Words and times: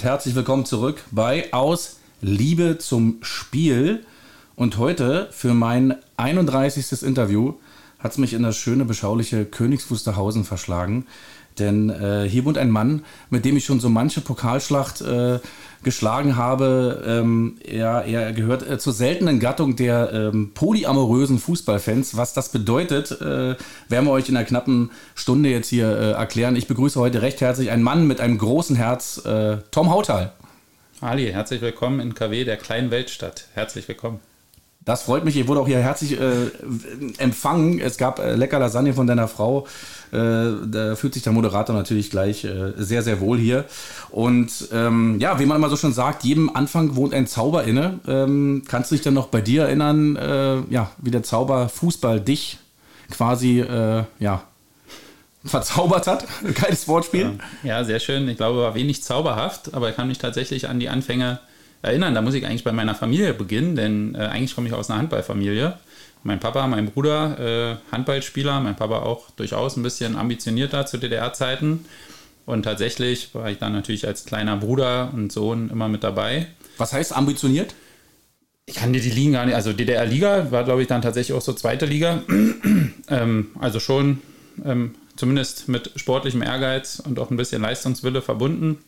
Und 0.00 0.06
herzlich 0.06 0.34
willkommen 0.34 0.64
zurück 0.64 1.04
bei 1.10 1.52
Aus 1.52 1.98
Liebe 2.22 2.78
zum 2.78 3.18
Spiel. 3.20 4.06
Und 4.56 4.78
heute 4.78 5.28
für 5.30 5.52
mein 5.52 5.94
31. 6.16 7.02
Interview 7.02 7.52
hat 7.98 8.12
es 8.12 8.16
mich 8.16 8.32
in 8.32 8.42
das 8.42 8.56
schöne, 8.56 8.86
beschauliche 8.86 9.44
Königs 9.44 9.90
Wusterhausen 9.90 10.44
verschlagen. 10.44 11.06
Denn 11.60 11.90
äh, 11.90 12.28
hier 12.28 12.44
wohnt 12.44 12.58
ein 12.58 12.70
Mann, 12.70 13.04
mit 13.28 13.44
dem 13.44 13.56
ich 13.56 13.64
schon 13.64 13.78
so 13.78 13.88
manche 13.88 14.20
Pokalschlacht 14.20 15.00
äh, 15.02 15.38
geschlagen 15.82 16.36
habe. 16.36 17.02
Ähm, 17.06 17.58
er, 17.64 18.04
er 18.04 18.32
gehört 18.32 18.68
äh, 18.68 18.78
zur 18.78 18.92
seltenen 18.92 19.40
Gattung 19.40 19.76
der 19.76 20.12
ähm, 20.12 20.52
polyamorösen 20.54 21.38
Fußballfans. 21.38 22.16
Was 22.16 22.34
das 22.34 22.50
bedeutet, 22.50 23.12
äh, 23.12 23.56
werden 23.88 24.06
wir 24.06 24.10
euch 24.10 24.28
in 24.28 24.36
einer 24.36 24.46
knappen 24.46 24.90
Stunde 25.14 25.48
jetzt 25.48 25.68
hier 25.68 25.88
äh, 25.88 26.10
erklären. 26.12 26.56
Ich 26.56 26.66
begrüße 26.66 26.98
heute 26.98 27.22
recht 27.22 27.40
herzlich 27.40 27.70
einen 27.70 27.82
Mann 27.82 28.06
mit 28.06 28.20
einem 28.20 28.38
großen 28.38 28.76
Herz, 28.76 29.24
äh, 29.24 29.58
Tom 29.70 29.90
Hautal. 29.90 30.32
Ali, 31.00 31.32
herzlich 31.32 31.62
willkommen 31.62 32.00
in 32.00 32.14
KW 32.14 32.44
der 32.44 32.58
kleinen 32.58 32.90
Weltstadt. 32.90 33.46
Herzlich 33.54 33.88
willkommen. 33.88 34.20
Das 34.82 35.02
freut 35.02 35.24
mich. 35.24 35.36
Ihr 35.36 35.46
wurde 35.46 35.60
auch 35.60 35.66
hier 35.66 35.78
herzlich 35.78 36.18
äh, 36.18 36.50
empfangen. 37.18 37.80
Es 37.80 37.98
gab 37.98 38.18
äh, 38.18 38.34
lecker 38.34 38.58
Lasagne 38.58 38.94
von 38.94 39.06
deiner 39.06 39.28
Frau. 39.28 39.66
Äh, 40.10 40.16
da 40.66 40.96
fühlt 40.96 41.12
sich 41.12 41.22
der 41.22 41.32
Moderator 41.32 41.76
natürlich 41.76 42.10
gleich 42.10 42.44
äh, 42.44 42.72
sehr, 42.76 43.02
sehr 43.02 43.20
wohl 43.20 43.38
hier. 43.38 43.66
Und 44.08 44.68
ähm, 44.72 45.20
ja, 45.20 45.38
wie 45.38 45.44
man 45.44 45.58
immer 45.58 45.68
so 45.68 45.76
schon 45.76 45.92
sagt, 45.92 46.24
jedem 46.24 46.54
Anfang 46.56 46.96
wohnt 46.96 47.12
ein 47.12 47.26
Zauber 47.26 47.64
inne. 47.64 48.00
Ähm, 48.08 48.62
kannst 48.66 48.90
du 48.90 48.94
dich 48.94 49.04
dann 49.04 49.14
noch 49.14 49.26
bei 49.26 49.42
dir 49.42 49.64
erinnern, 49.64 50.16
äh, 50.16 50.60
ja, 50.70 50.90
wie 50.98 51.10
der 51.10 51.22
Zauber 51.22 51.68
Fußball 51.68 52.18
dich 52.18 52.58
quasi, 53.10 53.60
äh, 53.60 54.04
ja, 54.18 54.42
verzaubert 55.44 56.06
hat. 56.06 56.26
Geiles 56.54 56.88
Wortspiel. 56.88 57.38
Ja, 57.62 57.84
sehr 57.84 58.00
schön. 58.00 58.28
Ich 58.28 58.38
glaube, 58.38 58.60
war 58.60 58.74
wenig 58.74 59.02
zauberhaft, 59.02 59.74
aber 59.74 59.90
ich 59.90 59.96
kann 59.96 60.08
mich 60.08 60.18
tatsächlich 60.18 60.68
an 60.68 60.80
die 60.80 60.88
Anfänge 60.88 61.40
erinnern. 61.82 62.14
Da 62.14 62.22
muss 62.22 62.34
ich 62.34 62.46
eigentlich 62.46 62.64
bei 62.64 62.72
meiner 62.72 62.94
Familie 62.94 63.34
beginnen, 63.34 63.76
denn 63.76 64.14
äh, 64.14 64.18
eigentlich 64.18 64.54
komme 64.54 64.68
ich 64.68 64.74
aus 64.74 64.90
einer 64.90 64.98
Handballfamilie. 64.98 65.78
Mein 66.22 66.40
Papa, 66.40 66.66
mein 66.66 66.86
Bruder, 66.86 67.78
äh, 67.90 67.92
Handballspieler, 67.92 68.60
mein 68.60 68.76
Papa 68.76 68.98
auch 69.00 69.30
durchaus 69.30 69.76
ein 69.76 69.82
bisschen 69.82 70.16
ambitionierter 70.16 70.84
zu 70.86 70.98
DDR-Zeiten. 70.98 71.86
Und 72.44 72.64
tatsächlich 72.64 73.34
war 73.34 73.50
ich 73.50 73.58
dann 73.58 73.72
natürlich 73.72 74.06
als 74.06 74.24
kleiner 74.24 74.56
Bruder 74.56 75.10
und 75.14 75.32
Sohn 75.32 75.70
immer 75.70 75.88
mit 75.88 76.04
dabei. 76.04 76.46
Was 76.78 76.92
heißt 76.92 77.16
ambitioniert? 77.16 77.74
Ich 78.66 78.76
kann 78.76 78.92
dir 78.92 79.00
die 79.00 79.10
Ligen 79.10 79.32
gar 79.32 79.46
nicht, 79.46 79.54
also 79.54 79.72
DDR-Liga 79.72 80.50
war, 80.50 80.64
glaube 80.64 80.82
ich, 80.82 80.88
dann 80.88 81.02
tatsächlich 81.02 81.36
auch 81.36 81.42
so 81.42 81.52
zweite 81.52 81.86
Liga. 81.86 82.22
ähm, 83.08 83.48
also 83.58 83.80
schon 83.80 84.20
ähm, 84.64 84.94
zumindest 85.16 85.68
mit 85.68 85.92
sportlichem 85.96 86.42
Ehrgeiz 86.42 87.02
und 87.04 87.18
auch 87.18 87.30
ein 87.30 87.36
bisschen 87.36 87.62
Leistungswille 87.62 88.22
verbunden. 88.22 88.78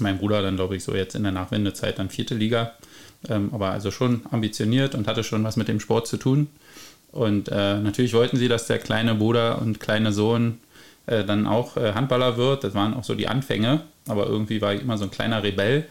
Mein 0.00 0.18
Bruder 0.18 0.42
dann, 0.42 0.56
glaube 0.56 0.76
ich, 0.76 0.84
so 0.84 0.94
jetzt 0.94 1.14
in 1.14 1.22
der 1.22 1.32
Nachwendezeit 1.32 1.98
dann 1.98 2.10
vierte 2.10 2.34
Liga. 2.34 2.72
Ähm, 3.28 3.50
aber 3.52 3.70
also 3.70 3.90
schon 3.90 4.22
ambitioniert 4.30 4.94
und 4.94 5.06
hatte 5.06 5.22
schon 5.22 5.44
was 5.44 5.56
mit 5.56 5.68
dem 5.68 5.80
Sport 5.80 6.06
zu 6.06 6.16
tun. 6.16 6.48
Und 7.12 7.48
äh, 7.48 7.78
natürlich 7.78 8.14
wollten 8.14 8.36
sie, 8.36 8.48
dass 8.48 8.66
der 8.66 8.78
kleine 8.78 9.14
Bruder 9.14 9.60
und 9.60 9.80
kleine 9.80 10.12
Sohn 10.12 10.58
äh, 11.06 11.24
dann 11.24 11.46
auch 11.46 11.76
äh, 11.76 11.92
Handballer 11.92 12.36
wird. 12.36 12.64
Das 12.64 12.74
waren 12.74 12.94
auch 12.94 13.04
so 13.04 13.14
die 13.14 13.28
Anfänge. 13.28 13.82
Aber 14.08 14.26
irgendwie 14.26 14.60
war 14.60 14.74
ich 14.74 14.82
immer 14.82 14.98
so 14.98 15.04
ein 15.04 15.10
kleiner 15.10 15.42
Rebell 15.42 15.86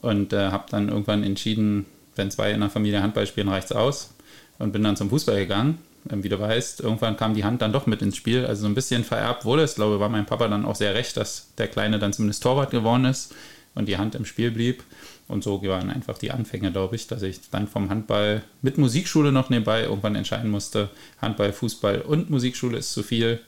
und 0.00 0.32
äh, 0.32 0.50
habe 0.50 0.64
dann 0.70 0.88
irgendwann 0.88 1.22
entschieden, 1.24 1.84
wenn 2.16 2.30
zwei 2.30 2.52
in 2.52 2.60
der 2.60 2.70
Familie 2.70 3.02
Handball 3.02 3.26
spielen, 3.26 3.48
reicht 3.48 3.66
es 3.66 3.76
aus. 3.76 4.14
Und 4.58 4.72
bin 4.72 4.82
dann 4.82 4.96
zum 4.96 5.10
Fußball 5.10 5.36
gegangen 5.36 5.78
wie 6.04 6.28
du 6.28 6.38
weißt, 6.38 6.80
irgendwann 6.80 7.16
kam 7.16 7.34
die 7.34 7.44
Hand 7.44 7.62
dann 7.62 7.72
doch 7.72 7.86
mit 7.86 8.02
ins 8.02 8.16
Spiel. 8.16 8.44
Also 8.44 8.62
so 8.62 8.68
ein 8.68 8.74
bisschen 8.74 9.04
vererbt 9.04 9.44
wurde 9.44 9.62
es. 9.62 9.72
Ich 9.72 9.76
glaube, 9.76 10.00
war 10.00 10.08
mein 10.08 10.26
Papa 10.26 10.48
dann 10.48 10.64
auch 10.64 10.74
sehr 10.74 10.94
recht, 10.94 11.16
dass 11.16 11.52
der 11.58 11.68
Kleine 11.68 11.98
dann 11.98 12.12
zumindest 12.12 12.42
Torwart 12.42 12.70
geworden 12.70 13.04
ist 13.04 13.34
und 13.74 13.86
die 13.86 13.98
Hand 13.98 14.14
im 14.14 14.24
Spiel 14.24 14.50
blieb. 14.50 14.82
Und 15.28 15.44
so 15.44 15.62
waren 15.62 15.90
einfach 15.90 16.18
die 16.18 16.30
Anfänge, 16.30 16.72
glaube 16.72 16.96
ich, 16.96 17.06
dass 17.06 17.22
ich 17.22 17.48
dann 17.50 17.68
vom 17.68 17.88
Handball 17.88 18.42
mit 18.60 18.76
Musikschule 18.76 19.32
noch 19.32 19.48
nebenbei 19.48 19.82
irgendwann 19.84 20.14
entscheiden 20.14 20.50
musste, 20.50 20.90
Handball, 21.20 21.52
Fußball 21.52 22.02
und 22.02 22.28
Musikschule 22.28 22.78
ist 22.78 22.92
zu 22.92 23.02
viel. 23.02 23.40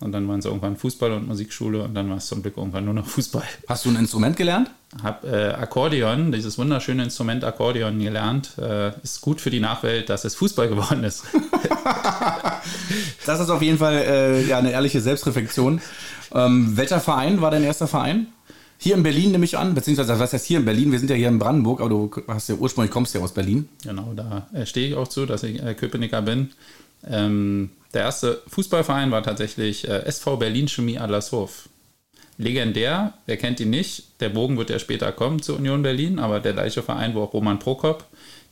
Und 0.00 0.12
dann 0.12 0.28
waren 0.28 0.38
es 0.38 0.44
irgendwann 0.44 0.76
Fußball 0.76 1.12
und 1.12 1.26
Musikschule 1.26 1.82
und 1.82 1.94
dann 1.94 2.08
war 2.08 2.18
es 2.18 2.26
zum 2.26 2.42
Glück 2.42 2.56
irgendwann 2.56 2.84
nur 2.84 2.94
noch 2.94 3.06
Fußball. 3.06 3.42
Hast 3.68 3.84
du 3.84 3.90
ein 3.90 3.96
Instrument 3.96 4.36
gelernt? 4.36 4.70
Hab 5.02 5.24
äh, 5.24 5.48
Akkordeon, 5.48 6.30
dieses 6.30 6.56
wunderschöne 6.56 7.02
Instrument 7.02 7.44
Akkordeon 7.44 7.98
gelernt. 7.98 8.56
Äh, 8.58 8.92
ist 9.02 9.20
gut 9.20 9.40
für 9.40 9.50
die 9.50 9.60
Nachwelt, 9.60 10.08
dass 10.08 10.24
es 10.24 10.36
Fußball 10.36 10.68
geworden 10.68 11.02
ist. 11.02 11.24
das 13.26 13.40
ist 13.40 13.50
auf 13.50 13.60
jeden 13.60 13.78
Fall 13.78 13.96
äh, 13.96 14.46
ja, 14.46 14.58
eine 14.58 14.70
ehrliche 14.70 15.00
Selbstreflexion. 15.00 15.80
Ähm, 16.32 16.76
welcher 16.76 17.00
Verein 17.00 17.40
war 17.40 17.50
dein 17.50 17.64
erster 17.64 17.88
Verein? 17.88 18.28
Hier 18.80 18.94
in 18.94 19.02
Berlin 19.02 19.32
nehme 19.32 19.44
ich 19.44 19.58
an, 19.58 19.74
beziehungsweise 19.74 20.20
was 20.20 20.32
heißt 20.32 20.46
hier 20.46 20.60
in 20.60 20.64
Berlin? 20.64 20.92
Wir 20.92 21.00
sind 21.00 21.10
ja 21.10 21.16
hier 21.16 21.26
in 21.26 21.40
Brandenburg, 21.40 21.80
aber 21.80 21.90
du 21.90 22.10
hast 22.28 22.48
ja 22.48 22.54
ursprünglich 22.54 22.92
kommst 22.92 23.12
ja 23.12 23.20
aus 23.20 23.34
Berlin. 23.34 23.68
Genau, 23.82 24.12
da 24.14 24.46
äh, 24.52 24.66
stehe 24.66 24.88
ich 24.88 24.94
auch 24.94 25.08
zu, 25.08 25.26
dass 25.26 25.42
ich 25.42 25.60
äh, 25.60 25.74
Köpenicker 25.74 26.22
bin. 26.22 26.50
Ähm, 27.04 27.70
der 27.94 28.02
erste 28.02 28.42
Fußballverein 28.48 29.10
war 29.10 29.22
tatsächlich 29.22 29.88
äh, 29.88 30.04
SV 30.04 30.36
Berlin 30.36 30.68
Chemie 30.68 30.98
Adlershof. 30.98 31.68
Legendär, 32.36 33.14
wer 33.26 33.36
kennt 33.36 33.58
ihn 33.58 33.70
nicht? 33.70 34.20
Der 34.20 34.28
Bogen 34.28 34.58
wird 34.58 34.70
ja 34.70 34.78
später 34.78 35.10
kommen 35.10 35.42
zur 35.42 35.56
Union 35.56 35.82
Berlin, 35.82 36.20
aber 36.20 36.38
der 36.38 36.52
gleiche 36.52 36.82
Verein, 36.82 37.14
wo 37.14 37.22
auch 37.22 37.32
Roman 37.32 37.58
Prokop, 37.58 38.04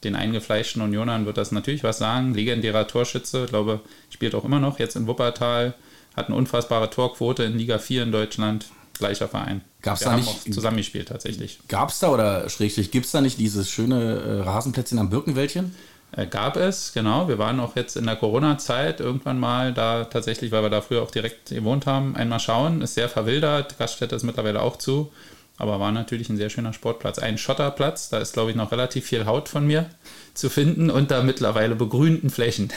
den 0.02 0.16
eingefleischten 0.16 0.82
Unionern 0.82 1.24
wird 1.24 1.36
das 1.36 1.52
natürlich 1.52 1.84
was 1.84 1.98
sagen. 1.98 2.34
Legendärer 2.34 2.88
Torschütze, 2.88 3.44
ich 3.44 3.50
glaube, 3.50 3.80
spielt 4.10 4.34
auch 4.34 4.44
immer 4.44 4.58
noch 4.58 4.80
jetzt 4.80 4.96
in 4.96 5.06
Wuppertal, 5.06 5.74
hat 6.16 6.26
eine 6.26 6.36
unfassbare 6.36 6.90
Torquote 6.90 7.44
in 7.44 7.56
Liga 7.56 7.78
4 7.78 8.04
in 8.04 8.12
Deutschland. 8.12 8.66
Gleicher 8.98 9.28
Verein. 9.28 9.60
Gab's 9.82 10.00
Wir 10.00 10.06
da 10.06 10.16
nicht, 10.16 10.28
auch 10.28 10.40
zusammengespielt 10.40 11.08
tatsächlich. 11.08 11.58
Gab 11.68 11.90
es 11.90 11.98
da 11.98 12.08
oder 12.08 12.48
schrägstrich, 12.48 12.90
gibt 12.90 13.04
es 13.04 13.12
da 13.12 13.20
nicht 13.20 13.38
dieses 13.38 13.70
schöne 13.70 14.20
äh, 14.20 14.40
Rasenplätzchen 14.40 14.98
am 14.98 15.10
Birkenwäldchen? 15.10 15.74
Äh, 16.16 16.26
gab 16.26 16.56
es, 16.56 16.92
genau. 16.92 17.28
Wir 17.28 17.38
waren 17.38 17.60
auch 17.60 17.76
jetzt 17.76 17.96
in 17.96 18.06
der 18.06 18.16
Corona-Zeit 18.16 19.00
irgendwann 19.00 19.38
mal 19.38 19.72
da 19.72 20.04
tatsächlich, 20.04 20.50
weil 20.50 20.62
wir 20.62 20.70
da 20.70 20.80
früher 20.80 21.02
auch 21.02 21.10
direkt 21.10 21.50
gewohnt 21.50 21.86
haben, 21.86 22.16
einmal 22.16 22.40
schauen. 22.40 22.80
Ist 22.80 22.94
sehr 22.94 23.08
verwildert. 23.08 23.78
Gaststätte 23.78 24.16
ist 24.16 24.22
mittlerweile 24.22 24.62
auch 24.62 24.76
zu. 24.76 25.12
Aber 25.58 25.80
war 25.80 25.92
natürlich 25.92 26.28
ein 26.28 26.36
sehr 26.36 26.50
schöner 26.50 26.72
Sportplatz. 26.72 27.18
Ein 27.18 27.38
Schotterplatz, 27.38 28.08
da 28.08 28.18
ist, 28.18 28.34
glaube 28.34 28.50
ich, 28.50 28.56
noch 28.56 28.72
relativ 28.72 29.06
viel 29.06 29.26
Haut 29.26 29.48
von 29.48 29.66
mir 29.66 29.88
zu 30.34 30.50
finden 30.50 30.90
unter 30.90 31.22
mittlerweile 31.22 31.74
begrünten 31.74 32.30
Flächen. 32.30 32.72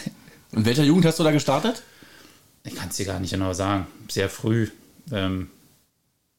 In 0.51 0.65
welcher 0.65 0.83
Jugend 0.83 1.05
hast 1.05 1.19
du 1.19 1.23
da 1.23 1.31
gestartet? 1.31 1.83
Ich 2.63 2.75
kann 2.75 2.89
es 2.89 2.95
dir 2.95 3.05
gar 3.05 3.19
nicht 3.19 3.31
genau 3.31 3.53
sagen. 3.53 3.87
Sehr 4.09 4.29
früh. 4.29 4.69
Ähm, 5.11 5.49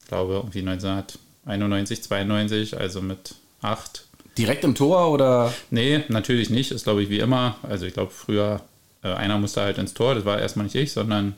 glaube 0.07 0.33
irgendwie 0.33 0.59
1991, 0.59 2.03
92, 2.03 2.77
also 2.77 3.01
mit 3.01 3.35
acht. 3.61 4.07
Direkt 4.37 4.63
im 4.63 4.75
Tor 4.75 5.11
oder? 5.11 5.53
Nee, 5.69 6.03
natürlich 6.07 6.49
nicht. 6.49 6.71
Ist 6.71 6.83
glaube 6.83 7.03
ich 7.03 7.09
wie 7.09 7.19
immer. 7.19 7.57
Also 7.63 7.85
ich 7.85 7.93
glaube 7.93 8.11
früher, 8.11 8.61
äh, 9.03 9.09
einer 9.09 9.37
musste 9.37 9.61
halt 9.61 9.77
ins 9.77 9.93
Tor. 9.93 10.15
Das 10.15 10.25
war 10.25 10.39
erstmal 10.39 10.65
nicht 10.65 10.75
ich, 10.75 10.91
sondern 10.93 11.35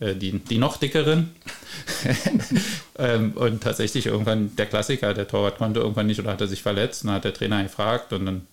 äh, 0.00 0.14
die, 0.14 0.38
die 0.38 0.58
noch 0.58 0.76
dickeren. 0.76 1.30
ähm, 2.98 3.32
und 3.32 3.62
tatsächlich 3.62 4.06
irgendwann 4.06 4.54
der 4.56 4.66
Klassiker, 4.66 5.14
der 5.14 5.26
Torwart 5.28 5.58
konnte 5.58 5.80
irgendwann 5.80 6.06
nicht 6.06 6.20
oder 6.20 6.30
hatte 6.30 6.48
sich 6.48 6.62
verletzt. 6.62 7.02
Und 7.02 7.08
dann 7.08 7.16
hat 7.16 7.24
der 7.24 7.34
Trainer 7.34 7.62
gefragt 7.62 8.12
und 8.12 8.26
dann, 8.26 8.46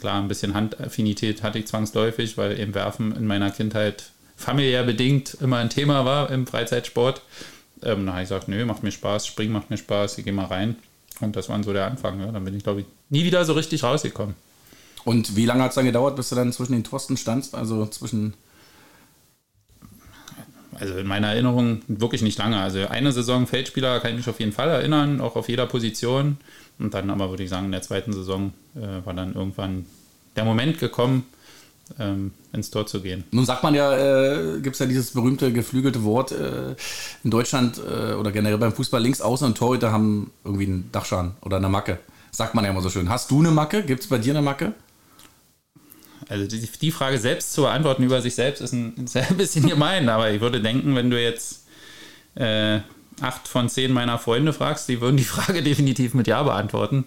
klar, 0.00 0.20
ein 0.20 0.28
bisschen 0.28 0.54
Handaffinität 0.54 1.42
hatte 1.42 1.58
ich 1.58 1.66
zwangsläufig, 1.66 2.38
weil 2.38 2.58
eben 2.58 2.74
Werfen 2.74 3.14
in 3.14 3.26
meiner 3.26 3.50
Kindheit 3.50 4.10
familiär 4.36 4.82
bedingt 4.84 5.36
immer 5.40 5.58
ein 5.58 5.68
Thema 5.68 6.06
war 6.06 6.30
im 6.30 6.46
Freizeitsport. 6.46 7.20
Ähm, 7.82 8.06
dann 8.06 8.12
habe 8.12 8.22
ich 8.22 8.28
gesagt, 8.28 8.48
nö, 8.48 8.64
macht 8.64 8.82
mir 8.82 8.92
Spaß, 8.92 9.26
springen 9.26 9.52
macht 9.52 9.70
mir 9.70 9.76
Spaß, 9.76 10.18
ich 10.18 10.24
gehe 10.24 10.32
mal 10.32 10.46
rein. 10.46 10.76
Und 11.20 11.36
das 11.36 11.48
war 11.48 11.62
so 11.62 11.72
der 11.72 11.86
Anfang. 11.86 12.20
Ja. 12.20 12.32
Dann 12.32 12.44
bin 12.44 12.56
ich, 12.56 12.62
glaube 12.62 12.80
ich, 12.80 12.86
nie 13.08 13.24
wieder 13.24 13.44
so 13.44 13.52
richtig 13.52 13.82
rausgekommen. 13.82 14.34
Und 15.04 15.36
wie 15.36 15.46
lange 15.46 15.62
hat 15.62 15.70
es 15.70 15.74
dann 15.76 15.86
gedauert, 15.86 16.16
bis 16.16 16.28
du 16.28 16.34
dann 16.34 16.52
zwischen 16.52 16.72
den 16.72 16.84
Pfosten 16.84 17.16
standst? 17.16 17.54
Also 17.54 17.86
zwischen. 17.86 18.34
Also 20.74 20.96
in 20.96 21.06
meiner 21.06 21.28
Erinnerung 21.28 21.82
wirklich 21.88 22.22
nicht 22.22 22.38
lange. 22.38 22.58
Also 22.58 22.86
eine 22.86 23.12
Saison 23.12 23.46
Feldspieler 23.46 24.00
kann 24.00 24.12
ich 24.12 24.18
mich 24.18 24.28
auf 24.28 24.40
jeden 24.40 24.52
Fall 24.52 24.68
erinnern, 24.68 25.20
auch 25.20 25.36
auf 25.36 25.48
jeder 25.48 25.66
Position. 25.66 26.38
Und 26.78 26.94
dann 26.94 27.10
aber 27.10 27.28
würde 27.28 27.42
ich 27.42 27.50
sagen, 27.50 27.66
in 27.66 27.72
der 27.72 27.82
zweiten 27.82 28.14
Saison 28.14 28.54
äh, 28.74 29.04
war 29.04 29.12
dann 29.12 29.34
irgendwann 29.34 29.84
der 30.36 30.44
Moment 30.44 30.78
gekommen, 30.78 31.26
ähm, 31.98 32.32
ins 32.52 32.70
Tor 32.70 32.86
zu 32.86 33.00
gehen. 33.00 33.24
Nun 33.30 33.44
sagt 33.44 33.62
man 33.62 33.74
ja, 33.74 33.96
äh, 33.96 34.60
gibt 34.60 34.74
es 34.74 34.80
ja 34.80 34.86
dieses 34.86 35.12
berühmte 35.12 35.52
geflügelte 35.52 36.04
Wort 36.04 36.32
äh, 36.32 36.74
in 37.24 37.30
Deutschland 37.30 37.78
äh, 37.78 38.14
oder 38.14 38.32
generell 38.32 38.58
beim 38.58 38.72
Fußball, 38.72 39.02
links 39.02 39.20
außen 39.20 39.46
und 39.46 39.56
Torhüter 39.56 39.92
haben 39.92 40.30
irgendwie 40.44 40.66
einen 40.66 40.92
Dachschaden 40.92 41.32
oder 41.42 41.56
eine 41.56 41.68
Macke. 41.68 41.98
Sagt 42.30 42.54
man 42.54 42.64
ja 42.64 42.70
immer 42.70 42.82
so 42.82 42.90
schön. 42.90 43.08
Hast 43.08 43.30
du 43.30 43.40
eine 43.40 43.50
Macke? 43.50 43.82
Gibt 43.82 44.02
es 44.02 44.08
bei 44.08 44.18
dir 44.18 44.32
eine 44.32 44.42
Macke? 44.42 44.72
Also 46.28 46.46
die, 46.46 46.60
die, 46.60 46.92
Frage 46.92 47.18
selbst 47.18 47.52
zu 47.52 47.62
beantworten 47.62 48.04
über 48.04 48.22
sich 48.22 48.36
selbst 48.36 48.60
ist 48.60 48.72
ein, 48.72 48.94
ist 49.04 49.16
ein 49.16 49.36
bisschen 49.36 49.68
gemein, 49.68 50.08
aber 50.08 50.30
ich 50.30 50.40
würde 50.40 50.62
denken, 50.62 50.94
wenn 50.94 51.10
du 51.10 51.20
jetzt 51.20 51.64
äh, 52.36 52.80
acht 53.20 53.48
von 53.48 53.68
zehn 53.68 53.92
meiner 53.92 54.18
Freunde 54.18 54.52
fragst, 54.52 54.88
die 54.88 55.00
würden 55.00 55.16
die 55.16 55.24
Frage 55.24 55.62
definitiv 55.64 56.14
mit 56.14 56.28
Ja 56.28 56.42
beantworten 56.42 57.04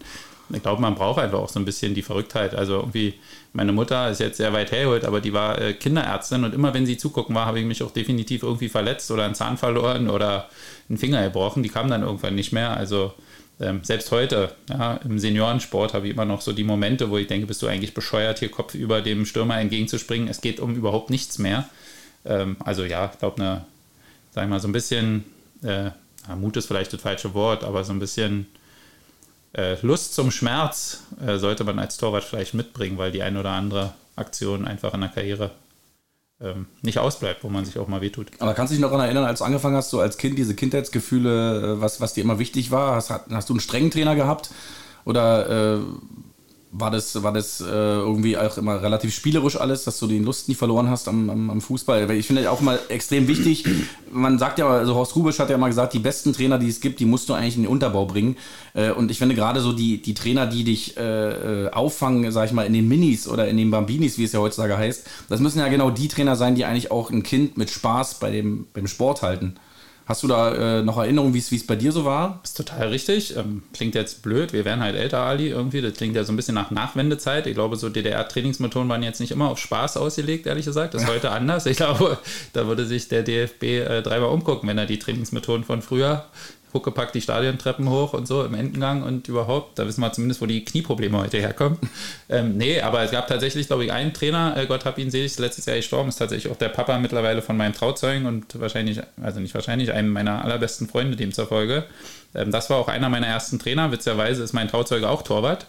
ich 0.53 0.61
glaube, 0.61 0.81
man 0.81 0.95
braucht 0.95 1.19
einfach 1.19 1.39
auch 1.39 1.49
so 1.49 1.59
ein 1.59 1.65
bisschen 1.65 1.93
die 1.93 2.01
Verrücktheit. 2.01 2.55
Also 2.55 2.75
irgendwie, 2.75 3.15
meine 3.53 3.71
Mutter 3.71 4.09
ist 4.09 4.19
jetzt 4.19 4.37
sehr 4.37 4.53
weit 4.53 4.71
hergeholt, 4.71 5.05
aber 5.05 5.21
die 5.21 5.33
war 5.33 5.59
äh, 5.59 5.73
Kinderärztin 5.73 6.43
und 6.43 6.53
immer 6.53 6.73
wenn 6.73 6.85
sie 6.85 6.97
zugucken 6.97 7.35
war, 7.35 7.45
habe 7.45 7.59
ich 7.59 7.65
mich 7.65 7.83
auch 7.83 7.91
definitiv 7.91 8.43
irgendwie 8.43 8.69
verletzt 8.69 9.09
oder 9.11 9.25
einen 9.25 9.35
Zahn 9.35 9.57
verloren 9.57 10.09
oder 10.09 10.49
einen 10.89 10.97
Finger 10.97 11.23
gebrochen. 11.23 11.63
Die 11.63 11.69
kam 11.69 11.89
dann 11.89 12.03
irgendwann 12.03 12.35
nicht 12.35 12.53
mehr. 12.53 12.75
Also 12.75 13.13
ähm, 13.59 13.81
selbst 13.83 14.11
heute, 14.11 14.55
ja, 14.69 14.95
im 15.03 15.19
Seniorensport 15.19 15.93
habe 15.93 16.07
ich 16.07 16.13
immer 16.13 16.25
noch 16.25 16.41
so 16.41 16.53
die 16.53 16.63
Momente, 16.63 17.09
wo 17.09 17.17
ich 17.17 17.27
denke, 17.27 17.47
bist 17.47 17.61
du 17.61 17.67
eigentlich 17.67 17.93
bescheuert, 17.93 18.39
hier 18.39 18.49
Kopf 18.49 18.73
über 18.73 19.01
dem 19.01 19.25
Stürmer 19.25 19.59
entgegenzuspringen. 19.59 20.27
Es 20.27 20.41
geht 20.41 20.59
um 20.59 20.75
überhaupt 20.75 21.09
nichts 21.09 21.37
mehr. 21.37 21.69
Ähm, 22.25 22.57
also 22.59 22.83
ja, 22.83 23.09
ich 23.13 23.19
glaube, 23.19 23.41
eine, 23.41 23.65
sag 24.31 24.43
ich 24.43 24.49
mal, 24.49 24.59
so 24.59 24.67
ein 24.67 24.73
bisschen, 24.73 25.23
äh, 25.63 25.91
Mut 26.35 26.57
ist 26.57 26.67
vielleicht 26.67 26.93
das 26.93 27.01
falsche 27.01 27.33
Wort, 27.33 27.63
aber 27.63 27.83
so 27.83 27.91
ein 27.91 27.99
bisschen 27.99 28.47
Lust 29.81 30.15
zum 30.15 30.31
Schmerz 30.31 31.03
äh, 31.25 31.37
sollte 31.37 31.63
man 31.63 31.79
als 31.79 31.97
Torwart 31.97 32.23
vielleicht 32.23 32.53
mitbringen, 32.53 32.97
weil 32.97 33.11
die 33.11 33.21
ein 33.21 33.37
oder 33.37 33.51
andere 33.51 33.93
Aktion 34.15 34.65
einfach 34.65 34.93
in 34.93 35.01
der 35.01 35.09
Karriere 35.09 35.51
ähm, 36.41 36.65
nicht 36.81 36.97
ausbleibt, 36.97 37.43
wo 37.43 37.49
man 37.49 37.63
sich 37.63 37.77
auch 37.77 37.87
mal 37.87 38.01
wehtut. 38.01 38.27
Aber 38.39 38.53
kannst 38.53 38.71
du 38.71 38.75
dich 38.75 38.81
noch 38.81 38.89
daran 38.89 39.05
erinnern, 39.05 39.25
als 39.25 39.39
du 39.39 39.45
angefangen 39.45 39.75
hast, 39.75 39.91
so 39.91 39.99
als 39.99 40.17
Kind, 40.17 40.37
diese 40.37 40.55
Kindheitsgefühle, 40.55 41.75
äh, 41.75 41.81
was, 41.81 42.01
was 42.01 42.13
dir 42.13 42.23
immer 42.23 42.39
wichtig 42.39 42.71
war? 42.71 42.95
Hast, 42.95 43.11
hast 43.11 43.49
du 43.49 43.53
einen 43.53 43.59
strengen 43.59 43.91
Trainer 43.91 44.15
gehabt? 44.15 44.49
Oder 45.05 45.77
äh, 45.77 45.79
war 46.75 46.89
das, 46.89 47.21
war 47.21 47.31
das 47.31 47.61
äh, 47.61 47.65
irgendwie 47.65 48.35
auch 48.35 48.57
immer 48.57 48.81
relativ 48.81 49.13
spielerisch 49.13 49.59
alles, 49.59 49.83
dass 49.83 49.99
du 49.99 50.07
die 50.07 50.17
Lust 50.17 50.49
nie 50.49 50.55
verloren 50.55 50.89
hast 50.89 51.07
am, 51.07 51.29
am, 51.29 51.49
am 51.51 51.61
Fußball? 51.61 52.09
Weil 52.09 52.17
ich 52.17 52.25
finde 52.25 52.49
auch 52.49 52.61
immer 52.61 52.79
extrem 52.89 53.27
wichtig, 53.27 53.63
man 54.11 54.39
sagt 54.39 54.57
ja, 54.57 54.67
also 54.67 54.95
Horst 54.95 55.15
Rubisch 55.15 55.37
hat 55.37 55.51
ja 55.51 55.57
mal 55.57 55.67
gesagt, 55.67 55.93
die 55.93 55.99
besten 55.99 56.33
Trainer, 56.33 56.57
die 56.57 56.67
es 56.67 56.81
gibt, 56.81 56.99
die 56.99 57.05
musst 57.05 57.29
du 57.29 57.33
eigentlich 57.33 57.55
in 57.55 57.63
den 57.63 57.71
Unterbau 57.71 58.05
bringen. 58.05 58.37
Äh, 58.73 58.91
und 58.91 59.11
ich 59.11 59.19
finde 59.19 59.35
gerade 59.35 59.61
so 59.61 59.71
die, 59.71 60.01
die 60.01 60.15
Trainer, 60.15 60.47
die 60.47 60.63
dich 60.63 60.97
äh, 60.97 61.65
äh, 61.65 61.69
auffangen, 61.69 62.31
sag 62.31 62.47
ich 62.47 62.53
mal, 62.53 62.65
in 62.65 62.73
den 62.73 62.87
Minis 62.87 63.27
oder 63.27 63.47
in 63.47 63.57
den 63.57 63.69
Bambinis, 63.69 64.17
wie 64.17 64.23
es 64.23 64.31
ja 64.31 64.39
heutzutage 64.39 64.75
heißt, 64.75 65.07
das 65.29 65.39
müssen 65.39 65.59
ja 65.59 65.67
genau 65.67 65.91
die 65.91 66.07
Trainer 66.07 66.35
sein, 66.35 66.55
die 66.55 66.65
eigentlich 66.65 66.91
auch 66.91 67.11
ein 67.11 67.21
Kind 67.21 67.55
mit 67.55 67.69
Spaß 67.69 68.15
bei 68.15 68.31
dem, 68.31 68.65
beim 68.73 68.87
Sport 68.87 69.21
halten. 69.21 69.55
Hast 70.05 70.21
du 70.21 70.27
da 70.27 70.79
äh, 70.79 70.83
noch 70.83 70.97
Erinnerungen, 70.97 71.33
wie 71.33 71.37
es 71.37 71.65
bei 71.65 71.77
dir 71.77 71.93
so 71.93 72.03
war? 72.03 72.39
Das 72.41 72.51
ist 72.51 72.57
total 72.57 72.89
richtig. 72.89 73.37
Ähm, 73.37 73.63
klingt 73.73 73.95
jetzt 73.95 74.21
blöd. 74.21 74.51
Wir 74.51 74.65
werden 74.65 74.81
halt 74.81 74.97
älter, 74.97 75.19
Ali, 75.19 75.47
irgendwie. 75.47 75.81
Das 75.81 75.93
klingt 75.93 76.15
ja 76.15 76.25
so 76.25 76.33
ein 76.33 76.35
bisschen 76.35 76.55
nach 76.55 76.71
Nachwendezeit. 76.71 77.47
Ich 77.47 77.53
glaube, 77.53 77.77
so 77.77 77.87
DDR-Trainingsmethoden 77.87 78.89
waren 78.89 79.01
jetzt 79.01 79.21
nicht 79.21 79.31
immer 79.31 79.49
auf 79.49 79.59
Spaß 79.59 79.95
ausgelegt, 79.95 80.45
ehrlich 80.45 80.65
gesagt. 80.65 80.93
Das 80.93 81.03
ist 81.03 81.09
heute 81.09 81.31
anders. 81.31 81.65
Ich 81.65 81.77
glaube, 81.77 82.17
da 82.51 82.67
würde 82.67 82.85
sich 82.85 83.07
der 83.07 83.23
DFB 83.23 83.63
äh, 83.63 84.01
dreimal 84.01 84.29
umgucken, 84.29 84.67
wenn 84.67 84.77
er 84.77 84.85
die 84.85 84.99
Trainingsmethoden 84.99 85.63
von 85.63 85.81
früher 85.81 86.25
Huckepack 86.73 87.13
die 87.13 87.21
Stadiontreppen 87.21 87.89
hoch 87.89 88.13
und 88.13 88.27
so 88.27 88.43
im 88.43 88.53
Endengang 88.53 89.03
und 89.03 89.27
überhaupt. 89.27 89.77
Da 89.77 89.85
wissen 89.85 90.01
wir 90.01 90.11
zumindest, 90.11 90.41
wo 90.41 90.45
die 90.45 90.65
Knieprobleme 90.65 91.17
heute 91.17 91.37
herkommen. 91.37 91.77
Ähm, 92.29 92.57
nee, 92.57 92.81
aber 92.81 93.03
es 93.03 93.11
gab 93.11 93.27
tatsächlich, 93.27 93.67
glaube 93.67 93.85
ich, 93.85 93.91
einen 93.91 94.13
Trainer, 94.13 94.57
äh, 94.57 94.65
Gott 94.65 94.85
hab 94.85 94.97
ihn 94.97 95.11
selig, 95.11 95.37
letztes 95.37 95.65
Jahr 95.65 95.75
gestorben, 95.75 96.09
ist 96.09 96.17
tatsächlich 96.17 96.51
auch 96.51 96.57
der 96.57 96.69
Papa 96.69 96.97
mittlerweile 96.97 97.41
von 97.41 97.55
meinem 97.57 97.73
Trauzeugen 97.73 98.25
und 98.25 98.59
wahrscheinlich, 98.59 99.01
also 99.21 99.39
nicht 99.39 99.53
wahrscheinlich, 99.53 99.91
einem 99.91 100.09
meiner 100.09 100.43
allerbesten 100.43 100.87
Freunde 100.87 101.15
demzufolge. 101.15 101.83
Ähm, 102.33 102.51
das 102.51 102.69
war 102.69 102.77
auch 102.77 102.87
einer 102.87 103.09
meiner 103.09 103.27
ersten 103.27 103.59
Trainer. 103.59 103.91
Witzigerweise 103.91 104.41
ist 104.43 104.53
mein 104.53 104.67
Trauzeuge 104.67 105.09
auch 105.09 105.21
Torwart. 105.21 105.67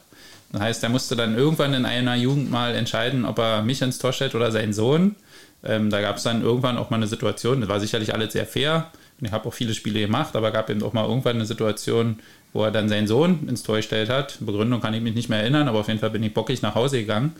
Das 0.52 0.62
heißt, 0.62 0.82
er 0.84 0.88
musste 0.88 1.16
dann 1.16 1.36
irgendwann 1.36 1.74
in 1.74 1.84
einer 1.84 2.14
Jugend 2.14 2.50
mal 2.50 2.74
entscheiden, 2.74 3.24
ob 3.24 3.38
er 3.38 3.62
mich 3.62 3.82
ins 3.82 3.98
Tor 3.98 4.12
stellt 4.12 4.34
oder 4.34 4.52
seinen 4.52 4.72
Sohn. 4.72 5.16
Ähm, 5.64 5.90
da 5.90 6.00
gab 6.00 6.16
es 6.16 6.22
dann 6.22 6.42
irgendwann 6.42 6.78
auch 6.78 6.90
mal 6.90 6.96
eine 6.96 7.06
Situation, 7.06 7.60
das 7.60 7.68
war 7.68 7.80
sicherlich 7.80 8.14
alles 8.14 8.32
sehr 8.32 8.46
fair 8.46 8.90
ich 9.20 9.32
habe 9.32 9.48
auch 9.48 9.54
viele 9.54 9.74
Spiele 9.74 10.00
gemacht, 10.00 10.36
aber 10.36 10.50
gab 10.50 10.70
eben 10.70 10.82
auch 10.82 10.92
mal 10.92 11.06
irgendwann 11.06 11.36
eine 11.36 11.46
Situation, 11.46 12.20
wo 12.52 12.64
er 12.64 12.70
dann 12.70 12.88
seinen 12.88 13.06
Sohn 13.06 13.48
ins 13.48 13.62
Tor 13.62 13.76
gestellt 13.76 14.08
hat. 14.08 14.38
Begründung 14.40 14.80
kann 14.80 14.94
ich 14.94 15.02
mich 15.02 15.14
nicht 15.14 15.28
mehr 15.28 15.40
erinnern, 15.40 15.68
aber 15.68 15.80
auf 15.80 15.88
jeden 15.88 16.00
Fall 16.00 16.10
bin 16.10 16.22
ich 16.22 16.34
bockig 16.34 16.62
nach 16.62 16.74
Hause 16.74 17.00
gegangen. 17.00 17.34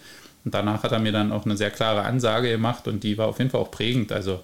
Und 0.45 0.55
danach 0.55 0.83
hat 0.83 0.93
er 0.93 0.99
mir 0.99 1.13
dann 1.13 1.33
auch 1.33 1.45
eine 1.45 1.57
sehr 1.57 1.71
klare 1.71 2.03
Ansage 2.03 2.51
gemacht 2.51 2.87
und 2.87 3.03
die 3.03 3.17
war 3.17 3.29
auf 3.29 3.39
jeden 3.39 3.51
Fall 3.51 3.61
auch 3.61 3.71
prägend. 3.71 4.13
Also 4.13 4.43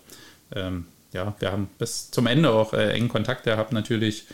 ähm, 0.55 0.87
ja, 1.13 1.35
wir 1.39 1.53
haben 1.53 1.69
bis 1.79 2.11
zum 2.11 2.27
Ende 2.27 2.51
auch 2.51 2.73
äh, 2.73 2.93
engen 2.93 3.09
Kontakt 3.09 3.45
gehabt 3.45 3.73
natürlich. 3.73 4.25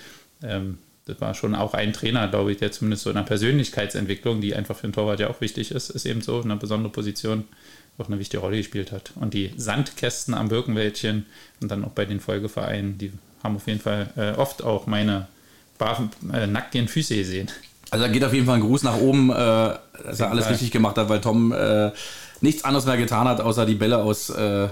Ähm, 0.43 0.78
das 1.06 1.20
war 1.20 1.35
schon 1.35 1.55
auch 1.55 1.73
ein 1.73 1.93
Trainer, 1.93 2.29
glaube 2.29 2.53
ich, 2.53 2.58
der 2.58 2.72
zumindest 2.72 3.05
so 3.05 3.10
in 3.10 3.17
der 3.17 3.22
Persönlichkeitsentwicklung, 3.22 4.41
die 4.41 4.55
einfach 4.55 4.77
für 4.77 4.84
einen 4.84 4.93
Torwart 4.93 5.20
ja 5.20 5.31
auch 5.31 5.41
wichtig 5.41 5.70
ist, 5.70 5.91
ist 5.91 6.05
eben 6.05 6.20
so 6.20 6.43
eine 6.43 6.56
besondere 6.56 6.93
Position 6.93 7.44
auch 7.98 8.08
eine 8.08 8.19
wichtige 8.19 8.41
Rolle 8.41 8.58
gespielt 8.58 8.93
hat. 8.93 9.13
Und 9.15 9.32
die 9.32 9.53
Sandkästen 9.56 10.34
am 10.34 10.48
Birkenwäldchen 10.48 11.25
und 11.60 11.70
dann 11.70 11.84
auch 11.84 11.93
bei 11.93 12.05
den 12.05 12.20
Folgevereinen, 12.20 12.98
die 12.98 13.13
haben 13.43 13.56
auf 13.56 13.67
jeden 13.67 13.81
Fall 13.81 14.10
äh, 14.17 14.32
oft 14.32 14.63
auch 14.63 14.86
meine 14.86 15.29
barfen, 15.79 16.10
äh, 16.32 16.46
nackten 16.46 16.89
Füße 16.89 17.17
gesehen. 17.17 17.51
Also 17.91 18.05
da 18.05 18.13
geht 18.13 18.25
auf 18.25 18.34
jeden 18.34 18.46
Fall 18.46 18.56
ein 18.56 18.63
Gruß 18.63 18.82
nach 18.82 18.96
oben, 18.98 19.31
äh, 19.31 19.34
dass 19.34 20.20
er 20.20 20.31
alles 20.31 20.51
richtig 20.51 20.72
gemacht 20.72 20.98
hat, 20.98 21.08
weil 21.08 21.20
Tom 21.20 21.53
äh, 21.53 21.93
nichts 22.41 22.65
anderes 22.65 22.84
mehr 22.84 22.96
getan 22.96 23.29
hat, 23.29 23.41
außer 23.41 23.65
die 23.65 23.77
Bälle 23.77 23.98
aus 23.98 24.29
äh, 24.31 24.69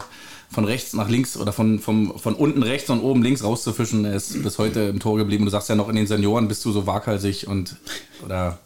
von 0.54 0.64
rechts 0.64 0.94
nach 0.94 1.08
links 1.08 1.36
oder 1.36 1.52
von, 1.52 1.78
vom, 1.78 2.18
von 2.18 2.34
unten 2.34 2.62
rechts 2.62 2.88
und 2.88 3.00
oben 3.00 3.22
links 3.22 3.44
rauszufischen. 3.44 4.04
Ist 4.04 4.42
bis 4.42 4.58
heute 4.58 4.80
im 4.82 5.00
Tor 5.00 5.18
geblieben. 5.18 5.44
Du 5.44 5.50
sagst 5.50 5.68
ja 5.68 5.74
noch, 5.74 5.88
in 5.88 5.96
den 5.96 6.06
Senioren 6.06 6.48
bist 6.48 6.64
du 6.64 6.72
so 6.72 6.86
waghalsig 6.86 7.46
und 7.48 7.76
oder 8.24 8.58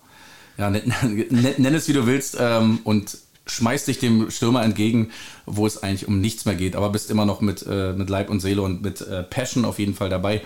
ja, 0.57 0.71
nenn, 0.71 1.75
es 1.75 1.88
wie 1.88 1.92
du 1.92 2.07
willst. 2.07 2.37
Ähm, 2.38 2.80
und 2.85 3.18
schmeißt 3.47 3.88
dich 3.88 3.99
dem 3.99 4.30
Stürmer 4.30 4.62
entgegen, 4.62 5.11
wo 5.47 5.66
es 5.66 5.83
eigentlich 5.83 6.07
um 6.07 6.21
nichts 6.21 6.45
mehr 6.45 6.54
geht, 6.54 6.76
aber 6.76 6.90
bist 6.90 7.11
immer 7.11 7.25
noch 7.25 7.40
mit, 7.40 7.64
äh, 7.66 7.95
mit 7.95 8.11
Leib 8.11 8.28
und 8.28 8.40
Seele 8.40 8.62
und 8.62 8.83
mit 8.83 9.00
äh, 9.00 9.23
Passion 9.23 9.64
auf 9.64 9.78
jeden 9.78 9.95
Fall 9.95 10.11
dabei. 10.11 10.42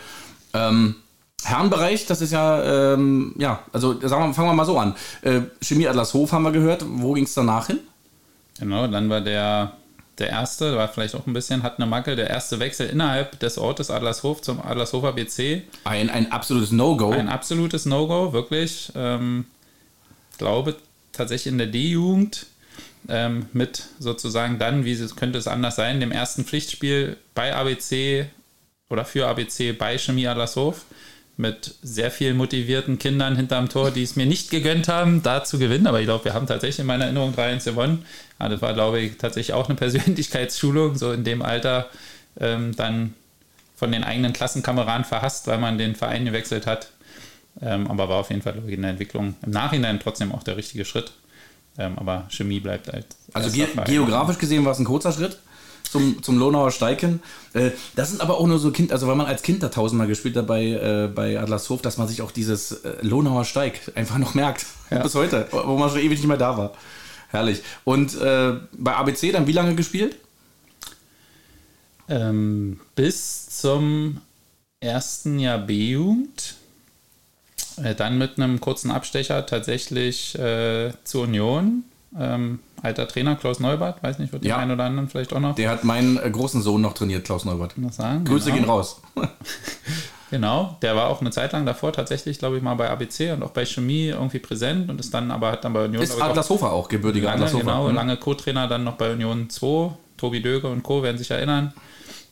Ähm, 0.55 0.95
Herrenbereich, 1.45 2.07
das 2.07 2.21
ist 2.21 2.33
ja, 2.33 2.93
ähm, 2.95 3.35
ja, 3.37 3.65
also 3.73 3.99
sagen 4.01 4.29
wir, 4.29 4.35
fangen 4.35 4.49
wir 4.49 4.55
mal 4.55 4.65
so 4.65 4.79
an. 4.79 4.95
Äh, 5.23 5.41
Chemie 5.61 5.89
Adlershof 5.89 6.31
haben 6.31 6.45
wir 6.45 6.53
gehört. 6.53 6.85
Wo 6.87 7.15
ging 7.15 7.25
es 7.25 7.35
danach 7.35 7.67
hin? 7.67 7.81
Genau, 8.61 8.87
dann 8.87 9.11
war 9.11 9.21
der, 9.21 9.73
der 10.19 10.29
erste, 10.29 10.77
war 10.77 10.89
vielleicht 10.89 11.15
auch 11.15 11.27
ein 11.27 11.33
bisschen, 11.33 11.63
hat 11.63 11.79
eine 11.79 11.87
Macke, 11.87 12.17
der 12.17 12.29
erste 12.29 12.61
Wechsel 12.61 12.89
innerhalb 12.89 13.39
des 13.41 13.59
Ortes 13.59 13.91
Adlershof 13.91 14.43
zum 14.43 14.61
Adlershofer 14.61 15.13
BC. 15.13 15.63
Ein, 15.85 16.11
ein 16.11 16.31
absolutes 16.31 16.71
No-Go. 16.71 17.11
Ein 17.11 17.29
absolutes 17.29 17.87
No-Go, 17.87 18.33
wirklich. 18.33 18.93
Ähm, 18.95 19.47
glaube 20.39 20.77
tatsächlich 21.13 21.53
in 21.53 21.59
der 21.59 21.67
D-Jugend 21.69 22.47
ähm, 23.09 23.47
mit 23.53 23.85
sozusagen 23.99 24.59
dann, 24.59 24.85
wie 24.85 24.97
könnte 25.17 25.39
es 25.39 25.49
anders 25.49 25.77
sein, 25.77 26.01
dem 26.01 26.13
ersten 26.13 26.45
Pflichtspiel 26.45 27.17
bei 27.35 27.55
ABC 27.55 28.27
oder 28.91 29.05
für 29.05 29.27
ABC 29.27 29.73
bei 29.73 29.99
Chemie 29.99 30.27
Adlershof 30.27 30.85
mit 31.37 31.75
sehr 31.83 32.11
vielen 32.11 32.37
motivierten 32.37 32.99
Kindern 32.99 33.37
hinterm 33.37 33.69
Tor, 33.69 33.91
die 33.91 34.03
es 34.03 34.17
mir 34.17 34.27
nicht 34.27 34.51
gegönnt 34.51 34.89
haben, 34.89 35.23
da 35.23 35.45
zu 35.45 35.59
gewinnen. 35.59 35.87
Aber 35.87 36.01
ich 36.01 36.07
glaube, 36.07 36.25
wir 36.27 36.35
haben 36.35 36.47
tatsächlich 36.47 36.81
in 36.81 36.87
meiner 36.87 37.05
Erinnerung 37.05 37.35
3-1 37.35 37.65
gewonnen. 37.65 38.05
Ja, 38.39 38.49
das 38.49 38.61
war, 38.61 38.75
glaube 38.75 39.01
ich, 39.01 39.17
tatsächlich 39.17 39.55
auch 39.55 39.69
eine 39.69 39.75
Persönlichkeitsschulung, 39.77 40.97
so 40.97 41.13
in 41.13 41.25
dem 41.25 41.43
Alter 41.43 41.89
ähm, 42.39 42.77
dann 42.77 43.15
von 43.77 43.91
den 43.91 44.05
eigenen 44.05 44.33
Klassenkameraden 44.33 45.05
verhasst, 45.05 45.47
weil 45.47 45.59
man 45.59 45.79
den 45.79 45.97
Verein 45.97 46.25
gewechselt 46.25 46.67
hat. 46.67 46.91
Ähm, 47.61 47.91
aber 47.91 48.09
war 48.09 48.19
auf 48.19 48.31
jeden 48.31 48.43
Fall 48.43 48.55
in 48.67 48.83
der 48.83 48.93
Entwicklung 48.93 49.35
im 49.43 49.51
Nachhinein 49.51 50.01
trotzdem 50.01 50.33
auch 50.33 50.43
der 50.43 50.57
richtige 50.57 50.85
Schritt. 50.85 51.13
Ähm, 51.79 51.99
aber 51.99 52.27
Chemie 52.31 52.61
bleibt 52.61 52.93
halt. 52.93 53.07
Also 53.33 53.51
ge 53.51 53.67
geografisch 53.87 54.39
gesehen 54.39 54.65
war 54.65 54.73
es 54.73 54.79
ein 54.79 54.85
kurzer 54.85 55.13
Schritt 55.13 55.39
zum, 55.93 56.23
zum 56.23 56.39
Lonauer 56.39 56.71
Steigen. 56.71 57.23
Äh, 57.53 57.71
das 57.95 58.11
sind 58.11 58.21
aber 58.21 58.39
auch 58.39 58.47
nur 58.47 58.59
so 58.59 58.71
Kind, 58.73 58.93
also 58.93 59.07
weil 59.07 59.15
man 59.15 59.27
als 59.27 59.43
Kind 59.43 59.63
da 59.63 59.69
tausendmal 59.69 60.09
gespielt 60.09 60.37
hat 60.37 60.47
bei, 60.47 60.65
äh, 60.65 61.11
bei 61.15 61.39
Adlershof, 61.39 61.83
dass 61.83 61.99
man 61.99 62.09
sich 62.09 62.23
auch 62.23 62.31
dieses 62.31 62.73
äh, 62.73 62.97
Lonauer 63.03 63.45
Steig 63.45 63.93
einfach 63.95 64.19
noch 64.19 64.35
merkt. 64.35 64.67
Ja. 64.91 65.03
Bis 65.03 65.15
heute, 65.15 65.47
wo 65.53 65.77
man 65.77 65.91
schon 65.91 66.01
ewig 66.01 66.19
nicht 66.19 66.27
mehr 66.27 66.39
da 66.39 66.57
war. 66.57 66.73
Herrlich. 67.29 67.63
Und 67.85 68.15
äh, 68.21 68.55
bei 68.73 68.95
ABC 68.95 69.33
dann 69.33 69.47
wie 69.47 69.53
lange 69.53 69.75
gespielt? 69.75 70.17
Ähm, 72.09 72.81
bis 72.95 73.49
zum 73.51 74.21
ersten 74.81 75.39
Jahr 75.39 75.59
B-Jugend. 75.59 76.57
Äh, 77.83 77.95
dann 77.95 78.19
mit 78.19 78.39
einem 78.39 78.61
kurzen 78.61 78.91
Abstecher 78.91 79.47
tatsächlich 79.47 80.39
äh, 80.39 80.93
zur 81.05 81.23
Union. 81.25 81.85
Ähm, 82.19 82.59
alter 82.83 83.09
Trainer 83.09 83.37
Klaus 83.37 83.59
Neubert, 83.59 84.03
weiß 84.03 84.19
nicht, 84.19 84.33
wird 84.33 84.45
ja. 84.45 84.57
den 84.57 84.63
einen 84.63 84.71
oder 84.73 84.85
anderen 84.85 85.09
vielleicht 85.09 85.33
auch 85.33 85.41
noch. 85.41 85.55
Der 85.55 85.71
hat 85.71 85.85
meinen 85.85 86.19
äh, 86.19 86.31
großen 86.31 86.61
Sohn 86.61 86.83
noch 86.83 86.93
trainiert, 86.93 87.25
Klaus 87.25 87.45
Neubert. 87.45 87.79
Noch 87.79 87.93
sagen, 87.93 88.25
Grüße 88.25 88.47
genau. 88.47 88.57
gehen 88.57 88.71
raus. 88.71 89.01
genau, 90.31 90.77
der 90.83 90.95
war 90.95 91.09
auch 91.09 91.21
eine 91.21 91.31
Zeit 91.31 91.53
lang 91.53 91.65
davor 91.65 91.93
tatsächlich, 91.93 92.39
glaube 92.39 92.59
ich, 92.59 92.63
mal 92.63 92.75
bei 92.75 92.91
ABC 92.91 93.33
und 93.33 93.43
auch 93.43 93.51
bei 93.51 93.65
Chemie 93.65 94.09
irgendwie 94.09 94.41
präsent 94.41 94.91
und 94.91 95.01
ist 95.01 95.15
dann 95.15 95.31
aber 95.31 95.53
hat 95.53 95.65
dann 95.65 95.73
bei 95.73 95.87
Union. 95.87 96.03
Ist 96.03 96.21
Adlershofer 96.21 96.71
auch, 96.73 96.89
gebürtiger 96.89 97.29
lange, 97.29 97.45
Adlershofer. 97.45 97.65
Genau, 97.65 97.89
mhm. 97.89 97.95
lange 97.95 98.17
Co-Trainer 98.19 98.69
dann 98.69 98.85
noch 98.85 98.97
bei 98.97 99.13
Union 99.13 99.49
2. 99.49 99.93
Tobi 100.19 100.43
Döge 100.43 100.69
und 100.69 100.83
Co. 100.83 101.03
werden 101.03 101.19
sich 101.19 101.31
erinnern. 101.31 101.73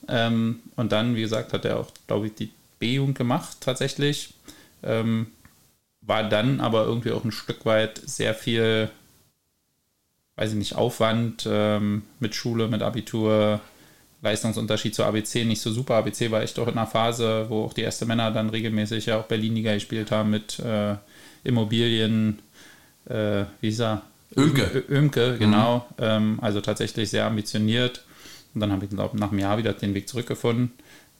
Ähm, 0.08 0.60
und 0.76 0.92
dann, 0.92 1.16
wie 1.16 1.22
gesagt, 1.22 1.52
hat 1.52 1.64
er 1.64 1.80
auch, 1.80 1.88
glaube 2.06 2.26
ich, 2.26 2.34
die 2.34 2.50
B-Jugend 2.78 3.16
gemacht 3.16 3.56
tatsächlich. 3.60 4.34
Ähm, 4.82 5.28
war 6.00 6.24
dann 6.24 6.60
aber 6.60 6.84
irgendwie 6.84 7.12
auch 7.12 7.24
ein 7.24 7.32
Stück 7.32 7.66
weit 7.66 8.00
sehr 8.04 8.34
viel, 8.34 8.90
weiß 10.40 10.52
ich 10.52 10.58
nicht, 10.58 10.74
Aufwand 10.74 11.46
ähm, 11.46 12.02
mit 12.18 12.34
Schule, 12.34 12.66
mit 12.68 12.80
Abitur, 12.80 13.60
Leistungsunterschied 14.22 14.94
zu 14.94 15.04
ABC 15.04 15.44
nicht 15.44 15.60
so 15.60 15.70
super. 15.70 15.96
ABC 15.96 16.30
war 16.30 16.40
echt 16.40 16.58
auch 16.58 16.66
in 16.66 16.78
einer 16.78 16.86
Phase, 16.86 17.44
wo 17.50 17.64
auch 17.64 17.74
die 17.74 17.82
ersten 17.82 18.08
Männer 18.08 18.30
dann 18.30 18.48
regelmäßig 18.48 19.06
ja 19.06 19.20
auch 19.20 19.24
Berlin-Liga 19.24 19.74
gespielt 19.74 20.10
haben 20.10 20.30
mit 20.30 20.58
äh, 20.60 20.96
Immobilien, 21.44 22.38
äh, 23.04 23.44
wie 23.60 23.68
hieß 23.68 23.80
er? 23.80 24.02
Ömke. 24.34 24.82
Ömke, 24.88 25.36
genau. 25.38 25.86
Mhm. 25.98 26.04
Ähm, 26.04 26.38
also 26.40 26.62
tatsächlich 26.62 27.10
sehr 27.10 27.26
ambitioniert. 27.26 28.02
Und 28.54 28.62
dann 28.62 28.72
habe 28.72 28.86
ich, 28.86 28.90
glaube 28.90 29.18
nach 29.18 29.32
einem 29.32 29.40
Jahr 29.40 29.58
wieder 29.58 29.74
den 29.74 29.92
Weg 29.92 30.08
zurückgefunden. 30.08 30.72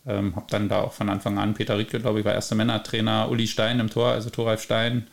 Ähm, 0.06 0.34
habe 0.34 0.46
dann 0.48 0.70
da 0.70 0.80
auch 0.80 0.94
von 0.94 1.10
Anfang 1.10 1.38
an 1.38 1.52
Peter 1.52 1.76
Riedke, 1.76 2.00
glaube 2.00 2.20
ich, 2.20 2.24
war 2.24 2.32
erster 2.32 2.54
Männertrainer, 2.54 3.28
Uli 3.30 3.46
Stein 3.46 3.80
im 3.80 3.90
Tor, 3.90 4.12
also 4.12 4.30
Thoralf 4.30 4.62
Stein, 4.62 5.08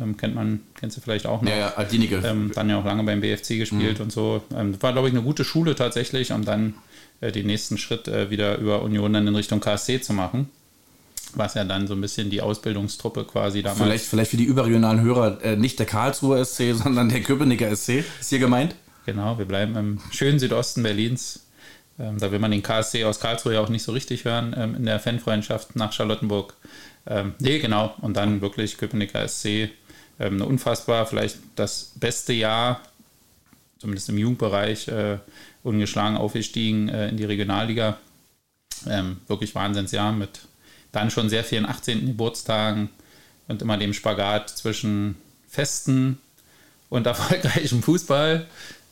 ähm, 0.00 0.16
kennt 0.16 0.34
man, 0.34 0.60
kennst 0.78 0.96
du 0.96 1.00
vielleicht 1.00 1.26
auch 1.26 1.42
noch. 1.42 1.50
Ja, 1.50 1.56
ja, 1.56 1.74
Aldinike. 1.74 2.22
Ähm, 2.24 2.52
dann 2.54 2.70
ja 2.70 2.78
auch 2.78 2.84
lange 2.84 3.02
beim 3.02 3.20
BFC 3.20 3.58
gespielt 3.58 3.98
mhm. 3.98 4.04
und 4.04 4.12
so. 4.12 4.42
Ähm, 4.54 4.80
war, 4.80 4.92
glaube 4.92 5.08
ich, 5.08 5.14
eine 5.14 5.22
gute 5.22 5.44
Schule 5.44 5.74
tatsächlich, 5.74 6.32
um 6.32 6.44
dann 6.44 6.74
äh, 7.20 7.32
den 7.32 7.46
nächsten 7.46 7.78
Schritt 7.78 8.08
äh, 8.08 8.30
wieder 8.30 8.58
über 8.58 8.82
Union 8.82 9.12
dann 9.12 9.26
in 9.26 9.34
Richtung 9.34 9.60
KSC 9.60 10.00
zu 10.00 10.12
machen. 10.12 10.48
Was 11.34 11.54
ja 11.54 11.64
dann 11.64 11.86
so 11.86 11.94
ein 11.94 12.00
bisschen 12.00 12.30
die 12.30 12.40
Ausbildungstruppe 12.40 13.24
quasi 13.24 13.62
damals. 13.62 13.82
Vielleicht, 13.82 14.04
vielleicht 14.06 14.30
für 14.30 14.36
die 14.38 14.44
überregionalen 14.44 15.02
Hörer 15.02 15.42
äh, 15.42 15.56
nicht 15.56 15.78
der 15.78 15.86
Karlsruher 15.86 16.44
SC, 16.44 16.72
sondern 16.74 17.08
der 17.08 17.22
Köpenicker 17.22 17.74
SC. 17.74 18.04
Ist 18.20 18.30
hier 18.30 18.38
gemeint? 18.38 18.74
Genau, 19.04 19.38
wir 19.38 19.46
bleiben 19.46 19.76
im 19.76 20.00
schönen 20.10 20.38
Südosten 20.38 20.82
Berlins. 20.82 21.46
Ähm, 21.98 22.18
da 22.18 22.30
will 22.30 22.38
man 22.38 22.50
den 22.50 22.62
KSC 22.62 23.04
aus 23.04 23.20
Karlsruhe 23.20 23.54
ja 23.54 23.60
auch 23.60 23.68
nicht 23.68 23.82
so 23.82 23.92
richtig 23.92 24.24
hören 24.24 24.54
ähm, 24.56 24.74
in 24.76 24.84
der 24.84 25.00
Fanfreundschaft 25.00 25.76
nach 25.76 25.92
Charlottenburg. 25.92 26.54
Ähm, 27.06 27.34
nee, 27.38 27.58
genau. 27.58 27.94
Und 28.00 28.16
dann 28.16 28.40
wirklich 28.40 28.78
Köpenicker 28.78 29.26
SC. 29.26 29.70
Ähm, 30.20 30.34
eine 30.34 30.46
unfassbar, 30.46 31.06
vielleicht 31.06 31.38
das 31.56 31.92
beste 31.94 32.32
Jahr, 32.32 32.80
zumindest 33.78 34.08
im 34.08 34.18
Jugendbereich, 34.18 34.88
äh, 34.88 35.18
ungeschlagen 35.62 36.16
aufgestiegen 36.16 36.88
äh, 36.88 37.08
in 37.08 37.16
die 37.16 37.24
Regionalliga. 37.24 37.98
Ähm, 38.86 39.18
wirklich 39.26 39.54
Wahnsinnsjahr 39.54 40.12
mit 40.12 40.40
dann 40.92 41.10
schon 41.10 41.28
sehr 41.28 41.44
vielen 41.44 41.66
18. 41.66 42.06
Geburtstagen 42.06 42.88
und 43.46 43.62
immer 43.62 43.76
dem 43.76 43.92
Spagat 43.92 44.50
zwischen 44.50 45.16
Festen 45.48 46.18
und 46.88 47.06
erfolgreichem 47.06 47.82
Fußball. 47.82 48.46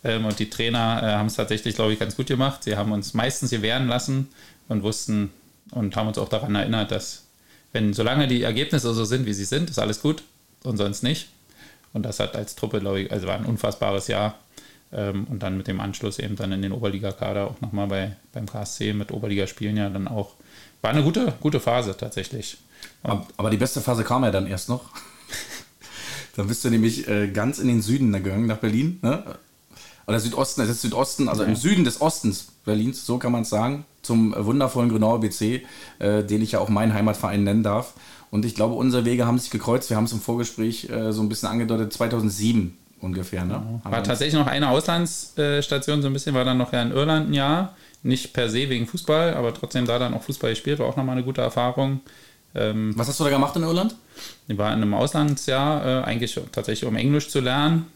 Ähm, 0.05 0.25
und 0.25 0.39
die 0.39 0.51
Trainer 0.51 1.01
äh, 1.03 1.07
haben 1.15 1.27
es 1.27 1.35
tatsächlich, 1.35 1.75
glaube 1.75 1.93
ich, 1.93 1.99
ganz 1.99 2.17
gut 2.17 2.27
gemacht. 2.27 2.63
Sie 2.65 2.77
haben 2.77 2.93
uns 2.93 3.15
meistens 3.15 3.51
hier 3.51 3.63
wehren 3.63 3.89
lassen 3.89 4.29
und 4.69 4.83
wussten 4.83 5.31
und 5.71 5.97
haben 5.97 6.09
uns 6.09 6.19
auch 6.19 6.29
daran 6.29 6.55
erinnert, 6.55 6.91
dass 6.91 7.25
wenn 7.73 7.93
solange 7.93 8.29
die 8.29 8.43
Ergebnisse 8.43 8.95
so 8.95 9.05
sind, 9.05 9.27
wie 9.27 9.35
sie 9.35 9.45
sind, 9.45 9.71
ist 9.71 9.79
alles 9.79 10.01
gut 10.01 10.23
und 10.67 10.77
sonst 10.77 11.03
nicht. 11.03 11.29
Und 11.93 12.03
das 12.03 12.21
hat 12.21 12.37
als 12.37 12.57
Truppe, 12.57 12.81
glaube 12.81 13.01
ich, 13.01 13.13
also 13.13 13.27
war 13.27 13.37
ein 13.37 13.47
unfassbares 13.47 14.09
Jahr. 14.09 14.35
Ähm, 14.93 15.27
und 15.31 15.43
dann 15.43 15.57
mit 15.57 15.67
dem 15.67 15.81
Anschluss 15.81 16.19
eben 16.19 16.37
dann 16.37 16.53
in 16.53 16.63
den 16.63 16.73
Oberligakader 16.73 17.51
auch 17.51 17.61
nochmal 17.61 17.87
bei, 17.87 18.17
beim 18.33 18.47
KSC 18.47 18.93
mit 18.93 19.13
Oberligaspielen 19.13 19.77
ja 19.77 19.89
dann 19.89 20.09
auch. 20.09 20.35
War 20.83 20.91
eine 20.91 21.03
gute, 21.03 21.33
gute 21.41 21.59
Phase 21.59 21.97
tatsächlich. 21.97 22.59
Aber, 23.03 23.27
aber 23.37 23.51
die 23.51 23.57
beste 23.57 23.81
Phase 23.81 24.05
kam 24.05 24.25
ja 24.25 24.31
dann 24.31 24.47
erst 24.47 24.69
noch. 24.69 24.91
dann 26.37 26.47
bist 26.47 26.65
du 26.65 26.71
nämlich 26.71 27.09
äh, 27.09 27.29
ganz 27.29 27.59
in 27.59 27.69
den 27.69 27.83
Süden 27.83 28.13
gegangen, 28.13 28.47
nach 28.47 28.59
Berlin. 28.59 28.99
Ne? 29.03 29.25
oder 30.07 30.21
Südosten, 30.21 30.61
es 30.61 30.69
ist 30.69 30.83
Südosten, 30.83 31.29
also 31.29 31.43
ja. 31.43 31.49
im 31.49 31.57
Süden 31.57 31.85
des 31.85 32.01
Ostens 32.01 32.49
Berlins, 32.65 33.05
so 33.05 33.19
kann 33.19 33.33
man 33.33 33.43
es 33.43 33.51
sagen, 33.51 33.85
zum 34.03 34.35
wundervollen 34.37 34.89
Grünauer 34.89 35.21
BC, 35.21 35.63
äh, 35.99 36.23
den 36.23 36.43
ich 36.43 36.53
ja 36.53 36.61
auch 36.61 36.69
meinen 36.69 36.95
Heimatverein 36.95 37.43
nennen 37.43 37.63
darf. 37.63 37.95
Und 38.31 38.45
ich 38.45 38.55
glaube, 38.55 38.75
unsere 38.75 39.05
Wege 39.05 39.27
haben 39.27 39.39
sich 39.39 39.51
gekreuzt. 39.51 39.91
Wir 39.91 39.97
haben 39.97 40.05
es 40.05 40.13
im 40.13 40.21
Vorgespräch 40.21 40.91
äh, 40.91 41.13
so 41.13 41.23
ein 41.23 41.29
bisschen 41.29 41.49
angedeutet, 41.49 41.93
2007 41.93 42.77
ungefähr. 43.01 43.45
Ne? 43.45 43.81
War 43.85 44.03
tatsächlich 44.03 44.35
noch 44.35 44.47
eine 44.47 44.69
Auslandsstation, 44.71 46.03
so 46.03 46.09
ein 46.09 46.13
bisschen, 46.13 46.35
war 46.35 46.45
dann 46.45 46.59
noch 46.59 46.73
ja 46.73 46.83
in 46.83 46.93
Irland 46.93 47.31
ein 47.31 47.35
Jahr. 47.35 47.77
Nicht 48.03 48.33
per 48.33 48.49
se 48.49 48.69
wegen 48.69 48.87
Fußball, 48.87 49.35
aber 49.35 49.53
trotzdem 49.53 49.87
da 49.87 49.99
dann 49.99 50.15
auch 50.15 50.23
Fußball 50.23 50.51
gespielt, 50.51 50.79
war 50.79 50.87
auch 50.87 50.97
nochmal 50.97 51.17
eine 51.17 51.25
gute 51.25 51.41
Erfahrung. 51.41 52.01
Ähm, 52.55 52.93
Was 52.97 53.09
hast 53.09 53.19
du 53.21 53.25
da 53.25 53.31
gemacht 53.31 53.57
in 53.57 53.63
Irland? 53.63 53.97
Ich 54.49 54.57
war 54.57 54.73
in 54.73 54.81
einem 54.83 54.95
Auslandsjahr, 54.95 56.03
äh, 56.03 56.05
eigentlich 56.05 56.39
tatsächlich 56.53 56.89
um 56.89 56.97
Englisch 56.97 57.29
zu 57.29 57.41
lernen 57.41 57.87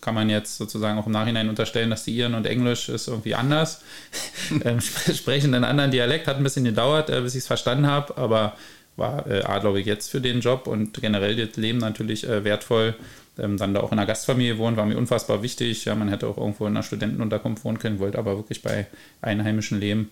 kann 0.00 0.14
man 0.14 0.30
jetzt 0.30 0.56
sozusagen 0.56 0.98
auch 0.98 1.06
im 1.06 1.12
Nachhinein 1.12 1.48
unterstellen, 1.48 1.90
dass 1.90 2.04
die 2.04 2.16
Iren 2.16 2.34
und 2.34 2.46
Englisch 2.46 2.88
ist 2.88 3.08
irgendwie 3.08 3.34
anders. 3.34 3.82
ähm, 4.64 4.80
sprechen 4.80 5.54
einen 5.54 5.64
anderen 5.64 5.90
Dialekt, 5.90 6.26
hat 6.26 6.36
ein 6.36 6.44
bisschen 6.44 6.64
gedauert, 6.64 7.10
äh, 7.10 7.20
bis 7.20 7.34
ich 7.34 7.40
es 7.40 7.46
verstanden 7.46 7.86
habe, 7.86 8.16
aber 8.16 8.54
war 8.98 9.26
äh, 9.26 9.78
ich, 9.78 9.86
jetzt 9.86 10.10
für 10.10 10.20
den 10.20 10.40
Job 10.40 10.66
und 10.66 11.00
generell 11.00 11.36
das 11.36 11.56
Leben 11.56 11.78
natürlich 11.78 12.28
äh, 12.28 12.44
wertvoll. 12.44 12.94
Ähm, 13.38 13.56
dann 13.56 13.72
da 13.72 13.80
auch 13.80 13.92
in 13.92 13.98
einer 13.98 14.06
Gastfamilie 14.06 14.58
wohnen, 14.58 14.76
war 14.76 14.84
mir 14.84 14.98
unfassbar 14.98 15.42
wichtig. 15.42 15.84
Ja, 15.84 15.94
man 15.94 16.08
hätte 16.08 16.26
auch 16.26 16.36
irgendwo 16.36 16.66
in 16.66 16.72
einer 16.72 16.82
Studentenunterkunft 16.82 17.64
wohnen 17.64 17.78
können, 17.78 18.00
wollte 18.00 18.18
aber 18.18 18.36
wirklich 18.36 18.62
bei 18.62 18.86
Einheimischen 19.22 19.78
leben. 19.78 20.10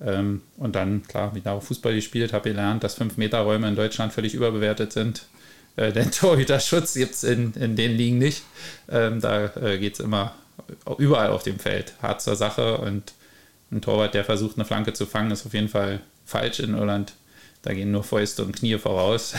Ähm, 0.00 0.42
und 0.56 0.74
dann, 0.74 1.02
klar, 1.02 1.34
wie 1.34 1.40
da 1.40 1.52
auch 1.52 1.62
Fußball 1.62 1.94
gespielt, 1.94 2.32
habe 2.32 2.50
gelernt, 2.50 2.82
dass 2.82 2.98
5-Meter-Räume 2.98 3.68
in 3.68 3.76
Deutschland 3.76 4.12
völlig 4.12 4.34
überbewertet 4.34 4.92
sind. 4.92 5.26
Äh, 5.76 5.92
den 5.92 6.10
Torhüterschutz 6.12 6.94
gibt 6.94 7.14
es 7.14 7.24
in, 7.24 7.52
in 7.54 7.76
den 7.76 7.92
Ligen 7.92 8.18
nicht. 8.18 8.42
Ähm, 8.90 9.20
da 9.20 9.52
äh, 9.56 9.78
geht 9.78 9.94
es 9.94 10.00
immer 10.00 10.34
überall 10.98 11.30
auf 11.30 11.42
dem 11.42 11.58
Feld 11.58 11.94
hart 12.00 12.22
zur 12.22 12.36
Sache 12.36 12.78
und 12.78 13.12
ein 13.70 13.80
Torwart, 13.80 14.14
der 14.14 14.24
versucht, 14.24 14.56
eine 14.56 14.64
Flanke 14.64 14.92
zu 14.92 15.06
fangen, 15.06 15.30
ist 15.30 15.46
auf 15.46 15.54
jeden 15.54 15.68
Fall 15.68 16.00
falsch 16.24 16.60
in 16.60 16.74
Irland. 16.74 17.14
Da 17.62 17.72
gehen 17.72 17.92
nur 17.92 18.02
Fäuste 18.02 18.44
und 18.44 18.56
Knie 18.56 18.76
voraus. 18.78 19.34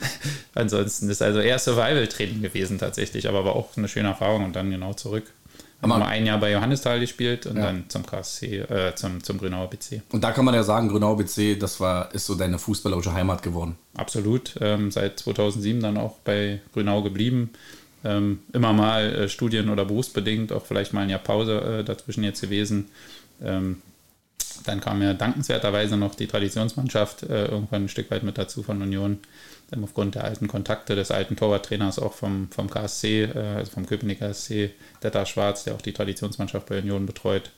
Ansonsten 0.54 1.10
ist 1.10 1.22
also 1.22 1.40
eher 1.40 1.58
Survival-Training 1.58 2.40
gewesen 2.40 2.78
tatsächlich, 2.78 3.28
aber 3.28 3.44
war 3.44 3.54
auch 3.54 3.76
eine 3.76 3.88
schöne 3.88 4.08
Erfahrung 4.08 4.44
und 4.44 4.56
dann 4.56 4.70
genau 4.70 4.94
zurück. 4.94 5.24
Haben 5.82 5.90
wir 5.90 6.06
ein 6.06 6.24
Jahr 6.24 6.40
bei 6.40 6.52
Johannisthal 6.52 7.00
gespielt 7.00 7.44
und 7.44 7.56
ja. 7.56 7.64
dann 7.64 7.84
zum 7.88 8.06
KSC, 8.06 8.60
äh, 8.60 8.94
zum, 8.94 9.22
zum 9.22 9.36
Grünauer 9.36 9.68
BC. 9.68 10.00
Und 10.10 10.24
da 10.24 10.32
kann 10.32 10.46
man 10.46 10.54
ja 10.54 10.62
sagen, 10.62 10.88
Grünauer 10.88 11.18
BC, 11.18 11.58
das 11.58 11.78
war, 11.80 12.14
ist 12.14 12.24
so 12.24 12.34
deine 12.34 12.58
fußballerische 12.58 13.12
Heimat 13.12 13.42
geworden. 13.42 13.76
Absolut. 13.94 14.54
Ähm, 14.60 14.90
seit 14.90 15.20
2007 15.20 15.82
dann 15.82 15.98
auch 15.98 16.16
bei 16.24 16.60
Grünau 16.72 17.02
geblieben. 17.02 17.50
Ähm, 18.04 18.40
immer 18.54 18.72
mal 18.72 19.04
äh, 19.14 19.28
studien- 19.28 19.68
oder 19.68 19.84
berufsbedingt, 19.84 20.50
auch 20.50 20.64
vielleicht 20.64 20.94
mal 20.94 21.02
ein 21.02 21.10
Jahr 21.10 21.18
Pause 21.18 21.80
äh, 21.80 21.84
dazwischen 21.84 22.24
jetzt 22.24 22.40
gewesen. 22.40 22.88
Ähm, 23.42 23.82
dann 24.64 24.80
kam 24.80 25.02
ja 25.02 25.14
dankenswerterweise 25.14 25.96
noch 25.96 26.14
die 26.14 26.26
Traditionsmannschaft 26.26 27.22
äh, 27.24 27.46
irgendwann 27.46 27.84
ein 27.84 27.88
Stück 27.88 28.10
weit 28.10 28.22
mit 28.22 28.38
dazu 28.38 28.62
von 28.62 28.80
Union 28.82 29.18
aufgrund 29.82 30.14
der 30.14 30.24
alten 30.24 30.46
Kontakte 30.46 30.94
des 30.94 31.10
alten 31.10 31.36
Torwarttrainers 31.36 31.98
auch 31.98 32.12
vom, 32.12 32.48
vom 32.50 32.70
KSC, 32.70 33.24
äh, 33.24 33.38
also 33.56 33.72
vom 33.72 33.86
Köpenicker 33.86 34.32
SC, 34.32 34.70
Detta 35.02 35.26
Schwarz, 35.26 35.64
der 35.64 35.74
auch 35.74 35.82
die 35.82 35.92
Traditionsmannschaft 35.92 36.66
bei 36.68 36.78
Union 36.78 37.06
betreut. 37.06 37.50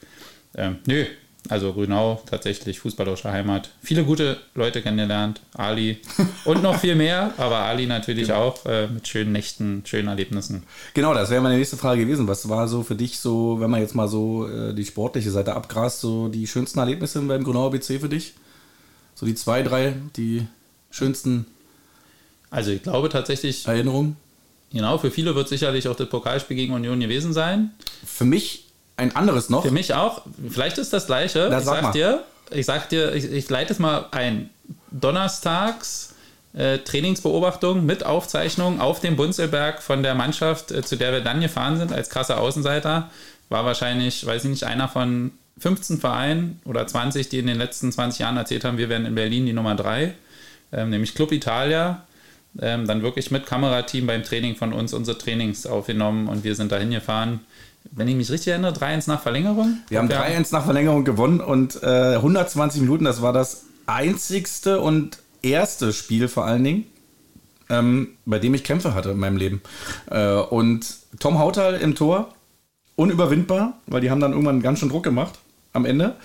Ähm, 0.54 0.78
nö, 0.86 1.04
also 1.48 1.72
Grünau 1.72 2.22
tatsächlich 2.26 2.78
fußballerische 2.80 3.32
Heimat. 3.32 3.70
Viele 3.82 4.04
gute 4.04 4.38
Leute 4.54 4.82
kennengelernt, 4.82 5.40
Ali 5.54 5.98
und 6.44 6.62
noch 6.62 6.78
viel 6.78 6.94
mehr, 6.94 7.32
aber 7.38 7.58
Ali 7.58 7.86
natürlich 7.86 8.28
genau. 8.28 8.40
auch 8.40 8.66
äh, 8.66 8.86
mit 8.86 9.08
schönen 9.08 9.32
Nächten, 9.32 9.82
schönen 9.86 10.08
Erlebnissen. 10.08 10.64
Genau, 10.94 11.14
das 11.14 11.30
wäre 11.30 11.40
meine 11.40 11.56
nächste 11.56 11.76
Frage 11.76 12.02
gewesen. 12.02 12.28
Was 12.28 12.48
war 12.48 12.68
so 12.68 12.82
für 12.82 12.94
dich 12.94 13.18
so, 13.18 13.60
wenn 13.60 13.70
man 13.70 13.80
jetzt 13.80 13.94
mal 13.94 14.08
so 14.08 14.48
äh, 14.48 14.74
die 14.74 14.84
sportliche 14.84 15.30
Seite 15.30 15.54
abgrast, 15.54 16.00
so 16.00 16.28
die 16.28 16.46
schönsten 16.46 16.78
Erlebnisse 16.78 17.20
beim 17.22 17.44
Grünauer 17.44 17.70
BC 17.70 18.00
für 18.00 18.08
dich? 18.08 18.34
So 19.14 19.26
die 19.26 19.34
zwei, 19.34 19.62
drei, 19.62 19.94
die 20.16 20.46
schönsten 20.90 21.46
Also 22.50 22.70
ich 22.70 22.82
glaube 22.82 23.08
tatsächlich, 23.08 23.66
Erinnerungen. 23.66 24.16
genau, 24.72 24.98
für 24.98 25.10
viele 25.10 25.34
wird 25.34 25.48
sicherlich 25.48 25.88
auch 25.88 25.96
das 25.96 26.08
Pokalspiel 26.08 26.56
gegen 26.56 26.72
Union 26.72 27.00
gewesen 27.00 27.32
sein. 27.32 27.72
Für 28.04 28.24
mich 28.24 28.67
ein 28.98 29.16
anderes 29.16 29.48
noch. 29.48 29.64
Für 29.64 29.70
mich 29.70 29.94
auch. 29.94 30.22
Vielleicht 30.50 30.78
ist 30.78 30.92
das 30.92 31.06
gleiche. 31.06 31.48
Na, 31.50 31.58
ich 31.58 31.64
sag 31.64 31.82
sag 31.82 31.92
dir, 31.92 32.24
ich 32.50 32.66
sag 32.66 32.88
dir, 32.88 33.14
ich, 33.14 33.30
ich 33.30 33.48
leite 33.48 33.72
es 33.72 33.78
mal 33.78 34.06
ein. 34.10 34.50
Donnerstags 34.90 36.14
äh, 36.54 36.78
Trainingsbeobachtung 36.78 37.86
mit 37.86 38.04
Aufzeichnung 38.04 38.80
auf 38.80 39.00
dem 39.00 39.16
Bunzelberg 39.16 39.82
von 39.82 40.02
der 40.02 40.14
Mannschaft, 40.14 40.70
äh, 40.72 40.82
zu 40.82 40.96
der 40.96 41.12
wir 41.12 41.20
dann 41.20 41.40
gefahren 41.40 41.78
sind 41.78 41.92
als 41.92 42.10
krasser 42.10 42.40
Außenseiter. 42.40 43.10
War 43.48 43.64
wahrscheinlich, 43.64 44.26
weiß 44.26 44.44
ich 44.44 44.50
nicht, 44.50 44.64
einer 44.64 44.88
von 44.88 45.32
15 45.58 45.98
Vereinen 45.98 46.60
oder 46.64 46.86
20, 46.86 47.28
die 47.28 47.38
in 47.38 47.46
den 47.46 47.58
letzten 47.58 47.92
20 47.92 48.20
Jahren 48.20 48.36
erzählt 48.36 48.64
haben, 48.64 48.78
wir 48.78 48.88
wären 48.88 49.06
in 49.06 49.14
Berlin 49.14 49.46
die 49.46 49.52
Nummer 49.52 49.74
3, 49.74 50.14
ähm, 50.72 50.90
nämlich 50.90 51.14
Club 51.14 51.32
Italia. 51.32 52.04
Ähm, 52.60 52.86
dann 52.86 53.02
wirklich 53.02 53.30
mit 53.30 53.46
Kamerateam 53.46 54.06
beim 54.06 54.24
Training 54.24 54.56
von 54.56 54.72
uns 54.72 54.94
unsere 54.94 55.18
Trainings 55.18 55.66
aufgenommen 55.66 56.28
und 56.28 56.44
wir 56.44 56.54
sind 56.54 56.72
dahin 56.72 56.90
gefahren. 56.90 57.40
Wenn 57.90 58.08
ich 58.08 58.14
mich 58.16 58.30
richtig 58.30 58.48
erinnere, 58.48 58.72
3-1 58.72 59.08
nach 59.08 59.22
Verlängerung. 59.22 59.78
Wir 59.88 59.98
haben 59.98 60.10
Ja. 60.10 60.22
3-1 60.22 60.52
nach 60.52 60.64
Verlängerung 60.64 61.04
gewonnen 61.04 61.40
und 61.40 61.82
äh, 61.82 62.14
120 62.16 62.80
Minuten, 62.80 63.04
das 63.04 63.22
war 63.22 63.32
das 63.32 63.64
einzigste 63.86 64.80
und 64.80 65.18
erste 65.42 65.92
Spiel 65.92 66.28
vor 66.28 66.44
allen 66.44 66.62
Dingen, 66.64 66.84
ähm, 67.70 68.08
bei 68.26 68.38
dem 68.38 68.54
ich 68.54 68.64
Kämpfe 68.64 68.94
hatte 68.94 69.10
in 69.10 69.18
meinem 69.18 69.36
Leben. 69.36 69.62
Äh, 70.10 70.34
und 70.34 70.86
Tom 71.18 71.38
Hautal 71.38 71.74
im 71.74 71.94
Tor, 71.94 72.34
unüberwindbar, 72.96 73.74
weil 73.86 74.00
die 74.00 74.10
haben 74.10 74.20
dann 74.20 74.32
irgendwann 74.32 74.60
ganz 74.62 74.80
schön 74.80 74.88
Druck 74.88 75.04
gemacht 75.04 75.34
am 75.72 75.84
Ende. 75.84 76.16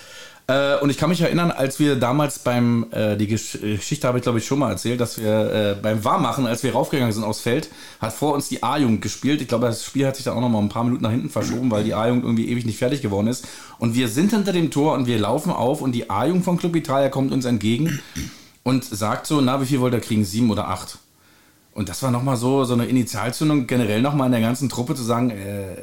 Äh, 0.46 0.76
und 0.80 0.90
ich 0.90 0.98
kann 0.98 1.08
mich 1.08 1.22
erinnern, 1.22 1.50
als 1.50 1.78
wir 1.78 1.96
damals 1.96 2.38
beim, 2.38 2.86
äh, 2.90 3.16
die 3.16 3.26
Gesch 3.26 3.58
Geschichte 3.60 4.06
habe 4.06 4.18
ich 4.18 4.24
glaube 4.24 4.38
ich 4.38 4.46
schon 4.46 4.58
mal 4.58 4.70
erzählt, 4.70 5.00
dass 5.00 5.18
wir 5.18 5.52
äh, 5.52 5.76
beim 5.80 6.04
Warmmachen, 6.04 6.46
als 6.46 6.62
wir 6.62 6.72
raufgegangen 6.72 7.12
sind 7.12 7.24
aufs 7.24 7.40
Feld, 7.40 7.70
hat 7.98 8.12
vor 8.12 8.34
uns 8.34 8.48
die 8.48 8.62
A-Jugend 8.62 9.00
gespielt. 9.00 9.40
Ich 9.40 9.48
glaube, 9.48 9.66
das 9.66 9.84
Spiel 9.84 10.06
hat 10.06 10.16
sich 10.16 10.26
dann 10.26 10.36
auch 10.36 10.42
noch 10.42 10.50
mal 10.50 10.58
ein 10.58 10.68
paar 10.68 10.84
Minuten 10.84 11.02
nach 11.02 11.10
hinten 11.10 11.30
verschoben, 11.30 11.70
weil 11.70 11.84
die 11.84 11.94
A-Jugend 11.94 12.24
irgendwie 12.24 12.50
ewig 12.50 12.66
nicht 12.66 12.78
fertig 12.78 13.00
geworden 13.00 13.26
ist. 13.26 13.46
Und 13.78 13.94
wir 13.94 14.08
sind 14.08 14.32
hinter 14.32 14.52
dem 14.52 14.70
Tor 14.70 14.92
und 14.94 15.06
wir 15.06 15.18
laufen 15.18 15.50
auf 15.50 15.80
und 15.80 15.92
die 15.92 16.10
A-Jugend 16.10 16.44
von 16.44 16.58
Club 16.58 16.76
Italia 16.76 17.08
kommt 17.08 17.32
uns 17.32 17.46
entgegen 17.46 18.00
und 18.64 18.84
sagt 18.84 19.26
so, 19.26 19.40
na, 19.40 19.62
wie 19.62 19.66
viel 19.66 19.80
wollt 19.80 19.94
ihr 19.94 20.00
kriegen? 20.00 20.26
Sieben 20.26 20.50
oder 20.50 20.68
acht? 20.68 20.98
Und 21.72 21.88
das 21.88 22.02
war 22.02 22.10
nochmal 22.10 22.36
so, 22.36 22.64
so 22.64 22.74
eine 22.74 22.84
Initialzündung, 22.84 23.66
generell 23.66 24.02
nochmal 24.02 24.26
in 24.26 24.32
der 24.32 24.40
ganzen 24.42 24.68
Truppe 24.68 24.94
zu 24.94 25.02
sagen, 25.02 25.30
äh, 25.30 25.76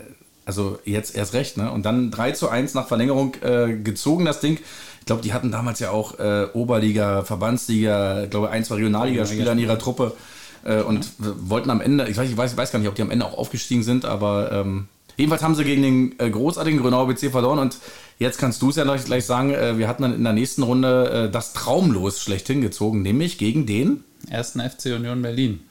also 0.51 0.79
jetzt 0.85 1.15
erst 1.15 1.33
recht, 1.33 1.57
ne? 1.57 1.71
Und 1.71 1.85
dann 1.85 2.11
3 2.11 2.31
zu 2.31 2.49
1 2.49 2.73
nach 2.73 2.87
Verlängerung 2.87 3.35
äh, 3.41 3.73
gezogen, 3.73 4.25
das 4.25 4.39
Ding. 4.41 4.59
Ich 4.99 5.05
glaube, 5.05 5.21
die 5.21 5.33
hatten 5.33 5.51
damals 5.51 5.79
ja 5.79 5.91
auch 5.91 6.19
äh, 6.19 6.47
Oberliga, 6.53 7.23
Verbandsliga, 7.23 8.23
ich 8.23 8.29
glaube, 8.29 8.49
ein, 8.51 8.63
zwei 8.63 8.75
Regionalligaspieler 8.75 9.53
in 9.53 9.59
ihrer 9.59 9.79
Truppe 9.79 10.13
äh, 10.63 10.81
und 10.81 11.05
w- 11.17 11.31
wollten 11.49 11.69
am 11.71 11.81
Ende, 11.81 12.07
ich 12.07 12.17
weiß, 12.17 12.29
ich 12.29 12.37
weiß, 12.37 12.55
weiß 12.57 12.71
gar 12.71 12.79
nicht, 12.79 12.87
ob 12.87 12.95
die 12.95 13.01
am 13.01 13.09
Ende 13.11 13.25
auch 13.25 13.37
aufgestiegen 13.37 13.81
sind, 13.83 14.05
aber 14.05 14.51
ähm, 14.51 14.87
jedenfalls 15.17 15.41
haben 15.41 15.55
sie 15.55 15.63
gegen 15.63 15.81
den 15.81 16.15
äh, 16.19 16.29
großartigen 16.29 16.79
Grünauer 16.81 17.07
BC 17.07 17.31
verloren 17.31 17.57
und 17.59 17.77
jetzt 18.19 18.37
kannst 18.37 18.61
du 18.61 18.69
es 18.69 18.75
ja 18.75 18.83
gleich, 18.83 19.03
gleich 19.05 19.25
sagen, 19.25 19.51
äh, 19.53 19.77
wir 19.79 19.87
hatten 19.87 20.03
dann 20.03 20.13
in 20.13 20.23
der 20.23 20.33
nächsten 20.33 20.61
Runde 20.63 21.27
äh, 21.29 21.31
das 21.31 21.53
Traumlos 21.53 22.21
schlechthin 22.21 22.61
gezogen, 22.61 23.01
nämlich 23.01 23.37
gegen 23.39 23.65
den 23.65 24.03
Ersten 24.29 24.59
FC 24.61 24.85
Union 24.97 25.21
Berlin. 25.23 25.61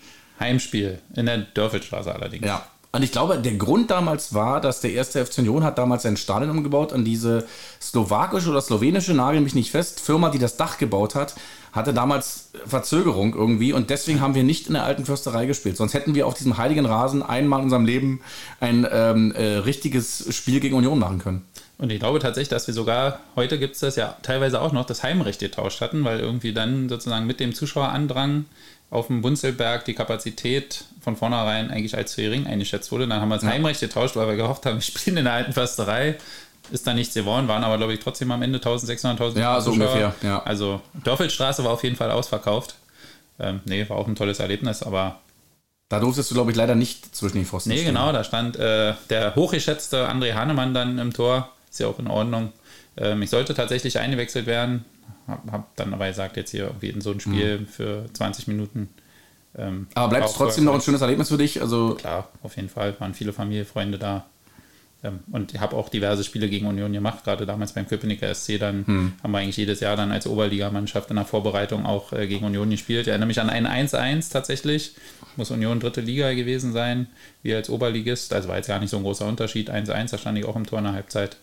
Heimspiel 0.41 0.99
in 1.15 1.27
der 1.27 1.39
Dörfelstraße 1.39 2.13
allerdings. 2.15 2.45
Ja. 2.47 2.67
Und 2.93 3.05
ich 3.05 3.13
glaube, 3.13 3.39
der 3.39 3.55
Grund 3.55 3.91
damals 3.91 4.35
war, 4.35 4.61
dass 4.61 4.81
der 4.81 4.93
erste 4.93 5.25
FC 5.25 5.39
Union 5.39 5.63
hat 5.63 5.79
damals 5.79 6.03
sein 6.03 6.17
Stadion 6.17 6.51
umgebaut 6.51 6.93
und 6.93 7.05
diese 7.05 7.47
slowakische 7.81 8.51
oder 8.51 8.61
slowenische, 8.61 9.15
nagel 9.15 9.41
mich 9.41 9.55
nicht 9.55 9.71
fest, 9.71 10.01
Firma, 10.01 10.29
die 10.31 10.41
das 10.41 10.57
Dach 10.57 10.77
gebaut 10.77 11.15
hat, 11.15 11.37
hatte 11.73 11.95
damals 11.95 12.51
Verzögerung 12.67 13.33
irgendwie 13.35 13.73
und 13.73 13.91
deswegen 13.91 14.21
haben 14.21 14.35
wir 14.35 14.43
nicht 14.43 14.67
in 14.67 14.75
der 14.75 14.83
alten 14.83 15.05
Försterei 15.05 15.47
gespielt. 15.47 15.77
Sonst 15.77 15.95
hätten 15.95 16.17
wir 16.17 16.27
auf 16.27 16.35
diesem 16.35 16.59
heiligen 16.59 16.85
Rasen 16.85 17.23
einmal 17.23 17.61
in 17.61 17.65
unserem 17.65 17.85
Leben 17.85 18.23
ein 18.59 18.85
ähm, 18.91 19.31
äh, 19.33 19.59
richtiges 19.59 20.35
Spiel 20.35 20.59
gegen 20.59 20.75
Union 20.75 20.99
machen 20.99 21.21
können. 21.21 21.45
Und 21.79 21.91
ich 21.93 22.01
glaube 22.01 22.19
tatsächlich, 22.19 22.49
dass 22.49 22.67
wir 22.67 22.75
sogar, 22.75 23.21
heute 23.37 23.59
gibt 23.59 23.75
es 23.75 23.81
das 23.81 23.97
ja 23.97 24.17
teilweise 24.23 24.61
auch 24.61 24.73
noch, 24.73 24.85
das 24.85 25.05
Heimrecht 25.05 25.41
getauscht 25.41 25.81
hatten, 25.81 26.05
weil 26.05 26.19
irgendwie 26.19 26.53
dann 26.53 26.89
sozusagen 26.89 27.27
mit 27.27 27.39
dem 27.39 27.55
Zuschauerandrang 27.55 28.47
auf 28.91 29.07
dem 29.07 29.23
Bunzelberg 29.23 29.85
die 29.85 29.95
Kapazität 29.95 30.85
von 31.01 31.17
vornherein 31.17 31.71
eigentlich 31.71 31.97
als 31.97 32.13
zu 32.13 32.21
gering 32.23 32.47
eingeschätzt 32.47 32.91
wurde. 32.93 33.07
Dann 33.07 33.21
haben 33.21 33.29
wir 33.29 33.37
das 33.37 33.45
Heimrecht 33.45 33.81
getauscht, 33.81 34.17
weil 34.17 34.27
wir 34.29 34.37
gehofft 34.37 34.67
haben, 34.67 34.77
wir 34.77 34.83
spielen 34.83 35.17
in 35.19 35.25
der 35.25 35.35
alten 35.35 35.53
Försterei. 35.53 36.17
Ist 36.73 36.87
da 36.87 36.95
nichts 36.95 37.15
geworden, 37.15 37.49
waren 37.49 37.65
aber, 37.65 37.79
glaube 37.79 37.95
ich, 37.95 38.01
trotzdem 38.01 38.31
am 38.31 38.43
Ende 38.43 38.59
1600, 38.59 39.19
1000 39.21 39.41
Ja, 39.43 39.61
so 39.61 39.73
ungefähr, 39.73 40.15
ja. 40.23 40.43
Also 40.43 40.81
Dörfelstraße 41.05 41.65
war 41.65 41.73
auf 41.73 41.83
jeden 41.83 41.97
Fall 41.97 42.11
ausverkauft. 42.13 42.77
Ähm, 43.41 43.61
nee, 43.65 43.89
war 43.89 43.97
auch 43.97 44.07
ein 44.07 44.15
tolles 44.15 44.39
Erlebnis, 44.39 44.83
aber 44.83 45.21
Da 45.89 45.99
durftest 45.99 46.31
du, 46.31 46.35
glaube 46.35 46.51
ich, 46.53 46.57
leider 46.57 46.75
nicht 46.77 47.17
zwischen 47.17 47.39
die 47.39 47.45
Pfosten 47.45 47.71
Nee, 47.71 47.77
stehen. 47.79 47.95
genau, 47.95 48.13
da 48.13 48.23
stand 48.23 48.57
äh, 48.57 48.95
der 49.09 49.35
hochgeschätzte 49.35 50.09
André 50.09 50.35
Hahnemann 50.35 50.75
dann 50.75 50.99
im 50.99 51.13
Tor. 51.13 51.51
Ist 51.71 51.81
ja 51.81 51.87
auch 51.89 51.99
in 51.99 52.07
Ordnung. 52.09 52.53
Ähm, 52.97 53.23
ich 53.23 53.31
sollte 53.31 53.55
tatsächlich 53.55 53.99
eingewechselt 53.99 54.47
werden. 54.47 54.85
Hab, 55.27 55.51
hab 55.53 55.77
dann 55.77 55.93
aber 55.95 56.09
gesagt, 56.09 56.37
jetzt 56.37 56.51
hier 56.51 56.65
irgendwie 56.65 56.91
in 56.91 57.01
so 57.01 57.11
ein 57.13 57.21
Spiel 57.21 57.67
für 57.71 58.05
20 58.13 58.49
Minuten. 58.49 58.89
Ähm, 59.59 59.75
Mhm. 59.81 59.87
Aber 59.95 60.09
bleibt 60.11 60.27
es 60.29 60.35
trotzdem 60.35 60.65
noch 60.65 60.75
ein 60.75 60.81
schönes 60.81 61.01
Erlebnis 61.01 61.29
für 61.29 61.39
dich? 61.39 61.61
Also 61.61 61.95
Klar, 61.95 62.29
auf 62.43 62.57
jeden 62.57 62.69
Fall. 62.69 62.95
Waren 63.01 63.15
viele 63.15 63.33
Familie, 63.33 63.65
Freunde 63.65 63.99
da. 63.99 64.27
Ähm, 65.03 65.21
und 65.33 65.55
ich 65.55 65.61
habe 65.61 65.77
auch 65.77 65.89
diverse 65.89 66.23
Spiele 66.25 66.49
gegen 66.49 66.67
Union 66.67 66.93
gemacht, 66.93 67.25
gerade 67.25 67.47
damals 67.47 67.73
beim 67.73 67.89
Köpenicker 67.89 68.33
SC. 68.33 68.59
Dann 68.59 68.87
Hm. 68.87 69.13
haben 69.23 69.31
wir 69.33 69.39
eigentlich 69.39 69.57
jedes 69.57 69.81
Jahr 69.81 69.97
dann 69.97 70.13
als 70.13 70.27
Oberligamannschaft 70.27 71.09
in 71.11 71.17
der 71.17 71.25
Vorbereitung 71.25 71.87
auch 71.87 72.13
äh, 72.13 72.27
gegen 72.29 72.45
Union 72.45 72.69
gespielt. 72.71 73.03
Ich 73.03 73.09
erinnere 73.09 73.27
mich 73.27 73.41
an 73.41 73.49
ein 73.51 73.67
1-1 73.67 74.31
tatsächlich. 74.31 74.95
Muss 75.37 75.51
Union 75.51 75.81
dritte 75.81 76.01
Liga 76.03 76.33
gewesen 76.35 76.73
sein, 76.73 77.07
wir 77.43 77.57
als 77.57 77.71
Oberligist. 77.71 78.33
Also 78.35 78.49
war 78.49 78.57
jetzt 78.57 78.67
gar 78.69 78.79
nicht 78.79 78.91
so 78.91 78.99
ein 78.99 79.03
großer 79.03 79.27
Unterschied. 79.27 79.71
1-1, 79.71 80.11
da 80.11 80.19
stand 80.19 80.39
ich 80.39 80.45
auch 80.45 80.57
im 80.57 80.67
Tor 80.67 80.79
in 80.81 80.85
der 80.85 80.93
Halbzeit. 80.95 81.39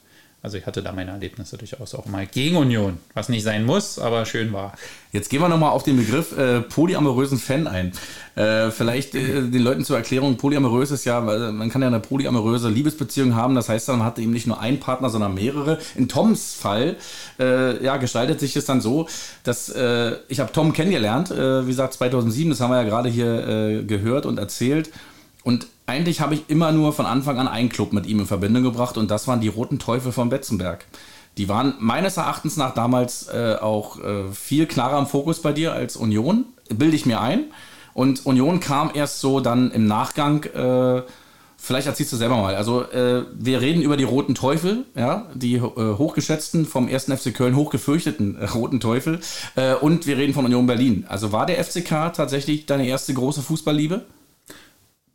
Also 0.48 0.58
ich 0.58 0.66
hatte 0.66 0.82
da 0.82 0.94
meine 0.94 1.12
Erlebnisse 1.12 1.58
durchaus 1.58 1.94
auch 1.94 2.06
mal 2.06 2.26
gegen 2.26 2.56
Union, 2.56 3.00
was 3.14 3.28
nicht 3.28 3.44
sein 3.44 3.66
muss, 3.66 4.00
aber 4.00 4.26
schön 4.26 4.54
war. 4.54 4.72
Jetzt 5.12 5.30
gehen 5.30 5.42
wir 5.42 5.50
nochmal 5.50 5.72
auf 5.72 5.84
den 5.84 5.98
Begriff 5.98 6.38
äh, 6.38 6.62
polyamorösen 6.62 7.38
Fan 7.38 7.68
ein. 7.68 7.92
Äh, 8.36 8.72
vielleicht 8.72 9.14
äh, 9.14 9.42
den 9.42 9.62
Leuten 9.62 9.84
zur 9.84 9.98
Erklärung, 9.98 10.38
polyamorös 10.38 10.92
ist 10.92 11.04
ja, 11.04 11.20
man 11.20 11.70
kann 11.70 11.82
ja 11.82 11.90
eine 11.90 12.00
polyamoröse 12.00 12.70
Liebesbeziehung 12.70 13.36
haben, 13.36 13.56
das 13.56 13.68
heißt, 13.68 13.90
man 13.90 14.06
hat 14.06 14.20
eben 14.20 14.32
nicht 14.32 14.48
nur 14.48 14.62
einen 14.62 14.80
Partner, 14.80 15.10
sondern 15.10 15.34
mehrere. 15.34 15.80
In 15.98 16.08
Toms 16.08 16.54
Fall 16.54 16.96
äh, 17.42 17.84
ja, 17.84 17.98
gestaltet 17.98 18.40
sich 18.40 18.56
es 18.56 18.64
dann 18.64 18.80
so, 18.80 19.10
dass 19.44 19.68
äh, 19.68 20.16
ich 20.30 20.40
habe 20.40 20.54
Tom 20.54 20.72
kennengelernt, 20.72 21.30
äh, 21.30 21.66
wie 21.66 21.72
gesagt 21.72 21.92
2007, 21.96 22.52
das 22.52 22.62
haben 22.62 22.72
wir 22.72 22.78
ja 22.78 22.88
gerade 22.88 23.10
hier 23.10 23.84
gehört 23.86 24.26
und 24.26 24.40
erzählt. 24.40 24.92
Und 25.44 25.68
eigentlich 25.88 26.20
habe 26.22 26.36
ich 26.36 26.44
immer 26.50 26.72
nur 26.72 26.94
von 26.94 27.06
Anfang 27.06 27.40
an 27.40 27.48
einen 27.48 27.70
Club 27.70 27.94
mit 27.94 28.06
ihm 28.06 28.20
in 28.20 28.26
Verbindung 28.26 28.62
gebracht 28.62 28.98
und 28.98 29.10
das 29.10 29.28
waren 29.28 29.42
die 29.42 29.48
Roten 29.48 29.80
Teufel 29.80 30.12
von 30.12 30.30
Betzenberg. 30.30 30.86
Die 31.38 31.48
waren 31.48 31.76
meines 31.80 32.18
Erachtens 32.18 32.58
nach 32.58 32.74
damals 32.74 33.28
äh, 33.30 33.56
auch 33.60 34.00
äh, 34.00 34.32
viel 34.34 34.66
klarer 34.66 35.00
im 35.00 35.08
Fokus 35.08 35.42
bei 35.42 35.54
dir 35.54 35.74
als 35.74 35.96
Union, 35.96 36.46
bilde 36.70 36.96
ich 36.96 37.06
mir 37.06 37.22
ein. 37.22 37.46
Und 37.94 38.26
Union 38.26 38.60
kam 38.60 38.92
erst 38.94 39.22
so 39.22 39.40
dann 39.40 39.72
im 39.72 39.88
Nachgang, 39.88 40.44
äh, 40.44 41.04
vielleicht 41.58 41.88
erzählst 41.88 42.12
du 42.12 42.18
selber 42.18 42.36
mal. 42.36 42.56
Also 42.56 42.84
äh, 42.92 43.24
wir 43.34 43.62
reden 43.62 43.82
über 43.82 43.98
die 43.98 44.04
Roten 44.04 44.36
Teufel, 44.36 44.86
ja, 44.94 45.28
die 45.36 45.56
äh, 45.56 45.60
hochgeschätzten, 45.60 46.66
vom 46.66 46.90
1. 46.90 47.06
FC 47.06 47.34
Köln 47.34 47.56
hochgefürchteten 47.56 48.36
äh, 48.36 48.46
Roten 48.46 48.80
Teufel. 48.80 49.20
Und 49.82 50.06
wir 50.06 50.18
reden 50.18 50.34
von 50.34 50.46
Union 50.46 50.68
Berlin. 50.68 51.06
Also 51.08 51.32
war 51.32 51.46
der 51.46 51.64
FCK 51.64 52.14
tatsächlich 52.14 52.66
deine 52.66 52.88
erste 52.88 53.14
große 53.14 53.42
Fußballliebe? 53.42 54.06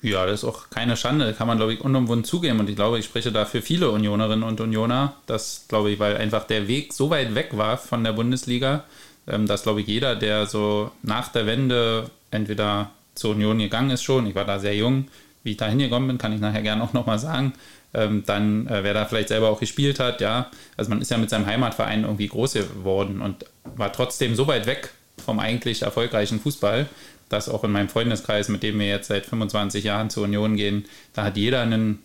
Ja, 0.03 0.27
das 0.27 0.43
ist 0.43 0.45
auch 0.49 0.69
keine 0.69 0.97
Schande, 0.97 1.33
kann 1.33 1.47
man, 1.47 1.59
glaube 1.59 1.75
ich, 1.75 1.81
unumwunden 1.81 2.25
zugeben. 2.25 2.59
Und 2.59 2.69
ich 2.69 2.75
glaube, 2.75 2.99
ich 2.99 3.05
spreche 3.05 3.31
da 3.31 3.45
für 3.45 3.63
viele 3.63 3.91
Unionerinnen 3.91 4.43
und 4.43 4.61
Unioner. 4.61 5.15
Das, 5.27 5.67
glaube 5.69 5.91
ich, 5.91 6.01
weil 6.01 6.17
einfach 6.17 6.45
der 6.45 6.67
Weg 6.67 6.93
so 6.93 7.09
weit 7.11 7.37
weg 7.37 7.51
war 7.53 7.79
von 7.79 8.03
der 8.03 8.13
Bundesliga, 8.13 8.85
ähm, 9.29 9.47
dass, 9.47 9.63
glaube 9.63 9.81
ich, 9.81 9.87
jeder, 9.87 10.17
der 10.17 10.47
so 10.47 10.91
nach 11.03 11.29
der 11.29 11.47
Wende 11.47 12.11
entweder 12.33 12.91
zur 13.15 13.33
Union 13.33 13.59
gegangen 13.59 13.91
ist 13.91 14.03
schon, 14.03 14.27
ich 14.27 14.35
war 14.35 14.45
da 14.45 14.59
sehr 14.59 14.75
jung, 14.75 15.07
wie 15.45 15.53
ich 15.53 15.57
da 15.57 15.69
hingekommen 15.69 16.09
bin, 16.09 16.19
kann 16.19 16.33
ich 16.33 16.41
nachher 16.41 16.63
gerne 16.63 16.83
auch 16.83 16.93
nochmal 16.93 17.19
sagen, 17.19 17.53
ähm, 17.95 18.25
dann 18.27 18.67
äh, 18.69 18.83
wer 18.83 18.95
da 18.95 19.05
vielleicht 19.05 19.29
selber 19.29 19.51
auch 19.51 19.61
gespielt 19.61 20.01
hat, 20.01 20.21
ja. 20.21 20.51
Also 20.77 20.89
man 20.89 21.01
ist 21.01 21.11
ja 21.11 21.19
mit 21.19 21.31
seinem 21.31 21.47
Heimatverein 21.47 22.05
irgendwie 22.05 22.29
groß 22.29 22.55
geworden 22.55 23.21
und 23.21 23.45
war 23.77 23.93
trotzdem 23.93 24.35
so 24.35 24.47
weit 24.47 24.67
weg 24.67 24.91
vom 25.25 25.39
eigentlich 25.39 25.83
erfolgreichen 25.83 26.41
Fußball, 26.41 26.87
dass 27.33 27.49
auch 27.49 27.65
in 27.65 27.73
meinem 27.73 27.89
Freundeskreis, 27.89 28.49
mit 28.49 28.63
dem 28.63 28.79
wir 28.79 28.87
jetzt 28.89 29.09
seit 29.09 29.25
25 29.27 29.85
Jahren 29.85 30.11
zur 30.11 30.25
Union 30.25 30.57
gehen, 30.57 30.85
da 31.15 31.25
hat 31.25 31.37
jeder 31.37 31.63
einen, 31.63 32.01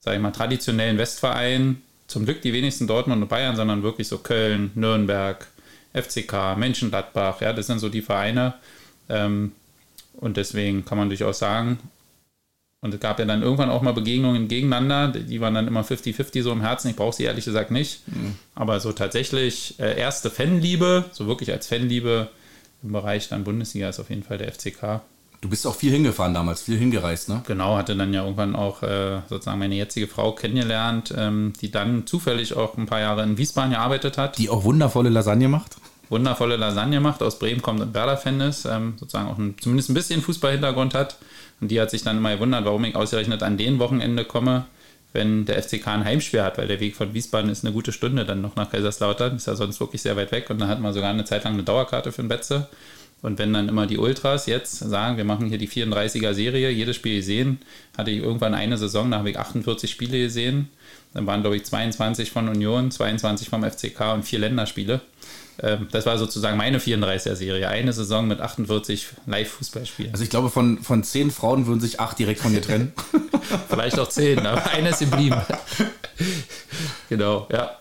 sag 0.00 0.14
ich 0.14 0.20
mal, 0.20 0.30
traditionellen 0.30 0.96
Westverein. 0.98 1.82
Zum 2.06 2.24
Glück 2.24 2.40
die 2.40 2.54
wenigsten 2.54 2.86
Dortmund 2.86 3.22
und 3.22 3.28
Bayern, 3.28 3.56
sondern 3.56 3.82
wirklich 3.82 4.08
so 4.08 4.18
Köln, 4.18 4.70
Nürnberg, 4.74 5.46
FCK, 5.92 6.56
Mönchengladbach. 6.56 7.42
Ja, 7.42 7.52
das 7.52 7.66
sind 7.66 7.78
so 7.78 7.90
die 7.90 8.00
Vereine. 8.02 8.54
Ähm, 9.10 9.52
und 10.14 10.36
deswegen 10.38 10.84
kann 10.84 10.98
man 10.98 11.08
durchaus 11.08 11.38
sagen, 11.38 11.78
Und 12.80 12.94
es 12.94 13.00
gab 13.00 13.18
ja 13.18 13.24
dann 13.24 13.42
irgendwann 13.42 13.70
auch 13.70 13.82
mal 13.82 13.92
Begegnungen 13.92 14.46
gegeneinander, 14.46 15.08
die 15.08 15.40
waren 15.40 15.54
dann 15.54 15.66
immer 15.66 15.82
50-50 15.82 16.42
so 16.42 16.52
im 16.52 16.60
Herzen. 16.60 16.88
Ich 16.88 16.96
brauche 16.96 17.14
sie 17.14 17.24
ehrlich 17.24 17.44
gesagt 17.44 17.70
nicht. 17.72 18.06
Mhm. 18.06 18.36
Aber 18.54 18.78
so 18.78 18.92
tatsächlich 18.92 19.78
äh, 19.80 19.98
erste 19.98 20.30
Fanliebe, 20.30 21.04
so 21.12 21.26
wirklich 21.26 21.50
als 21.50 21.66
Fanliebe 21.66 22.28
im 22.82 22.92
Bereich 22.92 23.28
dann 23.28 23.44
Bundesliga 23.44 23.88
ist 23.88 24.00
auf 24.00 24.10
jeden 24.10 24.22
Fall 24.22 24.38
der 24.38 24.52
FCK. 24.52 25.00
Du 25.40 25.48
bist 25.48 25.66
auch 25.68 25.74
viel 25.76 25.92
hingefahren 25.92 26.34
damals, 26.34 26.62
viel 26.62 26.78
hingereist, 26.78 27.28
ne? 27.28 27.42
Genau, 27.46 27.76
hatte 27.76 27.94
dann 27.94 28.12
ja 28.12 28.24
irgendwann 28.24 28.56
auch 28.56 28.82
äh, 28.82 29.20
sozusagen 29.28 29.60
meine 29.60 29.76
jetzige 29.76 30.08
Frau 30.08 30.32
kennengelernt, 30.32 31.14
ähm, 31.16 31.52
die 31.60 31.70
dann 31.70 32.06
zufällig 32.06 32.56
auch 32.56 32.76
ein 32.76 32.86
paar 32.86 32.98
Jahre 32.98 33.22
in 33.22 33.38
Wiesbaden 33.38 33.70
gearbeitet 33.70 34.18
hat. 34.18 34.36
Die 34.38 34.50
auch 34.50 34.64
wundervolle 34.64 35.10
Lasagne 35.10 35.48
macht? 35.48 35.76
Wundervolle 36.08 36.56
Lasagne 36.56 37.00
macht, 37.00 37.22
aus 37.22 37.38
Bremen 37.38 37.62
kommt 37.62 37.80
und 37.80 37.94
Werder-Fan 37.94 38.40
ist, 38.40 38.64
ähm, 38.64 38.94
sozusagen 38.98 39.28
auch 39.28 39.38
ein, 39.38 39.54
zumindest 39.60 39.90
ein 39.90 39.94
bisschen 39.94 40.22
Fußballhintergrund 40.22 40.94
hat. 40.94 41.18
Und 41.60 41.70
die 41.70 41.80
hat 41.80 41.90
sich 41.90 42.02
dann 42.02 42.16
immer 42.16 42.34
gewundert, 42.34 42.64
warum 42.64 42.84
ich 42.84 42.96
ausgerechnet 42.96 43.42
an 43.44 43.56
den 43.56 43.78
Wochenende 43.78 44.24
komme, 44.24 44.66
wenn 45.12 45.46
der 45.46 45.62
FCK 45.62 45.86
ein 45.88 46.04
Heimspiel 46.04 46.42
hat, 46.42 46.58
weil 46.58 46.68
der 46.68 46.80
Weg 46.80 46.94
von 46.94 47.14
Wiesbaden 47.14 47.50
ist 47.50 47.64
eine 47.64 47.72
gute 47.72 47.92
Stunde 47.92 48.24
dann 48.24 48.40
noch 48.40 48.56
nach 48.56 48.70
Kaiserslautern, 48.70 49.36
ist 49.36 49.46
ja 49.46 49.54
sonst 49.54 49.80
wirklich 49.80 50.02
sehr 50.02 50.16
weit 50.16 50.32
weg 50.32 50.50
und 50.50 50.60
dann 50.60 50.68
hat 50.68 50.80
man 50.80 50.92
sogar 50.92 51.10
eine 51.10 51.24
Zeit 51.24 51.44
lang 51.44 51.54
eine 51.54 51.62
Dauerkarte 51.62 52.12
für 52.12 52.22
ein 52.22 52.28
Betze. 52.28 52.68
Und 53.20 53.38
wenn 53.38 53.52
dann 53.52 53.68
immer 53.68 53.86
die 53.86 53.98
Ultras 53.98 54.46
jetzt 54.46 54.78
sagen, 54.78 55.16
wir 55.16 55.24
machen 55.24 55.48
hier 55.48 55.58
die 55.58 55.68
34er-Serie, 55.68 56.70
jedes 56.70 56.96
Spiel 56.96 57.16
gesehen, 57.16 57.58
hatte 57.96 58.12
ich 58.12 58.18
irgendwann 58.18 58.54
eine 58.54 58.78
Saison, 58.78 59.10
da 59.10 59.18
habe 59.18 59.30
ich 59.30 59.38
48 59.38 59.90
Spiele 59.90 60.18
gesehen. 60.18 60.68
Dann 61.14 61.26
waren, 61.26 61.40
glaube 61.40 61.56
ich, 61.56 61.64
22 61.64 62.30
von 62.30 62.48
Union, 62.48 62.90
22 62.90 63.48
vom 63.48 63.64
FCK 63.64 64.14
und 64.14 64.24
vier 64.24 64.38
Länderspiele. 64.38 65.00
Ähm, 65.60 65.88
das 65.90 66.06
war 66.06 66.18
sozusagen 66.18 66.56
meine 66.56 66.78
34er-Serie. 66.78 67.68
Eine 67.68 67.92
Saison 67.92 68.28
mit 68.28 68.40
48 68.40 69.08
Live-Fußballspielen. 69.26 70.12
Also 70.12 70.24
ich 70.24 70.30
glaube, 70.30 70.50
von, 70.50 70.78
von 70.78 71.02
zehn 71.02 71.30
Frauen 71.30 71.66
würden 71.66 71.80
sich 71.80 72.00
acht 72.00 72.18
direkt 72.18 72.40
von 72.40 72.52
dir 72.52 72.62
trennen. 72.62 72.92
Vielleicht 73.68 73.98
auch 73.98 74.08
zehn, 74.08 74.46
aber 74.46 74.70
eine 74.70 74.90
ist 74.90 75.00
geblieben. 75.00 75.40
genau, 77.08 77.48
ja. 77.50 77.72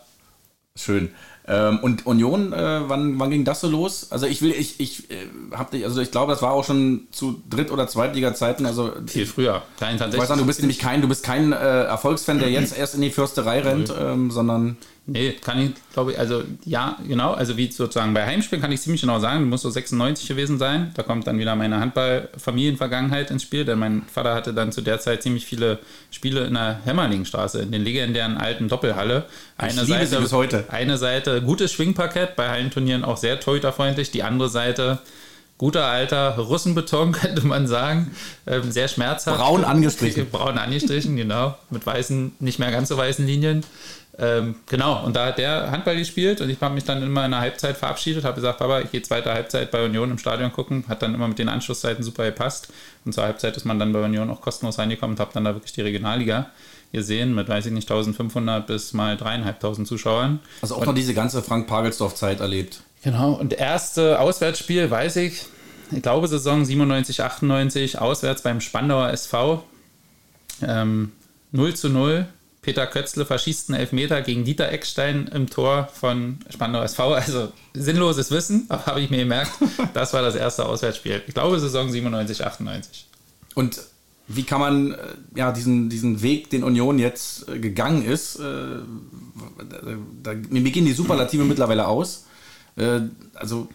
Schön. 0.76 1.12
Ähm, 1.50 1.80
und 1.80 2.06
Union, 2.06 2.52
äh, 2.52 2.82
wann, 2.90 3.20
wann 3.20 3.30
ging 3.30 3.46
das 3.46 3.62
so 3.62 3.70
los? 3.70 4.12
Also 4.12 4.26
ich 4.26 4.42
will, 4.42 4.52
ich, 4.52 4.82
ich 4.82 5.10
äh, 5.10 5.28
hab 5.52 5.72
dich, 5.72 5.86
also 5.86 6.02
ich 6.02 6.12
glaube, 6.12 6.34
das 6.34 6.42
war 6.42 6.52
auch 6.52 6.66
schon 6.66 7.08
zu 7.12 7.42
Dritt- 7.50 7.72
oder 7.72 7.88
Zweitliga-Zeiten. 7.88 8.66
Also 8.66 8.92
viel 9.06 9.26
früher. 9.26 9.62
Kein 9.80 9.96
ich 9.96 10.02
weiß 10.02 10.30
nicht, 10.30 10.42
du 10.42 10.46
bist 10.46 10.60
nämlich 10.60 10.80
kein, 10.80 11.02
du 11.02 11.08
bist 11.08 11.24
kein 11.24 11.54
äh, 11.54 11.84
Erfolgsfan, 11.84 12.40
der 12.40 12.50
jetzt 12.52 12.78
erst 12.78 12.96
in 12.96 13.02
die 13.02 13.12
Fürsterei 13.12 13.62
rennt, 13.62 13.94
ähm, 13.98 14.30
sondern 14.30 14.76
Nee, 15.10 15.32
kann 15.40 15.58
ich, 15.60 15.72
glaube 15.94 16.12
ich, 16.12 16.20
also 16.20 16.44
ja, 16.66 16.98
genau, 17.08 17.32
also 17.32 17.56
wie 17.56 17.72
sozusagen 17.72 18.14
bei 18.14 18.26
Heimspielen 18.26 18.62
kann 18.62 18.74
ich 18.74 18.82
ziemlich 18.82 19.00
genau 19.00 19.20
sagen, 19.20 19.40
du 19.40 19.46
musst 19.46 19.64
so 19.64 19.70
96 19.70 20.28
gewesen 20.28 20.58
sein. 20.58 20.92
Da 20.96 21.04
kommt 21.04 21.26
dann 21.28 21.40
wieder 21.40 21.56
meine 21.56 21.80
Handball-Familienvergangenheit 21.80 23.32
ins 23.32 23.44
Spiel, 23.44 23.64
denn 23.64 23.80
mein 23.80 24.04
Vater 24.14 24.36
hatte 24.36 24.54
dann 24.54 24.74
zu 24.74 24.82
der 24.82 25.00
Zeit 25.00 25.24
ziemlich 25.24 25.46
viele 25.46 25.80
Spiele 26.12 26.46
in 26.46 26.56
der 26.56 26.82
Hämmerlingstraße, 26.84 27.62
in 27.62 27.72
den 27.72 27.86
legendären 27.86 28.36
alten 28.36 28.68
Doppelhalle. 28.68 29.26
Eine 29.58 29.84
ich 29.84 29.88
Seite, 29.88 30.20
bis 30.20 30.34
heute. 30.34 30.66
Eine 30.70 30.98
Seite 30.98 31.42
gutes 31.42 31.72
Schwingparkett, 31.72 32.36
bei 32.36 32.50
Hallenturnieren 32.50 33.06
auch 33.06 33.16
sehr 33.16 33.40
torhüterfreundlich, 33.40 34.12
die 34.12 34.24
andere 34.24 34.50
Seite 34.50 35.00
guter 35.58 35.86
alter 35.86 36.38
Russenbeton, 36.38 37.12
könnte 37.14 37.46
man 37.46 37.68
sagen. 37.68 38.12
Ähm, 38.46 38.72
sehr 38.72 38.88
schmerzhaft. 38.88 39.40
Braun 39.40 39.64
angestrichen. 39.64 40.30
Braun 40.32 40.58
angestrichen, 40.58 41.16
genau. 41.16 41.56
Mit 41.70 41.86
weißen, 41.86 42.34
nicht 42.40 42.60
mehr 42.60 42.72
ganz 42.72 42.90
so 42.90 42.98
weißen 42.98 43.26
Linien. 43.26 43.64
Ähm, 44.20 44.56
genau, 44.68 45.06
und 45.06 45.16
da 45.16 45.28
hat 45.28 45.38
der 45.38 45.70
Handball 45.70 45.96
gespielt 45.96 46.42
und 46.42 46.50
ich 46.50 46.60
habe 46.60 46.74
mich 46.74 46.84
dann 46.84 47.04
immer 47.04 47.26
in 47.26 47.32
der 47.32 47.40
Halbzeit 47.40 47.78
verabschiedet, 47.78 48.24
habe 48.24 48.36
gesagt, 48.36 48.58
Papa, 48.58 48.82
ich 48.82 48.92
gehe 48.92 49.02
zweite 49.04 49.32
Halbzeit 49.32 49.70
bei 49.70 49.86
Union 49.86 50.10
im 50.10 50.18
Stadion 50.18 50.52
gucken, 50.52 50.86
hat 50.88 51.04
dann 51.04 51.14
immer 51.14 51.28
mit 51.28 51.38
den 51.38 51.50
Anschlusszeiten 51.50 52.04
super 52.04 52.26
gepasst 52.26 52.70
und 53.06 53.14
zur 53.14 53.26
Halbzeit 53.26 53.56
ist 53.58 53.66
man 53.66 53.78
dann 53.78 53.94
bei 53.94 54.04
Union 54.04 54.32
auch 54.32 54.42
kostenlos 54.42 54.80
reingekommen 54.80 55.16
und 55.16 55.20
habe 55.20 55.32
dann 55.34 55.44
da 55.44 55.54
wirklich 55.54 55.74
die 55.74 55.82
Regionalliga 55.82 56.48
gesehen 56.92 57.36
mit, 57.36 57.48
weiß 57.48 57.68
ich 57.68 57.72
nicht, 57.72 57.92
1500 57.92 58.66
bis 58.66 58.94
mal 58.94 59.18
dreieinhalbtausend 59.18 59.88
Zuschauern. 59.88 60.40
Also 60.64 60.76
auch 60.76 60.80
und, 60.80 60.88
noch 60.88 60.96
diese 60.96 61.14
ganze 61.14 61.44
Frank-Pagelsdorf-Zeit 61.44 62.40
erlebt. 62.40 62.82
Genau, 63.04 63.34
und 63.34 63.54
erste 63.54 64.20
Auswärtsspiel, 64.20 64.90
weiß 64.90 65.18
ich, 65.18 65.46
ich 65.92 66.02
glaube 66.02 66.28
Saison 66.28 66.66
97, 66.66 67.22
98, 67.22 68.00
auswärts 68.00 68.42
beim 68.42 68.62
Spandauer 68.62 69.10
SV, 69.10 69.64
ähm, 70.64 71.12
0 71.52 71.76
zu 71.76 71.90
0 71.90 72.28
Peter 72.68 72.86
Kötzle 72.86 73.26
verschießt 73.26 73.70
einen 73.70 73.80
Elfmeter 73.80 74.22
gegen 74.22 74.44
Dieter 74.44 74.70
Eckstein 74.70 75.28
im 75.28 75.50
Tor 75.50 75.88
von 75.94 76.40
Spandau 76.50 76.82
SV. 76.82 77.14
Also 77.14 77.54
sinnloses 77.74 78.30
Wissen, 78.30 78.68
habe 78.70 79.00
ich 79.00 79.10
mir 79.10 79.20
gemerkt. 79.20 79.54
Das 79.94 80.12
war 80.12 80.22
das 80.22 80.36
erste 80.36 80.66
Auswärtsspiel. 80.66 81.24
Ich 81.28 81.34
glaube 81.34 81.58
Saison 81.62 81.90
97, 81.90 82.46
98. 82.46 83.08
Und 83.56 83.80
wie 84.28 84.44
kann 84.44 84.60
man 84.60 84.92
äh, 84.92 84.98
ja 85.38 85.54
diesen, 85.54 85.88
diesen 85.90 86.22
Weg, 86.22 86.50
den 86.50 86.66
Union 86.66 87.00
jetzt 87.00 87.48
äh, 87.48 87.58
gegangen 87.58 88.04
ist, 88.04 88.36
äh, 88.36 88.44
da, 90.22 90.34
mir 90.50 90.70
gehen 90.70 90.84
die 90.84 90.92
Superlative 90.92 91.46
mittlerweile 91.46 91.88
aus. 91.88 92.26
Äh, 92.76 93.00
also 93.34 93.70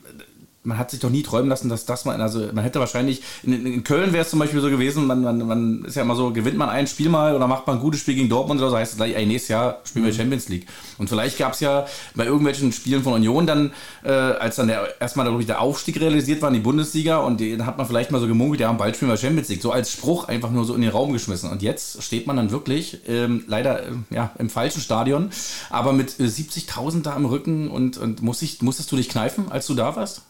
man 0.64 0.78
hat 0.78 0.90
sich 0.90 1.00
doch 1.00 1.10
nie 1.10 1.22
träumen 1.22 1.48
lassen, 1.48 1.68
dass 1.68 1.86
das 1.86 2.04
mal, 2.04 2.20
also 2.20 2.48
man 2.52 2.62
hätte 2.62 2.78
wahrscheinlich, 2.78 3.22
in, 3.42 3.66
in 3.66 3.84
Köln 3.84 4.12
wäre 4.12 4.24
es 4.24 4.30
zum 4.30 4.38
Beispiel 4.38 4.60
so 4.60 4.70
gewesen, 4.70 5.06
man, 5.06 5.22
man, 5.22 5.46
man 5.46 5.84
ist 5.84 5.96
ja 5.96 6.02
immer 6.02 6.14
so, 6.14 6.32
gewinnt 6.32 6.56
man 6.56 6.68
ein 6.68 6.86
Spiel 6.86 7.08
mal 7.08 7.34
oder 7.34 7.48
macht 7.48 7.66
man 7.66 7.76
ein 7.76 7.82
gutes 7.82 8.00
Spiel 8.00 8.14
gegen 8.14 8.28
Dortmund 8.28 8.60
oder 8.60 8.70
so, 8.70 8.76
heißt 8.76 8.92
es 8.92 8.96
gleich, 8.96 9.16
ey, 9.16 9.26
nächstes 9.26 9.48
Jahr 9.48 9.80
spielen 9.84 10.04
wir 10.04 10.12
mhm. 10.12 10.16
Champions 10.16 10.48
League. 10.48 10.66
Und 10.98 11.08
vielleicht 11.08 11.38
gab 11.38 11.54
es 11.54 11.60
ja 11.60 11.86
bei 12.14 12.26
irgendwelchen 12.26 12.72
Spielen 12.72 13.02
von 13.02 13.14
Union 13.14 13.46
dann, 13.46 13.72
äh, 14.04 14.10
als 14.10 14.56
dann 14.56 14.68
der, 14.68 15.00
erstmal 15.00 15.26
dadurch 15.26 15.46
der 15.46 15.60
Aufstieg 15.60 16.00
realisiert 16.00 16.42
war 16.42 16.48
in 16.48 16.54
die 16.54 16.60
Bundesliga 16.60 17.18
und 17.18 17.40
dann 17.40 17.66
hat 17.66 17.76
man 17.76 17.86
vielleicht 17.86 18.12
mal 18.12 18.20
so 18.20 18.28
gemunkelt, 18.28 18.60
ja, 18.60 18.70
bald 18.72 18.94
spielen 18.94 19.10
wir 19.10 19.16
Champions 19.16 19.48
League, 19.48 19.62
so 19.62 19.72
als 19.72 19.90
Spruch 19.90 20.28
einfach 20.28 20.50
nur 20.50 20.64
so 20.64 20.74
in 20.74 20.82
den 20.82 20.90
Raum 20.90 21.12
geschmissen. 21.12 21.50
Und 21.50 21.62
jetzt 21.62 22.02
steht 22.04 22.28
man 22.28 22.36
dann 22.36 22.52
wirklich, 22.52 23.00
ähm, 23.08 23.42
leider, 23.48 23.82
äh, 23.82 23.92
ja, 24.10 24.30
im 24.38 24.48
falschen 24.48 24.80
Stadion, 24.80 25.30
aber 25.70 25.92
mit 25.92 26.20
äh, 26.20 26.24
70.000 26.24 27.02
da 27.02 27.16
im 27.16 27.24
Rücken 27.24 27.68
und, 27.68 27.98
und 27.98 28.22
muss 28.22 28.42
ich, 28.42 28.62
musstest 28.62 28.92
du 28.92 28.96
dich 28.96 29.08
kneifen, 29.08 29.50
als 29.50 29.66
du 29.66 29.74
da 29.74 29.96
warst? 29.96 30.22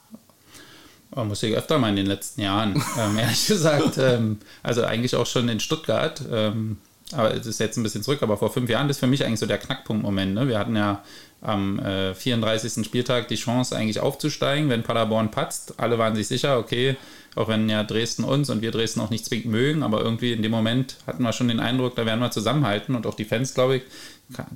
Oh, 1.15 1.25
muss 1.25 1.43
ich 1.43 1.55
öfter 1.55 1.79
mal 1.79 1.91
in 1.91 1.97
den 1.97 2.07
letzten 2.07 2.41
Jahren, 2.41 2.83
ähm, 2.99 3.19
ehrlich 3.19 3.47
gesagt. 3.47 3.99
Ähm, 3.99 4.39
also 4.63 4.85
eigentlich 4.85 5.15
auch 5.15 5.27
schon 5.27 5.49
in 5.49 5.61
Stuttgart. 5.61 6.23
Ähm, 6.31 6.79
aber 7.13 7.35
es 7.35 7.47
ist 7.47 7.61
jetzt 7.61 7.77
ein 7.77 7.83
bisschen 7.83 8.03
zurück, 8.03 8.23
aber 8.23 8.39
vor 8.39 8.51
fünf 8.51 8.71
Jahren 8.71 8.89
ist 8.89 8.99
für 8.99 9.07
mich 9.07 9.25
eigentlich 9.25 9.41
so 9.41 9.47
der 9.47 9.59
Knackpunktmoment. 9.59 10.33
Ne? 10.33 10.49
Wir 10.49 10.59
hatten 10.59 10.75
ja 10.75 11.03
am 11.43 11.79
äh, 11.81 12.15
34. 12.15 12.85
Spieltag 12.87 13.29
die 13.29 13.35
Chance 13.35 13.77
eigentlich 13.77 14.01
aufzusteigen, 14.01 14.71
wenn 14.71 14.83
Paderborn 14.83 15.31
patzt. 15.31 15.75
Alle 15.79 15.99
waren 15.99 16.15
sich 16.15 16.29
sicher, 16.29 16.59
okay, 16.59 16.97
auch 17.35 17.49
wenn 17.49 17.69
ja 17.69 17.83
Dresden 17.83 18.25
uns 18.25 18.49
und 18.49 18.63
wir 18.63 18.71
Dresden 18.71 19.01
auch 19.01 19.11
nicht 19.11 19.25
zwingend 19.25 19.47
mögen, 19.47 19.83
aber 19.83 20.01
irgendwie 20.03 20.33
in 20.33 20.43
dem 20.43 20.53
Moment 20.53 20.97
hatten 21.07 21.23
wir 21.23 21.33
schon 21.33 21.49
den 21.49 21.61
Eindruck, 21.61 21.97
da 21.97 22.07
werden 22.07 22.21
wir 22.21 22.31
zusammenhalten 22.31 22.95
und 22.95 23.07
auch 23.07 23.15
die 23.15 23.25
Fans, 23.25 23.55
glaube 23.55 23.77
ich, 23.77 23.83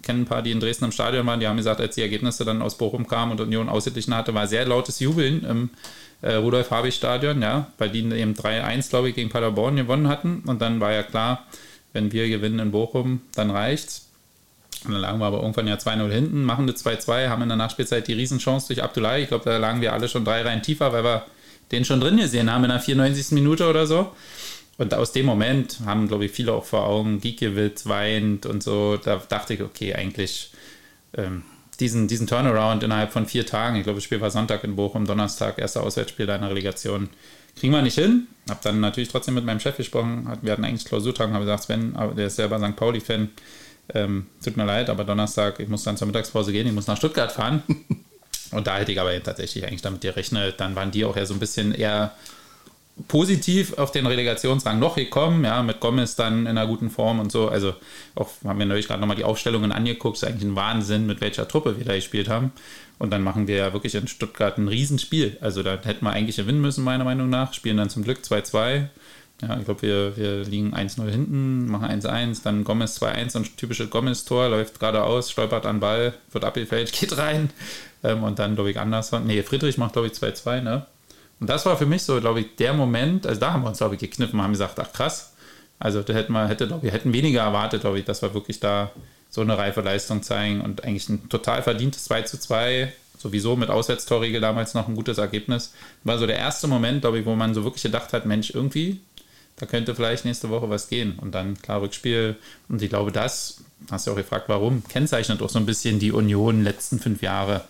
kennen 0.03 0.23
ein 0.23 0.27
paar, 0.27 0.43
die 0.43 0.53
in 0.53 0.61
Dresden 0.61 0.85
im 0.85 0.93
Stadion 0.93 1.27
waren, 1.27 1.41
die 1.41 1.47
haben 1.47 1.57
gesagt, 1.57 1.81
als 1.81 1.95
die 1.95 2.03
Ergebnisse 2.03 2.45
dann 2.45 2.63
aus 2.63 2.79
Bochum 2.79 3.07
kamen 3.07 3.33
und 3.33 3.41
Union 3.41 3.69
ausgeglichen 3.69 4.15
hatte, 4.15 4.35
war 4.35 4.47
sehr 4.47 4.65
lautes 4.65 5.01
Jubeln 5.01 5.45
im 5.45 5.71
äh, 6.23 6.35
Rudolf-Habich-Stadion, 6.35 7.43
ja, 7.43 7.71
weil 7.79 7.91
die 7.91 8.01
eben 8.01 8.35
3-1, 8.35 8.91
glaube 8.91 9.11
ich, 9.11 9.15
gegen 9.15 9.31
Paderborn 9.31 9.77
gewonnen 9.77 10.09
hatten. 10.09 10.43
Und 10.47 10.61
dann 10.63 10.81
war 10.81 10.93
ja 10.93 11.03
klar, 11.03 11.47
wenn 11.93 12.13
wir 12.13 12.29
gewinnen 12.29 12.59
in 12.59 12.71
Bochum, 12.71 13.23
dann 13.35 13.51
reicht's. 13.51 14.09
Und 14.85 14.93
dann 14.93 15.01
lagen 15.01 15.19
wir 15.19 15.27
aber 15.27 15.41
irgendwann 15.41 15.67
ja 15.67 15.77
2-0 15.77 16.11
hinten, 16.11 16.45
machen 16.45 16.63
eine 16.63 16.73
2-2, 16.73 17.29
haben 17.29 17.43
in 17.43 17.49
der 17.49 17.57
Nachspielzeit 17.57 18.07
die 18.07 18.13
Riesenchance 18.13 18.69
durch 18.69 18.83
Abdullahi. 18.83 19.23
Ich 19.23 19.29
glaube, 19.29 19.45
da 19.45 19.57
lagen 19.57 19.81
wir 19.81 19.93
alle 19.93 20.09
schon 20.09 20.25
drei 20.25 20.43
Reihen 20.43 20.63
tiefer, 20.63 20.93
weil 20.93 21.05
wir 21.05 21.27
den 21.73 21.85
schon 21.85 22.01
drin 22.01 22.17
gesehen 22.17 22.53
haben 22.53 22.65
in 22.65 22.71
der 22.71 22.81
94. 22.81 23.33
Minute 23.33 23.69
oder 23.69 23.87
so. 23.87 24.13
Und 24.79 24.93
aus 24.93 25.13
dem 25.13 25.27
Moment 25.27 25.81
haben, 25.87 26.07
glaube 26.07 26.27
ich, 26.27 26.33
viele 26.33 26.53
auch 26.53 26.65
vor 26.65 26.87
Augen, 26.87 27.21
Giekewitz 27.21 27.87
weint 27.87 28.47
und 28.47 28.63
so. 28.63 28.99
Da 28.99 29.23
dachte 29.29 29.55
ich, 29.55 29.63
okay, 29.63 29.95
eigentlich 29.95 30.51
ähm, 31.17 31.43
diesen, 31.81 32.09
diesen 32.09 32.27
Turnaround 32.27 32.83
innerhalb 32.83 33.13
von 33.13 33.27
vier 33.27 33.47
Tagen, 33.47 33.77
ich 33.77 33.85
glaube, 33.85 33.99
das 33.99 34.05
Spiel 34.05 34.21
war 34.21 34.31
Sonntag 34.31 34.65
in 34.65 34.77
Bochum, 34.77 35.07
Donnerstag, 35.07 35.59
erster 35.59 35.83
Auswärtsspiel 35.83 36.27
deiner 36.27 36.51
Relegation, 36.51 37.09
kriegen 37.59 37.73
wir 37.73 37.83
nicht 37.83 37.99
hin. 37.99 38.27
Hab 38.49 38.63
dann 38.63 38.81
natürlich 38.81 39.09
trotzdem 39.09 39.35
mit 39.35 39.45
meinem 39.45 39.61
Chef 39.61 39.77
gesprochen, 39.77 40.39
wir 40.43 40.53
hatten 40.53 40.65
eigentlich 40.65 40.85
Klausurtagen, 40.85 41.35
habe 41.35 41.45
gesagt, 41.45 41.65
Sven, 41.65 41.97
der 42.17 42.29
ist 42.29 42.37
selber 42.37 42.59
St. 42.59 42.77
Pauli-Fan, 42.77 43.31
ähm, 43.95 44.27
tut 44.43 44.57
mir 44.57 44.65
leid, 44.65 44.91
aber 44.91 45.05
Donnerstag, 45.05 45.61
ich 45.61 45.69
muss 45.69 45.85
dann 45.85 45.97
zur 45.97 46.07
Mittagspause 46.07 46.53
gehen, 46.53 46.67
ich 46.67 46.73
muss 46.73 46.87
nach 46.87 46.97
Stuttgart 46.97 47.33
fahren. 47.33 47.63
Und 48.53 48.67
da 48.69 48.79
hätte 48.79 48.93
ich 48.93 49.01
aber 49.01 49.21
tatsächlich 49.23 49.67
eigentlich 49.67 49.83
damit 49.83 50.01
gerechnet. 50.01 50.61
Dann 50.61 50.77
waren 50.77 50.93
die 50.93 51.05
auch 51.05 51.17
ja 51.17 51.27
so 51.27 51.35
ein 51.35 51.41
bisschen 51.41 51.75
eher 51.75 52.13
positiv 53.09 53.75
auf 53.75 53.93
den 53.93 54.07
Relegationsrang 54.07 54.79
noch 54.79 54.97
gekommen, 54.97 55.45
ja, 55.45 55.63
mit 55.63 55.81
Gomez 55.81 56.17
dann 56.17 56.41
in 56.41 56.49
einer 56.49 56.67
guten 56.67 56.91
Form 56.91 57.21
und 57.21 57.31
so. 57.31 57.49
Also 57.49 57.75
auch 58.15 58.31
haben 58.45 58.59
wir 58.59 58.67
neulich 58.67 58.89
gerade 58.89 59.01
nochmal 59.01 59.17
die 59.17 59.25
Aufstellungen 59.25 59.71
angeguckt, 59.71 60.17
ist 60.17 60.25
eigentlich 60.25 60.51
ein 60.51 60.57
Wahnsinn, 60.57 61.07
mit 61.07 61.21
welcher 61.21 61.47
Truppe 61.47 61.77
wir 61.77 61.85
da 61.85 61.95
gespielt 61.95 62.29
haben. 62.29 62.53
Und 62.99 63.11
dann 63.11 63.23
machen 63.23 63.47
wir 63.47 63.57
ja 63.57 63.73
wirklich 63.75 63.95
in 63.95 64.09
Stuttgart 64.09 64.57
ein 64.57 64.69
Riesenspiel. 64.69 65.37
Also 65.43 65.63
da 65.63 65.79
hätten 65.83 66.05
wir 66.05 66.11
eigentlich 66.11 66.37
gewinnen 66.37 66.63
müssen, 66.63 66.83
meiner 66.83 67.05
Meinung 67.05 67.29
nach. 67.29 67.53
Spielen 67.53 67.77
dann 67.77 67.91
zum 67.91 68.05
Glück 68.05 68.21
2-2. 68.23 68.89
Ja, 69.43 69.59
ich 69.59 69.67
glaube, 69.67 69.83
wir, 69.83 70.17
wir 70.17 70.45
liegen 70.45 70.75
1-0 70.75 71.11
hinten, 71.11 71.67
machen 71.67 71.87
1-1, 71.87 72.43
dann 72.43 72.65
Gomez 72.65 73.03
2-1, 73.03 73.37
ein 73.37 73.45
typisches 73.59 73.91
Gomez-Tor, 73.91 74.49
läuft 74.49 74.81
geradeaus, 74.81 75.31
stolpert 75.31 75.67
an 75.67 75.79
Ball, 75.79 76.15
wird 76.33 76.45
abgefällt, 76.45 76.91
geht 76.99 77.19
rein. 77.19 77.51
Ähm, 78.03 78.23
und 78.23 78.39
dann, 78.39 78.55
glaube 78.55 78.71
ich, 78.71 78.81
Anderson. 78.81 79.27
Nee, 79.27 79.43
Friedrich 79.43 79.77
macht, 79.77 79.93
glaube 79.93 80.09
ich, 80.09 80.15
2-2, 80.15 80.63
ne? 80.63 80.87
Und 81.41 81.49
das 81.49 81.67
war 81.67 81.77
für 81.77 81.87
mich 81.87 82.03
so, 82.03 82.21
glaube 82.21 82.41
ich, 82.41 82.57
der 82.57 82.73
Moment, 82.73 83.27
also 83.27 83.41
da 83.41 83.53
haben 83.53 83.63
wir 83.63 83.69
uns, 83.69 83.79
glaube 83.79 83.95
ich, 83.95 84.01
gekniffen, 84.01 84.41
haben 84.41 84.53
gesagt, 84.53 84.79
ach 84.81 84.93
krass, 84.93 85.35
Also 85.79 86.03
da 86.03 86.15
hätten 86.15 86.33
wir, 86.33 86.49
hätte, 86.49 86.83
wir 86.83 86.91
hätten 86.91 87.13
weniger 87.13 87.43
erwartet, 87.43 87.83
glaube 87.83 87.99
ich, 87.99 88.05
dass 88.05 88.23
wir 88.23 88.33
wirklich 88.33 88.61
da 88.61 88.91
so 89.29 89.43
eine 89.43 89.59
reife 89.59 89.83
Leistung 89.83 90.23
zeigen 90.23 90.63
und 90.63 90.85
eigentlich 90.85 91.09
ein 91.09 91.29
total 91.29 91.63
verdientes 91.63 92.05
2 92.05 92.23
zu 92.23 92.39
2, 92.39 92.93
sowieso 93.19 93.57
mit 93.57 93.69
Auswärtstorregel 93.69 94.41
damals 94.41 94.73
noch 94.73 94.89
ein 94.89 94.95
gutes 94.95 95.19
Ergebnis. 95.19 95.75
War 96.05 96.19
so 96.19 96.27
der 96.27 96.39
erste 96.39 96.69
Moment, 96.69 97.03
glaube 97.03 97.19
ich, 97.19 97.27
wo 97.27 97.35
man 97.35 97.53
so 97.53 97.65
wirklich 97.65 97.83
gedacht 97.83 98.15
hat, 98.15 98.25
Mensch, 98.25 98.51
irgendwie, 98.51 99.01
da 99.57 99.67
könnte 99.67 99.95
vielleicht 99.95 100.25
nächste 100.25 100.51
Woche 100.51 100.71
was 100.71 100.89
gehen. 100.89 101.19
Und 101.19 101.35
dann 101.35 101.61
klar 101.61 101.81
Rückspiel. 101.81 102.37
Und 102.69 102.83
ich 102.83 102.91
glaube, 102.91 103.11
das, 103.13 103.63
hast 103.91 104.07
du 104.07 104.13
auch 104.13 104.17
gefragt, 104.17 104.49
warum, 104.49 104.85
kennzeichnet 104.85 105.43
auch 105.43 105.49
so 105.49 105.59
ein 105.59 105.67
bisschen 105.67 105.99
die 105.99 106.13
Union 106.13 106.63
letzten 106.63 106.99
fünf 106.99 107.23
Jahre. 107.23 107.65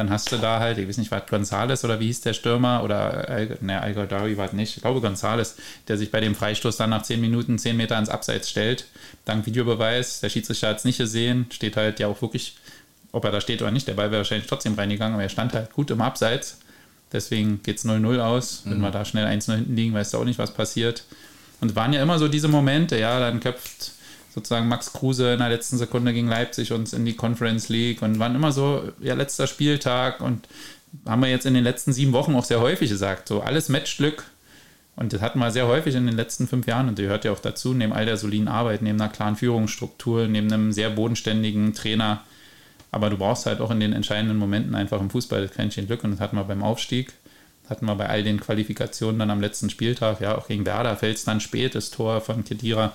Dann 0.00 0.08
hast 0.08 0.32
du 0.32 0.38
da 0.38 0.60
halt, 0.60 0.78
ich 0.78 0.88
weiß 0.88 0.96
nicht, 0.96 1.10
war 1.10 1.20
Gonzales 1.20 1.84
oder 1.84 2.00
wie 2.00 2.06
hieß 2.06 2.22
der 2.22 2.32
Stürmer 2.32 2.82
oder, 2.82 3.46
ne, 3.60 3.82
Al 3.82 3.92
Dari 4.06 4.38
war 4.38 4.46
es 4.46 4.54
nicht, 4.54 4.74
ich 4.78 4.82
glaube 4.82 5.02
Gonzales, 5.02 5.56
der 5.88 5.98
sich 5.98 6.10
bei 6.10 6.20
dem 6.20 6.34
Freistoß 6.34 6.78
dann 6.78 6.88
nach 6.88 7.02
zehn 7.02 7.20
Minuten 7.20 7.58
zehn 7.58 7.76
Meter 7.76 7.98
ins 7.98 8.08
Abseits 8.08 8.48
stellt, 8.48 8.86
dank 9.26 9.44
Videobeweis. 9.44 10.20
Der 10.20 10.30
Schiedsrichter 10.30 10.68
hat 10.68 10.78
es 10.78 10.86
nicht 10.86 10.96
gesehen, 10.96 11.48
steht 11.50 11.76
halt 11.76 12.00
ja 12.00 12.06
auch 12.06 12.22
wirklich, 12.22 12.56
ob 13.12 13.26
er 13.26 13.30
da 13.30 13.42
steht 13.42 13.60
oder 13.60 13.72
nicht, 13.72 13.88
der 13.88 13.92
Ball 13.92 14.10
wäre 14.10 14.20
wahrscheinlich 14.20 14.46
trotzdem 14.46 14.72
reingegangen, 14.72 15.12
aber 15.12 15.22
er 15.22 15.28
stand 15.28 15.52
halt 15.52 15.70
gut 15.74 15.90
im 15.90 16.00
Abseits. 16.00 16.60
Deswegen 17.12 17.62
geht 17.62 17.76
es 17.76 17.84
0-0 17.84 18.20
aus. 18.20 18.62
Wenn 18.64 18.78
mhm. 18.78 18.82
wir 18.82 18.90
da 18.92 19.04
schnell 19.04 19.26
1-0 19.26 19.54
hinten 19.54 19.76
liegen, 19.76 19.92
weißt 19.92 20.14
du 20.14 20.18
auch 20.18 20.24
nicht, 20.24 20.38
was 20.38 20.54
passiert. 20.54 21.04
Und 21.60 21.76
waren 21.76 21.92
ja 21.92 22.02
immer 22.02 22.18
so 22.18 22.26
diese 22.26 22.48
Momente, 22.48 22.98
ja, 22.98 23.20
dann 23.20 23.40
köpft 23.40 23.92
sozusagen 24.34 24.68
Max 24.68 24.92
Kruse 24.92 25.32
in 25.32 25.38
der 25.38 25.48
letzten 25.48 25.78
Sekunde 25.78 26.12
gegen 26.12 26.28
Leipzig 26.28 26.72
uns 26.72 26.92
in 26.92 27.04
die 27.04 27.16
Conference 27.16 27.68
League 27.68 28.02
und 28.02 28.18
waren 28.18 28.34
immer 28.34 28.52
so, 28.52 28.90
ja, 29.00 29.14
letzter 29.14 29.46
Spieltag 29.46 30.20
und 30.20 30.48
haben 31.06 31.22
wir 31.22 31.28
jetzt 31.28 31.46
in 31.46 31.54
den 31.54 31.64
letzten 31.64 31.92
sieben 31.92 32.12
Wochen 32.12 32.34
auch 32.34 32.44
sehr 32.44 32.60
häufig 32.60 32.90
gesagt, 32.90 33.28
so 33.28 33.40
alles 33.40 33.68
Matchglück. 33.68 34.24
Und 34.96 35.12
das 35.12 35.20
hatten 35.22 35.38
wir 35.38 35.50
sehr 35.50 35.66
häufig 35.66 35.94
in 35.94 36.06
den 36.06 36.16
letzten 36.16 36.46
fünf 36.46 36.66
Jahren 36.66 36.88
und 36.88 36.98
die 36.98 37.02
gehört 37.04 37.24
ja 37.24 37.32
auch 37.32 37.38
dazu, 37.38 37.72
neben 37.72 37.92
all 37.92 38.04
der 38.04 38.16
soliden 38.16 38.48
Arbeit, 38.48 38.82
neben 38.82 39.00
einer 39.00 39.10
klaren 39.10 39.36
Führungsstruktur, 39.36 40.26
neben 40.26 40.52
einem 40.52 40.72
sehr 40.72 40.90
bodenständigen 40.90 41.72
Trainer. 41.74 42.22
Aber 42.92 43.08
du 43.08 43.16
brauchst 43.16 43.46
halt 43.46 43.60
auch 43.60 43.70
in 43.70 43.80
den 43.80 43.92
entscheidenden 43.92 44.36
Momenten 44.36 44.74
einfach 44.74 45.00
im 45.00 45.10
Fußball 45.10 45.42
das 45.42 45.52
Quäntchen 45.52 45.86
Glück 45.86 46.04
und 46.04 46.10
das 46.10 46.20
hatten 46.20 46.36
wir 46.36 46.44
beim 46.44 46.62
Aufstieg 46.62 47.14
hatten 47.70 47.86
wir 47.86 47.94
bei 47.94 48.08
all 48.08 48.24
den 48.24 48.40
Qualifikationen 48.40 49.20
dann 49.20 49.30
am 49.30 49.40
letzten 49.40 49.70
Spieltag, 49.70 50.20
ja, 50.20 50.36
auch 50.36 50.48
gegen 50.48 50.66
Werder 50.66 50.96
fällt 50.96 51.16
es 51.16 51.24
dann 51.24 51.40
spät, 51.40 51.76
das 51.76 51.90
Tor 51.90 52.20
von 52.20 52.44
Kedira. 52.44 52.92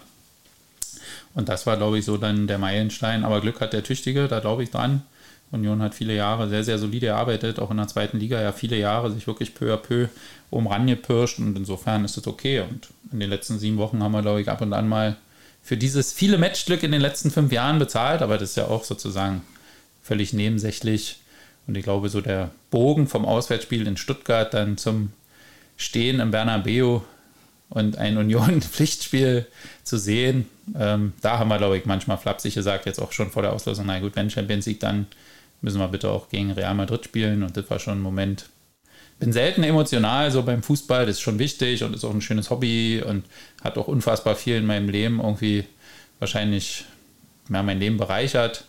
Und 1.34 1.50
das 1.50 1.66
war, 1.66 1.78
glaube 1.78 2.00
ich, 2.00 2.06
so 2.06 2.18
dann 2.18 2.48
der 2.48 2.58
Meilenstein. 2.58 3.24
Aber 3.24 3.42
Glück 3.42 3.62
hat 3.62 3.74
der 3.74 3.84
Tüchtige, 3.84 4.28
da 4.28 4.40
glaube 4.40 4.64
ich 4.64 4.72
dran. 4.72 5.04
Union 5.52 5.82
hat 5.82 5.96
viele 5.96 6.16
Jahre 6.16 6.50
sehr, 6.50 6.64
sehr 6.64 6.78
solide 6.78 7.08
gearbeitet, 7.08 7.60
auch 7.60 7.72
in 7.72 7.78
der 7.78 7.88
zweiten 7.88 8.20
Liga 8.20 8.42
ja 8.42 8.52
viele 8.52 8.78
Jahre 8.78 9.12
sich 9.12 9.28
wirklich 9.28 9.54
peu 9.54 9.74
à 9.74 9.78
peu 9.78 10.08
oben 10.52 10.68
rangepirscht 10.68 11.40
und 11.40 11.58
insofern 11.58 12.04
ist 12.04 12.18
es 12.18 12.28
okay. 12.28 12.62
Und 12.62 12.90
in 13.12 13.20
den 13.20 13.30
letzten 13.30 13.60
sieben 13.60 13.78
Wochen 13.78 14.02
haben 14.04 14.12
wir, 14.12 14.22
glaube 14.22 14.42
ich, 14.42 14.50
ab 14.50 14.62
und 14.62 14.74
an 14.74 14.88
mal 14.88 15.18
für 15.64 15.78
dieses 15.78 16.14
viele 16.14 16.38
Matchglück 16.38 16.84
in 16.84 16.92
den 16.92 17.02
letzten 17.02 17.32
fünf 17.32 17.52
Jahren 17.52 17.80
bezahlt, 17.80 18.22
aber 18.22 18.38
das 18.38 18.52
ist 18.52 18.58
ja 18.58 18.68
auch 18.68 18.84
sozusagen 18.84 19.42
völlig 20.04 20.34
nebensächlich. 20.34 21.20
Und 21.68 21.76
ich 21.76 21.84
glaube, 21.84 22.10
so 22.10 22.22
der 22.22 22.52
Bogen 22.70 23.08
vom 23.08 23.26
Auswärtsspiel 23.26 23.88
in 23.88 23.98
Stuttgart 23.98 24.54
dann 24.54 24.78
zum 24.78 25.12
Stehen 25.78 26.20
im 26.20 26.32
Bernabeu 26.32 27.00
und 27.70 27.98
ein 27.98 28.18
Union-Pflichtspiel 28.18 29.48
zu 29.86 29.98
sehen, 29.98 30.50
ähm, 30.78 31.14
da 31.22 31.40
haben 31.40 31.48
wir, 31.48 31.58
glaube 31.58 31.78
ich, 31.78 31.86
manchmal 31.86 32.18
flapsig 32.18 32.56
gesagt, 32.56 32.88
jetzt 32.88 33.00
auch 33.00 33.12
schon 33.12 33.32
vor 33.32 33.44
der 33.44 33.54
Auslosung, 33.54 33.86
na 33.86 34.00
gut, 34.00 34.16
wenn 34.16 34.30
Champions 34.30 34.66
League, 34.66 34.80
dann 34.80 35.08
müssen 35.62 35.80
wir 35.80 35.88
bitte 35.88 36.10
auch 36.10 36.28
gegen 36.28 36.52
Real 36.52 36.74
Madrid 36.74 37.06
spielen. 37.06 37.44
Und 37.44 37.56
das 37.56 37.70
war 37.70 37.80
schon 37.80 38.00
ein 38.00 38.02
Moment. 38.02 38.50
Bin 39.20 39.32
selten 39.32 39.64
emotional 39.64 40.30
so 40.32 40.44
beim 40.44 40.62
Fußball, 40.62 41.06
das 41.06 41.18
ist 41.18 41.22
schon 41.22 41.40
wichtig 41.40 41.84
und 41.84 41.96
ist 41.96 42.04
auch 42.04 42.14
ein 42.14 42.22
schönes 42.22 42.50
Hobby 42.50 43.02
und 43.06 43.26
hat 43.64 43.78
auch 43.78 43.88
unfassbar 43.88 44.36
viel 44.36 44.58
in 44.58 44.66
meinem 44.66 44.90
Leben 44.90 45.22
irgendwie 45.22 45.66
wahrscheinlich 46.20 46.86
ja, 47.50 47.64
mein 47.64 47.80
Leben 47.80 47.98
bereichert. 47.98 48.66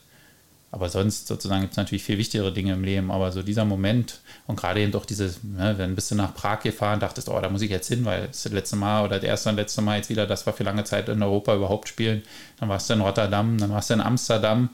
Aber 0.76 0.90
sonst 0.90 1.26
sozusagen 1.26 1.62
gibt 1.62 1.72
es 1.72 1.78
natürlich 1.78 2.04
viel 2.04 2.18
wichtigere 2.18 2.52
Dinge 2.52 2.74
im 2.74 2.84
Leben. 2.84 3.10
Aber 3.10 3.32
so 3.32 3.42
dieser 3.42 3.64
Moment 3.64 4.20
und 4.46 4.60
gerade 4.60 4.82
eben 4.82 4.92
doch 4.92 5.06
dieses, 5.06 5.42
ne, 5.42 5.78
wenn 5.78 5.94
bist 5.94 6.10
du 6.10 6.14
nach 6.14 6.34
Prag 6.34 6.60
gefahren, 6.60 7.00
dachtest, 7.00 7.30
oh, 7.30 7.40
da 7.40 7.48
muss 7.48 7.62
ich 7.62 7.70
jetzt 7.70 7.88
hin, 7.88 8.04
weil 8.04 8.26
das 8.26 8.44
letzte 8.44 8.76
Mal 8.76 9.02
oder 9.02 9.16
das 9.16 9.24
erste 9.24 9.48
und 9.48 9.56
letzte 9.56 9.80
Mal 9.80 9.96
jetzt 9.96 10.10
wieder, 10.10 10.26
das 10.26 10.46
war 10.46 10.52
für 10.52 10.64
lange 10.64 10.84
Zeit 10.84 11.08
in 11.08 11.22
Europa 11.22 11.56
überhaupt 11.56 11.88
spielen. 11.88 12.22
Dann 12.60 12.68
warst 12.68 12.90
du 12.90 12.94
in 12.94 13.00
Rotterdam, 13.00 13.56
dann 13.56 13.70
warst 13.70 13.88
du 13.88 13.94
in 13.94 14.02
Amsterdam 14.02 14.68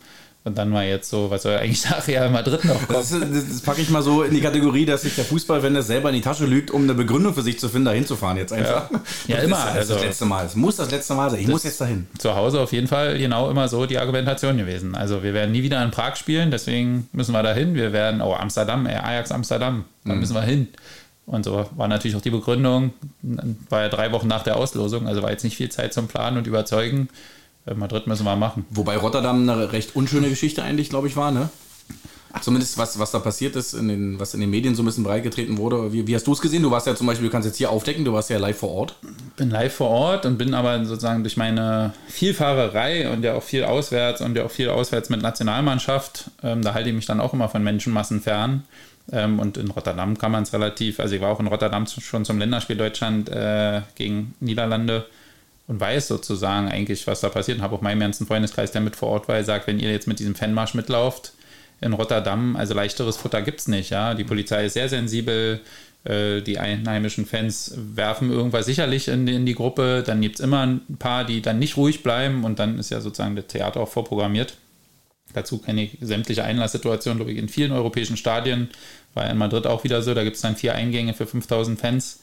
und 0.45 0.59
dann 0.59 0.73
war 0.73 0.83
jetzt 0.83 1.09
so, 1.09 1.31
was 1.31 1.43
soll 1.43 1.57
eigentlich 1.57 1.85
nach 1.91 2.07
Real 2.09 2.29
Madrid 2.29 2.65
noch 2.65 2.75
kommen? 2.87 2.99
Das, 2.99 3.11
das, 3.11 3.61
packe 3.61 3.81
ich 3.81 3.91
mal 3.91 4.03
so 4.03 4.23
in 4.23 4.35
die 4.35 4.41
Kategorie, 4.41 4.85
dass 4.85 5.03
sich 5.03 5.15
der 5.15 5.25
Fußball, 5.25 5.63
wenn 5.63 5.77
er 5.77 5.83
selber 5.83 6.09
in 6.09 6.17
die 6.17 6.21
Tasche 6.21 6.47
lügt, 6.47 6.71
um 6.71 6.83
eine 6.83 6.95
Begründung 6.95 7.33
für 7.33 7.43
sich 7.43 7.61
zu 7.61 7.69
finden, 7.69 7.87
da 7.87 7.93
hinzufahren 7.93 8.37
jetzt 8.37 8.53
einfach. 8.53 8.91
Ja, 9.29 9.37
ja 9.37 9.43
immer. 9.43 9.57
Das, 9.57 9.77
also, 9.77 9.95
das 9.95 10.03
letzte 10.03 10.25
Mal. 10.25 10.47
Es 10.47 10.57
muss 10.57 10.77
das 10.77 10.91
letzte 10.91 11.15
Mal 11.15 11.31
sein. 11.31 11.41
Ich 11.41 11.47
muss 11.47 11.63
jetzt 11.63 11.81
dahin. 11.81 12.09
Zu 12.19 12.35
Hause 12.35 12.61
auf 12.61 12.73
jeden 12.73 12.89
Fall 12.89 13.19
genau 13.19 13.51
immer 13.51 13.69
so 13.69 13.87
die 13.87 13.99
Argumentation 13.99 14.57
gewesen. 14.57 14.97
Also 14.97 15.23
wir 15.23 15.33
werden 15.33 15.53
nie 15.53 15.63
wieder 15.63 15.83
in 15.83 15.93
Prag 15.93 16.17
spielen, 16.17 16.51
deswegen 16.51 17.09
müssen 17.13 17.33
wir 17.33 17.43
dahin. 17.45 17.75
Wir 17.75 17.93
werden, 17.93 18.21
oh, 18.21 18.35
Amsterdam, 18.35 18.87
äh, 18.87 18.97
Ajax 18.97 19.31
Amsterdam, 19.31 19.85
da 20.05 20.15
mhm. 20.15 20.21
müssen 20.21 20.35
wir 20.35 20.43
hin. 20.43 20.69
Und 21.25 21.45
so 21.45 21.67
war 21.77 21.87
natürlich 21.87 22.17
auch 22.17 22.21
die 22.21 22.31
Begründung, 22.31 22.93
war 23.69 23.83
ja 23.83 23.89
drei 23.89 24.11
Wochen 24.11 24.27
nach 24.27 24.43
der 24.43 24.57
Auslosung, 24.57 25.07
also 25.07 25.23
war 25.23 25.31
jetzt 25.31 25.45
nicht 25.45 25.57
viel 25.57 25.71
Zeit 25.71 25.95
zum 25.95 26.09
Planen 26.09 26.37
und 26.37 26.49
Überzeugen. 26.49 27.09
Äh, 27.67 27.75
Madrid 27.75 28.07
müssen 28.07 28.25
wir 28.25 28.37
machen. 28.37 28.67
Wobei 28.71 28.97
Rotterdam 28.97 29.49
eine 29.49 29.73
recht 29.73 29.97
unschöne 29.97 30.29
Geschichte 30.29 30.63
eigentlich, 30.63 30.91
glaube 30.91 31.09
ich, 31.09 31.17
war, 31.17 31.31
ne? 31.31 31.51
Zumindest 32.41 32.79
was, 32.79 32.99
was 32.99 33.11
da 33.11 33.19
passiert 33.19 33.57
ist, 33.57 33.75
in 33.75 33.89
den, 33.89 34.19
was 34.19 34.33
in 34.33 34.41
den 34.41 34.49
Medien 34.49 34.75
so 34.75 34.83
ein 34.83 34.87
bisschen 34.87 35.05
breitgetreten 35.05 35.59
wurde. 35.59 35.93
Wie, 35.93 36.07
wie 36.07 36.15
hast 36.15 36.27
du 36.27 36.33
es 36.33 36.41
gesehen? 36.41 36.63
Du 36.63 36.71
warst 36.71 36.87
ja 36.87 36.95
zum 36.95 37.07
Beispiel, 37.07 37.27
du 37.27 37.33
kannst 37.33 37.47
jetzt 37.47 37.59
hier 37.59 37.71
aufdecken, 37.71 38.07
du 38.07 38.15
warst 38.15 38.31
ja 38.31 38.39
live 38.39 38.57
vor 38.57 38.71
Ort. 38.71 38.97
Bin 39.37 39.51
live 39.51 39.75
vor 39.75 39.91
Ort 39.91 40.25
und 40.25 40.39
bin 40.39 40.55
aber 40.55 40.83
sozusagen 40.87 41.23
durch 41.23 41.37
meine 41.37 41.93
Vielfahrerei 42.09 43.11
und 43.13 43.23
ja 43.23 43.35
auch 43.35 43.43
viel 43.43 43.65
auswärts 43.65 44.23
und 44.23 44.35
ja 44.35 44.45
auch 44.45 44.51
viel 44.51 44.71
auswärts 44.71 45.11
mit 45.11 45.21
Nationalmannschaft, 45.21 46.31
ähm, 46.43 46.63
da 46.63 46.73
halte 46.73 46.89
ich 46.89 46.95
mich 46.95 47.07
dann 47.07 47.21
auch 47.21 47.35
immer 47.35 47.51
von 47.51 47.63
Menschenmassen 47.63 48.23
fern. 48.23 48.65
Ähm, 49.11 49.39
und 49.39 49.59
in 49.59 49.71
Rotterdam 49.71 50.17
kann 50.17 50.33
man 50.33 50.45
es 50.45 50.55
relativ, 50.55 51.01
also 51.01 51.15
ich 51.15 51.21
war 51.21 51.31
auch 51.31 51.41
in 51.41 51.49
Rotterdam 51.49 51.87
schon 51.87 52.25
zum 52.25 52.39
Länderspiel 52.39 52.77
Deutschland 52.77 53.29
äh, 53.29 53.83
gegen 53.95 54.35
Niederlande 54.41 55.05
und 55.73 55.81
weiß 55.81 56.09
sozusagen 56.09 56.69
eigentlich, 56.69 57.07
was 57.07 57.23
da 57.23 57.31
passiert. 57.31 57.57
Und 57.57 57.65
habe 57.65 57.75
auch 57.75 57.81
meinen 57.81 58.01
ganzen 58.01 58.27
Freundeskreis, 58.27 58.73
der 58.73 58.83
mit 58.83 58.95
vor 58.95 59.09
Ort 59.09 59.27
war, 59.27 59.39
gesagt, 59.39 59.67
wenn 59.67 59.81
ihr 59.81 59.91
jetzt 59.91 60.07
mit 60.07 60.19
diesem 60.19 60.35
Fanmarsch 60.35 60.75
mitlauft 60.75 61.33
in 61.81 61.95
Rotterdam, 61.95 62.57
also 62.57 62.75
leichteres 62.75 63.17
Futter 63.17 63.41
gibt 63.41 63.61
es 63.61 63.69
nicht. 63.69 63.89
Ja? 63.89 64.13
Die 64.13 64.25
Polizei 64.25 64.67
ist 64.67 64.75
sehr 64.75 64.91
sensibel, 64.91 65.61
äh, 66.05 66.43
die 66.43 66.59
einheimischen 66.59 67.25
Fans 67.25 67.73
werfen 67.75 68.31
irgendwas 68.31 68.67
sicherlich 68.67 69.09
in 69.09 69.25
die, 69.25 69.35
in 69.35 69.47
die 69.47 69.55
Gruppe, 69.55 70.05
dann 70.07 70.21
gibt 70.21 70.35
es 70.35 70.41
immer 70.45 70.61
ein 70.67 70.83
paar, 70.99 71.25
die 71.25 71.41
dann 71.41 71.59
nicht 71.59 71.79
ruhig 71.79 72.03
bleiben 72.03 72.45
und 72.45 72.59
dann 72.59 72.79
ist 72.79 72.91
ja 72.91 73.01
sozusagen 73.01 73.35
das 73.35 73.47
Theater 73.47 73.81
auch 73.81 73.89
vorprogrammiert. 73.89 74.59
Dazu 75.33 75.57
kenne 75.57 75.85
ich 75.85 75.97
sämtliche 76.03 76.45
Einlasssituationen, 76.45 77.17
glaube 77.17 77.33
ich, 77.33 77.39
in 77.39 77.49
vielen 77.49 77.73
europäischen 77.73 78.19
Stadien. 78.19 78.69
War 79.15 79.31
in 79.31 79.39
Madrid 79.39 79.67
auch 79.67 79.85
wieder 79.85 80.03
so, 80.03 80.13
da 80.13 80.23
gibt 80.23 80.37
es 80.37 80.43
dann 80.43 80.55
vier 80.55 80.75
Eingänge 80.75 81.15
für 81.15 81.27
5000 81.27 81.81
Fans 81.81 82.21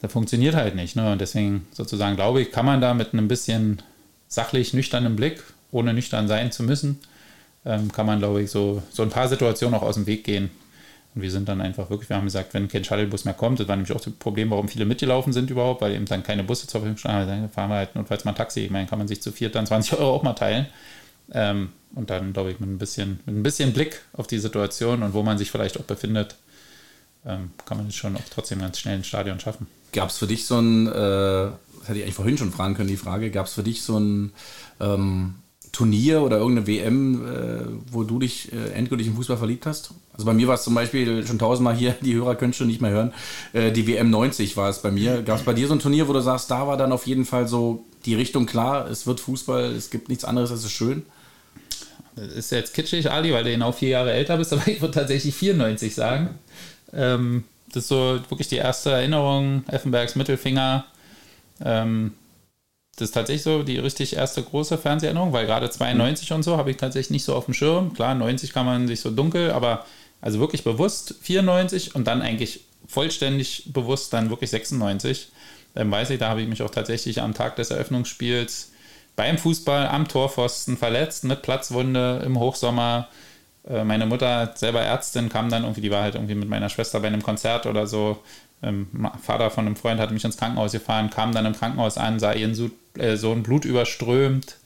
das 0.00 0.12
funktioniert 0.12 0.54
halt 0.54 0.74
nicht. 0.74 0.96
Ne? 0.96 1.12
Und 1.12 1.20
deswegen 1.20 1.66
sozusagen 1.72 2.16
glaube 2.16 2.42
ich, 2.42 2.52
kann 2.52 2.66
man 2.66 2.80
da 2.80 2.94
mit 2.94 3.12
einem 3.12 3.28
bisschen 3.28 3.82
sachlich 4.28 4.74
nüchternen 4.74 5.16
Blick, 5.16 5.42
ohne 5.70 5.94
nüchtern 5.94 6.28
sein 6.28 6.52
zu 6.52 6.62
müssen, 6.62 7.00
ähm, 7.64 7.90
kann 7.92 8.06
man, 8.06 8.18
glaube 8.18 8.42
ich, 8.42 8.50
so, 8.50 8.82
so 8.90 9.02
ein 9.02 9.10
paar 9.10 9.28
Situationen 9.28 9.74
auch 9.74 9.82
aus 9.82 9.94
dem 9.96 10.06
Weg 10.06 10.24
gehen. 10.24 10.50
Und 11.14 11.22
wir 11.22 11.30
sind 11.30 11.48
dann 11.48 11.60
einfach 11.60 11.88
wirklich, 11.88 12.10
wir 12.10 12.16
haben 12.16 12.26
gesagt, 12.26 12.52
wenn 12.52 12.68
kein 12.68 12.84
Shuttlebus 12.84 13.24
mehr 13.24 13.34
kommt, 13.34 13.58
das 13.58 13.68
war 13.68 13.76
nämlich 13.76 13.92
auch 13.92 14.00
das 14.00 14.12
Problem, 14.14 14.50
warum 14.50 14.68
viele 14.68 14.84
mitgelaufen 14.84 15.32
sind 15.32 15.50
überhaupt, 15.50 15.80
weil 15.80 15.94
eben 15.94 16.04
dann 16.04 16.22
keine 16.22 16.44
Busse 16.44 16.66
zur 16.66 16.80
Verfügung 16.80 16.98
standen, 16.98 17.26
dann 17.26 17.50
fahren 17.50 17.70
wir 17.70 17.76
halt 17.76 17.94
notfalls 17.96 18.24
mal 18.24 18.32
ein 18.32 18.36
Taxi. 18.36 18.60
Ich 18.60 18.70
meine, 18.70 18.86
kann 18.86 18.98
man 18.98 19.08
sich 19.08 19.22
zu 19.22 19.32
viert 19.32 19.54
dann 19.54 19.66
20 19.66 19.98
Euro 19.98 20.14
auch 20.14 20.22
mal 20.22 20.34
teilen. 20.34 20.66
Ähm, 21.32 21.70
und 21.94 22.10
dann, 22.10 22.32
glaube 22.34 22.50
ich, 22.52 22.60
mit 22.60 22.68
ein, 22.68 22.78
bisschen, 22.78 23.20
mit 23.24 23.34
ein 23.34 23.42
bisschen 23.42 23.72
Blick 23.72 24.02
auf 24.12 24.26
die 24.26 24.38
Situation 24.38 25.02
und 25.02 25.14
wo 25.14 25.22
man 25.22 25.38
sich 25.38 25.50
vielleicht 25.50 25.80
auch 25.80 25.84
befindet, 25.84 26.36
ähm, 27.26 27.50
kann 27.64 27.78
man 27.78 27.88
es 27.88 27.94
schon 27.94 28.16
auch 28.16 28.22
trotzdem 28.32 28.60
ganz 28.60 28.78
schnell 28.78 28.96
ins 28.96 29.06
Stadion 29.06 29.40
schaffen. 29.40 29.66
Gab 29.92 30.10
es 30.10 30.18
für 30.18 30.26
dich 30.26 30.46
so 30.46 30.58
ein, 30.58 30.86
äh, 30.86 30.90
das 30.92 31.88
hätte 31.88 31.98
ich 31.98 32.02
eigentlich 32.04 32.14
vorhin 32.14 32.38
schon 32.38 32.52
fragen 32.52 32.74
können, 32.74 32.88
die 32.88 32.96
Frage, 32.96 33.30
gab 33.30 33.46
es 33.46 33.54
für 33.54 33.62
dich 33.62 33.82
so 33.82 33.98
ein 33.98 34.32
ähm, 34.80 35.36
Turnier 35.72 36.22
oder 36.22 36.38
irgendeine 36.38 36.66
WM, 36.66 37.26
äh, 37.26 37.92
wo 37.92 38.02
du 38.02 38.18
dich 38.18 38.52
äh, 38.52 38.70
endgültig 38.72 39.08
im 39.08 39.16
Fußball 39.16 39.36
verliebt 39.36 39.66
hast? 39.66 39.90
Also 40.14 40.24
bei 40.24 40.32
mir 40.32 40.48
war 40.48 40.54
es 40.54 40.62
zum 40.62 40.74
Beispiel 40.74 41.26
schon 41.26 41.38
tausendmal 41.38 41.74
hier, 41.74 41.94
die 42.00 42.14
Hörer 42.14 42.34
können 42.34 42.54
schon 42.54 42.68
nicht 42.68 42.80
mehr 42.80 42.92
hören, 42.92 43.12
äh, 43.52 43.72
die 43.72 43.86
WM 43.86 44.08
90 44.08 44.56
war 44.56 44.70
es 44.70 44.80
bei 44.80 44.90
mir. 44.90 45.22
Gab 45.22 45.38
es 45.38 45.44
bei 45.44 45.52
dir 45.52 45.68
so 45.68 45.74
ein 45.74 45.80
Turnier, 45.80 46.08
wo 46.08 46.12
du 46.12 46.20
sagst, 46.20 46.50
da 46.50 46.66
war 46.66 46.76
dann 46.76 46.92
auf 46.92 47.06
jeden 47.06 47.26
Fall 47.26 47.46
so 47.46 47.84
die 48.06 48.14
Richtung 48.14 48.46
klar, 48.46 48.88
es 48.88 49.06
wird 49.06 49.20
Fußball, 49.20 49.64
es 49.72 49.90
gibt 49.90 50.08
nichts 50.08 50.24
anderes, 50.24 50.50
es 50.50 50.64
ist 50.64 50.72
schön? 50.72 51.04
Das 52.14 52.28
ist 52.28 52.50
jetzt 52.50 52.72
kitschig, 52.72 53.10
Ali, 53.10 53.34
weil 53.34 53.44
du 53.44 53.50
genau 53.50 53.72
vier 53.72 53.90
Jahre 53.90 54.12
älter 54.12 54.38
bist, 54.38 54.54
aber 54.54 54.66
ich 54.66 54.80
würde 54.80 54.94
tatsächlich 54.94 55.34
94 55.34 55.94
sagen. 55.94 56.38
Ähm, 56.92 57.44
das 57.68 57.84
ist 57.84 57.88
so 57.88 58.20
wirklich 58.28 58.48
die 58.48 58.56
erste 58.56 58.90
Erinnerung, 58.90 59.64
Effenbergs 59.68 60.14
Mittelfinger. 60.14 60.86
Ähm, 61.64 62.14
das 62.96 63.08
ist 63.08 63.14
tatsächlich 63.14 63.42
so 63.42 63.62
die 63.62 63.78
richtig 63.78 64.16
erste 64.16 64.42
große 64.42 64.78
Fernseherinnerung, 64.78 65.32
weil 65.32 65.46
gerade 65.46 65.68
92 65.68 66.30
mhm. 66.30 66.36
und 66.36 66.42
so 66.42 66.56
habe 66.56 66.70
ich 66.70 66.78
tatsächlich 66.78 67.10
nicht 67.10 67.24
so 67.24 67.34
auf 67.34 67.44
dem 67.44 67.54
Schirm. 67.54 67.92
Klar, 67.92 68.14
90 68.14 68.52
kann 68.52 68.64
man 68.64 68.88
sich 68.88 69.00
so 69.00 69.10
dunkel, 69.10 69.50
aber 69.50 69.84
also 70.22 70.40
wirklich 70.40 70.64
bewusst 70.64 71.14
94 71.20 71.94
und 71.94 72.06
dann 72.06 72.22
eigentlich 72.22 72.60
vollständig 72.88 73.64
bewusst 73.72 74.12
dann 74.12 74.30
wirklich 74.30 74.50
96. 74.50 75.28
ähm, 75.74 75.90
weiß 75.90 76.10
ich, 76.10 76.18
da 76.18 76.28
habe 76.30 76.40
ich 76.40 76.48
mich 76.48 76.62
auch 76.62 76.70
tatsächlich 76.70 77.20
am 77.20 77.34
Tag 77.34 77.56
des 77.56 77.70
Eröffnungsspiels 77.70 78.72
beim 79.16 79.38
Fußball 79.38 79.88
am 79.88 80.08
Torpfosten 80.08 80.76
verletzt 80.76 81.24
mit 81.24 81.42
Platzwunde 81.42 82.22
im 82.24 82.38
Hochsommer. 82.38 83.08
Äh, 83.68 83.84
meine 83.84 84.06
Mutter, 84.06 84.52
selber 84.54 84.80
Ärztin, 84.80 85.28
kam 85.28 85.48
dann 85.48 85.62
irgendwie, 85.64 85.80
die 85.80 85.90
war 85.90 86.02
halt 86.02 86.14
irgendwie 86.14 86.34
mit 86.34 86.48
meiner 86.48 86.68
Schwester 86.68 87.00
bei 87.00 87.08
einem 87.08 87.22
Konzert 87.22 87.66
oder 87.66 87.86
so. 87.86 88.22
Ähm, 88.62 88.88
Vater 89.22 89.50
von 89.50 89.66
einem 89.66 89.76
Freund 89.76 90.00
hat 90.00 90.10
mich 90.10 90.24
ins 90.24 90.36
Krankenhaus 90.36 90.72
gefahren, 90.72 91.10
kam 91.10 91.32
dann 91.32 91.46
im 91.46 91.54
Krankenhaus 91.54 91.98
an, 91.98 92.18
sah 92.18 92.32
ihren 92.32 92.72
äh, 92.98 93.16
Sohn 93.16 93.42
blutüberströmt, 93.42 94.56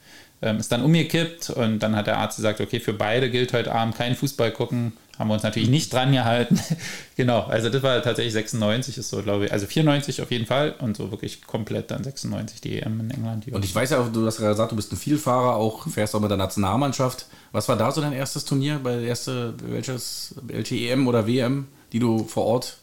ähm, 0.42 0.58
ist 0.58 0.70
dann 0.70 0.82
umgekippt 0.82 1.50
und 1.50 1.80
dann 1.80 1.96
hat 1.96 2.06
der 2.06 2.18
Arzt 2.18 2.36
gesagt, 2.36 2.60
okay, 2.60 2.80
für 2.80 2.92
beide 2.92 3.30
gilt 3.30 3.52
heute 3.52 3.72
Abend 3.72 3.96
kein 3.96 4.14
Fußball 4.14 4.52
gucken. 4.52 4.92
Haben 5.20 5.28
wir 5.28 5.35
uns 5.35 5.42
natürlich 5.42 5.68
nicht 5.68 5.92
dran 5.92 6.12
gehalten. 6.12 6.59
genau, 7.16 7.40
also 7.40 7.68
das 7.68 7.83
war 7.83 8.00
tatsächlich 8.02 8.33
96, 8.33 8.96
ist 8.96 9.11
so, 9.11 9.22
glaube 9.22 9.44
ich. 9.44 9.52
Also 9.52 9.66
94 9.66 10.22
auf 10.22 10.30
jeden 10.30 10.46
Fall 10.46 10.74
und 10.78 10.96
so 10.96 11.11
wirklich 11.11 11.42
komplett 11.42 11.90
dann 11.90 12.02
96 12.02 12.62
die 12.62 12.80
EM 12.80 13.00
in 13.00 13.11
England. 13.11 13.46
Und 13.48 13.62
ich 13.62 13.74
weiß 13.74 13.90
ja 13.90 14.00
auch, 14.00 14.11
du 14.11 14.24
hast 14.24 14.38
gerade 14.38 14.52
gesagt, 14.52 14.72
du 14.72 14.76
bist 14.76 14.90
ein 14.92 14.96
Vielfahrer, 14.96 15.56
auch 15.56 15.87
fährst 15.88 16.14
auch 16.14 16.20
mit 16.20 16.30
der 16.30 16.38
Nationalmannschaft. 16.38 17.26
Was 17.52 17.68
war 17.68 17.76
da 17.76 17.92
so 17.92 18.00
dein 18.00 18.14
erstes 18.14 18.46
Turnier? 18.46 18.80
Bei 18.83 18.94
der 18.94 19.02
erste, 19.02 19.52
welches 19.62 20.37
LTEM 20.48 21.06
oder 21.06 21.26
WM, 21.26 21.68
die 21.92 21.98
du 21.98 22.24
vor 22.24 22.46
Ort 22.46 22.78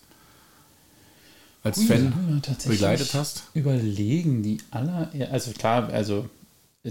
als 1.63 1.80
Ui, 1.80 1.86
Fan 1.88 2.41
begleitet 2.67 3.15
hast? 3.15 3.45
Überlegen 3.56 4.43
die 4.43 4.60
aller, 4.69 5.10
also 5.32 5.54
klar, 5.54 5.89
also 5.91 6.30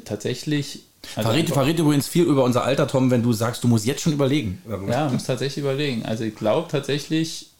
tatsächlich. 0.04 0.82
Also 1.14 1.30
verrät, 1.30 1.48
verrät 1.50 1.78
übrigens 1.78 2.08
viel 2.08 2.24
über 2.24 2.44
unser 2.44 2.64
Alter, 2.64 2.88
Tom, 2.88 3.10
wenn 3.10 3.22
du 3.22 3.32
sagst, 3.32 3.64
du 3.64 3.68
musst 3.68 3.86
jetzt 3.86 4.02
schon 4.02 4.12
überlegen. 4.12 4.62
Ja, 4.88 5.08
muss 5.08 5.24
tatsächlich 5.24 5.64
überlegen. 5.64 6.04
Also 6.04 6.24
ich 6.24 6.34
glaube 6.34 6.68
tatsächlich, 6.70 7.50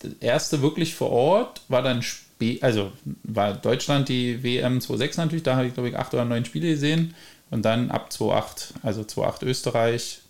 das 0.00 0.12
erste 0.20 0.62
wirklich 0.62 0.94
vor 0.94 1.10
Ort 1.10 1.62
war 1.68 1.82
dann 1.82 2.02
spät, 2.02 2.62
also 2.62 2.92
war 3.22 3.54
Deutschland 3.54 4.08
die 4.08 4.42
WM 4.42 4.78
2.6 4.78 5.16
natürlich, 5.18 5.42
da 5.42 5.56
habe 5.56 5.66
ich 5.66 5.74
glaube 5.74 5.88
ich 5.88 5.96
acht 5.96 6.12
oder 6.14 6.24
neun 6.24 6.44
Spiele 6.44 6.68
gesehen 6.68 7.14
und 7.50 7.64
dann 7.64 7.90
ab 7.90 8.10
2.8, 8.12 8.74
also 8.82 9.02
2.8 9.02 9.44
Österreich, 9.44 10.20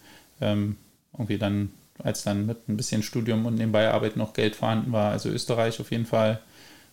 ähm, 0.41 0.77
irgendwie 1.13 1.39
dann, 1.39 1.71
als 2.03 2.23
dann 2.23 2.47
mit 2.47 2.69
ein 2.69 2.77
bisschen 2.77 3.03
Studium 3.03 3.47
und 3.47 3.57
nebenbei 3.57 3.91
Arbeit 3.91 4.17
noch 4.17 4.35
Geld 4.35 4.57
vorhanden 4.57 4.93
war, 4.93 5.11
also 5.11 5.29
Österreich 5.29 5.81
auf 5.81 5.91
jeden 5.91 6.07
Fall 6.07 6.41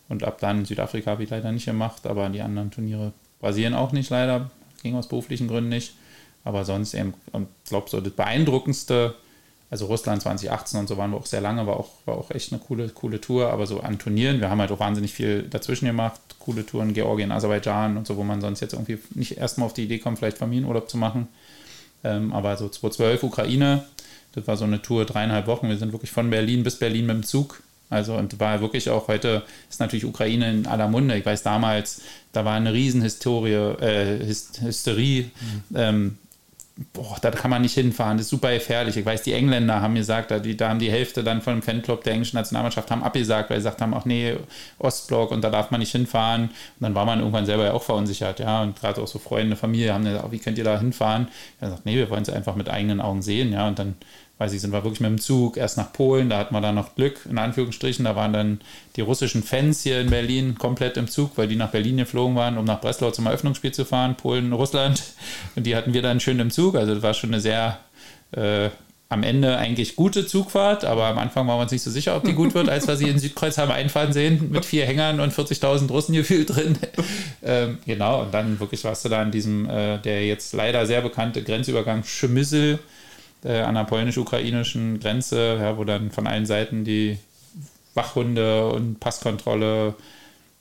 und 0.08 0.24
ab 0.24 0.38
dann 0.40 0.64
Südafrika 0.64 1.12
habe 1.12 1.24
ich 1.24 1.30
leider 1.30 1.52
nicht 1.52 1.66
gemacht, 1.66 2.06
aber 2.06 2.28
die 2.28 2.42
anderen 2.42 2.70
Turniere 2.70 3.12
Brasilien 3.40 3.74
auch 3.74 3.92
nicht 3.92 4.10
leider, 4.10 4.50
ging 4.84 4.94
aus 4.94 5.08
beruflichen 5.08 5.48
Gründen 5.48 5.70
nicht. 5.70 5.94
Aber 6.44 6.64
sonst 6.64 6.94
eben, 6.94 7.14
ich 7.26 7.68
glaube, 7.68 7.90
so 7.90 8.00
das 8.00 8.12
beeindruckendste, 8.12 9.14
also 9.70 9.86
Russland 9.86 10.22
2018 10.22 10.78
und 10.78 10.88
so 10.88 10.96
waren 10.98 11.10
wir 11.10 11.16
auch 11.16 11.26
sehr 11.26 11.40
lange, 11.40 11.66
war 11.66 11.78
auch, 11.78 11.90
war 12.04 12.16
auch 12.16 12.30
echt 12.30 12.52
eine 12.52 12.60
coole, 12.60 12.90
coole 12.90 13.20
Tour. 13.20 13.50
Aber 13.50 13.66
so 13.66 13.80
an 13.80 13.98
Turnieren, 13.98 14.40
wir 14.40 14.50
haben 14.50 14.60
halt 14.60 14.70
auch 14.70 14.78
wahnsinnig 14.78 15.12
viel 15.12 15.42
dazwischen 15.42 15.86
gemacht. 15.86 16.20
Coole 16.38 16.64
Touren, 16.64 16.92
Georgien, 16.92 17.32
Aserbaidschan 17.32 17.96
und 17.96 18.06
so, 18.06 18.16
wo 18.16 18.22
man 18.22 18.40
sonst 18.40 18.60
jetzt 18.60 18.74
irgendwie 18.74 18.98
nicht 19.14 19.38
erstmal 19.38 19.66
auf 19.66 19.74
die 19.74 19.84
Idee 19.84 19.98
kommt, 19.98 20.18
vielleicht 20.18 20.38
Familienurlaub 20.38 20.88
zu 20.88 20.98
machen. 20.98 21.28
Ähm, 22.04 22.32
aber 22.34 22.56
so 22.58 22.68
2012 22.68 23.22
Ukraine, 23.22 23.84
das 24.34 24.46
war 24.46 24.58
so 24.58 24.64
eine 24.64 24.82
Tour, 24.82 25.06
dreieinhalb 25.06 25.46
Wochen. 25.46 25.68
Wir 25.68 25.78
sind 25.78 25.92
wirklich 25.92 26.10
von 26.10 26.28
Berlin 26.28 26.62
bis 26.62 26.78
Berlin 26.78 27.06
mit 27.06 27.16
dem 27.16 27.22
Zug 27.24 27.62
also 27.94 28.14
und 28.14 28.38
war 28.40 28.60
wirklich 28.60 28.90
auch 28.90 29.08
heute 29.08 29.42
ist 29.70 29.80
natürlich 29.80 30.04
Ukraine 30.04 30.50
in 30.50 30.66
aller 30.66 30.88
Munde. 30.88 31.16
Ich 31.16 31.24
weiß 31.24 31.42
damals, 31.42 32.02
da 32.32 32.44
war 32.44 32.54
eine 32.54 32.72
Riesenhistorie, 32.72 33.52
äh, 33.52 34.18
Hysterie. 34.60 35.30
Mhm. 35.70 35.76
Ähm, 35.76 36.18
boah, 36.92 37.16
da 37.20 37.30
kann 37.30 37.50
man 37.50 37.62
nicht 37.62 37.74
hinfahren, 37.74 38.16
das 38.16 38.26
ist 38.26 38.30
super 38.30 38.52
gefährlich. 38.52 38.96
Ich 38.96 39.06
weiß, 39.06 39.22
die 39.22 39.32
Engländer 39.32 39.80
haben 39.80 39.94
gesagt, 39.94 40.30
da, 40.30 40.40
die, 40.40 40.56
da 40.56 40.70
haben 40.70 40.80
die 40.80 40.90
Hälfte 40.90 41.22
dann 41.22 41.40
von 41.40 41.54
dem 41.54 41.62
Fanclub 41.62 42.02
der 42.02 42.14
englischen 42.14 42.36
Nationalmannschaft 42.36 42.90
haben 42.90 43.04
abgesagt, 43.04 43.50
weil 43.50 43.58
sie 43.58 43.64
gesagt 43.64 43.80
haben, 43.80 43.94
ach 43.94 44.04
nee, 44.04 44.36
Ostblock 44.78 45.30
und 45.30 45.42
da 45.42 45.50
darf 45.50 45.70
man 45.70 45.80
nicht 45.80 45.92
hinfahren. 45.92 46.44
Und 46.44 46.50
dann 46.80 46.94
war 46.94 47.04
man 47.04 47.20
irgendwann 47.20 47.46
selber 47.46 47.64
ja 47.64 47.72
auch 47.72 47.82
verunsichert, 47.82 48.40
ja. 48.40 48.62
Und 48.62 48.78
gerade 48.78 49.00
auch 49.00 49.06
so 49.06 49.18
Freunde, 49.18 49.54
Familie 49.56 49.94
haben 49.94 50.04
gesagt, 50.04 50.32
wie 50.32 50.38
könnt 50.38 50.58
ihr 50.58 50.64
da 50.64 50.78
hinfahren? 50.78 51.28
Er 51.60 51.70
sagt, 51.70 51.86
nee, 51.86 51.96
wir 51.96 52.10
wollen 52.10 52.22
es 52.22 52.30
einfach 52.30 52.56
mit 52.56 52.68
eigenen 52.68 53.00
Augen 53.00 53.22
sehen, 53.22 53.52
ja. 53.52 53.68
Und 53.68 53.78
dann 53.78 53.94
weiß 54.38 54.52
ich, 54.52 54.60
sind 54.60 54.72
wir 54.72 54.82
wirklich 54.82 55.00
mit 55.00 55.10
dem 55.10 55.20
Zug 55.20 55.56
erst 55.56 55.76
nach 55.76 55.92
Polen, 55.92 56.28
da 56.28 56.38
hatten 56.38 56.54
wir 56.54 56.60
dann 56.60 56.74
noch 56.74 56.96
Glück, 56.96 57.20
in 57.28 57.38
Anführungsstrichen, 57.38 58.04
da 58.04 58.16
waren 58.16 58.32
dann 58.32 58.60
die 58.96 59.00
russischen 59.00 59.42
Fans 59.42 59.82
hier 59.82 60.00
in 60.00 60.10
Berlin 60.10 60.56
komplett 60.58 60.96
im 60.96 61.08
Zug, 61.08 61.36
weil 61.36 61.48
die 61.48 61.56
nach 61.56 61.70
Berlin 61.70 61.98
geflogen 61.98 62.34
waren, 62.36 62.58
um 62.58 62.64
nach 62.64 62.80
Breslau 62.80 63.10
zum 63.10 63.26
Eröffnungsspiel 63.26 63.72
zu 63.72 63.84
fahren, 63.84 64.16
Polen, 64.16 64.52
Russland. 64.52 65.02
Und 65.56 65.66
die 65.66 65.76
hatten 65.76 65.94
wir 65.94 66.02
dann 66.02 66.20
schön 66.20 66.40
im 66.40 66.50
Zug, 66.50 66.74
also 66.74 66.94
das 66.94 67.02
war 67.02 67.14
schon 67.14 67.30
eine 67.30 67.40
sehr 67.40 67.78
äh, 68.32 68.70
am 69.14 69.22
Ende 69.22 69.56
eigentlich 69.56 69.96
gute 69.96 70.26
Zugfahrt, 70.26 70.84
aber 70.84 71.06
am 71.06 71.18
Anfang 71.18 71.46
waren 71.46 71.58
wir 71.58 71.62
uns 71.62 71.72
nicht 71.72 71.82
so 71.82 71.90
sicher, 71.90 72.16
ob 72.16 72.24
die 72.24 72.32
gut 72.32 72.54
wird, 72.54 72.68
als 72.68 72.88
wir 72.88 72.96
sie 72.96 73.08
in 73.08 73.18
Südkreuz 73.18 73.58
haben 73.58 73.70
einfahren 73.70 74.12
sehen, 74.12 74.50
mit 74.50 74.64
vier 74.64 74.86
Hängern 74.86 75.20
und 75.20 75.32
40.000 75.32 75.88
Russen 75.88 76.14
gefühlt 76.14 76.54
drin. 76.54 76.76
ähm, 77.42 77.78
genau, 77.86 78.22
und 78.22 78.34
dann 78.34 78.58
wirklich 78.58 78.82
warst 78.82 79.04
du 79.04 79.08
da 79.08 79.22
in 79.22 79.30
diesem, 79.30 79.68
äh, 79.68 79.98
der 79.98 80.26
jetzt 80.26 80.52
leider 80.52 80.84
sehr 80.86 81.00
bekannte 81.00 81.42
Grenzübergang 81.42 82.02
Schemissel, 82.04 82.80
äh, 83.44 83.60
an 83.60 83.74
der 83.74 83.84
polnisch-ukrainischen 83.84 85.00
Grenze, 85.00 85.58
ja, 85.60 85.76
wo 85.78 85.84
dann 85.84 86.10
von 86.10 86.26
allen 86.26 86.46
Seiten 86.46 86.84
die 86.84 87.18
Wachhunde 87.94 88.68
und 88.70 88.98
Passkontrolle, 88.98 89.94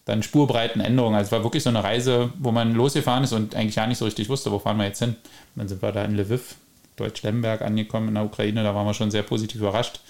dann 0.05 0.21
Spurbreitenänderungen. 0.21 1.15
Also 1.15 1.27
es 1.27 1.31
war 1.31 1.43
wirklich 1.43 1.63
so 1.63 1.69
eine 1.69 1.83
Reise, 1.83 2.31
wo 2.37 2.51
man 2.51 2.75
losgefahren 2.75 3.23
ist 3.23 3.31
und 3.31 3.55
eigentlich 3.55 3.75
gar 3.75 3.87
nicht 3.87 3.97
so 3.97 4.05
richtig 4.05 4.29
wusste, 4.29 4.51
wo 4.51 4.59
fahren 4.59 4.77
wir 4.77 4.85
jetzt 4.85 4.99
hin. 4.99 5.09
Und 5.09 5.55
dann 5.55 5.67
sind 5.67 5.81
wir 5.81 5.91
da 5.91 6.03
in 6.03 6.15
Lviv, 6.15 6.55
Deutsch-Lemberg 6.97 7.61
angekommen 7.61 8.09
in 8.09 8.15
der 8.15 8.25
Ukraine, 8.25 8.63
da 8.63 8.75
waren 8.75 8.85
wir 8.85 8.93
schon 8.93 9.11
sehr 9.11 9.23
positiv 9.23 9.61
überrascht. 9.61 10.01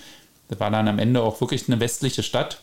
Das 0.49 0.59
war 0.59 0.71
dann 0.71 0.87
am 0.87 0.99
Ende 0.99 1.21
auch 1.21 1.39
wirklich 1.39 1.69
eine 1.69 1.79
westliche 1.79 2.23
Stadt 2.23 2.61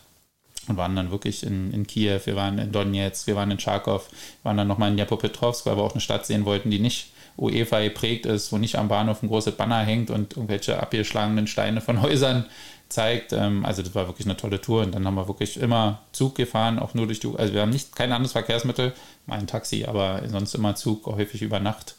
und 0.67 0.77
waren 0.77 0.95
dann 0.95 1.09
wirklich 1.09 1.43
in, 1.43 1.73
in 1.73 1.87
Kiew, 1.87 2.19
wir 2.25 2.35
waren 2.35 2.59
in 2.59 2.71
Donetsk, 2.71 3.25
wir 3.27 3.35
waren 3.35 3.49
in 3.49 3.57
Charkow, 3.57 4.07
waren 4.43 4.57
dann 4.57 4.67
nochmal 4.67 4.91
in 4.91 4.97
Dnipropetrovsk, 4.97 5.65
weil 5.65 5.77
wir 5.77 5.83
auch 5.83 5.93
eine 5.93 6.01
Stadt 6.01 6.25
sehen 6.25 6.45
wollten, 6.45 6.69
die 6.69 6.79
nicht 6.79 7.11
UEFA 7.37 7.81
geprägt 7.81 8.25
ist, 8.25 8.51
wo 8.51 8.57
nicht 8.57 8.75
am 8.75 8.87
Bahnhof 8.87 9.23
ein 9.23 9.29
großes 9.29 9.55
Banner 9.55 9.79
hängt 9.79 10.09
und 10.09 10.33
irgendwelche 10.35 10.79
abgeschlagenen 10.79 11.47
Steine 11.47 11.81
von 11.81 12.01
Häusern 12.03 12.45
zeigt. 12.89 13.33
Ähm, 13.33 13.65
also 13.65 13.81
das 13.81 13.95
war 13.95 14.07
wirklich 14.07 14.27
eine 14.27 14.37
tolle 14.37 14.61
Tour 14.61 14.83
und 14.83 14.93
dann 14.93 15.05
haben 15.05 15.15
wir 15.15 15.27
wirklich 15.27 15.57
immer 15.57 16.01
Zug 16.11 16.35
gefahren, 16.35 16.79
auch 16.79 16.93
nur 16.93 17.07
durch 17.07 17.19
die, 17.19 17.33
also 17.35 17.53
wir 17.53 17.61
haben 17.61 17.71
nicht 17.71 17.95
kein 17.95 18.11
anderes 18.11 18.33
Verkehrsmittel, 18.33 18.93
mal 19.25 19.39
ein 19.39 19.47
Taxi, 19.47 19.85
aber 19.85 20.21
sonst 20.27 20.53
immer 20.55 20.75
Zug, 20.75 21.05
häufig 21.05 21.41
über 21.41 21.59
Nacht 21.59 21.95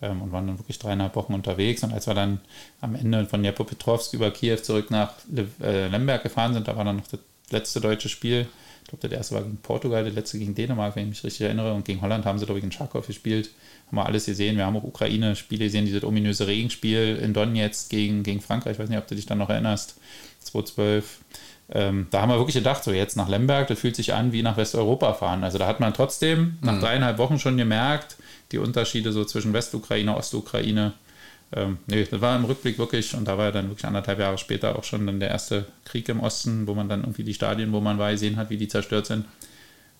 ähm, 0.00 0.22
und 0.22 0.32
waren 0.32 0.46
dann 0.46 0.58
wirklich 0.58 0.78
dreieinhalb 0.78 1.16
Wochen 1.16 1.34
unterwegs 1.34 1.82
und 1.82 1.92
als 1.92 2.06
wir 2.06 2.14
dann 2.14 2.40
am 2.80 2.94
Ende 2.94 3.26
von 3.26 3.42
Dnipropetrovsk 3.42 4.14
über 4.14 4.30
Kiew 4.30 4.56
zurück 4.56 4.90
nach 4.90 5.12
äh, 5.60 5.88
Lemberg 5.88 6.22
gefahren 6.22 6.54
sind, 6.54 6.68
da 6.68 6.76
war 6.76 6.84
dann 6.84 6.96
noch 6.96 7.08
das 7.08 7.20
letzte 7.50 7.80
deutsche 7.80 8.08
Spiel 8.08 8.46
ich 8.88 8.90
glaube, 8.92 9.06
der 9.06 9.18
erste 9.18 9.34
war 9.34 9.42
gegen 9.42 9.58
Portugal, 9.58 10.02
der 10.02 10.14
letzte 10.14 10.38
gegen 10.38 10.54
Dänemark, 10.54 10.96
wenn 10.96 11.02
ich 11.02 11.08
mich 11.10 11.24
richtig 11.24 11.42
erinnere. 11.42 11.74
Und 11.74 11.84
gegen 11.84 12.00
Holland 12.00 12.24
haben 12.24 12.38
sie, 12.38 12.46
glaube 12.46 12.58
ich, 12.58 12.64
in 12.64 12.72
Charkow 12.72 13.06
gespielt. 13.06 13.50
Haben 13.88 13.96
wir 13.96 14.06
alles 14.06 14.26
gesehen. 14.26 14.56
Wir 14.56 14.66
haben 14.66 14.76
auch 14.76 14.84
Ukraine-Spiele 14.84 15.64
gesehen, 15.64 15.86
dieses 15.86 16.04
ominöse 16.04 16.46
Regenspiel 16.46 17.18
in 17.22 17.34
Donetsk 17.34 17.90
gegen, 17.90 18.22
gegen 18.22 18.40
Frankreich. 18.40 18.74
Ich 18.74 18.78
weiß 18.78 18.88
nicht, 18.88 18.98
ob 18.98 19.06
du 19.06 19.14
dich 19.14 19.26
dann 19.26 19.38
noch 19.38 19.50
erinnerst. 19.50 19.96
2012. 20.40 21.18
Ähm, 21.70 22.06
da 22.10 22.22
haben 22.22 22.30
wir 22.30 22.38
wirklich 22.38 22.54
gedacht, 22.54 22.84
so 22.84 22.92
jetzt 22.92 23.16
nach 23.16 23.28
Lemberg, 23.28 23.68
das 23.68 23.80
fühlt 23.80 23.96
sich 23.96 24.14
an 24.14 24.32
wie 24.32 24.42
nach 24.42 24.56
Westeuropa 24.56 25.12
fahren. 25.14 25.44
Also 25.44 25.58
da 25.58 25.66
hat 25.66 25.80
man 25.80 25.92
trotzdem 25.92 26.58
nach 26.62 26.74
mhm. 26.74 26.80
dreieinhalb 26.80 27.18
Wochen 27.18 27.38
schon 27.38 27.56
gemerkt, 27.56 28.16
die 28.52 28.58
Unterschiede 28.58 29.12
so 29.12 29.24
zwischen 29.24 29.52
Westukraine, 29.52 30.16
Ostukraine 30.16 30.94
ähm, 31.52 31.78
nee, 31.86 32.04
das 32.04 32.20
war 32.20 32.36
im 32.36 32.44
Rückblick 32.44 32.78
wirklich, 32.78 33.14
und 33.14 33.26
da 33.26 33.38
war 33.38 33.46
ja 33.46 33.52
dann 33.52 33.68
wirklich 33.68 33.86
anderthalb 33.86 34.18
Jahre 34.18 34.36
später 34.36 34.76
auch 34.76 34.84
schon 34.84 35.06
dann 35.06 35.18
der 35.18 35.30
erste 35.30 35.66
Krieg 35.84 36.08
im 36.08 36.20
Osten, 36.20 36.66
wo 36.66 36.74
man 36.74 36.88
dann 36.88 37.00
irgendwie 37.00 37.24
die 37.24 37.34
Stadien, 37.34 37.72
wo 37.72 37.80
man 37.80 37.98
war, 37.98 38.10
gesehen 38.10 38.36
hat, 38.36 38.50
wie 38.50 38.58
die 38.58 38.68
zerstört 38.68 39.06
sind. 39.06 39.24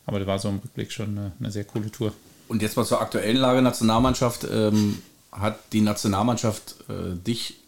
Aber 0.04 0.18
das 0.18 0.28
war 0.28 0.38
so 0.38 0.48
im 0.50 0.58
Rückblick 0.58 0.92
schon 0.92 1.18
eine, 1.18 1.32
eine 1.40 1.50
sehr 1.50 1.64
coole 1.64 1.90
Tour. 1.90 2.12
Und 2.48 2.62
jetzt 2.62 2.76
mal 2.76 2.84
zur 2.84 3.00
aktuellen 3.00 3.36
Lage 3.36 3.62
Nationalmannschaft. 3.62 4.46
Ähm, 4.50 4.98
hat 5.32 5.58
die 5.72 5.80
Nationalmannschaft 5.80 6.76
äh, 6.88 7.14
dich 7.14 7.58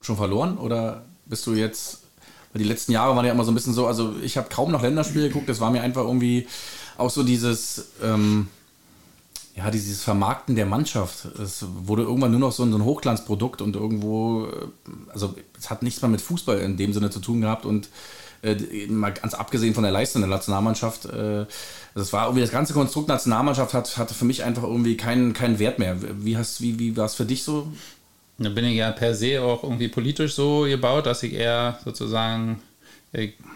schon 0.00 0.16
verloren 0.16 0.58
oder 0.58 1.04
bist 1.26 1.46
du 1.46 1.54
jetzt, 1.54 2.00
weil 2.52 2.62
die 2.62 2.68
letzten 2.68 2.92
Jahre 2.92 3.14
waren 3.16 3.24
ja 3.24 3.32
immer 3.32 3.44
so 3.44 3.52
ein 3.52 3.54
bisschen 3.54 3.74
so, 3.74 3.86
also 3.86 4.14
ich 4.22 4.36
habe 4.36 4.48
kaum 4.50 4.70
noch 4.72 4.82
Länderspiele 4.82 5.28
geguckt, 5.28 5.48
das 5.48 5.60
war 5.60 5.70
mir 5.70 5.82
einfach 5.82 6.02
irgendwie 6.02 6.46
auch 6.98 7.10
so 7.10 7.22
dieses, 7.22 7.86
ähm, 8.02 8.48
ja, 9.54 9.70
dieses 9.70 10.02
Vermarkten 10.02 10.56
der 10.56 10.66
Mannschaft. 10.66 11.26
Es 11.38 11.64
wurde 11.84 12.02
irgendwann 12.02 12.30
nur 12.30 12.40
noch 12.40 12.52
so 12.52 12.64
ein, 12.64 12.84
Hochglanzprodukt 12.84 13.62
und 13.62 13.76
irgendwo, 13.76 14.46
äh, 14.46 14.66
also 15.12 15.34
es 15.58 15.70
hat 15.70 15.82
nichts 15.82 16.02
mehr 16.02 16.10
mit 16.10 16.20
Fußball 16.20 16.58
in 16.58 16.76
dem 16.76 16.92
Sinne 16.92 17.10
zu 17.10 17.20
tun 17.20 17.40
gehabt 17.40 17.64
und 17.64 17.88
äh, 18.42 18.86
mal 18.88 19.12
ganz 19.12 19.34
abgesehen 19.34 19.74
von 19.74 19.82
der 19.82 19.92
Leistung 19.92 20.22
der 20.22 20.28
Nationalmannschaft, 20.28 21.06
äh, 21.06 21.46
das 21.94 22.12
war 22.12 22.26
irgendwie 22.26 22.42
das 22.42 22.50
ganze 22.50 22.72
Konstrukt 22.72 23.08
Nationalmannschaft 23.08 23.74
hat, 23.74 23.96
hatte 23.96 24.14
für 24.14 24.24
mich 24.24 24.44
einfach 24.44 24.62
irgendwie 24.62 24.96
keinen, 24.96 25.32
keinen 25.32 25.58
Wert 25.58 25.78
mehr. 25.78 25.96
Wie, 26.00 26.36
hast, 26.36 26.60
wie, 26.60 26.78
wie 26.78 26.96
war 26.96 27.06
es 27.06 27.14
für 27.14 27.24
dich 27.24 27.44
so? 27.44 27.70
Da 28.38 28.48
bin 28.48 28.64
ich 28.64 28.76
ja 28.76 28.90
per 28.90 29.14
se 29.14 29.42
auch 29.42 29.62
irgendwie 29.62 29.88
politisch 29.88 30.34
so 30.34 30.62
gebaut, 30.62 31.06
dass 31.06 31.22
ich 31.22 31.34
eher 31.34 31.78
sozusagen 31.84 32.60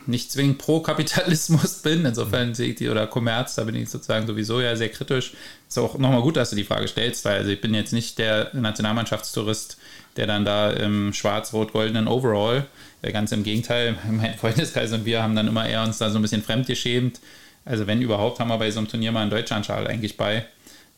nicht 0.07 0.31
zwingend 0.31 0.59
pro 0.59 0.81
Kapitalismus 0.81 1.75
bin. 1.83 2.05
Insofern 2.05 2.55
sehe 2.55 2.71
ich 2.71 2.75
die, 2.77 2.89
oder 2.91 3.07
Kommerz, 3.07 3.55
da 3.55 3.65
bin 3.65 3.75
ich 3.75 3.89
sozusagen 3.89 4.27
sowieso 4.27 4.61
ja 4.61 4.77
sehr 4.77 4.91
kritisch. 4.91 5.33
Ist 5.67 5.79
auch 5.79 5.97
nochmal 5.99 6.21
gut, 6.21 6.37
dass 6.37 6.51
du 6.51 6.57
die 6.57 6.65
Frage 6.65 6.89
stellst, 6.89 7.25
weil 7.25 7.39
also 7.39 7.51
ich 7.51 7.61
bin 7.61 7.73
jetzt 7.73 7.93
nicht 7.93 8.19
der 8.19 8.51
Nationalmannschaftstourist, 8.55 9.79
der 10.17 10.27
dann 10.27 10.45
da 10.45 10.71
im 10.71 11.13
schwarz-rot-goldenen 11.13 12.07
Overall, 12.07 12.67
ganz 13.13 13.33
im 13.33 13.43
Gegenteil, 13.43 13.97
mein 14.11 14.35
Freundeskreis 14.35 14.93
und 14.93 15.05
wir 15.05 15.23
haben 15.23 15.37
dann 15.37 15.49
immer 15.49 15.69
eher 15.69 15.83
uns 15.83 15.99
da 15.99 16.11
so 16.11 16.19
ein 16.19 16.23
bisschen 16.23 16.43
fremdgeschämt, 16.43 17.21
Also 17.65 17.87
wenn 17.87 18.03
überhaupt, 18.03 18.41
haben 18.41 18.49
wir 18.49 18.59
bei 18.59 18.71
so 18.71 18.79
einem 18.79 18.89
Turnier 18.89 19.13
mal 19.13 19.23
einen 19.23 19.31
Deutschlandschal 19.31 19.87
eigentlich 19.87 20.17
bei. 20.17 20.47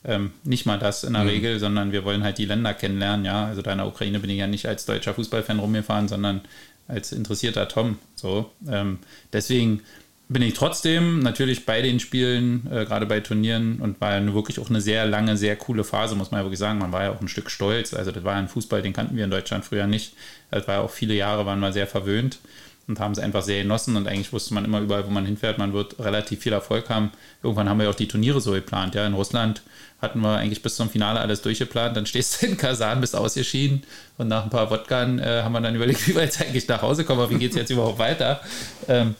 Ähm, 0.05 0.33
nicht 0.45 0.65
mal 0.65 0.79
das 0.79 1.03
in 1.03 1.15
der 1.15 1.25
mhm. 1.25 1.29
Regel, 1.29 1.59
sondern 1.59 1.91
wir 1.91 2.05
wollen 2.05 2.23
halt 2.23 2.39
die 2.39 2.45
Länder 2.45 2.73
kennenlernen. 2.73 3.25
Ja, 3.25 3.47
also 3.47 3.63
da 3.63 3.73
in 3.73 3.79
der 3.79 3.87
Ukraine 3.89 4.21
bin 4.21 4.31
ich 4.31 4.39
ja 4.39 4.47
nicht 4.47 4.67
als 4.67 4.87
deutscher 4.87 5.13
Fußballfan 5.13 5.59
rumgefahren, 5.59 6.07
sondern 6.07 6.43
als 6.87 7.13
interessierter 7.13 7.69
Tom. 7.69 7.99
So, 8.15 8.51
ähm, 8.71 8.99
deswegen 9.33 9.83
bin 10.29 10.43
ich 10.43 10.55
trotzdem 10.55 11.20
natürlich 11.20 11.64
bei 11.64 11.81
den 11.81 12.01
Spielen, 12.01 12.68
äh, 12.70 12.85
gerade 12.85 13.07
bei 13.07 13.20
Turnieren 13.20 13.81
und 13.81 14.01
war 14.01 14.18
ja 14.18 14.35
wirklich 14.35 14.61
auch 14.61 14.68
eine 14.68 14.81
sehr 14.81 15.07
lange, 15.07 15.37
sehr 15.37 15.57
coole 15.57 15.85
Phase, 15.85 16.14
muss 16.14 16.31
man 16.31 16.41
ja 16.41 16.45
wirklich 16.45 16.59
sagen. 16.59 16.79
Man 16.79 16.93
war 16.93 17.05
ja 17.05 17.12
auch 17.12 17.20
ein 17.20 17.29
Stück 17.29 17.51
stolz. 17.51 17.95
Also 17.95 18.12
das 18.12 18.24
war 18.24 18.35
ja 18.35 18.39
ein 18.39 18.49
Fußball, 18.49 18.83
den 18.83 18.93
kannten 18.93 19.16
wir 19.16 19.24
in 19.24 19.31
Deutschland 19.31 19.64
früher 19.64 19.87
nicht. 19.87 20.14
Das 20.51 20.68
war 20.68 20.76
ja 20.76 20.81
auch 20.83 20.91
viele 20.91 21.14
Jahre, 21.14 21.47
waren 21.47 21.61
wir 21.61 21.72
sehr 21.72 21.87
verwöhnt 21.87 22.39
und 22.89 23.01
haben 23.01 23.12
es 23.12 23.18
einfach 23.18 23.43
sehr 23.43 23.62
genossen 23.62 23.97
und 23.97 24.09
eigentlich 24.09 24.33
wusste 24.33 24.55
man 24.55 24.64
immer 24.64 24.81
überall, 24.81 25.07
wo 25.07 25.11
man 25.11 25.26
hinfährt, 25.26 25.59
man 25.59 25.74
wird 25.74 25.99
relativ 25.99 26.41
viel 26.41 26.55
Erfolg 26.55 26.89
haben. 26.89 27.11
Irgendwann 27.43 27.68
haben 27.68 27.79
wir 27.79 27.91
auch 27.91 27.95
die 27.95 28.09
Turniere 28.09 28.41
so 28.41 28.53
geplant. 28.53 28.95
Ja, 28.95 29.07
in 29.07 29.12
Russland 29.12 29.62
hatten 30.01 30.20
wir 30.20 30.37
eigentlich 30.37 30.62
bis 30.62 30.76
zum 30.76 30.89
Finale 30.89 31.20
alles 31.20 31.43
durchgeplant. 31.43 31.97
Dann 31.97 32.07
stehst 32.07 32.41
du 32.41 32.47
in 32.47 32.57
Kasan, 32.57 33.01
bist 33.03 33.14
ausgeschieden 33.14 33.83
und 34.16 34.29
nach 34.29 34.45
ein 34.45 34.51
paar 34.51 34.70
Wodkan 34.70 35.18
äh, 35.18 35.43
haben 35.43 35.53
wir 35.53 35.61
dann 35.61 35.74
überlegt, 35.74 36.07
wie 36.09 36.12
jetzt 36.12 36.41
eigentlich 36.41 36.66
nach 36.66 36.81
Hause 36.81 37.05
kommen, 37.05 37.20
aber 37.20 37.31
wie 37.31 37.39
geht 37.39 37.51
es 37.51 37.57
jetzt 37.57 37.70
überhaupt 37.70 37.99
weiter? 37.99 38.41
Ähm, 38.89 39.14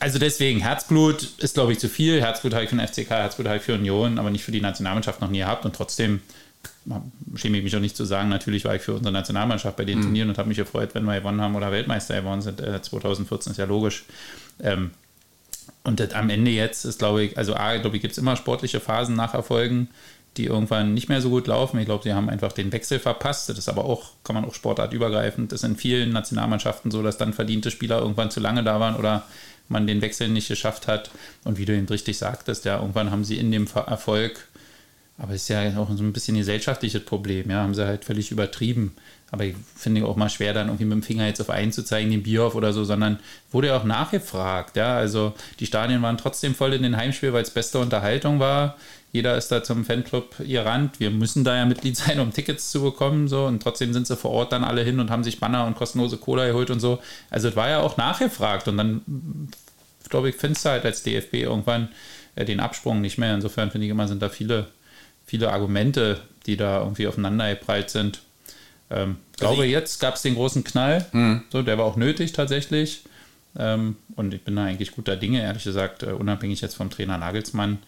also 0.00 0.18
deswegen, 0.18 0.60
Herzblut 0.60 1.22
ist, 1.38 1.54
glaube 1.54 1.72
ich, 1.72 1.78
zu 1.78 1.88
viel. 1.88 2.20
Herzblut 2.20 2.54
habe 2.54 2.64
ich 2.64 2.70
für 2.70 2.76
den 2.76 2.86
FCK, 2.86 3.10
Herzblut 3.10 3.46
habe 3.46 3.58
ich 3.58 3.62
für 3.62 3.74
Union, 3.74 4.18
aber 4.18 4.30
nicht 4.30 4.44
für 4.44 4.52
die 4.52 4.60
Nationalmannschaft 4.60 5.20
noch 5.20 5.30
nie 5.30 5.38
gehabt. 5.38 5.64
Und 5.64 5.74
trotzdem 5.74 6.20
schäme 7.34 7.58
ich 7.58 7.64
mich 7.64 7.76
auch 7.76 7.80
nicht 7.80 7.96
zu 7.96 8.04
sagen, 8.04 8.28
natürlich 8.28 8.64
war 8.64 8.74
ich 8.74 8.82
für 8.82 8.94
unsere 8.94 9.12
Nationalmannschaft 9.12 9.76
bei 9.76 9.84
den 9.84 9.98
mhm. 9.98 10.02
Turnieren 10.02 10.28
und 10.28 10.38
habe 10.38 10.48
mich 10.48 10.58
gefreut, 10.58 10.90
wenn 10.94 11.04
wir 11.04 11.18
gewonnen 11.18 11.40
haben 11.40 11.56
oder 11.56 11.72
Weltmeister 11.72 12.20
geworden 12.20 12.42
sind. 12.42 12.60
Äh, 12.60 12.80
2014 12.82 13.52
ist 13.52 13.58
ja 13.58 13.64
logisch. 13.64 14.04
Ähm, 14.62 14.90
und 15.82 16.00
das, 16.00 16.12
am 16.12 16.30
Ende 16.30 16.50
jetzt 16.50 16.84
ist, 16.84 16.98
glaube 16.98 17.24
ich, 17.24 17.38
also 17.38 17.54
A, 17.54 17.76
glaube 17.76 17.96
ich, 17.96 18.02
gibt 18.02 18.12
es 18.12 18.18
immer 18.18 18.36
sportliche 18.36 18.80
Phasen 18.80 19.14
nach 19.14 19.34
Erfolgen, 19.34 19.88
die 20.36 20.46
irgendwann 20.46 20.94
nicht 20.94 21.08
mehr 21.08 21.20
so 21.20 21.30
gut 21.30 21.46
laufen. 21.46 21.78
Ich 21.78 21.86
glaube, 21.86 22.02
sie 22.02 22.12
haben 22.12 22.28
einfach 22.28 22.52
den 22.52 22.72
Wechsel 22.72 22.98
verpasst. 22.98 23.48
Das 23.48 23.58
ist 23.58 23.68
aber 23.68 23.84
auch, 23.84 24.12
kann 24.24 24.34
man 24.34 24.44
auch 24.44 24.54
sportartübergreifend. 24.54 25.52
Das 25.52 25.62
ist 25.62 25.68
in 25.68 25.76
vielen 25.76 26.10
Nationalmannschaften 26.10 26.90
so, 26.90 27.02
dass 27.02 27.18
dann 27.18 27.32
verdiente 27.32 27.70
Spieler 27.70 28.00
irgendwann 28.00 28.30
zu 28.30 28.40
lange 28.40 28.64
da 28.64 28.80
waren 28.80 28.96
oder 28.96 29.24
man 29.68 29.86
den 29.86 30.02
Wechsel 30.02 30.28
nicht 30.28 30.48
geschafft 30.48 30.86
hat. 30.86 31.10
Und 31.44 31.58
wie 31.58 31.64
du 31.64 31.74
eben 31.74 31.86
richtig 31.86 32.18
sagtest, 32.18 32.64
ja, 32.64 32.80
irgendwann 32.80 33.10
haben 33.10 33.24
sie 33.24 33.38
in 33.38 33.50
dem 33.50 33.66
Erfolg, 33.66 34.48
aber 35.18 35.34
es 35.34 35.42
ist 35.42 35.48
ja 35.48 35.78
auch 35.78 35.88
so 35.96 36.02
ein 36.02 36.12
bisschen 36.12 36.36
gesellschaftliches 36.36 37.04
Problem, 37.04 37.50
ja, 37.50 37.62
haben 37.62 37.74
sie 37.74 37.86
halt 37.86 38.04
völlig 38.04 38.30
übertrieben. 38.30 38.94
Aber 39.30 39.44
ich 39.44 39.54
finde 39.76 40.04
auch 40.06 40.16
mal 40.16 40.28
schwer, 40.28 40.52
dann 40.52 40.68
irgendwie 40.68 40.84
mit 40.84 40.92
dem 40.92 41.02
Finger 41.02 41.26
jetzt 41.26 41.40
auf 41.40 41.50
einen 41.50 41.72
zu 41.72 41.84
zeigen, 41.84 42.10
den 42.10 42.22
Bierhoff 42.22 42.54
oder 42.54 42.72
so, 42.72 42.84
sondern 42.84 43.18
wurde 43.50 43.68
ja 43.68 43.76
auch 43.76 43.84
nachgefragt. 43.84 44.76
Ja, 44.76 44.96
also 44.96 45.34
die 45.60 45.66
Stadien 45.66 46.02
waren 46.02 46.18
trotzdem 46.18 46.54
voll 46.54 46.72
in 46.72 46.82
den 46.82 46.96
Heimspiel, 46.96 47.32
weil 47.32 47.42
es 47.42 47.50
beste 47.50 47.78
Unterhaltung 47.78 48.38
war. 48.38 48.76
Jeder 49.14 49.36
ist 49.38 49.52
da 49.52 49.62
zum 49.62 49.84
Fanclub 49.84 50.34
gerannt. 50.38 50.98
Wir 50.98 51.12
müssen 51.12 51.44
da 51.44 51.54
ja 51.56 51.64
Mitglied 51.66 51.96
sein, 51.96 52.18
um 52.18 52.32
Tickets 52.32 52.72
zu 52.72 52.82
bekommen. 52.82 53.28
So. 53.28 53.46
Und 53.46 53.62
trotzdem 53.62 53.92
sind 53.92 54.08
sie 54.08 54.16
vor 54.16 54.32
Ort 54.32 54.50
dann 54.50 54.64
alle 54.64 54.82
hin 54.82 54.98
und 54.98 55.08
haben 55.08 55.22
sich 55.22 55.38
Banner 55.38 55.66
und 55.66 55.76
kostenlose 55.76 56.16
Cola 56.16 56.48
geholt 56.48 56.70
und 56.70 56.80
so. 56.80 56.98
Also 57.30 57.48
es 57.48 57.54
war 57.54 57.70
ja 57.70 57.78
auch 57.78 57.96
nachgefragt. 57.96 58.66
Und 58.66 58.76
dann, 58.76 59.02
glaube 60.08 60.30
ich, 60.30 60.34
findest 60.34 60.64
du 60.64 60.70
halt 60.70 60.84
als 60.84 61.04
DFB 61.04 61.34
irgendwann 61.34 61.90
äh, 62.34 62.44
den 62.44 62.58
Absprung 62.58 63.00
nicht 63.00 63.16
mehr. 63.16 63.32
Insofern 63.32 63.70
finde 63.70 63.86
ich 63.86 63.92
immer, 63.92 64.08
sind 64.08 64.20
da 64.20 64.28
viele, 64.28 64.66
viele 65.24 65.52
Argumente, 65.52 66.20
die 66.46 66.56
da 66.56 66.80
irgendwie 66.80 67.06
aufeinander 67.06 67.54
geprallt 67.54 67.90
sind. 67.90 68.20
Ähm, 68.90 69.18
ich 69.36 69.42
also 69.42 69.54
glaube, 69.54 69.68
jetzt 69.68 70.00
gab 70.00 70.16
es 70.16 70.22
den 70.22 70.34
großen 70.34 70.64
Knall. 70.64 71.06
Mhm. 71.12 71.44
So, 71.52 71.62
der 71.62 71.78
war 71.78 71.84
auch 71.84 71.96
nötig 71.96 72.32
tatsächlich. 72.32 73.04
Ähm, 73.56 73.94
und 74.16 74.34
ich 74.34 74.42
bin 74.42 74.56
da 74.56 74.64
eigentlich 74.64 74.90
guter 74.90 75.14
Dinge, 75.14 75.40
ehrlich 75.40 75.62
gesagt, 75.62 76.02
uh, 76.02 76.16
unabhängig 76.16 76.60
jetzt 76.62 76.74
vom 76.74 76.90
Trainer 76.90 77.16
Nagelsmann. 77.16 77.78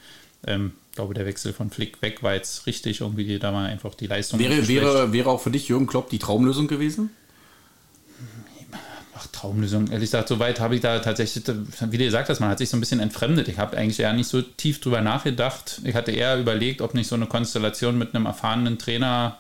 Ähm, 0.47 0.71
glaube, 0.97 1.15
der 1.15 1.27
Wechsel 1.27 1.53
von 1.53 1.71
Flick 1.71 2.03
weg 2.03 2.23
war 2.23 2.35
jetzt 2.35 2.67
richtig, 2.67 3.01
irgendwie 3.01 3.39
da 3.39 3.53
mal 3.53 3.67
einfach 3.67 3.95
die 3.95 4.07
Leistung. 4.07 4.41
Wäre, 4.41 4.67
wäre, 4.67 5.13
wäre 5.13 5.31
auch 5.31 5.41
für 5.41 5.51
dich 5.51 5.69
Jürgen 5.69 5.87
Klopp 5.87 6.11
die 6.11 6.19
Traumlösung 6.19 6.67
gewesen? 6.67 7.11
Ach, 9.19 9.27
Traumlösung. 9.29 9.87
Ehrlich 9.89 10.11
gesagt, 10.11 10.29
so 10.29 10.39
weit 10.39 10.61
habe 10.61 10.75
ich 10.75 10.81
da 10.81 10.99
tatsächlich, 10.99 11.47
wie 11.47 11.99
du 11.99 12.05
gesagt 12.05 12.29
hast, 12.29 12.41
man 12.41 12.51
hat 12.51 12.59
sich 12.59 12.69
so 12.69 12.77
ein 12.77 12.81
bisschen 12.81 13.01
entfremdet. 13.01 13.49
Ich 13.49 13.59
habe 13.59 13.77
eigentlich 13.77 14.01
eher 14.01 14.13
nicht 14.13 14.29
so 14.29 14.43
tief 14.43 14.81
drüber 14.81 15.01
nachgedacht. 15.01 15.81
Ich 15.85 15.95
hatte 15.95 16.11
eher 16.11 16.39
überlegt, 16.39 16.83
ob 16.83 16.93
nicht 16.95 17.07
so 17.07 17.15
eine 17.15 17.27
Konstellation 17.27 17.97
mit 17.97 18.15
einem 18.15 18.27
erfahrenen 18.27 18.79
Trainer 18.79 19.39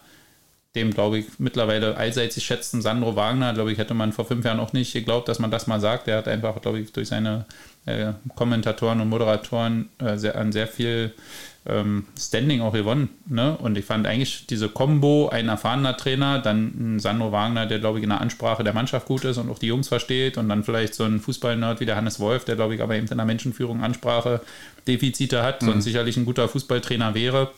dem, 0.76 0.92
glaube 0.92 1.18
ich, 1.18 1.26
mittlerweile 1.38 1.96
allseits 1.96 2.34
geschätzten 2.34 2.82
Sandro 2.82 3.16
Wagner, 3.16 3.54
glaube 3.54 3.72
ich, 3.72 3.78
hätte 3.78 3.94
man 3.94 4.12
vor 4.12 4.26
fünf 4.26 4.44
Jahren 4.44 4.60
auch 4.60 4.72
nicht 4.72 4.92
geglaubt, 4.92 5.28
dass 5.28 5.38
man 5.38 5.50
das 5.50 5.66
mal 5.66 5.80
sagt. 5.80 6.06
Der 6.06 6.18
hat 6.18 6.28
einfach, 6.28 6.60
glaube 6.60 6.78
ich, 6.78 6.92
durch 6.92 7.08
seine 7.08 7.46
äh, 7.86 8.12
Kommentatoren 8.34 9.00
und 9.00 9.08
Moderatoren 9.08 9.88
äh, 9.98 10.16
sehr, 10.16 10.36
an 10.36 10.52
sehr 10.52 10.68
viel 10.68 11.12
ähm, 11.68 12.06
Standing 12.18 12.60
auch 12.60 12.72
gewonnen. 12.72 13.08
Ne? 13.26 13.56
Und 13.56 13.76
ich 13.76 13.84
fand 13.84 14.06
eigentlich 14.06 14.46
diese 14.46 14.68
Combo, 14.68 15.28
ein 15.28 15.48
erfahrener 15.48 15.96
Trainer, 15.96 16.38
dann 16.38 16.94
ein 16.96 16.98
Sandro 17.00 17.32
Wagner, 17.32 17.66
der, 17.66 17.78
glaube 17.78 17.98
ich, 17.98 18.04
in 18.04 18.10
der 18.10 18.20
Ansprache 18.20 18.62
der 18.62 18.72
Mannschaft 18.72 19.06
gut 19.06 19.24
ist 19.24 19.38
und 19.38 19.50
auch 19.50 19.58
die 19.58 19.66
Jungs 19.66 19.88
versteht 19.88 20.38
und 20.38 20.48
dann 20.48 20.62
vielleicht 20.62 20.94
so 20.94 21.04
ein 21.04 21.20
Fußballnerd 21.20 21.80
wie 21.80 21.86
der 21.86 21.96
Hannes 21.96 22.20
Wolf, 22.20 22.44
der, 22.44 22.56
glaube 22.56 22.74
ich, 22.74 22.82
aber 22.82 22.94
eben 22.94 23.08
in 23.08 23.16
der 23.16 23.26
Menschenführung 23.26 23.82
Ansprache 23.82 24.40
Defizite 24.86 25.42
hat 25.42 25.62
mhm. 25.62 25.70
und 25.70 25.80
sicherlich 25.80 26.16
ein 26.16 26.24
guter 26.24 26.48
Fußballtrainer 26.48 27.14
wäre, 27.14 27.50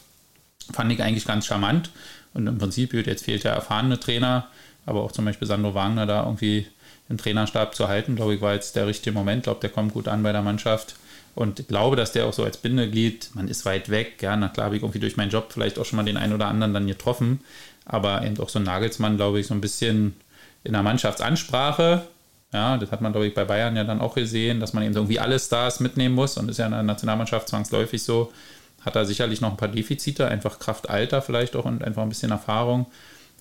fand 0.73 0.93
ich 0.93 1.03
eigentlich 1.03 1.27
ganz 1.27 1.47
charmant. 1.47 1.91
Und 2.35 2.47
im 2.47 2.59
Prinzip, 2.59 2.93
jetzt 2.95 3.25
fehlt 3.25 3.45
der 3.45 3.53
erfahrene 3.53 3.99
Trainer, 3.99 4.49
aber 4.87 5.03
auch 5.03 5.13
zum 5.13 5.25
Beispiel 5.25 5.49
Sandro 5.49 5.75
Wagner 5.75 6.07
da 6.07 6.25
irgendwie 6.25 6.67
den 7.09 7.19
Trainerstab 7.19 7.75
zu 7.75 7.89
halten, 7.89 8.17
glaube 8.17 8.35
ich, 8.35 8.41
war 8.41 8.55
jetzt 8.55 8.77
der 8.77 8.87
richtige 8.87 9.15
Moment. 9.15 9.39
Ich 9.39 9.45
glaube, 9.45 9.61
der 9.61 9.71
kommt 9.71 9.95
gut 9.95 10.09
an 10.09 10.23
bei 10.23 10.33
der 10.33 10.43
Mannschaft. 10.43 10.97
Und 11.35 11.61
ich 11.61 11.69
glaube, 11.69 11.97
dass 11.97 12.13
der 12.13 12.27
auch 12.27 12.33
so 12.33 12.45
als 12.45 12.57
Bindeglied, 12.57 13.31
man 13.35 13.49
ist 13.49 13.65
weit 13.65 13.91
weg, 13.91 14.21
ja, 14.21 14.37
na 14.37 14.49
klar 14.49 14.67
habe 14.67 14.77
ich 14.77 14.83
irgendwie 14.83 14.99
durch 14.99 15.17
meinen 15.17 15.31
Job 15.31 15.53
vielleicht 15.53 15.79
auch 15.79 15.85
schon 15.85 15.97
mal 15.97 16.05
den 16.05 16.17
einen 16.17 16.33
oder 16.33 16.49
anderen 16.49 16.75
dann 16.75 16.87
getroffen, 16.87 17.41
aber 17.85 18.25
eben 18.25 18.39
auch 18.41 18.49
so 18.49 18.59
ein 18.59 18.65
Nagelsmann, 18.65 19.17
glaube 19.17 19.39
ich, 19.41 19.47
so 19.47 19.55
ein 19.55 19.61
bisschen 19.61 20.17
in 20.65 20.73
der 20.73 20.83
Mannschaftsansprache, 20.83 22.03
ja, 22.53 22.79
das 22.79 22.91
hat 22.91 23.03
man, 23.03 23.13
glaube 23.13 23.27
ich, 23.27 23.35
bei 23.35 23.45
Bayern 23.45 23.77
ja 23.77 23.85
dann 23.85 24.01
auch 24.01 24.15
gesehen, 24.15 24.59
dass 24.59 24.73
man 24.73 24.83
eben 24.83 24.95
irgendwie 24.95 25.21
alle 25.21 25.39
Stars 25.39 25.81
mitnehmen 25.81 26.15
muss. 26.15 26.39
Und 26.39 26.49
ist 26.49 26.59
ja 26.59 26.67
in 26.67 26.73
der 26.73 26.83
Nationalmannschaft 26.83 27.49
zwangsläufig 27.49 28.03
so, 28.03 28.33
hat 28.81 28.97
er 28.97 29.05
sicherlich 29.05 29.41
noch 29.41 29.51
ein 29.51 29.57
paar 29.57 29.69
Defizite, 29.69 30.29
einfach 30.29 30.59
Kraft, 30.59 30.89
Alter 30.89 31.23
vielleicht 31.23 31.57
auch 31.57 31.65
und 31.65 31.83
einfach 31.83 32.03
ein 32.03 32.09
bisschen 32.09 32.31
Erfahrung. 32.31 32.87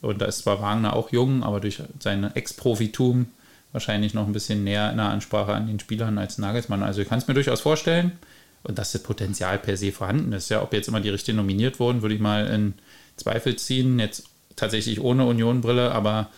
Und 0.01 0.21
da 0.21 0.25
ist 0.25 0.39
zwar 0.39 0.61
Wagner 0.61 0.95
auch 0.95 1.11
jung, 1.11 1.43
aber 1.43 1.59
durch 1.59 1.81
sein 1.99 2.29
Ex-Profitum 2.35 3.27
wahrscheinlich 3.71 4.13
noch 4.13 4.25
ein 4.25 4.33
bisschen 4.33 4.63
näher 4.63 4.91
in 4.91 4.97
der 4.97 5.07
Ansprache 5.07 5.53
an 5.53 5.67
den 5.67 5.79
Spielern 5.79 6.17
als 6.17 6.37
Nagelsmann. 6.37 6.83
Also 6.83 7.01
ich 7.01 7.09
kann 7.09 7.19
es 7.19 7.27
mir 7.27 7.33
durchaus 7.33 7.61
vorstellen 7.61 8.13
und 8.63 8.77
dass 8.77 8.91
das 8.91 9.03
Potenzial 9.03 9.57
per 9.57 9.77
se 9.77 9.91
vorhanden 9.91 10.33
ist. 10.33 10.49
Ja, 10.49 10.61
ob 10.61 10.73
jetzt 10.73 10.87
immer 10.87 11.01
die 11.01 11.09
Richtigen 11.09 11.37
nominiert 11.37 11.79
wurden, 11.79 12.01
würde 12.01 12.15
ich 12.15 12.21
mal 12.21 12.47
in 12.47 12.73
Zweifel 13.15 13.55
ziehen. 13.55 13.99
Jetzt 13.99 14.25
tatsächlich 14.55 15.01
ohne 15.01 15.25
Union-Brille, 15.25 15.91
aber 15.91 16.29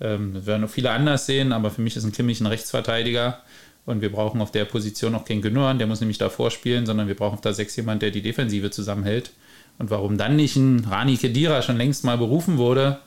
ähm, 0.00 0.46
werden 0.46 0.62
noch 0.62 0.70
viele 0.70 0.90
anders 0.90 1.26
sehen. 1.26 1.52
Aber 1.52 1.70
für 1.70 1.82
mich 1.82 1.96
ist 1.96 2.04
ein 2.04 2.12
Kimmich 2.12 2.40
ein 2.40 2.46
Rechtsverteidiger 2.46 3.40
und 3.86 4.00
wir 4.00 4.12
brauchen 4.12 4.40
auf 4.40 4.52
der 4.52 4.64
Position 4.64 5.14
auch 5.14 5.24
keinen 5.24 5.42
Gündogan, 5.42 5.78
der 5.78 5.86
muss 5.86 6.00
nämlich 6.00 6.18
davor 6.18 6.50
spielen, 6.50 6.86
sondern 6.86 7.08
wir 7.08 7.16
brauchen 7.16 7.34
auf 7.34 7.40
der 7.40 7.54
6 7.54 7.76
jemand, 7.76 8.02
der 8.02 8.10
die 8.10 8.22
Defensive 8.22 8.70
zusammenhält. 8.70 9.32
Und 9.78 9.90
warum 9.90 10.18
dann 10.18 10.36
nicht 10.36 10.56
ein 10.56 10.86
Rani 10.88 11.16
Kedira 11.16 11.62
schon 11.62 11.78
längst 11.78 12.04
mal 12.04 12.18
berufen 12.18 12.58
wurde, 12.58 12.98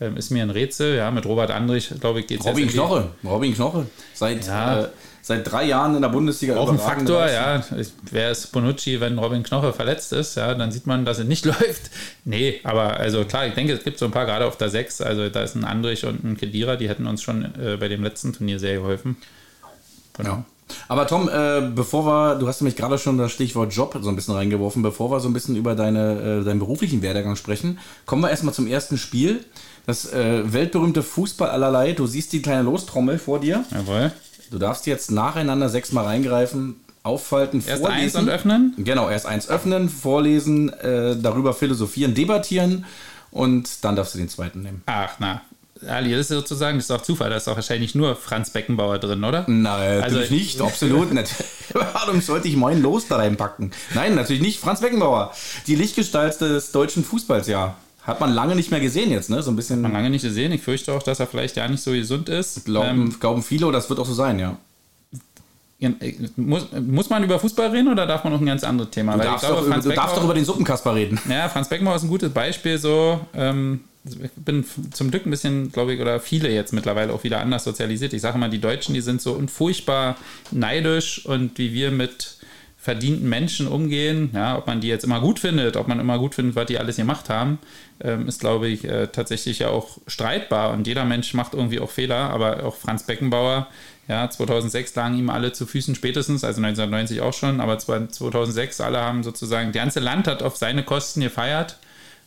ähm, 0.00 0.16
ist 0.16 0.30
mir 0.30 0.42
ein 0.42 0.50
Rätsel. 0.50 0.96
Ja, 0.96 1.10
mit 1.10 1.26
Robert 1.26 1.50
Andrich, 1.50 1.92
glaube 2.00 2.20
ich, 2.20 2.26
geht 2.26 2.40
es 2.40 2.46
Robin 2.46 2.68
Knoche, 2.68 3.08
Robin 3.24 3.54
Knoche. 3.54 3.86
Seit, 4.14 4.46
ja. 4.46 4.82
äh, 4.82 4.88
seit 5.22 5.50
drei 5.50 5.64
Jahren 5.64 5.96
in 5.96 6.02
der 6.02 6.08
Bundesliga. 6.10 6.56
Auch 6.56 6.70
ein 6.70 6.78
Faktor, 6.78 7.28
ja. 7.28 7.64
Wer 8.10 8.30
ist 8.30 8.52
Bonucci, 8.52 9.00
wenn 9.00 9.18
Robin 9.18 9.42
Knoche 9.42 9.72
verletzt 9.72 10.12
ist? 10.12 10.36
Ja, 10.36 10.54
dann 10.54 10.70
sieht 10.70 10.86
man, 10.86 11.04
dass 11.04 11.18
er 11.18 11.24
nicht 11.24 11.44
läuft. 11.46 11.90
Nee, 12.24 12.60
aber 12.62 12.98
also 12.98 13.24
klar, 13.24 13.46
ich 13.46 13.54
denke, 13.54 13.72
es 13.72 13.82
gibt 13.82 13.98
so 13.98 14.04
ein 14.04 14.12
paar 14.12 14.26
gerade 14.26 14.46
auf 14.46 14.56
der 14.56 14.68
6. 14.68 15.00
Also 15.00 15.28
da 15.28 15.42
ist 15.42 15.56
ein 15.56 15.64
Andrich 15.64 16.04
und 16.04 16.22
ein 16.24 16.36
Kedira, 16.36 16.76
die 16.76 16.88
hätten 16.88 17.06
uns 17.06 17.22
schon 17.22 17.44
äh, 17.60 17.76
bei 17.78 17.88
dem 17.88 18.04
letzten 18.04 18.32
Turnier 18.32 18.60
sehr 18.60 18.76
geholfen. 18.76 19.16
Genau. 20.18 20.30
Ja. 20.30 20.44
Aber 20.88 21.06
Tom, 21.06 21.28
äh, 21.28 21.62
bevor 21.74 22.04
wir, 22.04 22.34
du 22.34 22.46
hast 22.46 22.60
nämlich 22.60 22.76
gerade 22.76 22.98
schon 22.98 23.18
das 23.18 23.32
Stichwort 23.32 23.72
Job 23.72 23.98
so 24.00 24.08
ein 24.08 24.16
bisschen 24.16 24.34
reingeworfen, 24.34 24.82
bevor 24.82 25.10
wir 25.10 25.20
so 25.20 25.28
ein 25.28 25.32
bisschen 25.32 25.56
über 25.56 25.74
deine, 25.74 26.40
äh, 26.40 26.44
deinen 26.44 26.58
beruflichen 26.58 27.02
Werdegang 27.02 27.36
sprechen, 27.36 27.78
kommen 28.06 28.22
wir 28.22 28.30
erstmal 28.30 28.54
zum 28.54 28.66
ersten 28.66 28.98
Spiel. 28.98 29.44
Das 29.86 30.12
äh, 30.12 30.52
weltberühmte 30.52 31.02
Fußball 31.02 31.48
allerlei. 31.48 31.92
Du 31.92 32.06
siehst 32.06 32.32
die 32.34 32.42
kleine 32.42 32.62
Lostrommel 32.62 33.18
vor 33.18 33.40
dir. 33.40 33.64
Jawohl. 33.70 34.12
Du 34.50 34.58
darfst 34.58 34.86
jetzt 34.86 35.10
nacheinander 35.10 35.68
sechsmal 35.68 36.04
reingreifen, 36.04 36.76
auffalten, 37.02 37.62
erst 37.66 37.82
vorlesen. 37.82 38.04
Erst 38.04 38.16
eins 38.16 38.24
und 38.24 38.28
öffnen? 38.28 38.74
Genau, 38.78 39.08
erst 39.08 39.26
eins 39.26 39.48
öffnen, 39.48 39.88
vorlesen, 39.88 40.70
äh, 40.70 41.16
darüber 41.16 41.54
philosophieren, 41.54 42.14
debattieren 42.14 42.84
und 43.30 43.84
dann 43.84 43.96
darfst 43.96 44.14
du 44.14 44.18
den 44.18 44.28
zweiten 44.28 44.62
nehmen. 44.62 44.82
Ach, 44.86 45.16
na, 45.18 45.42
Ali, 45.86 46.10
das 46.12 46.20
ist 46.22 46.28
sozusagen, 46.28 46.78
das 46.78 46.86
ist 46.86 46.90
auch 46.90 47.02
Zufall, 47.02 47.30
da 47.30 47.36
ist 47.36 47.48
auch 47.48 47.56
wahrscheinlich 47.56 47.94
nur 47.94 48.16
Franz 48.16 48.50
Beckenbauer 48.50 48.98
drin, 48.98 49.22
oder? 49.24 49.44
Nein, 49.46 50.02
also, 50.02 50.16
natürlich 50.16 50.30
nicht, 50.30 50.60
absolut 50.60 51.12
nicht. 51.12 51.32
Warum 51.72 52.20
sollte 52.20 52.48
ich 52.48 52.56
meinen 52.56 52.82
Los 52.82 53.06
da 53.08 53.16
reinpacken? 53.16 53.72
Nein, 53.94 54.14
natürlich 54.14 54.42
nicht. 54.42 54.60
Franz 54.60 54.80
Beckenbauer, 54.80 55.32
die 55.66 55.74
Lichtgestalt 55.74 56.40
des 56.40 56.72
deutschen 56.72 57.04
Fußballs, 57.04 57.46
ja. 57.46 57.76
Hat 58.08 58.20
man 58.20 58.32
lange 58.32 58.56
nicht 58.56 58.70
mehr 58.70 58.80
gesehen 58.80 59.10
jetzt, 59.10 59.28
ne? 59.28 59.42
So 59.42 59.50
ein 59.50 59.56
bisschen. 59.56 59.76
Hat 59.76 59.82
man 59.82 59.92
lange 59.92 60.08
nicht 60.08 60.22
gesehen. 60.22 60.50
Ich 60.52 60.62
fürchte 60.62 60.94
auch, 60.94 61.02
dass 61.02 61.20
er 61.20 61.26
vielleicht 61.26 61.56
ja 61.56 61.68
nicht 61.68 61.82
so 61.82 61.92
gesund 61.92 62.30
ist. 62.30 62.64
Glauben, 62.64 63.02
ähm, 63.02 63.20
glauben 63.20 63.42
viele, 63.42 63.66
oder 63.66 63.76
das 63.76 63.90
wird 63.90 64.00
auch 64.00 64.06
so 64.06 64.14
sein, 64.14 64.38
ja. 64.38 64.56
muss, 66.36 66.68
muss 66.72 67.10
man 67.10 67.22
über 67.22 67.38
Fußball 67.38 67.68
reden 67.68 67.88
oder 67.88 68.06
darf 68.06 68.24
man 68.24 68.32
noch 68.32 68.40
ein 68.40 68.46
ganz 68.46 68.64
anderes 68.64 68.90
Thema? 68.92 69.12
Du, 69.12 69.24
darfst, 69.24 69.44
glaube, 69.46 69.68
doch, 69.68 69.82
du 69.82 69.90
darfst, 69.90 70.16
doch, 70.16 70.24
über 70.24 70.32
den 70.32 70.46
Suppenkasper 70.46 70.94
reden. 70.94 71.20
Ja, 71.28 71.50
Franz 71.50 71.68
Beckenbauer 71.68 71.96
ist 71.96 72.04
ein 72.04 72.08
gutes 72.08 72.32
Beispiel. 72.32 72.78
So, 72.78 73.20
ähm, 73.34 73.80
ich 74.22 74.30
bin 74.36 74.64
zum 74.92 75.10
Glück 75.10 75.26
ein 75.26 75.30
bisschen, 75.30 75.72
glaube 75.72 75.94
ich, 75.94 76.00
oder 76.00 76.20
viele 76.20 76.50
jetzt 76.50 76.72
mittlerweile 76.72 77.12
auch 77.12 77.24
wieder 77.24 77.40
anders 77.40 77.64
sozialisiert. 77.64 78.12
Ich 78.12 78.22
sage 78.22 78.38
mal, 78.38 78.50
die 78.50 78.60
Deutschen, 78.60 78.94
die 78.94 79.00
sind 79.00 79.20
so 79.20 79.40
furchtbar 79.46 80.16
neidisch 80.50 81.24
und 81.26 81.58
wie 81.58 81.72
wir 81.72 81.90
mit 81.90 82.38
verdienten 82.80 83.28
Menschen 83.28 83.66
umgehen, 83.66 84.30
ja, 84.32 84.56
ob 84.56 84.66
man 84.66 84.80
die 84.80 84.88
jetzt 84.88 85.04
immer 85.04 85.20
gut 85.20 85.40
findet, 85.40 85.76
ob 85.76 85.88
man 85.88 85.98
immer 85.98 86.18
gut 86.18 86.34
findet, 86.34 86.54
was 86.54 86.66
die 86.66 86.78
alles 86.78 86.96
gemacht 86.96 87.28
haben, 87.28 87.58
ähm, 88.00 88.28
ist, 88.28 88.40
glaube 88.40 88.68
ich, 88.68 88.84
äh, 88.84 89.08
tatsächlich 89.08 89.58
ja 89.58 89.68
auch 89.68 89.98
streitbar 90.06 90.72
und 90.72 90.86
jeder 90.86 91.04
Mensch 91.04 91.34
macht 91.34 91.54
irgendwie 91.54 91.80
auch 91.80 91.90
Fehler, 91.90 92.30
aber 92.30 92.64
auch 92.64 92.76
Franz 92.76 93.02
Beckenbauer, 93.02 93.66
ja, 94.06 94.30
2006 94.30 94.94
lagen 94.94 95.18
ihm 95.18 95.28
alle 95.28 95.52
zu 95.52 95.66
Füßen 95.66 95.96
spätestens, 95.96 96.44
also 96.44 96.62
1990 96.62 97.20
auch 97.20 97.34
schon, 97.34 97.60
aber 97.60 97.78
2006 97.78 98.80
alle 98.80 99.00
haben 99.00 99.22
sozusagen, 99.22 99.72
das 99.72 99.82
ganze 99.82 100.00
Land 100.00 100.28
hat 100.28 100.42
auf 100.42 100.56
seine 100.56 100.84
Kosten 100.84 101.20
gefeiert 101.20 101.78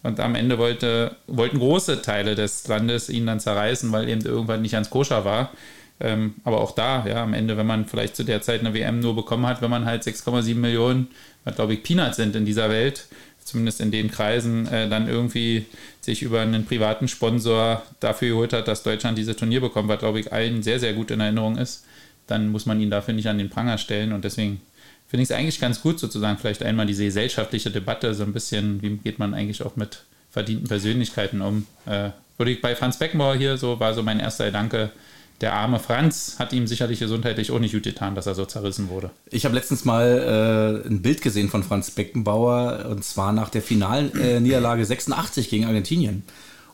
und 0.03 0.19
am 0.19 0.35
Ende 0.35 0.57
wollte, 0.57 1.15
wollten 1.27 1.59
große 1.59 2.01
Teile 2.01 2.35
des 2.35 2.67
Landes 2.67 3.09
ihn 3.09 3.25
dann 3.25 3.39
zerreißen, 3.39 3.91
weil 3.91 4.09
eben 4.09 4.21
irgendwann 4.21 4.61
nicht 4.61 4.73
ans 4.73 4.89
Koscher 4.89 5.25
war. 5.25 5.51
Ähm, 5.99 6.35
aber 6.43 6.61
auch 6.61 6.71
da, 6.71 7.05
ja, 7.07 7.23
am 7.23 7.33
Ende, 7.33 7.57
wenn 7.57 7.67
man 7.67 7.85
vielleicht 7.85 8.15
zu 8.15 8.23
der 8.23 8.41
Zeit 8.41 8.61
eine 8.61 8.73
WM 8.73 8.99
nur 8.99 9.15
bekommen 9.15 9.45
hat, 9.45 9.61
wenn 9.61 9.69
man 9.69 9.85
halt 9.85 10.01
6,7 10.03 10.55
Millionen, 10.55 11.09
was 11.43 11.55
glaube 11.55 11.75
ich 11.75 11.83
Peanuts 11.83 12.17
sind 12.17 12.35
in 12.35 12.45
dieser 12.45 12.69
Welt, 12.69 13.05
zumindest 13.43 13.81
in 13.81 13.91
den 13.91 14.09
Kreisen, 14.09 14.67
äh, 14.67 14.89
dann 14.89 15.07
irgendwie 15.07 15.65
sich 15.99 16.23
über 16.23 16.41
einen 16.41 16.65
privaten 16.65 17.07
Sponsor 17.07 17.83
dafür 17.99 18.29
geholt 18.29 18.53
hat, 18.53 18.67
dass 18.67 18.81
Deutschland 18.81 19.17
diese 19.17 19.35
Turnier 19.35 19.61
bekommt, 19.61 19.89
was 19.89 19.99
glaube 19.99 20.19
ich 20.19 20.33
allen 20.33 20.63
sehr, 20.63 20.79
sehr 20.79 20.93
gut 20.93 21.11
in 21.11 21.19
Erinnerung 21.19 21.57
ist, 21.57 21.85
dann 22.25 22.49
muss 22.49 22.65
man 22.65 22.81
ihn 22.81 22.89
dafür 22.89 23.13
nicht 23.13 23.27
an 23.27 23.37
den 23.37 23.49
Pranger 23.49 23.77
stellen 23.77 24.11
und 24.11 24.25
deswegen 24.25 24.61
finde 25.11 25.23
ich 25.23 25.29
es 25.29 25.35
eigentlich 25.35 25.59
ganz 25.59 25.81
gut, 25.81 25.99
sozusagen 25.99 26.37
vielleicht 26.37 26.63
einmal 26.63 26.85
diese 26.85 27.03
gesellschaftliche 27.03 27.69
Debatte, 27.69 28.13
so 28.13 28.23
ein 28.23 28.31
bisschen, 28.31 28.81
wie 28.81 28.95
geht 28.95 29.19
man 29.19 29.33
eigentlich 29.33 29.61
auch 29.61 29.75
mit 29.75 30.05
verdienten 30.31 30.69
Persönlichkeiten 30.69 31.41
um. 31.41 31.67
Äh, 31.85 32.11
würde 32.37 32.51
ich 32.51 32.61
bei 32.61 32.77
Franz 32.77 32.97
Beckenbauer 32.97 33.35
hier 33.35 33.57
so, 33.57 33.81
war 33.81 33.93
so 33.93 34.03
mein 34.03 34.21
erster 34.21 34.45
Gedanke, 34.45 34.89
der 35.41 35.53
arme 35.53 35.79
Franz 35.79 36.37
hat 36.39 36.53
ihm 36.53 36.65
sicherlich 36.65 36.99
gesundheitlich 36.99 37.51
auch 37.51 37.59
nicht 37.59 37.73
gut 37.73 37.83
getan, 37.83 38.15
dass 38.15 38.25
er 38.25 38.35
so 38.35 38.45
zerrissen 38.45 38.87
wurde. 38.87 39.09
Ich 39.29 39.43
habe 39.43 39.53
letztens 39.53 39.83
mal 39.83 40.81
äh, 40.85 40.87
ein 40.87 41.01
Bild 41.01 41.21
gesehen 41.21 41.49
von 41.49 41.63
Franz 41.63 41.91
Beckenbauer 41.91 42.85
und 42.89 43.03
zwar 43.03 43.33
nach 43.33 43.49
der 43.49 43.61
finalen 43.61 44.17
äh, 44.17 44.39
Niederlage 44.39 44.85
86 44.85 45.49
gegen 45.49 45.65
Argentinien. 45.65 46.23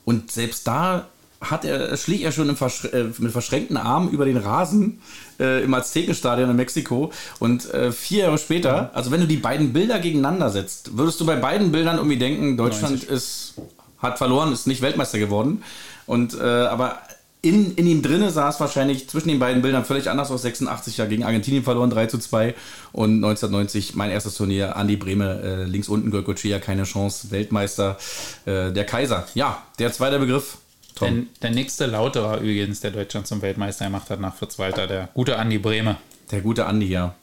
Und 0.05 0.31
selbst 0.31 0.67
da 0.67 1.07
hat 1.41 1.65
er, 1.65 1.97
schlich 1.97 2.21
er 2.21 2.31
schon 2.31 2.55
Versch 2.55 2.85
äh, 2.85 3.05
mit 3.17 3.31
verschränkten 3.31 3.77
Armen 3.77 4.11
über 4.11 4.25
den 4.25 4.37
Rasen 4.37 5.01
äh, 5.39 5.63
im 5.63 5.73
Aztekenstadion 5.73 6.49
in 6.49 6.55
Mexiko. 6.55 7.11
Und 7.39 7.71
äh, 7.73 7.91
vier 7.91 8.25
Jahre 8.25 8.37
später, 8.37 8.91
also 8.93 9.11
wenn 9.11 9.21
du 9.21 9.27
die 9.27 9.37
beiden 9.37 9.73
Bilder 9.73 9.99
gegeneinander 9.99 10.49
setzt, 10.49 10.97
würdest 10.97 11.19
du 11.19 11.25
bei 11.25 11.35
beiden 11.35 11.71
Bildern 11.71 11.97
irgendwie 11.97 12.17
denken, 12.17 12.57
Deutschland 12.57 13.03
ist, 13.03 13.55
hat 13.99 14.17
verloren, 14.17 14.51
ist 14.51 14.67
nicht 14.67 14.81
Weltmeister 14.81 15.19
geworden. 15.19 15.63
Und 16.05 16.39
äh, 16.39 16.43
aber 16.43 16.99
in, 17.41 17.75
in 17.75 17.87
ihm 17.87 18.01
drinne 18.01 18.31
sah 18.31 18.49
es 18.49 18.59
wahrscheinlich 18.59 19.07
zwischen 19.09 19.29
den 19.29 19.39
beiden 19.39 19.61
Bildern 19.61 19.85
völlig 19.85 20.09
anders 20.09 20.31
aus. 20.31 20.41
86 20.41 20.97
ja 20.97 21.05
gegen 21.05 21.23
Argentinien 21.23 21.63
verloren, 21.63 21.89
3 21.89 22.07
zu 22.07 22.17
2. 22.17 22.55
Und 22.91 23.15
1990 23.23 23.95
mein 23.95 24.09
erstes 24.09 24.35
Turnier, 24.35 24.75
Andi 24.75 24.95
Brehme, 24.97 25.41
äh, 25.41 25.63
links 25.63 25.87
unten, 25.87 26.09
Goicoechea, 26.11 26.59
keine 26.59 26.83
Chance, 26.83 27.31
Weltmeister, 27.31 27.97
äh, 28.45 28.71
der 28.71 28.85
Kaiser. 28.85 29.27
Ja, 29.35 29.63
der 29.79 29.93
zweite 29.93 30.19
Begriff. 30.19 30.57
Der, 31.05 31.13
der, 31.41 31.51
nächste 31.51 31.85
Lauterer 31.85 32.39
übrigens, 32.39 32.79
der 32.79 32.91
Deutschland 32.91 33.27
zum 33.27 33.41
Weltmeister 33.41 33.85
gemacht 33.85 34.09
hat 34.09 34.19
nach 34.19 34.35
Fritz 34.35 34.57
Walter, 34.57 34.87
der 34.87 35.09
gute 35.13 35.37
Andi 35.37 35.57
Brehme. 35.57 35.97
Der 36.31 36.41
gute 36.41 36.65
Andi, 36.65 36.87
ja. 36.87 37.15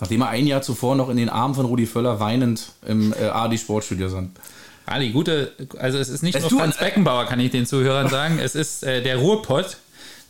Nachdem 0.00 0.22
er 0.22 0.28
ein 0.28 0.46
Jahr 0.46 0.62
zuvor 0.62 0.96
noch 0.96 1.10
in 1.10 1.16
den 1.16 1.28
Armen 1.28 1.54
von 1.54 1.66
Rudi 1.66 1.86
Völler 1.86 2.20
weinend 2.20 2.72
im 2.86 3.12
äh, 3.12 3.26
Adi 3.26 3.58
Sportstudio 3.58 4.08
stand. 4.08 4.38
Ali, 4.86 5.10
gute, 5.10 5.52
also 5.78 5.98
es 5.98 6.08
ist 6.08 6.22
nicht 6.22 6.34
es 6.34 6.50
nur 6.50 6.58
Franz 6.58 6.78
Beckenbauer, 6.78 7.26
kann 7.26 7.38
ich 7.38 7.50
den 7.50 7.66
Zuhörern 7.66 8.08
sagen, 8.08 8.38
es 8.38 8.54
ist 8.54 8.82
äh, 8.82 9.02
der 9.02 9.18
Ruhrpott, 9.18 9.76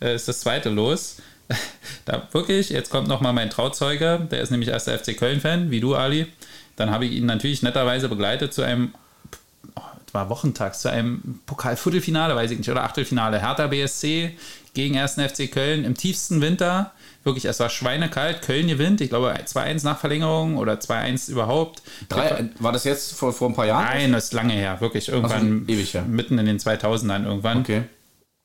äh, 0.01 0.15
ist 0.15 0.29
das 0.29 0.41
zweite 0.41 0.69
Los. 0.69 1.17
da 2.05 2.29
wirklich, 2.33 2.71
jetzt 2.71 2.91
kommt 2.91 3.09
nochmal 3.09 3.33
mein 3.33 3.51
Trauzeuge, 3.51 4.27
der 4.31 4.41
ist 4.41 4.51
nämlich 4.51 4.69
erster 4.69 4.99
FC 4.99 5.17
Köln-Fan, 5.17 5.71
wie 5.71 5.81
du, 5.81 5.95
Ali. 5.95 6.27
Dann 6.77 6.91
habe 6.91 7.07
ich 7.07 7.13
ihn 7.13 7.27
natürlich 7.27 7.63
netterweise 7.63 8.09
begleitet 8.09 8.53
zu 8.53 8.63
einem, 8.63 8.95
war 10.15 10.31
wochentags, 10.31 10.81
zu 10.81 10.91
einem 10.91 11.41
Pokalviertelfinale, 11.47 12.37
weiß 12.37 12.51
ich 12.51 12.59
nicht, 12.59 12.71
oder 12.71 12.85
Achtelfinale. 12.85 13.41
Hertha 13.41 13.67
BSC 13.67 14.37
gegen 14.75 14.99
1. 14.99 15.15
FC 15.15 15.51
Köln 15.51 15.85
im 15.85 15.95
tiefsten 15.95 16.41
Winter 16.41 16.93
wirklich, 17.25 17.45
es 17.45 17.61
war 17.61 17.69
schweinekalt. 17.69 18.43
Köln 18.43 18.69
gewinnt, 18.69 19.01
ich 19.01 19.11
glaube 19.11 19.33
2-1 19.33 19.85
nach 19.85 19.99
Verlängerung 19.99 20.57
oder 20.57 20.75
2-1 20.75 21.31
überhaupt. 21.31 21.83
Drei, 22.09 22.49
war 22.59 22.73
das 22.73 22.85
jetzt 22.85 23.15
vor, 23.15 23.33
vor 23.33 23.49
ein 23.49 23.55
paar 23.55 23.67
Jahren? 23.67 23.85
Nein, 23.85 24.13
das 24.13 24.25
ist 24.25 24.33
lange 24.33 24.55
her, 24.55 24.81
wirklich. 24.81 25.09
Irgendwann 25.09 25.65
so, 25.67 25.73
ewig, 25.73 25.93
ja. 25.93 26.03
mitten 26.03 26.39
in 26.39 26.47
den 26.47 26.59
2000ern 26.59 27.25
irgendwann. 27.25 27.59
Okay. 27.59 27.83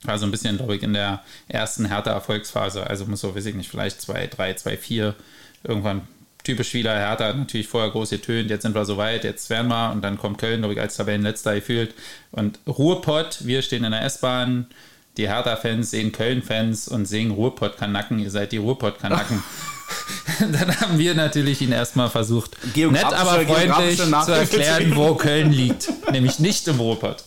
War 0.04 0.20
so 0.20 0.26
ein 0.26 0.32
bisschen, 0.32 0.58
glaube 0.58 0.76
ich, 0.76 0.84
in 0.84 0.94
der 0.94 1.24
ersten 1.48 1.86
Hertha-Erfolgsphase. 1.86 2.86
Also 2.86 3.06
muss 3.06 3.22
so, 3.22 3.36
weiß 3.36 3.46
ich 3.46 3.56
nicht, 3.56 3.70
vielleicht 3.70 4.02
2, 4.02 4.28
3, 4.28 4.54
2, 4.54 4.78
4. 4.78 5.16
Irgendwann 5.64 6.08
typisch 6.46 6.74
wieder. 6.74 6.96
Hertha 6.96 7.26
hat 7.26 7.38
natürlich 7.38 7.68
vorher 7.68 7.92
groß 7.92 8.12
getönt, 8.12 8.50
jetzt 8.50 8.64
sind 8.64 8.76
wir 8.76 8.86
soweit, 8.86 9.24
jetzt 9.24 9.50
werden 9.50 9.68
wir. 9.68 9.92
Und 9.92 10.04
dann 10.04 10.18
kommt 10.18 10.38
Köln, 10.38 10.60
glaube 10.60 10.74
ich, 10.74 10.82
als 10.82 10.96
Tabellenletzter 10.96 11.56
gefühlt. 11.56 11.94
Und 12.32 12.60
Ruhrpott, 12.68 13.40
wir 13.46 13.62
stehen 13.62 13.84
in 13.84 13.92
der 13.92 14.04
S-Bahn 14.04 14.68
die 15.18 15.30
Hertha-Fans 15.30 15.92
sehen 15.92 16.12
Köln-Fans 16.12 16.88
und 16.88 17.06
singen 17.06 17.32
Ruhrpott-Kanacken, 17.32 18.20
ihr 18.20 18.32
seid 18.32 18.52
die 18.52 18.58
Ruhrpott-Kanacken. 18.58 19.44
dann 20.52 20.82
haben 20.82 20.98
wir 20.98 21.14
natürlich 21.14 21.62
ihn 21.62 21.72
erstmal 21.72 22.10
versucht, 22.10 22.58
nett 22.76 23.06
aber 23.06 23.46
freundlich 23.46 23.98
zu 23.98 24.32
erklären, 24.32 24.96
wo 24.96 25.16
Köln 25.16 25.52
liegt. 25.52 25.90
Nämlich 26.12 26.40
nicht 26.40 26.68
im 26.68 26.80
Ruhrpott. 26.80 27.24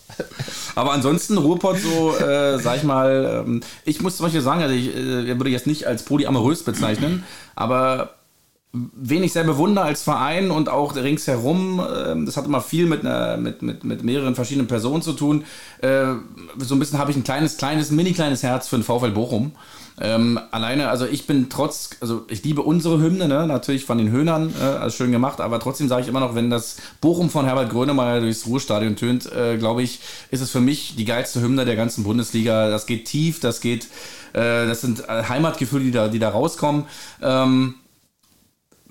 Aber 0.74 0.92
ansonsten 0.92 1.38
Ruhrpott 1.38 1.78
so, 1.78 2.16
äh, 2.16 2.58
sag 2.58 2.78
ich 2.78 2.82
mal, 2.82 3.44
ähm, 3.46 3.62
ich 3.84 4.00
muss 4.00 4.16
zum 4.16 4.26
Beispiel 4.26 4.42
sagen, 4.42 4.62
also 4.62 4.74
ich 4.74 4.94
äh, 4.94 5.38
würde 5.38 5.50
jetzt 5.50 5.66
nicht 5.66 5.86
als 5.86 6.02
polyamorös 6.02 6.64
bezeichnen, 6.64 7.24
aber 7.54 8.17
wen 8.72 9.22
ich 9.22 9.32
sehr 9.32 9.44
bewundere 9.44 9.86
als 9.86 10.02
Verein 10.02 10.50
und 10.50 10.68
auch 10.68 10.94
ringsherum, 10.94 11.80
äh, 11.80 12.24
das 12.24 12.36
hat 12.36 12.44
immer 12.44 12.60
viel 12.60 12.86
mit, 12.86 13.00
einer, 13.00 13.36
mit, 13.36 13.62
mit, 13.62 13.84
mit 13.84 14.04
mehreren 14.04 14.34
verschiedenen 14.34 14.66
Personen 14.66 15.02
zu 15.02 15.12
tun. 15.12 15.44
Äh, 15.80 16.14
so 16.58 16.74
ein 16.74 16.78
bisschen 16.78 16.98
habe 16.98 17.10
ich 17.10 17.16
ein 17.16 17.24
kleines, 17.24 17.56
kleines, 17.56 17.90
mini 17.90 18.12
kleines 18.12 18.42
Herz 18.42 18.68
für 18.68 18.76
den 18.76 18.84
VfL 18.84 19.10
Bochum. 19.10 19.52
Ähm, 20.00 20.38
alleine, 20.52 20.90
also 20.90 21.06
ich 21.06 21.26
bin 21.26 21.48
trotz, 21.48 21.90
also 22.00 22.24
ich 22.28 22.44
liebe 22.44 22.62
unsere 22.62 23.00
Hymne, 23.00 23.26
ne? 23.26 23.46
natürlich 23.46 23.84
von 23.84 23.98
den 23.98 24.10
Höhnern, 24.10 24.54
äh, 24.60 24.62
also 24.62 24.96
schön 24.96 25.10
gemacht, 25.10 25.40
aber 25.40 25.58
trotzdem 25.58 25.88
sage 25.88 26.02
ich 26.02 26.08
immer 26.08 26.20
noch, 26.20 26.36
wenn 26.36 26.50
das 26.50 26.76
Bochum 27.00 27.30
von 27.30 27.46
Herbert 27.46 27.70
Grönemeyer 27.70 28.20
durchs 28.20 28.46
Ruhestadion 28.46 28.94
tönt, 28.94 29.30
äh, 29.32 29.56
glaube 29.56 29.82
ich, 29.82 30.00
ist 30.30 30.40
es 30.40 30.50
für 30.50 30.60
mich 30.60 30.94
die 30.96 31.04
geilste 31.04 31.40
Hymne 31.40 31.64
der 31.64 31.74
ganzen 31.74 32.04
Bundesliga. 32.04 32.70
Das 32.70 32.86
geht 32.86 33.06
tief, 33.06 33.40
das 33.40 33.60
geht, 33.60 33.86
äh, 34.34 34.66
das 34.66 34.82
sind 34.82 35.08
äh, 35.08 35.24
Heimatgefühle, 35.24 35.84
die 35.84 35.90
da, 35.90 36.08
die 36.08 36.20
da 36.20 36.28
rauskommen. 36.28 36.84
Ähm, 37.20 37.74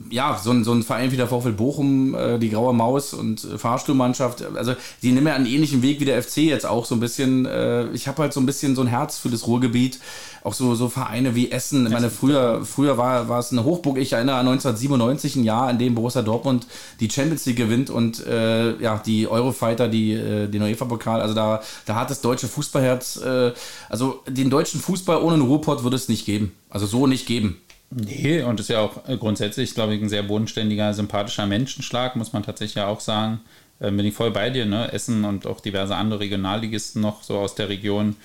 ja, 0.10 0.40
so 0.42 0.52
ein, 0.52 0.64
so 0.64 0.74
ein 0.74 0.84
Verein 0.84 1.12
wie 1.12 1.18
der 1.18 1.28
VfL 1.28 1.54
Bochum, 1.54 2.14
äh, 2.14 2.38
die 2.38 2.50
Graue 2.50 2.74
Maus 2.74 3.14
und 3.14 3.44
äh, 3.44 3.58
Fahrstuhlmannschaft, 3.58 4.44
also 4.56 4.76
die 5.02 5.12
nehmen 5.12 5.28
ja 5.28 5.34
einen 5.34 5.48
ähnlichen 5.48 5.82
Weg 5.82 6.00
wie 6.00 6.06
der 6.06 6.22
FC 6.22 6.38
jetzt 6.38 6.66
auch 6.66 6.86
so 6.86 6.96
ein 6.96 7.00
bisschen. 7.00 7.46
Äh, 7.46 7.90
ich 7.92 8.08
habe 8.08 8.22
halt 8.22 8.34
so 8.34 8.40
ein 8.40 8.46
bisschen 8.46 8.76
so 8.76 8.82
ein 8.82 8.88
Herz 8.88 9.18
für 9.18 9.30
das 9.30 9.48
Ruhrgebiet. 9.48 10.00
Auch 10.44 10.54
so, 10.54 10.76
so 10.76 10.88
Vereine 10.88 11.36
wie 11.36 11.52
Essen. 11.52 11.88
Ich 11.88 11.92
meine, 11.92 12.10
früher, 12.10 12.64
früher 12.64 12.98
war, 12.98 13.28
war 13.28 13.40
es 13.40 13.52
eine 13.52 13.66
Hochburg. 13.66 13.98
Ich 13.98 14.14
erinnere 14.14 14.36
an 14.36 14.48
1997, 14.48 15.36
ein 15.36 15.44
Jahr, 15.44 15.70
in 15.70 15.78
dem 15.78 15.96
Borussia 15.96 16.22
Dortmund 16.22 16.68
die 17.00 17.10
Champions 17.10 17.46
League 17.48 17.58
gewinnt 17.58 17.90
und 17.90 18.26
äh, 18.26 18.78
ja, 18.82 19.02
die 19.06 19.28
Eurofighter, 19.28 19.90
die, 19.90 20.14
äh, 20.14 20.48
den 20.48 20.62
UEFA-Pokal. 20.62 21.22
Also 21.22 21.34
da, 21.34 21.62
da 21.86 21.96
hat 21.96 22.10
das 22.12 22.22
deutsche 22.22 22.48
Fußballherz, 22.48 23.18
äh, 23.18 23.52
also 23.90 24.22
den 24.28 24.50
deutschen 24.50 24.80
Fußball 24.80 25.18
ohne 25.18 25.34
einen 25.34 25.44
Ruhrpott 25.44 25.84
würde 25.84 25.98
es 25.98 26.08
nicht 26.08 26.26
geben. 26.26 26.54
Also 26.70 26.86
so 26.86 27.08
nicht 27.08 27.26
geben. 27.26 27.58
Nee, 27.90 28.42
und 28.42 28.60
ist 28.60 28.70
ja 28.70 28.82
auch 28.82 29.08
äh, 29.08 29.18
grundsätzlich, 29.18 29.74
glaube 29.74 29.96
ich, 29.96 30.02
ein 30.02 30.10
sehr 30.10 30.24
bodenständiger, 30.24 30.94
sympathischer 30.94 31.46
Menschenschlag, 31.46 32.16
muss 32.16 32.34
man 32.34 32.44
tatsächlich 32.44 32.76
ja 32.76 32.88
auch 32.88 33.00
sagen. 33.00 33.40
Äh, 33.80 33.92
bin 33.92 34.06
ich 34.06 34.14
voll 34.14 34.32
bei 34.32 34.50
dir, 34.50 34.66
ne? 34.66 34.92
Essen 34.92 35.24
und 35.24 35.46
auch 35.46 35.62
diverse 35.62 35.96
andere 35.96 36.20
Regionalligisten 36.20 37.02
noch 37.02 37.24
so 37.24 37.38
aus 37.38 37.56
der 37.56 37.70
Region. 37.70 38.18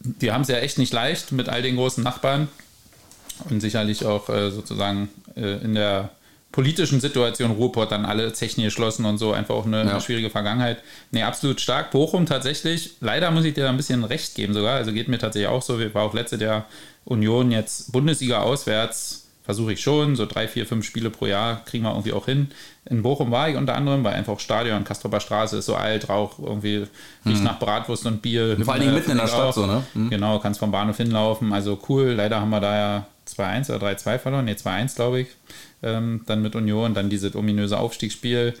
Die 0.00 0.32
haben 0.32 0.42
es 0.42 0.48
ja 0.48 0.56
echt 0.56 0.78
nicht 0.78 0.92
leicht 0.92 1.30
mit 1.30 1.48
all 1.48 1.62
den 1.62 1.76
großen 1.76 2.02
Nachbarn 2.02 2.48
und 3.48 3.60
sicherlich 3.60 4.04
auch 4.04 4.28
äh, 4.28 4.50
sozusagen 4.50 5.08
äh, 5.36 5.62
in 5.62 5.74
der 5.74 6.10
politischen 6.52 7.00
Situation 7.00 7.52
Ruhrport 7.52 7.92
dann 7.92 8.04
alle 8.04 8.32
Zechen 8.32 8.64
geschlossen 8.64 9.04
und 9.04 9.18
so, 9.18 9.32
einfach 9.32 9.54
auch 9.54 9.66
eine, 9.66 9.84
ja. 9.84 10.00
schwierige 10.00 10.30
Vergangenheit. 10.30 10.82
Nee, 11.12 11.22
absolut 11.22 11.60
stark. 11.60 11.90
Bochum 11.92 12.26
tatsächlich, 12.26 12.96
leider 13.00 13.30
muss 13.30 13.44
ich 13.44 13.54
dir 13.54 13.64
da 13.64 13.70
ein 13.70 13.76
bisschen 13.76 14.04
recht 14.04 14.34
geben 14.34 14.52
sogar, 14.52 14.76
also 14.76 14.92
geht 14.92 15.08
mir 15.08 15.18
tatsächlich 15.18 15.48
auch 15.48 15.62
so, 15.62 15.78
wir 15.78 15.94
war 15.94 16.02
auch 16.02 16.14
letzte 16.14 16.38
der 16.38 16.66
Union 17.04 17.52
jetzt 17.52 17.92
Bundesliga 17.92 18.42
auswärts, 18.42 19.28
versuche 19.44 19.72
ich 19.72 19.80
schon, 19.80 20.16
so 20.16 20.26
drei, 20.26 20.48
vier, 20.48 20.66
fünf 20.66 20.84
Spiele 20.84 21.10
pro 21.10 21.26
Jahr 21.26 21.64
kriegen 21.64 21.84
wir 21.84 21.90
irgendwie 21.90 22.12
auch 22.12 22.26
hin. 22.26 22.50
In 22.84 23.02
Bochum 23.02 23.30
war 23.30 23.48
ich 23.48 23.56
unter 23.56 23.74
anderem, 23.74 24.04
weil 24.04 24.14
einfach 24.14 24.38
Stadion, 24.38 24.84
Kastropper 24.84 25.20
Straße 25.20 25.58
ist 25.58 25.66
so 25.66 25.74
alt, 25.74 26.08
Rauch 26.08 26.38
irgendwie 26.38 26.86
riecht 27.26 27.38
mhm. 27.38 27.44
nach 27.44 27.58
Bratwurst 27.58 28.06
und 28.06 28.22
Bier. 28.22 28.56
Vor 28.62 28.74
allem 28.74 28.94
mitten 28.94 29.12
in 29.12 29.18
der 29.18 29.26
Stadt 29.26 29.40
auch. 29.40 29.52
so, 29.52 29.66
ne? 29.66 29.82
Mhm. 29.94 30.10
Genau, 30.10 30.38
kannst 30.38 30.60
vom 30.60 30.70
Bahnhof 30.70 30.96
hinlaufen, 30.96 31.52
also 31.52 31.78
cool. 31.88 32.12
Leider 32.12 32.40
haben 32.40 32.50
wir 32.50 32.60
da 32.60 32.76
ja 32.76 33.06
2-1 33.28 33.74
oder 33.74 33.88
3-2 33.88 34.18
verloren, 34.18 34.44
ne 34.44 34.54
2-1 34.54 34.94
glaube 34.94 35.20
ich, 35.20 35.28
ähm, 35.82 36.22
dann 36.26 36.42
mit 36.42 36.54
Union, 36.54 36.94
dann 36.94 37.10
dieses 37.10 37.34
ominöse 37.34 37.78
Aufstiegsspiel. 37.78 38.54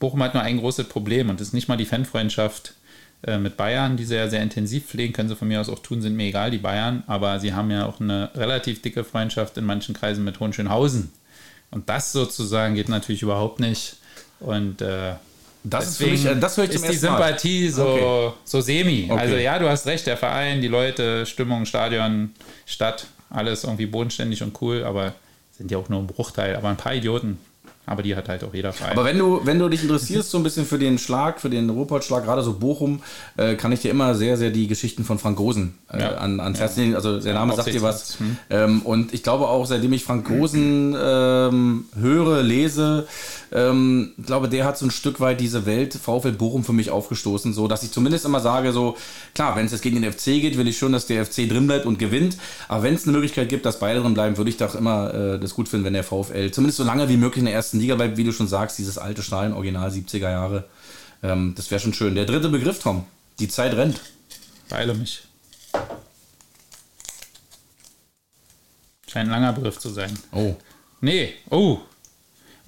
Bochum 0.00 0.22
hat 0.22 0.34
nur 0.34 0.42
ein 0.42 0.58
großes 0.58 0.88
Problem 0.88 1.30
und 1.30 1.40
das 1.40 1.48
ist 1.48 1.54
nicht 1.54 1.68
mal 1.68 1.76
die 1.76 1.84
Fanfreundschaft 1.84 2.74
äh, 3.22 3.38
mit 3.38 3.56
Bayern, 3.56 3.96
die 3.96 4.04
sie 4.04 4.16
ja 4.16 4.28
sehr 4.28 4.42
intensiv 4.42 4.86
pflegen, 4.86 5.12
können 5.12 5.28
sie 5.28 5.36
von 5.36 5.48
mir 5.48 5.60
aus 5.60 5.68
auch 5.68 5.78
tun, 5.78 6.02
sind 6.02 6.16
mir 6.16 6.24
egal, 6.26 6.50
die 6.50 6.58
Bayern, 6.58 7.02
aber 7.06 7.40
sie 7.40 7.54
haben 7.54 7.70
ja 7.70 7.86
auch 7.86 8.00
eine 8.00 8.30
relativ 8.34 8.82
dicke 8.82 9.04
Freundschaft 9.04 9.56
in 9.56 9.64
manchen 9.64 9.94
Kreisen 9.94 10.24
mit 10.24 10.40
Hohenschönhausen. 10.40 11.10
Und 11.70 11.88
das 11.88 12.12
sozusagen 12.12 12.74
geht 12.74 12.88
natürlich 12.88 13.22
überhaupt 13.22 13.60
nicht. 13.60 13.96
Und 14.40 14.82
äh, 14.82 15.14
das 15.64 15.88
ist 15.88 15.96
für 15.98 16.06
mich, 16.06 16.24
äh, 16.24 16.36
das 16.36 16.56
höre 16.56 16.64
ich 16.64 16.70
ist 16.70 16.88
die 16.88 16.96
Sympathie 16.96 17.68
so, 17.70 17.86
okay. 17.86 18.32
so 18.44 18.60
semi. 18.60 19.08
Okay. 19.10 19.20
Also 19.20 19.36
ja, 19.36 19.58
du 19.58 19.68
hast 19.68 19.86
recht, 19.86 20.06
der 20.06 20.16
Verein, 20.16 20.60
die 20.60 20.68
Leute, 20.68 21.26
Stimmung, 21.26 21.66
Stadion, 21.66 22.30
Stadt, 22.66 23.06
alles 23.30 23.64
irgendwie 23.64 23.86
bodenständig 23.86 24.42
und 24.42 24.60
cool, 24.60 24.84
aber 24.84 25.14
sind 25.56 25.70
ja 25.70 25.78
auch 25.78 25.88
nur 25.88 26.00
ein 26.00 26.06
Bruchteil, 26.06 26.56
aber 26.56 26.68
ein 26.68 26.76
paar 26.76 26.94
Idioten. 26.94 27.38
Aber 27.86 28.02
die 28.02 28.16
hat 28.16 28.28
halt 28.28 28.42
auch 28.42 28.52
jeder 28.52 28.72
Verein. 28.72 28.92
Aber 28.92 29.04
wenn 29.04 29.16
du, 29.16 29.40
wenn 29.44 29.60
du 29.60 29.68
dich 29.68 29.82
interessierst, 29.82 30.30
so 30.30 30.38
ein 30.38 30.42
bisschen 30.42 30.66
für 30.66 30.78
den 30.78 30.98
Schlag, 30.98 31.40
für 31.40 31.48
den 31.48 31.70
Ruhrpott-Schlag, 31.70 32.24
gerade 32.24 32.42
so 32.42 32.54
Bochum, 32.54 33.00
äh, 33.36 33.54
kann 33.54 33.70
ich 33.70 33.80
dir 33.80 33.92
immer 33.92 34.16
sehr, 34.16 34.36
sehr 34.36 34.50
die 34.50 34.66
Geschichten 34.66 35.04
von 35.04 35.20
Frank 35.20 35.36
Gosen 35.36 35.74
äh, 35.92 36.00
ja. 36.00 36.16
an, 36.16 36.40
ans 36.40 36.58
Herz 36.58 36.76
legen. 36.76 36.96
Also 36.96 37.20
der 37.20 37.34
Name 37.34 37.52
ja, 37.52 37.56
sagt 37.56 37.72
dir 37.72 37.82
was. 37.82 38.18
Hm. 38.18 38.36
Ähm, 38.50 38.82
und 38.82 39.14
ich 39.14 39.22
glaube 39.22 39.46
auch, 39.46 39.66
seitdem 39.66 39.92
ich 39.92 40.02
Frank 40.02 40.26
Gosen 40.26 40.96
ähm, 41.00 41.84
höre, 41.94 42.42
lese, 42.42 43.06
ähm, 43.52 44.12
ich 44.18 44.26
glaube, 44.26 44.48
der 44.48 44.64
hat 44.64 44.78
so 44.78 44.86
ein 44.86 44.90
Stück 44.90 45.20
weit 45.20 45.40
diese 45.40 45.66
Welt 45.66 45.94
VfL 45.94 46.32
Bochum 46.32 46.64
für 46.64 46.72
mich 46.72 46.90
aufgestoßen, 46.90 47.52
so 47.52 47.68
dass 47.68 47.82
ich 47.82 47.92
zumindest 47.92 48.24
immer 48.24 48.40
sage, 48.40 48.72
so 48.72 48.96
klar, 49.34 49.56
wenn 49.56 49.66
es 49.66 49.72
jetzt 49.72 49.82
gegen 49.82 50.00
den 50.00 50.12
FC 50.12 50.24
geht, 50.24 50.58
will 50.58 50.68
ich 50.68 50.78
schon, 50.78 50.92
dass 50.92 51.06
der 51.06 51.24
FC 51.24 51.48
drin 51.48 51.66
bleibt 51.66 51.86
und 51.86 51.98
gewinnt. 51.98 52.36
Aber 52.68 52.82
wenn 52.82 52.94
es 52.94 53.04
eine 53.04 53.12
Möglichkeit 53.12 53.48
gibt, 53.48 53.64
dass 53.64 53.78
beide 53.78 54.00
drin 54.00 54.14
bleiben, 54.14 54.36
würde 54.36 54.50
ich 54.50 54.56
doch 54.56 54.74
immer 54.74 55.14
äh, 55.14 55.38
das 55.38 55.54
gut 55.54 55.68
finden, 55.68 55.86
wenn 55.86 55.92
der 55.92 56.04
VfL 56.04 56.50
zumindest 56.50 56.78
so 56.78 56.84
lange 56.84 57.08
wie 57.08 57.16
möglich 57.16 57.38
in 57.38 57.46
der 57.46 57.54
ersten 57.54 57.75
Liga 57.80 57.94
bleibt, 57.94 58.16
wie 58.16 58.24
du 58.24 58.32
schon 58.32 58.48
sagst, 58.48 58.78
dieses 58.78 58.98
alte 58.98 59.22
Stadion, 59.22 59.54
Original 59.54 59.90
70er 59.90 60.30
Jahre. 60.30 60.68
Ähm, 61.22 61.54
das 61.56 61.70
wäre 61.70 61.80
schon 61.80 61.94
schön. 61.94 62.14
Der 62.14 62.24
dritte 62.24 62.48
Begriff, 62.48 62.80
Tom. 62.80 63.04
Die 63.38 63.48
Zeit 63.48 63.74
rennt. 63.74 64.00
Beile 64.68 64.94
mich. 64.94 65.22
Scheint 69.08 69.28
ein 69.28 69.30
langer 69.30 69.52
Begriff 69.52 69.78
zu 69.78 69.90
sein. 69.90 70.18
Oh. 70.32 70.56
Nee, 71.00 71.34
oh, 71.50 71.80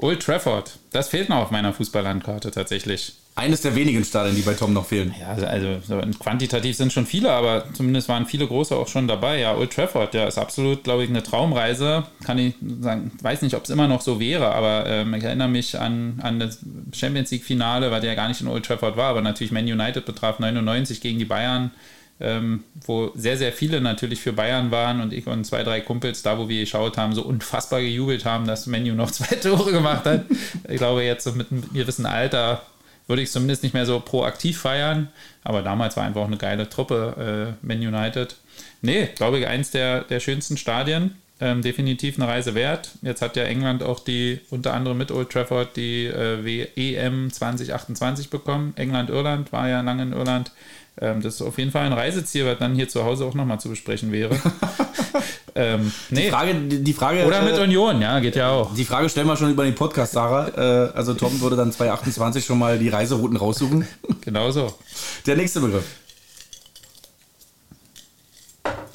Old 0.01 0.23
Trafford, 0.23 0.79
das 0.93 1.09
fehlt 1.09 1.29
noch 1.29 1.39
auf 1.39 1.51
meiner 1.51 1.73
Fußballlandkarte 1.73 2.53
tatsächlich. 2.53 3.17
Eines 3.39 3.61
der 3.61 3.75
wenigen 3.75 4.05
Stadien, 4.05 4.35
die 4.35 4.43
bei 4.43 4.55
Tom 4.55 4.73
noch 4.73 4.87
fehlen. 4.87 5.15
Ja, 5.21 5.29
also 5.29 5.81
quantitativ 6.19 6.77
sind 6.77 6.93
schon 6.93 7.07
viele, 7.07 7.31
aber 7.31 7.65
zumindest 7.73 8.09
waren 8.09 8.27
viele 8.27 8.47
große 8.47 8.77
auch 8.77 8.89
schon 8.89 9.09
dabei. 9.09 9.41
Ja, 9.41 9.57
Old 9.57 9.73
Trafford, 9.73 10.15
ja, 10.15 10.27
ist 10.27 10.39
absolut, 10.39 10.85
glaube 10.85 11.05
ich, 11.05 11.11
eine 11.11 11.23
Traumreise. 11.23 12.05
Kann 12.25 12.39
ich 12.39 12.55
sagen, 12.81 13.13
weiß 13.23 13.43
nicht, 13.43 13.55
ob 13.55 13.65
es 13.65 13.71
immer 13.71 13.89
noch 13.89 14.01
so 14.01 14.21
wäre, 14.21 14.55
aber 14.55 14.87
ähm, 14.87 15.15
ich 15.15 15.25
erinnere 15.25 15.49
mich 15.49 15.79
an, 15.79 16.19
an 16.23 16.39
das 16.39 16.59
Champions 16.93 17.31
League-Finale, 17.31 17.91
weil 17.91 18.01
der 18.01 18.11
ja 18.11 18.17
gar 18.17 18.29
nicht 18.29 18.41
in 18.41 18.49
Old 18.49 18.67
Trafford 18.67 18.97
war, 18.97 19.11
aber 19.11 19.23
natürlich 19.23 19.53
Man 19.53 19.65
United 19.65 20.05
betraf 20.05 20.39
99 20.39 21.01
gegen 21.01 21.19
die 21.19 21.25
Bayern 21.25 21.71
ähm, 22.21 22.65
wo 22.85 23.13
sehr, 23.15 23.37
sehr 23.37 23.53
viele 23.53 23.81
natürlich 23.81 24.21
für 24.21 24.33
Bayern 24.33 24.71
waren 24.71 25.01
und 25.01 25.13
ich 25.13 25.27
und 25.27 25.45
zwei, 25.45 25.63
drei 25.63 25.81
Kumpels 25.81 26.23
da, 26.23 26.39
wo 26.39 26.49
wir 26.49 26.61
geschaut 26.61 26.99
haben, 26.99 27.15
so 27.15 27.23
unfassbar 27.23 27.81
gejubelt 27.81 28.25
haben, 28.25 28.47
dass 28.47 28.67
Menu 28.67 28.95
noch 28.95 29.11
zwei 29.13 29.37
Tore 29.37 29.73
gemacht 29.73 30.05
hat. 30.05 30.25
ich 30.69 30.79
glaube, 30.79 31.05
jetzt 31.05 31.35
mit 31.37 31.51
einem 31.51 31.63
gewissen 31.73 32.07
Alter 32.07 32.63
würde 33.09 33.23
ich 33.23 33.33
zumindest 33.33 33.65
nicht 33.65 33.75
mehr 33.75 33.87
so 33.87 33.99
proaktiv 33.99 34.61
feiern, 34.61 35.09
aber 35.43 35.63
damals 35.63 35.97
war 35.97 36.05
einfach 36.05 36.27
eine 36.27 36.37
geile 36.37 36.69
Truppe, 36.69 37.57
äh, 37.63 37.67
Man 37.67 37.79
United. 37.79 38.37
Nee, 38.83 39.09
glaube 39.17 39.41
ich, 39.41 39.47
eins 39.49 39.73
der, 39.73 40.03
der 40.03 40.21
schönsten 40.21 40.57
Stadien. 40.57 41.17
Ähm, 41.41 41.63
definitiv 41.63 42.19
eine 42.19 42.27
Reise 42.27 42.57
wert. 42.57 42.91
Jetzt 43.01 43.23
hat 43.23 43.37
ja 43.37 43.45
England 43.45 43.85
auch 43.85 44.01
die, 44.01 44.41
unter 44.51 44.75
anderem 44.75 44.99
mit 44.99 45.13
Old 45.13 45.31
Trafford, 45.31 45.77
die 45.77 46.07
äh, 46.07 46.67
EM 46.75 47.31
2028 47.33 48.29
bekommen. 48.29 48.73
England-Irland 48.75 49.53
war 49.53 49.69
ja 49.69 49.81
lange 49.81 50.03
in 50.03 50.13
Irland. 50.13 50.51
Ähm, 51.01 51.23
das 51.23 51.35
ist 51.35 51.43
auf 51.43 51.59
jeden 51.59 51.71
Fall 51.71 51.87
ein 51.87 51.93
Reiseziel, 51.93 52.47
was 52.47 52.59
dann 52.59 52.75
hier 52.75 52.89
zu 52.89 53.05
Hause 53.05 53.25
auch 53.25 53.35
nochmal 53.35 53.61
zu 53.61 53.69
besprechen 53.69 54.11
wäre. 54.11 54.35
ähm, 55.55 55.93
nee. 56.11 56.25
die, 56.25 56.31
Frage, 56.31 56.55
die 56.55 56.93
Frage. 56.93 57.25
Oder 57.25 57.43
mit 57.43 57.57
äh, 57.57 57.63
Union, 57.63 58.01
ja, 58.01 58.19
geht 58.21 58.37
ja 58.37 58.51
auch. 58.51 58.75
Die 58.75 58.85
Frage 58.85 59.09
stellen 59.09 59.27
wir 59.27 59.37
schon 59.37 59.51
über 59.51 59.65
den 59.65 59.75
Podcast, 59.75 60.13
Sarah. 60.13 60.49
Äh, 60.49 60.93
also 60.93 61.15
Tom 61.15 61.41
würde 61.41 61.57
dann 61.57 61.71
2028 61.71 62.45
schon 62.45 62.59
mal 62.59 62.79
die 62.79 62.89
Reiserouten 62.89 63.37
raussuchen. 63.37 63.87
genau 64.23 64.51
so. 64.51 64.75
Der 65.27 65.37
nächste 65.37 65.61
Begriff. 65.61 65.85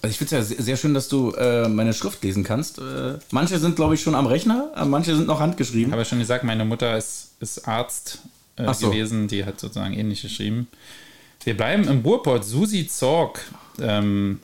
Also 0.01 0.11
ich 0.11 0.17
finde 0.17 0.37
es 0.37 0.49
ja 0.49 0.61
sehr 0.61 0.75
schön, 0.75 0.93
dass 0.93 1.07
du 1.07 1.31
äh, 1.31 1.69
meine 1.69 1.93
Schrift 1.93 2.21
lesen 2.25 2.43
kannst. 2.43 2.79
Äh, 2.79 3.19
manche 3.31 3.57
sind, 3.57 3.77
glaube 3.77 3.95
ich, 3.95 4.01
schon 4.01 4.15
am 4.15 4.27
Rechner, 4.27 4.71
äh, 4.75 4.83
manche 4.83 5.15
sind 5.15 5.27
noch 5.27 5.39
handgeschrieben. 5.39 5.87
Ich 5.87 5.91
habe 5.93 6.01
ja 6.01 6.05
schon 6.05 6.19
gesagt, 6.19 6.43
meine 6.43 6.65
Mutter 6.65 6.97
ist, 6.97 7.35
ist 7.39 7.65
Arzt 7.69 8.19
äh, 8.57 8.73
so. 8.73 8.89
gewesen, 8.89 9.29
die 9.29 9.45
hat 9.45 9.61
sozusagen 9.61 9.93
ähnlich 9.93 10.21
geschrieben. 10.21 10.67
Wir 11.43 11.57
bleiben 11.57 11.87
im 11.87 12.03
Burport. 12.03 12.45
Susi 12.45 12.87
Zorg. 12.87 13.41
Ähm, 13.79 14.39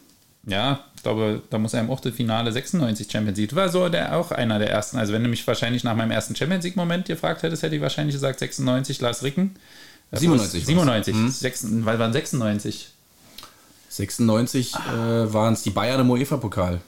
ja, 0.46 0.84
ich 0.96 1.04
glaube, 1.04 1.42
da 1.50 1.58
muss 1.58 1.74
er 1.74 1.82
im 1.82 1.92
Achtelfinale 1.92 2.52
96 2.52 3.10
Champions 3.10 3.38
League. 3.38 3.56
War 3.56 3.70
so 3.70 3.88
der, 3.88 4.18
auch 4.18 4.32
einer 4.32 4.60
der 4.60 4.70
ersten. 4.70 4.98
Also, 4.98 5.14
wenn 5.14 5.24
du 5.24 5.30
mich 5.30 5.46
wahrscheinlich 5.48 5.84
nach 5.84 5.96
meinem 5.96 6.12
ersten 6.12 6.36
Champions 6.36 6.66
League-Moment 6.66 7.06
gefragt 7.06 7.44
hättest, 7.44 7.64
hätte 7.64 7.76
ich 7.76 7.82
wahrscheinlich 7.82 8.16
gesagt 8.16 8.40
96 8.40 9.00
Lars 9.00 9.24
Ricken. 9.24 9.56
97. 10.12 10.66
97. 10.66 11.16
Hm? 11.16 11.30
6, 11.30 11.68
weil 11.86 12.00
waren 12.00 12.12
96. 12.12 12.90
96 13.90 14.76
äh, 14.76 15.34
waren 15.34 15.54
es 15.54 15.64
die 15.64 15.70
Bayern 15.70 16.02
im 16.02 16.10
UEFA-Pokal. 16.10 16.82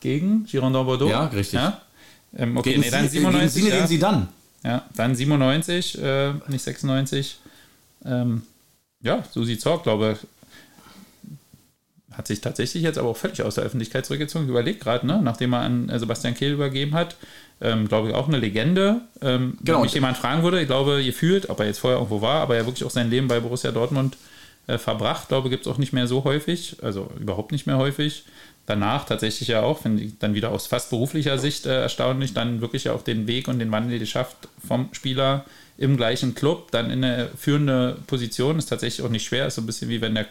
Gegen 0.00 0.44
Girondin 0.44 0.84
Bordeaux? 0.84 1.10
Ja, 1.10 1.26
richtig. 1.26 1.54
Ja? 1.54 1.80
Ähm, 2.36 2.56
okay, 2.56 2.70
gegen 2.70 2.82
nee, 2.82 2.90
dann 2.90 3.08
97. 3.08 3.62
Gegen, 3.62 3.74
gegen 3.74 3.86
sie 3.86 3.98
dann. 3.98 4.28
Ja, 4.62 4.84
dann 4.94 5.14
97, 5.14 6.00
äh, 6.02 6.32
nicht 6.48 6.62
96. 6.62 7.38
Ähm, 8.04 8.42
ja, 9.02 9.22
Susi 9.32 9.58
Zorg, 9.58 9.82
glaube 9.82 10.18
hat 12.20 12.26
sich 12.26 12.40
tatsächlich 12.40 12.82
jetzt 12.82 12.98
aber 12.98 13.08
auch 13.08 13.16
völlig 13.16 13.42
aus 13.42 13.54
der 13.54 13.64
Öffentlichkeit 13.64 14.04
zurückgezogen. 14.04 14.44
Ich 14.44 14.50
überlege 14.50 14.78
gerade, 14.78 15.06
ne? 15.06 15.20
nachdem 15.22 15.54
er 15.54 15.60
an 15.60 15.88
äh, 15.88 15.98
Sebastian 15.98 16.34
Kehl 16.34 16.52
übergeben 16.52 16.94
hat, 16.94 17.16
ähm, 17.60 17.88
glaube 17.88 18.08
ich 18.08 18.14
auch 18.14 18.28
eine 18.28 18.38
Legende. 18.38 19.02
Ähm, 19.22 19.56
genau. 19.62 19.78
Wenn 19.78 19.84
mich 19.84 19.94
jemand 19.94 20.16
fragen 20.16 20.42
würde, 20.42 20.60
ich 20.60 20.66
glaube, 20.66 21.00
ihr 21.00 21.12
fühlt, 21.12 21.48
ob 21.50 21.60
er 21.60 21.66
jetzt 21.66 21.78
vorher 21.78 21.98
irgendwo 21.98 22.20
war, 22.20 22.40
aber 22.40 22.56
er 22.56 22.66
wirklich 22.66 22.84
auch 22.84 22.90
sein 22.90 23.10
Leben 23.10 23.28
bei 23.28 23.40
Borussia 23.40 23.70
Dortmund 23.70 24.16
äh, 24.66 24.76
verbracht, 24.76 25.28
glaube 25.28 25.48
ich, 25.48 25.52
gibt 25.52 25.66
es 25.66 25.72
auch 25.72 25.78
nicht 25.78 25.92
mehr 25.92 26.06
so 26.06 26.24
häufig, 26.24 26.76
also 26.82 27.10
überhaupt 27.18 27.52
nicht 27.52 27.66
mehr 27.66 27.78
häufig. 27.78 28.24
Danach 28.66 29.04
tatsächlich 29.04 29.48
ja 29.48 29.62
auch, 29.62 29.80
finde 29.80 30.02
ich 30.02 30.18
dann 30.18 30.34
wieder 30.34 30.50
aus 30.50 30.66
fast 30.66 30.90
beruflicher 30.90 31.38
Sicht 31.38 31.66
äh, 31.66 31.82
erstaunlich, 31.82 32.34
dann 32.34 32.60
wirklich 32.60 32.90
auch 32.90 33.02
den 33.02 33.26
Weg 33.26 33.48
und 33.48 33.58
den 33.60 33.72
Wandel 33.72 33.98
geschafft 33.98 34.48
vom 34.66 34.88
Spieler 34.92 35.44
im 35.80 35.96
gleichen 35.96 36.34
Club, 36.34 36.70
dann 36.70 36.90
in 36.90 37.02
eine 37.02 37.30
führende 37.36 37.96
Position, 38.06 38.58
ist 38.58 38.66
tatsächlich 38.66 39.04
auch 39.04 39.10
nicht 39.10 39.24
schwer, 39.24 39.46
ist 39.46 39.54
so 39.54 39.62
ein 39.62 39.66
bisschen 39.66 39.88
wie 39.88 40.00
wenn 40.00 40.14
der 40.14 40.26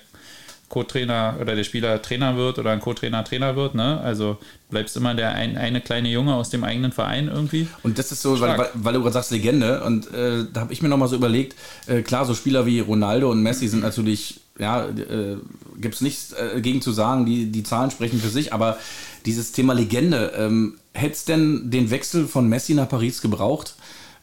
Co-Trainer 0.69 1.37
oder 1.41 1.55
der 1.55 1.63
Spieler 1.63 1.99
Trainer 2.03 2.37
wird 2.37 2.59
oder 2.59 2.69
ein 2.69 2.79
Co-Trainer 2.79 3.23
Trainer 3.23 3.55
wird. 3.55 3.73
Ne? 3.73 3.99
Also 3.99 4.37
bleibst 4.69 4.95
immer 4.95 5.15
der 5.15 5.33
ein, 5.33 5.57
eine 5.57 5.81
kleine 5.81 6.09
Junge 6.09 6.35
aus 6.35 6.51
dem 6.51 6.63
eigenen 6.63 6.91
Verein 6.91 7.27
irgendwie. 7.27 7.67
Und 7.81 7.97
das 7.97 8.11
ist 8.11 8.21
so, 8.21 8.39
weil, 8.39 8.59
weil, 8.59 8.69
weil, 8.75 8.93
du 8.93 9.01
gerade 9.01 9.13
sagst 9.13 9.31
Legende 9.31 9.83
und 9.83 10.13
äh, 10.13 10.45
da 10.53 10.61
habe 10.61 10.71
ich 10.71 10.83
mir 10.83 10.89
nochmal 10.89 11.07
so 11.07 11.15
überlegt, 11.15 11.55
äh, 11.87 12.03
klar, 12.03 12.25
so 12.25 12.35
Spieler 12.35 12.67
wie 12.67 12.79
Ronaldo 12.79 13.31
und 13.31 13.41
Messi 13.41 13.67
sind 13.67 13.81
natürlich, 13.81 14.41
ja, 14.59 14.85
äh, 14.85 15.37
gibt 15.79 15.95
es 15.95 16.01
nichts 16.01 16.33
äh, 16.33 16.61
gegen 16.61 16.83
zu 16.83 16.91
sagen, 16.91 17.25
die, 17.25 17.51
die 17.51 17.63
Zahlen 17.63 17.89
sprechen 17.89 18.19
für 18.19 18.29
sich, 18.29 18.53
aber 18.53 18.77
dieses 19.25 19.51
Thema 19.51 19.73
Legende, 19.73 20.33
ähm, 20.37 20.77
hätte 20.93 21.13
es 21.13 21.25
denn 21.25 21.71
den 21.71 21.89
Wechsel 21.89 22.27
von 22.27 22.47
Messi 22.47 22.75
nach 22.75 22.87
Paris 22.87 23.21
gebraucht? 23.23 23.73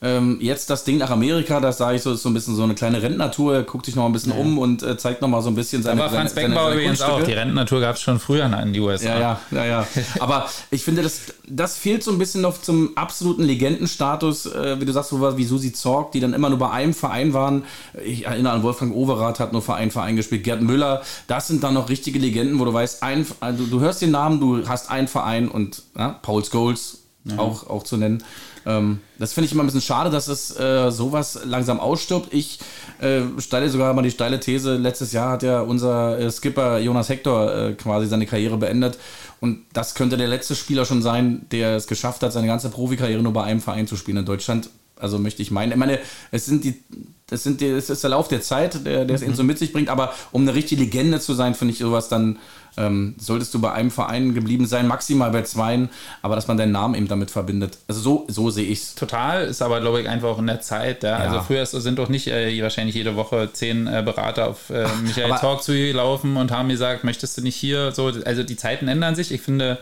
Ähm, 0.03 0.39
jetzt 0.43 0.69
das 0.69 0.85
Ding 0.85 0.99
nach 0.99 1.11
Amerika, 1.11 1.59
das 1.59 1.79
sage 1.79 1.97
ich 1.97 2.03
so, 2.03 2.13
ist 2.13 2.23
so 2.23 2.29
ein 2.29 2.35
bisschen 2.35 2.55
so 2.55 2.63
eine 2.63 2.75
kleine 2.75 3.03
Rentnertour, 3.03 3.55
er 3.55 3.63
guckt 3.63 3.87
sich 3.87 3.97
noch 3.97 4.05
ein 4.05 4.13
bisschen 4.13 4.33
ja. 4.33 4.39
um 4.39 4.59
und 4.59 4.83
äh, 4.83 4.99
zeigt 4.99 5.23
noch 5.23 5.29
mal 5.29 5.41
so 5.41 5.49
ein 5.49 5.55
bisschen 5.55 5.83
seine 5.83 6.03
Aber 6.03 6.15
Franz 6.15 6.35
seine, 6.35 6.49
Beckenbauer 6.49 6.73
übrigens 6.73 7.01
auch, 7.01 7.23
die 7.23 7.33
Rentnertour 7.33 7.81
gab 7.81 7.97
es 7.97 8.03
schon 8.03 8.21
früher 8.21 8.45
in 8.45 8.73
die 8.75 8.81
USA. 8.81 9.19
Ja, 9.19 9.19
ja, 9.19 9.41
ja, 9.53 9.65
ja. 9.65 9.87
Aber 10.21 10.51
ich 10.71 10.85
finde, 10.85 11.03
das, 11.03 11.33
das 11.49 11.79
fehlt 11.79 12.05
so 12.05 12.11
ein 12.11 12.19
bisschen 12.19 12.43
noch 12.43 12.61
zum 12.61 12.95
absoluten 12.97 13.43
Legendenstatus, 13.43 14.47
äh, 14.47 14.79
wie 14.81 14.85
du 14.85 14.93
sagst, 14.93 15.11
so 15.11 15.37
wie 15.39 15.45
Susi 15.45 15.73
Zorg, 15.73 16.13
die 16.13 16.21
dann 16.21 16.35
immer 16.35 16.51
nur 16.51 16.59
bei 16.59 16.71
einem 16.71 16.93
Verein 16.93 17.33
waren. 17.33 17.65
Ich 18.05 18.27
erinnere 18.27 18.53
an 18.53 18.63
Wolfgang 18.63 18.95
Overath, 18.95 19.41
hat 19.41 19.55
nur 19.55 19.63
Verein 19.63 19.91
Verein 19.91 20.17
gespielt, 20.17 20.45
Gerd 20.45 20.61
Müller, 20.61 21.03
das 21.27 21.49
sind 21.49 21.65
dann 21.65 21.73
noch 21.73 21.89
richtige 21.89 22.19
Legenden, 22.19 22.59
wo 22.59 22.67
du 22.67 22.73
weißt, 22.75 23.03
ein, 23.03 23.27
also 23.41 23.65
du 23.65 23.81
hörst 23.81 24.03
den 24.03 24.11
Namen, 24.11 24.41
du 24.41 24.69
hast 24.69 24.91
einen 24.91 25.09
Verein 25.09 25.49
und 25.49 25.83
ja, 25.97 26.19
Paul 26.21 26.45
Scholes, 26.45 27.07
ja. 27.25 27.39
auch, 27.39 27.69
auch 27.69 27.83
zu 27.83 27.97
nennen. 27.97 28.23
Ähm, 28.67 28.99
das 29.19 29.33
finde 29.33 29.47
ich 29.47 29.53
immer 29.53 29.63
ein 29.63 29.67
bisschen 29.67 29.81
schade, 29.81 30.11
dass 30.11 30.27
es 30.27 30.59
äh, 30.59 30.91
sowas 30.91 31.39
langsam 31.45 31.79
ausstirbt. 31.79 32.35
Ich 32.35 32.59
äh, 33.01 33.23
stelle 33.39 33.71
sogar 33.71 33.95
mal 33.95 34.03
die 34.03 34.11
steile 34.11 34.41
These, 34.41 34.77
letztes 34.77 35.13
Jahr 35.13 35.33
hat 35.33 35.43
ja 35.45 35.61
unser 35.61 36.19
äh, 36.19 36.31
Skipper 36.31 36.79
Jonas 36.79 37.09
Hector 37.09 37.55
äh, 37.55 37.73
quasi 37.75 38.09
seine 38.09 38.27
Karriere 38.27 38.57
beendet. 38.57 38.99
Und 39.41 39.65
das 39.73 39.95
könnte 39.95 40.17
der 40.17 40.29
letzte 40.29 40.57
Spieler 40.57 40.85
schon 40.85 41.03
sein, 41.03 41.47
der 41.53 41.77
es 41.77 41.87
geschafft 41.87 42.23
hat, 42.23 42.33
seine 42.33 42.47
ganze 42.49 42.69
Profikarriere 42.69 43.23
nur 43.23 43.33
bei 43.33 43.45
einem 43.45 43.61
Verein 43.61 43.87
zu 43.87 43.97
spielen 43.97 44.19
in 44.19 44.25
Deutschland. 44.25 44.69
Also 44.99 45.19
möchte 45.19 45.43
ich 45.43 45.51
meinen. 45.51 45.73
Ich 45.73 45.79
meine, 45.79 45.99
es 46.33 46.47
sind 46.47 46.65
die, 46.65 46.83
das 47.27 47.43
sind 47.43 47.61
die, 47.61 47.67
es 47.67 47.91
ist 47.91 48.03
der 48.03 48.11
Lauf 48.11 48.29
der 48.29 48.41
Zeit, 48.41 48.87
der, 48.87 49.05
der 49.05 49.15
es 49.15 49.21
mhm. 49.21 49.29
eben 49.29 49.37
so 49.37 49.45
mit 49.45 49.59
sich 49.59 49.73
bringt, 49.73 49.91
aber 49.91 50.15
um 50.33 50.43
eine 50.43 50.55
richtige 50.55 50.83
Legende 50.83 51.21
zu 51.21 51.35
sein, 51.35 51.55
finde 51.55 51.75
ich 51.75 51.79
sowas 51.79 52.09
dann 52.09 52.39
ähm, 52.77 53.15
solltest 53.19 53.55
du 53.55 53.61
bei 53.61 53.73
einem 53.73 53.91
Verein 53.91 54.35
geblieben 54.35 54.67
sein, 54.67 54.87
maximal 54.87 55.31
bei 55.31 55.43
zweien, 55.43 55.89
aber 56.23 56.35
dass 56.35 56.47
man 56.47 56.57
deinen 56.57 56.73
Namen 56.73 56.95
eben 56.95 57.09
damit 57.09 57.31
verbindet. 57.31 57.79
Also 57.89 58.01
so, 58.01 58.25
so 58.29 58.51
sehe 58.51 58.67
ich 58.67 58.81
es. 58.81 58.95
Total, 58.95 59.45
ist 59.45 59.63
aber, 59.63 59.81
glaube 59.81 60.01
ich, 60.01 60.09
einfach 60.09 60.29
auch 60.29 60.39
in 60.39 60.47
der 60.47 60.61
Zeit. 60.61 61.03
Ja? 61.03 61.17
Also 61.17 61.25
ja. 61.25 61.41
Also 61.41 61.47
früher 61.47 61.67
sind 61.67 61.99
doch 61.99 62.09
nicht 62.09 62.29
äh, 62.29 62.63
wahrscheinlich 62.63 62.95
jede 62.95 63.17
Woche 63.17 63.51
zehn 63.53 63.87
äh, 63.87 64.03
Berater 64.05 64.49
auf 64.49 64.71
äh, 64.71 64.87
Michael 65.03 65.31
Talk 65.39 65.63
zu 65.63 65.73
laufen 65.93 66.37
und 66.37 66.51
haben 66.51 66.69
gesagt, 66.69 67.05
möchtest 67.05 67.39
du 67.39 67.43
nicht 67.43 67.57
hier 67.57 67.93
so. 67.93 68.13
Also 68.25 68.43
die 68.43 68.57
Zeiten 68.57 68.89
ändern 68.89 69.15
sich. 69.15 69.33
Ich 69.33 69.41
finde, 69.41 69.79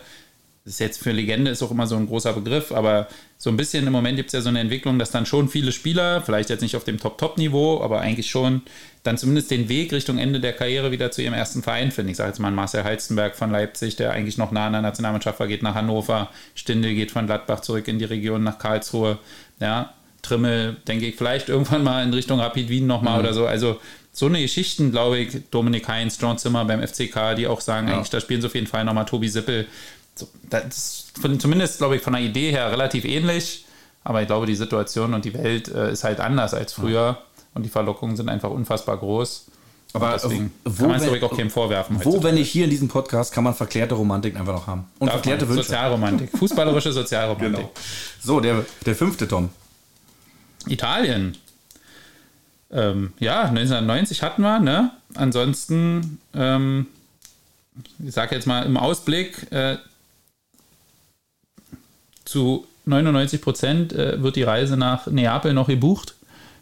ist 0.66 0.80
jetzt 0.80 1.02
für 1.02 1.12
Legende 1.12 1.50
ist 1.50 1.62
auch 1.62 1.70
immer 1.70 1.86
so 1.86 1.96
ein 1.96 2.06
großer 2.06 2.32
Begriff, 2.32 2.72
aber 2.72 3.06
so 3.36 3.50
ein 3.50 3.56
bisschen 3.56 3.86
im 3.86 3.92
Moment 3.92 4.16
gibt 4.16 4.28
es 4.28 4.32
ja 4.32 4.40
so 4.40 4.48
eine 4.48 4.60
Entwicklung, 4.60 4.98
dass 4.98 5.10
dann 5.10 5.26
schon 5.26 5.50
viele 5.50 5.72
Spieler, 5.72 6.22
vielleicht 6.22 6.48
jetzt 6.48 6.62
nicht 6.62 6.74
auf 6.74 6.84
dem 6.84 6.98
Top-Top-Niveau, 6.98 7.82
aber 7.82 8.00
eigentlich 8.00 8.30
schon 8.30 8.62
dann 9.02 9.18
zumindest 9.18 9.50
den 9.50 9.68
Weg 9.68 9.92
Richtung 9.92 10.16
Ende 10.16 10.40
der 10.40 10.54
Karriere 10.54 10.90
wieder 10.90 11.10
zu 11.10 11.20
ihrem 11.20 11.34
ersten 11.34 11.62
Verein 11.62 11.90
finden. 11.90 12.10
Ich 12.10 12.16
sage 12.16 12.30
jetzt 12.30 12.38
mal 12.38 12.50
Marcel 12.50 12.82
Heizenberg 12.82 13.36
von 13.36 13.50
Leipzig, 13.50 13.96
der 13.96 14.12
eigentlich 14.12 14.38
noch 14.38 14.52
nah 14.52 14.66
an 14.66 14.72
der 14.72 14.80
Nationalmannschaft 14.80 15.38
war, 15.38 15.46
geht 15.46 15.62
nach 15.62 15.74
Hannover, 15.74 16.30
Stindel 16.54 16.94
geht 16.94 17.10
von 17.10 17.26
Gladbach 17.26 17.60
zurück 17.60 17.86
in 17.86 17.98
die 17.98 18.06
Region 18.06 18.42
nach 18.42 18.58
Karlsruhe, 18.58 19.18
ja, 19.60 19.92
Trimmel, 20.22 20.78
denke 20.88 21.04
ich, 21.04 21.16
vielleicht 21.16 21.50
irgendwann 21.50 21.84
mal 21.84 22.02
in 22.02 22.14
Richtung 22.14 22.40
Rapid 22.40 22.70
Wien 22.70 22.86
nochmal 22.86 23.18
mhm. 23.18 23.20
oder 23.20 23.34
so. 23.34 23.46
Also 23.46 23.78
so 24.12 24.26
eine 24.26 24.40
Geschichten, 24.40 24.90
glaube 24.90 25.18
ich, 25.18 25.50
Dominik 25.50 25.86
Heinz, 25.88 26.16
John 26.18 26.38
Zimmer 26.38 26.64
beim 26.64 26.80
FCK, 26.80 27.34
die 27.36 27.46
auch 27.46 27.60
sagen, 27.60 27.88
ja. 27.88 27.94
eigentlich, 27.94 28.08
da 28.08 28.20
spielen 28.20 28.40
sie 28.40 28.46
auf 28.46 28.54
jeden 28.54 28.66
Fall 28.66 28.84
nochmal 28.86 29.04
Tobi 29.04 29.28
Sippel. 29.28 29.66
Das 30.50 30.64
ist 30.66 31.18
von, 31.20 31.38
zumindest, 31.40 31.78
glaube 31.78 31.96
ich, 31.96 32.02
von 32.02 32.12
der 32.12 32.22
Idee 32.22 32.50
her 32.50 32.70
relativ 32.70 33.04
ähnlich. 33.04 33.64
Aber 34.04 34.20
ich 34.20 34.26
glaube, 34.26 34.46
die 34.46 34.54
Situation 34.54 35.14
und 35.14 35.24
die 35.24 35.34
Welt 35.34 35.68
äh, 35.68 35.90
ist 35.90 36.04
halt 36.04 36.20
anders 36.20 36.54
als 36.54 36.74
früher. 36.74 37.18
Und 37.54 37.62
die 37.62 37.70
Verlockungen 37.70 38.16
sind 38.16 38.28
einfach 38.28 38.50
unfassbar 38.50 38.98
groß. 38.98 39.46
Aber 39.94 40.12
deswegen 40.12 40.52
wo, 40.64 40.82
kann 40.82 40.98
man 40.98 41.00
es 41.00 41.22
auch 41.22 41.36
keinem 41.36 41.50
vorwerfen. 41.50 42.04
Wo, 42.04 42.22
wenn 42.22 42.34
nicht 42.34 42.50
hier 42.50 42.64
in 42.64 42.70
diesem 42.70 42.88
Podcast, 42.88 43.32
kann 43.32 43.44
man 43.44 43.54
verklärte 43.54 43.94
Romantik 43.94 44.36
einfach 44.36 44.52
noch 44.52 44.66
haben. 44.66 44.86
Und 44.98 45.06
Darf 45.06 45.14
verklärte 45.14 45.48
Wünsche. 45.48 45.62
Sozialromantik. 45.62 46.30
Fußballerische 46.36 46.92
Sozialromantik. 46.92 47.58
Genau. 47.58 47.70
So, 48.20 48.40
der, 48.40 48.66
der 48.84 48.96
fünfte 48.96 49.28
Tom. 49.28 49.50
Italien. 50.66 51.36
Ähm, 52.72 53.12
ja, 53.20 53.42
1990 53.42 54.22
hatten 54.22 54.42
wir, 54.42 54.58
ne? 54.58 54.90
Ansonsten, 55.14 56.18
ähm, 56.34 56.88
ich 58.04 58.14
sage 58.14 58.34
jetzt 58.34 58.48
mal 58.48 58.64
im 58.64 58.76
Ausblick, 58.76 59.46
äh, 59.52 59.76
zu 62.24 62.66
99 62.86 63.40
Prozent 63.40 63.92
äh, 63.92 64.22
wird 64.22 64.36
die 64.36 64.42
Reise 64.42 64.76
nach 64.76 65.06
Neapel 65.06 65.54
noch 65.54 65.68
gebucht 65.68 66.14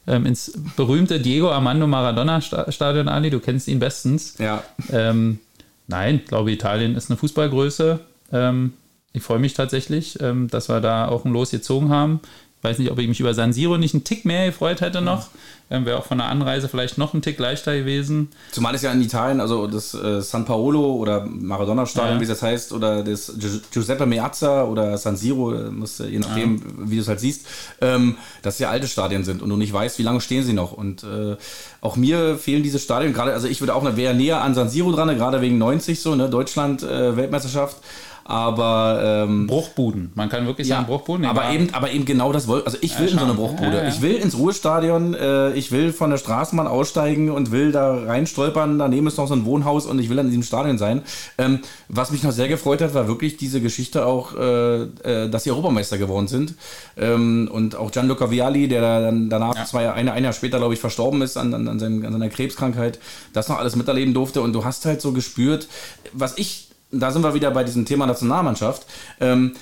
ähm, 0.06 0.26
ins 0.26 0.52
berühmte 0.76 1.20
Diego 1.20 1.50
Armando 1.50 1.86
Maradona 1.86 2.40
Stadion, 2.40 3.08
Ali. 3.08 3.30
Du 3.30 3.40
kennst 3.40 3.68
ihn 3.68 3.78
bestens. 3.78 4.36
Ja. 4.38 4.64
Ähm, 4.90 5.38
nein, 5.86 6.16
ich 6.16 6.26
glaube, 6.26 6.50
Italien 6.52 6.96
ist 6.96 7.10
eine 7.10 7.16
Fußballgröße. 7.16 8.00
Ähm, 8.32 8.72
ich 9.12 9.22
freue 9.22 9.38
mich 9.38 9.54
tatsächlich, 9.54 10.20
ähm, 10.20 10.48
dass 10.48 10.68
wir 10.68 10.80
da 10.80 11.06
auch 11.08 11.24
ein 11.24 11.32
Los 11.32 11.50
gezogen 11.50 11.90
haben 11.90 12.20
weiß 12.62 12.78
nicht, 12.78 12.90
ob 12.90 12.98
ich 12.98 13.08
mich 13.08 13.20
über 13.20 13.34
San 13.34 13.52
Siro 13.52 13.76
nicht 13.76 13.94
einen 13.94 14.04
Tick 14.04 14.24
mehr 14.24 14.46
gefreut 14.46 14.80
hätte 14.80 15.00
noch. 15.00 15.28
Ähm, 15.68 15.86
Wäre 15.86 15.98
auch 15.98 16.04
von 16.04 16.18
der 16.18 16.28
Anreise 16.28 16.68
vielleicht 16.68 16.98
noch 16.98 17.14
ein 17.14 17.22
Tick 17.22 17.38
leichter 17.38 17.76
gewesen. 17.76 18.28
Zumal 18.52 18.74
es 18.74 18.82
ja 18.82 18.92
in 18.92 19.00
Italien, 19.00 19.40
also 19.40 19.66
das 19.66 19.94
äh, 19.94 20.20
San 20.20 20.44
Paolo 20.44 20.94
oder 20.94 21.24
Maradona-Stadion, 21.26 22.14
ja. 22.14 22.20
wie 22.20 22.24
es 22.24 22.28
das 22.28 22.42
heißt, 22.42 22.72
oder 22.72 23.02
das 23.02 23.32
Giuseppe 23.72 24.06
Meazza 24.06 24.64
oder 24.64 24.96
San 24.98 25.16
Siro, 25.16 25.54
äh, 25.54 25.70
musst, 25.70 26.00
je 26.00 26.18
nachdem, 26.18 26.56
ja. 26.56 26.90
wie 26.90 26.96
du 26.96 27.02
es 27.02 27.08
halt 27.08 27.20
siehst, 27.20 27.46
ähm, 27.80 28.16
dass 28.42 28.58
ja 28.58 28.70
alte 28.70 28.86
Stadien 28.86 29.24
sind 29.24 29.42
und 29.42 29.48
du 29.48 29.56
nicht 29.56 29.72
weißt, 29.72 29.98
wie 29.98 30.02
lange 30.02 30.20
stehen 30.20 30.44
sie 30.44 30.52
noch. 30.52 30.72
Und 30.72 31.04
äh, 31.04 31.36
auch 31.80 31.96
mir 31.96 32.36
fehlen 32.36 32.62
diese 32.62 32.78
Stadien, 32.78 33.12
gerade, 33.12 33.32
also 33.32 33.48
ich 33.48 33.60
würde 33.60 33.74
auch, 33.74 33.96
wäre 33.96 34.14
näher 34.14 34.42
an 34.42 34.54
San 34.54 34.68
Siro 34.68 34.92
dran, 34.92 35.08
gerade 35.16 35.40
wegen 35.40 35.58
90 35.58 36.00
so, 36.00 36.14
ne, 36.14 36.28
Deutschland, 36.28 36.82
äh, 36.82 37.16
Weltmeisterschaft 37.16 37.78
aber 38.24 39.24
ähm, 39.24 39.46
Bruchbuden. 39.46 40.12
Man 40.14 40.28
kann 40.28 40.46
wirklich 40.46 40.68
ja, 40.68 40.76
sagen 40.76 40.86
Bruchbuden. 40.86 41.26
Aber 41.26 41.50
eben, 41.50 41.72
aber 41.72 41.90
eben 41.90 42.04
genau 42.04 42.32
das 42.32 42.48
wollte. 42.48 42.66
Also 42.66 42.78
ich 42.80 42.98
will 42.98 43.06
ja, 43.06 43.12
in 43.12 43.18
so 43.18 43.24
eine 43.24 43.34
Bruchbude. 43.34 43.76
Ja, 43.76 43.88
ich 43.88 44.00
will 44.00 44.14
ins 44.14 44.36
Ruhestadion. 44.36 45.14
Äh, 45.14 45.52
ich 45.54 45.72
will 45.72 45.92
von 45.92 46.10
der 46.10 46.18
Straßenbahn 46.18 46.66
aussteigen 46.66 47.30
und 47.30 47.50
will 47.50 47.72
da 47.72 48.04
reinstolpern. 48.04 48.78
Daneben 48.78 49.06
ist 49.06 49.18
noch 49.18 49.28
so 49.28 49.34
ein 49.34 49.44
Wohnhaus 49.44 49.86
und 49.86 49.98
ich 49.98 50.08
will 50.08 50.16
dann 50.16 50.26
in 50.26 50.30
diesem 50.30 50.44
Stadion 50.44 50.78
sein. 50.78 51.02
Ähm, 51.38 51.60
was 51.88 52.10
mich 52.10 52.22
noch 52.22 52.32
sehr 52.32 52.48
gefreut 52.48 52.80
hat, 52.80 52.94
war 52.94 53.08
wirklich 53.08 53.36
diese 53.36 53.60
Geschichte 53.60 54.06
auch, 54.06 54.36
äh, 54.36 54.82
äh, 54.82 55.28
dass 55.28 55.44
sie 55.44 55.50
Europameister 55.50 55.98
geworden 55.98 56.28
sind 56.28 56.54
ähm, 56.96 57.48
und 57.52 57.76
auch 57.76 57.90
Gianluca 57.90 58.30
Vialli, 58.30 58.68
der 58.68 59.00
dann 59.00 59.30
danach 59.30 59.66
zwei 59.66 59.92
ein, 59.92 60.08
ein 60.08 60.24
Jahr 60.24 60.32
später 60.32 60.58
glaube 60.58 60.74
ich 60.74 60.80
verstorben 60.80 61.22
ist 61.22 61.36
an, 61.36 61.52
an, 61.54 61.68
an, 61.68 61.78
seinen, 61.78 62.04
an 62.04 62.12
seiner 62.12 62.28
Krebskrankheit, 62.28 62.98
das 63.32 63.48
noch 63.48 63.58
alles 63.58 63.76
miterleben 63.76 64.14
durfte 64.14 64.40
und 64.40 64.52
du 64.52 64.64
hast 64.64 64.84
halt 64.84 65.00
so 65.00 65.12
gespürt, 65.12 65.68
was 66.12 66.38
ich 66.38 66.71
da 66.92 67.10
sind 67.10 67.22
wir 67.22 67.34
wieder 67.34 67.50
bei 67.50 67.64
diesem 67.64 67.84
Thema 67.84 68.06
Nationalmannschaft. 68.06 68.86
Ähm, 69.20 69.54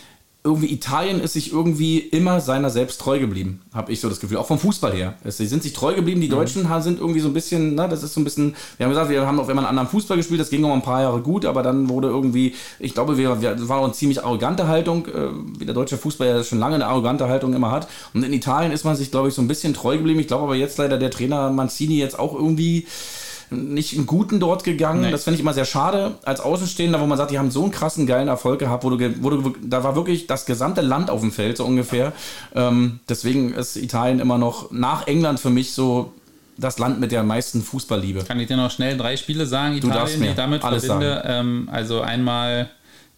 irgendwie 0.43 0.73
Italien 0.73 1.21
ist 1.21 1.35
sich 1.35 1.53
irgendwie 1.53 1.99
immer 1.99 2.41
seiner 2.41 2.71
selbst 2.71 2.99
treu 2.99 3.19
geblieben, 3.19 3.61
habe 3.75 3.93
ich 3.93 4.01
so 4.01 4.09
das 4.09 4.21
Gefühl, 4.21 4.39
auch 4.39 4.47
vom 4.47 4.59
Fußball 4.59 4.93
her. 4.93 5.15
Sie 5.23 5.47
sind 5.47 5.63
sich 5.63 5.75
treu 5.75 5.95
geblieben, 5.95 6.23
die 6.23 6.29
mhm. 6.29 6.33
Deutschen 6.33 6.63
mhm. 6.63 6.81
sind 6.81 6.99
irgendwie 6.99 7.21
so 7.21 7.29
ein 7.29 7.35
bisschen, 7.35 7.75
na, 7.75 7.89
das 7.89 8.03
ist 8.03 8.15
so 8.15 8.23
ein 8.23 8.25
bisschen, 8.25 8.57
wir 8.79 8.87
haben 8.87 8.91
gesagt, 8.91 9.11
wir 9.11 9.27
haben 9.27 9.39
auf 9.39 9.51
einmal 9.51 9.67
einen 9.67 9.71
anderen 9.71 9.91
Fußball 9.91 10.17
gespielt, 10.17 10.41
das 10.41 10.49
ging 10.49 10.63
noch 10.63 10.73
ein 10.73 10.81
paar 10.81 11.03
Jahre 11.03 11.21
gut, 11.21 11.45
aber 11.45 11.63
dann 11.63 11.91
wurde 11.91 12.09
irgendwie, 12.09 12.55
ich 12.79 12.95
glaube, 12.95 13.19
wir, 13.19 13.43
wir 13.43 13.69
war 13.69 13.81
auch 13.81 13.85
eine 13.85 13.93
ziemlich 13.93 14.25
arrogante 14.25 14.67
Haltung, 14.67 15.07
äh, 15.09 15.29
wie 15.59 15.67
der 15.67 15.75
deutsche 15.75 15.99
Fußball 15.99 16.27
ja 16.27 16.43
schon 16.43 16.59
lange 16.59 16.77
eine 16.77 16.87
arrogante 16.87 17.29
Haltung 17.29 17.53
immer 17.53 17.71
hat. 17.71 17.89
Und 18.15 18.23
in 18.23 18.33
Italien 18.33 18.73
ist 18.73 18.85
man 18.85 18.97
sich, 18.97 19.11
glaube 19.11 19.29
ich, 19.29 19.35
so 19.35 19.43
ein 19.43 19.49
bisschen 19.49 19.75
treu 19.75 19.99
geblieben. 19.99 20.21
Ich 20.21 20.29
glaube 20.29 20.45
aber 20.45 20.55
jetzt 20.55 20.79
leider 20.79 20.97
der 20.97 21.11
Trainer 21.11 21.51
Mancini 21.51 21.99
jetzt 21.99 22.19
auch 22.19 22.35
irgendwie 22.35 22.87
nicht 23.51 23.97
einen 23.97 24.07
guten 24.07 24.41
dort 24.41 24.65
gegangen. 24.65 25.03
Nee. 25.03 25.11
Das 25.11 25.25
finde 25.25 25.37
ich 25.37 25.41
immer 25.41 25.55
sehr 25.55 25.65
schade 25.65 26.17
als 26.25 26.41
Außenstehender, 26.41 27.01
wo 27.01 27.07
man 27.07 27.19
sagt, 27.19 27.31
die 27.31 27.39
haben 27.39 27.51
so 27.51 27.63
einen 27.63 27.73
krassen, 27.73 28.07
geilen 28.07 28.29
Erfolg 28.29 28.61
gehabt, 28.61 28.85
wo 28.85 28.91
du, 28.91 29.23
wo 29.23 29.31
du 29.31 29.55
da 29.63 29.83
war 29.85 29.97
wirklich 29.97 30.27
das 30.27 30.47
gesamte 30.47 30.81
Land 30.81 31.11
auf 31.11 31.21
dem 31.21 31.33
Feld, 31.33 31.57
so 31.57 31.65
ungefähr. 31.65 32.13
Ähm, 32.55 33.01
deswegen 33.09 33.53
ist 33.53 33.77
Italien 33.77 34.21
immer 34.21 34.39
noch 34.39 34.71
nach 34.71 35.07
England 35.07 35.41
für 35.41 35.51
mich 35.51 35.73
so 35.73 36.13
das 36.57 36.79
Land 36.79 37.01
mit 37.01 37.11
der 37.11 37.23
meisten 37.23 37.63
Fußballliebe. 37.63 38.25
Kann 38.25 38.39
ich 38.39 38.49
dir 38.49 38.57
noch 38.57 38.71
schnell 38.71 38.97
drei 38.97 39.17
Spiele 39.17 39.47
sagen, 39.47 39.77
Italien, 39.77 40.21
die 40.21 40.29
ich 40.29 40.35
damit 40.35 40.65
alles 40.65 40.85
verbinde? 40.85 41.23
Ähm, 41.27 41.69
also 41.73 42.03
einmal 42.03 42.71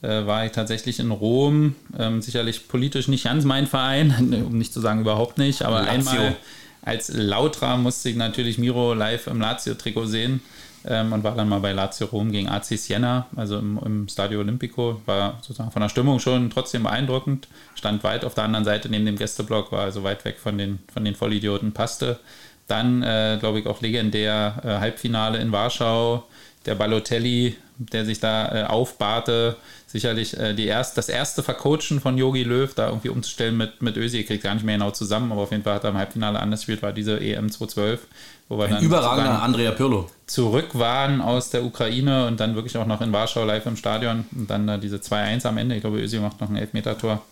äh, 0.03 0.27
war 0.27 0.47
ich 0.47 0.53
tatsächlich 0.53 1.01
in 1.01 1.11
Rom, 1.11 1.75
ähm, 1.99 2.23
sicherlich 2.23 2.69
politisch 2.69 3.09
nicht 3.09 3.25
ganz 3.25 3.45
mein 3.45 3.67
Verein, 3.67 4.45
um 4.47 4.59
nicht 4.59 4.73
zu 4.73 4.81
sagen 4.81 5.01
überhaupt 5.01 5.39
nicht, 5.39 5.63
aber 5.63 5.83
Lazio. 5.83 5.93
einmal 5.93 6.37
als 6.83 7.13
Lautra 7.15 7.77
musste 7.77 8.09
ich 8.09 8.17
natürlich 8.17 8.59
Miro 8.59 8.93
live 8.93 9.29
im 9.29 9.41
Lazio-Trikot 9.41 10.07
sehen 10.07 10.41
ähm, 10.85 11.13
und 11.13 11.23
war 11.23 11.35
dann 11.35 11.49
mal 11.49 11.61
bei 11.61 11.73
Lazio 11.73 12.09
Rom 12.09 12.33
gegen 12.33 12.49
AC 12.49 12.65
Siena, 12.65 13.27
also 13.37 13.59
im, 13.59 13.79
im 13.85 14.09
Stadio 14.09 14.41
Olimpico. 14.41 15.01
War 15.07 15.39
sozusagen 15.43 15.71
von 15.71 15.83
der 15.83 15.89
Stimmung 15.89 16.19
schon 16.19 16.51
trotzdem 16.51 16.83
beeindruckend. 16.83 17.49
Stand 17.75 18.03
weit 18.03 18.25
auf 18.25 18.35
der 18.35 18.45
anderen 18.45 18.65
Seite 18.65 18.89
neben 18.89 19.07
dem 19.07 19.17
Gästeblock, 19.17 19.71
war 19.71 19.83
also 19.83 20.03
weit 20.03 20.25
weg 20.25 20.39
von 20.39 20.59
den, 20.59 20.81
von 20.93 21.05
den 21.05 21.15
Vollidioten, 21.15 21.73
passte. 21.73 22.19
Dann, 22.67 23.03
äh, 23.03 23.37
glaube 23.39 23.61
ich, 23.61 23.67
auch 23.67 23.81
legendär 23.81 24.61
äh, 24.65 24.69
Halbfinale 24.79 25.39
in 25.39 25.53
Warschau. 25.53 26.25
Der 26.67 26.75
Balotelli, 26.75 27.57
der 27.87 28.05
sich 28.05 28.21
da 28.21 28.55
äh, 28.55 28.65
aufbahrte, 28.65 29.57
sicherlich 29.87 30.39
äh, 30.39 30.55
die 30.55 30.67
erst, 30.67 30.97
das 30.99 31.09
erste 31.09 31.43
Vercoachen 31.43 32.01
von 32.01 32.17
Yogi 32.17 32.43
Löw, 32.43 32.73
da 32.75 32.89
irgendwie 32.89 33.09
umzustellen 33.09 33.57
mit, 33.57 33.83
mit 33.83 33.97
Ösi, 33.97 34.25
kriegt 34.25 34.45
gar 34.45 34.55
nicht 34.55 34.65
mehr 34.65 34.77
genau 34.77 34.91
zusammen, 34.91 35.33
aber 35.33 35.43
auf 35.43 35.51
jeden 35.51 35.63
Fall 35.63 35.75
hat 35.75 35.85
er 35.85 35.91
im 35.91 35.99
Halbfinale 35.99 36.41
anders 36.41 36.61
gespielt, 36.61 36.83
war 36.83 36.93
diese 36.93 37.21
EM 37.21 37.51
2012. 37.51 38.01
Wo 38.49 38.59
wir 38.59 38.65
Ein 38.65 38.71
dann 38.73 38.85
überragender 38.85 39.43
Andrea 39.43 39.71
Pirlo. 39.71 40.11
Zurück 40.27 40.71
waren 40.79 41.21
aus 41.21 41.51
der 41.51 41.65
Ukraine 41.65 42.27
und 42.27 42.39
dann 42.39 42.55
wirklich 42.55 42.77
auch 42.77 42.87
noch 42.87 43.01
in 43.01 43.13
Warschau 43.13 43.45
live 43.45 43.65
im 43.67 43.77
Stadion 43.77 44.27
und 44.37 44.51
dann 44.51 44.69
äh, 44.69 44.79
diese 44.79 44.97
2-1 44.97 45.47
am 45.47 45.57
Ende. 45.59 45.75
Ich 45.75 45.81
glaube, 45.81 46.01
Ösi 46.01 46.19
macht 46.19 46.41
noch 46.41 46.51
ein 46.51 46.57
Elfmeter-Tor. 46.57 47.23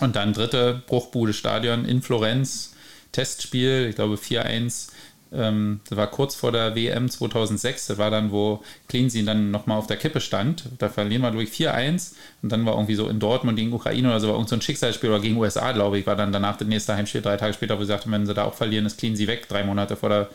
Und 0.00 0.16
dann 0.16 0.32
dritte 0.32 0.82
Bruchbude 0.86 1.32
Stadion 1.32 1.84
in 1.84 2.02
Florenz, 2.02 2.74
Testspiel, 3.12 3.86
ich 3.88 3.96
glaube 3.96 4.16
4-1 4.16 4.88
ähm, 5.34 5.80
das 5.88 5.96
war 5.96 6.06
kurz 6.08 6.34
vor 6.34 6.52
der 6.52 6.74
WM 6.74 7.08
2006. 7.08 7.86
Das 7.86 7.98
war 7.98 8.10
dann, 8.10 8.32
wo 8.32 8.62
Cleansy 8.88 9.24
dann 9.24 9.50
nochmal 9.50 9.78
auf 9.78 9.86
der 9.86 9.96
Kippe 9.96 10.20
stand. 10.20 10.64
Da 10.78 10.88
verlieren 10.88 11.22
wir, 11.22 11.30
glaube 11.30 11.44
ich, 11.44 11.50
4-1. 11.50 12.12
Und 12.42 12.52
dann 12.52 12.66
war 12.66 12.74
irgendwie 12.74 12.94
so 12.94 13.08
in 13.08 13.18
Dortmund 13.18 13.56
gegen 13.56 13.72
Ukraine 13.72 14.08
oder 14.08 14.20
so, 14.20 14.28
war 14.28 14.34
irgend 14.34 14.48
so 14.48 14.56
ein 14.56 14.62
Schicksalsspiel 14.62 15.10
oder 15.10 15.20
gegen 15.20 15.36
USA, 15.36 15.72
glaube 15.72 15.98
ich, 15.98 16.06
war 16.06 16.16
dann 16.16 16.32
danach 16.32 16.56
das 16.56 16.68
nächste 16.68 16.94
Heimspiel, 16.94 17.22
drei 17.22 17.36
Tage 17.36 17.54
später, 17.54 17.76
wo 17.78 17.82
sie 17.82 17.88
sagten, 17.88 18.12
wenn 18.12 18.26
sie 18.26 18.34
da 18.34 18.44
auch 18.44 18.54
verlieren, 18.54 18.86
ist 18.86 18.98
Cleansy 18.98 19.26
weg, 19.26 19.48
drei 19.48 19.64
Monate 19.64 19.96
vor 19.96 20.08
der 20.08 20.28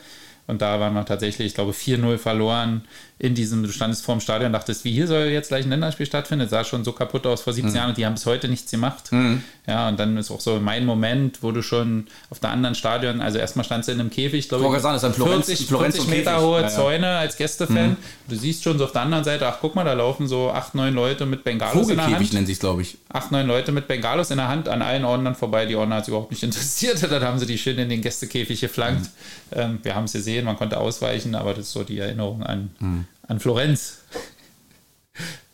Und 0.47 0.61
da 0.61 0.79
waren 0.79 0.93
wir 0.93 1.05
tatsächlich, 1.05 1.47
ich 1.47 1.53
glaube, 1.53 1.73
4-0 1.73 2.17
verloren 2.17 2.83
in 3.19 3.33
diesem, 3.33 3.63
du 3.63 3.71
standest 3.71 4.05
vorm 4.05 4.21
Stadion 4.21 4.47
und 4.47 4.53
dachtest, 4.53 4.85
wie 4.85 4.91
hier 4.91 5.07
soll 5.07 5.25
jetzt 5.25 5.47
gleich 5.47 5.65
ein 5.65 5.71
Länderspiel 5.71 6.05
stattfinden? 6.05 6.45
Das 6.45 6.51
sah 6.51 6.63
schon 6.63 6.83
so 6.83 6.91
kaputt 6.91 7.25
aus 7.25 7.41
vor 7.41 7.51
17 7.51 7.71
mhm. 7.71 7.75
Jahren 7.75 7.89
und 7.89 7.97
die 7.97 8.05
haben 8.05 8.13
bis 8.13 8.27
heute 8.27 8.47
nichts 8.47 8.69
gemacht. 8.69 9.11
Mhm. 9.11 9.43
Ja, 9.65 9.89
und 9.89 9.99
dann 9.99 10.15
ist 10.17 10.29
auch 10.29 10.39
so 10.39 10.59
mein 10.59 10.85
Moment, 10.85 11.41
wo 11.41 11.51
du 11.51 11.63
schon 11.63 12.07
auf 12.29 12.39
der 12.39 12.51
anderen 12.51 12.75
Stadion, 12.75 13.19
also 13.19 13.39
erstmal 13.39 13.65
standst 13.65 13.89
du 13.89 13.93
in 13.93 13.99
einem 13.99 14.11
Käfig, 14.11 14.47
glaube 14.47 14.63
ich, 14.73 14.81
sagen, 14.81 14.99
40, 14.99 15.67
Florenz 15.67 15.95
40 15.95 16.11
Meter 16.11 16.41
hohe 16.41 16.61
ja, 16.61 16.67
ja. 16.67 16.73
Zäune 16.73 17.07
als 17.07 17.37
Gästefan. 17.37 17.89
Mhm. 17.89 17.97
Du 18.29 18.35
siehst 18.35 18.63
schon 18.63 18.77
so 18.77 18.85
auf 18.85 18.91
der 18.91 19.01
anderen 19.01 19.23
Seite, 19.23 19.47
ach 19.47 19.57
guck 19.59 19.73
mal, 19.73 19.83
da 19.83 19.93
laufen 19.93 20.27
so 20.27 20.51
acht, 20.51 20.75
neun 20.75 20.93
Leute 20.93 21.25
mit 21.25 21.43
Bengalos 21.43 21.89
in 21.89 21.97
der 21.97 22.05
Hand. 22.05 22.33
nennt 22.33 22.47
sich 22.47 22.59
glaube 22.59 22.83
ich. 22.83 22.99
Acht, 23.09 23.31
neun 23.31 23.47
Leute 23.47 23.71
mit 23.71 23.87
Bengalos 23.87 24.29
in 24.29 24.37
der 24.37 24.47
Hand 24.47 24.69
an 24.69 24.83
allen 24.83 25.05
Ordnern 25.05 25.33
vorbei. 25.33 25.65
Die 25.65 25.75
Ordner 25.75 25.95
hat 25.95 26.03
es 26.03 26.09
überhaupt 26.09 26.29
nicht 26.29 26.43
interessiert. 26.43 27.01
dann 27.01 27.23
haben 27.23 27.39
sie 27.39 27.47
die 27.47 27.57
schön 27.57 27.79
in 27.79 27.89
den 27.89 28.01
Gästekäfig 28.01 28.61
geflankt. 28.61 29.09
Mhm. 29.51 29.59
Ähm, 29.59 29.79
wir 29.81 29.95
haben 29.95 30.03
es 30.03 30.13
gesehen, 30.13 30.36
man 30.45 30.57
konnte 30.57 30.79
ausweichen, 30.79 31.35
aber 31.35 31.53
das 31.53 31.67
ist 31.67 31.71
so 31.71 31.83
die 31.83 31.99
Erinnerung 31.99 32.43
an, 32.43 32.71
mhm 32.79 33.05
an 33.27 33.39
Florenz. 33.39 33.99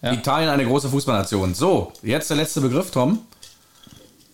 Ja. 0.02 0.14
Italien 0.14 0.50
eine 0.50 0.66
große 0.66 0.90
Fußballnation. 0.90 1.54
So, 1.54 1.94
jetzt 2.02 2.30
der 2.30 2.38
letzte 2.38 2.62
Begriff, 2.62 2.92
Tom. 2.92 3.20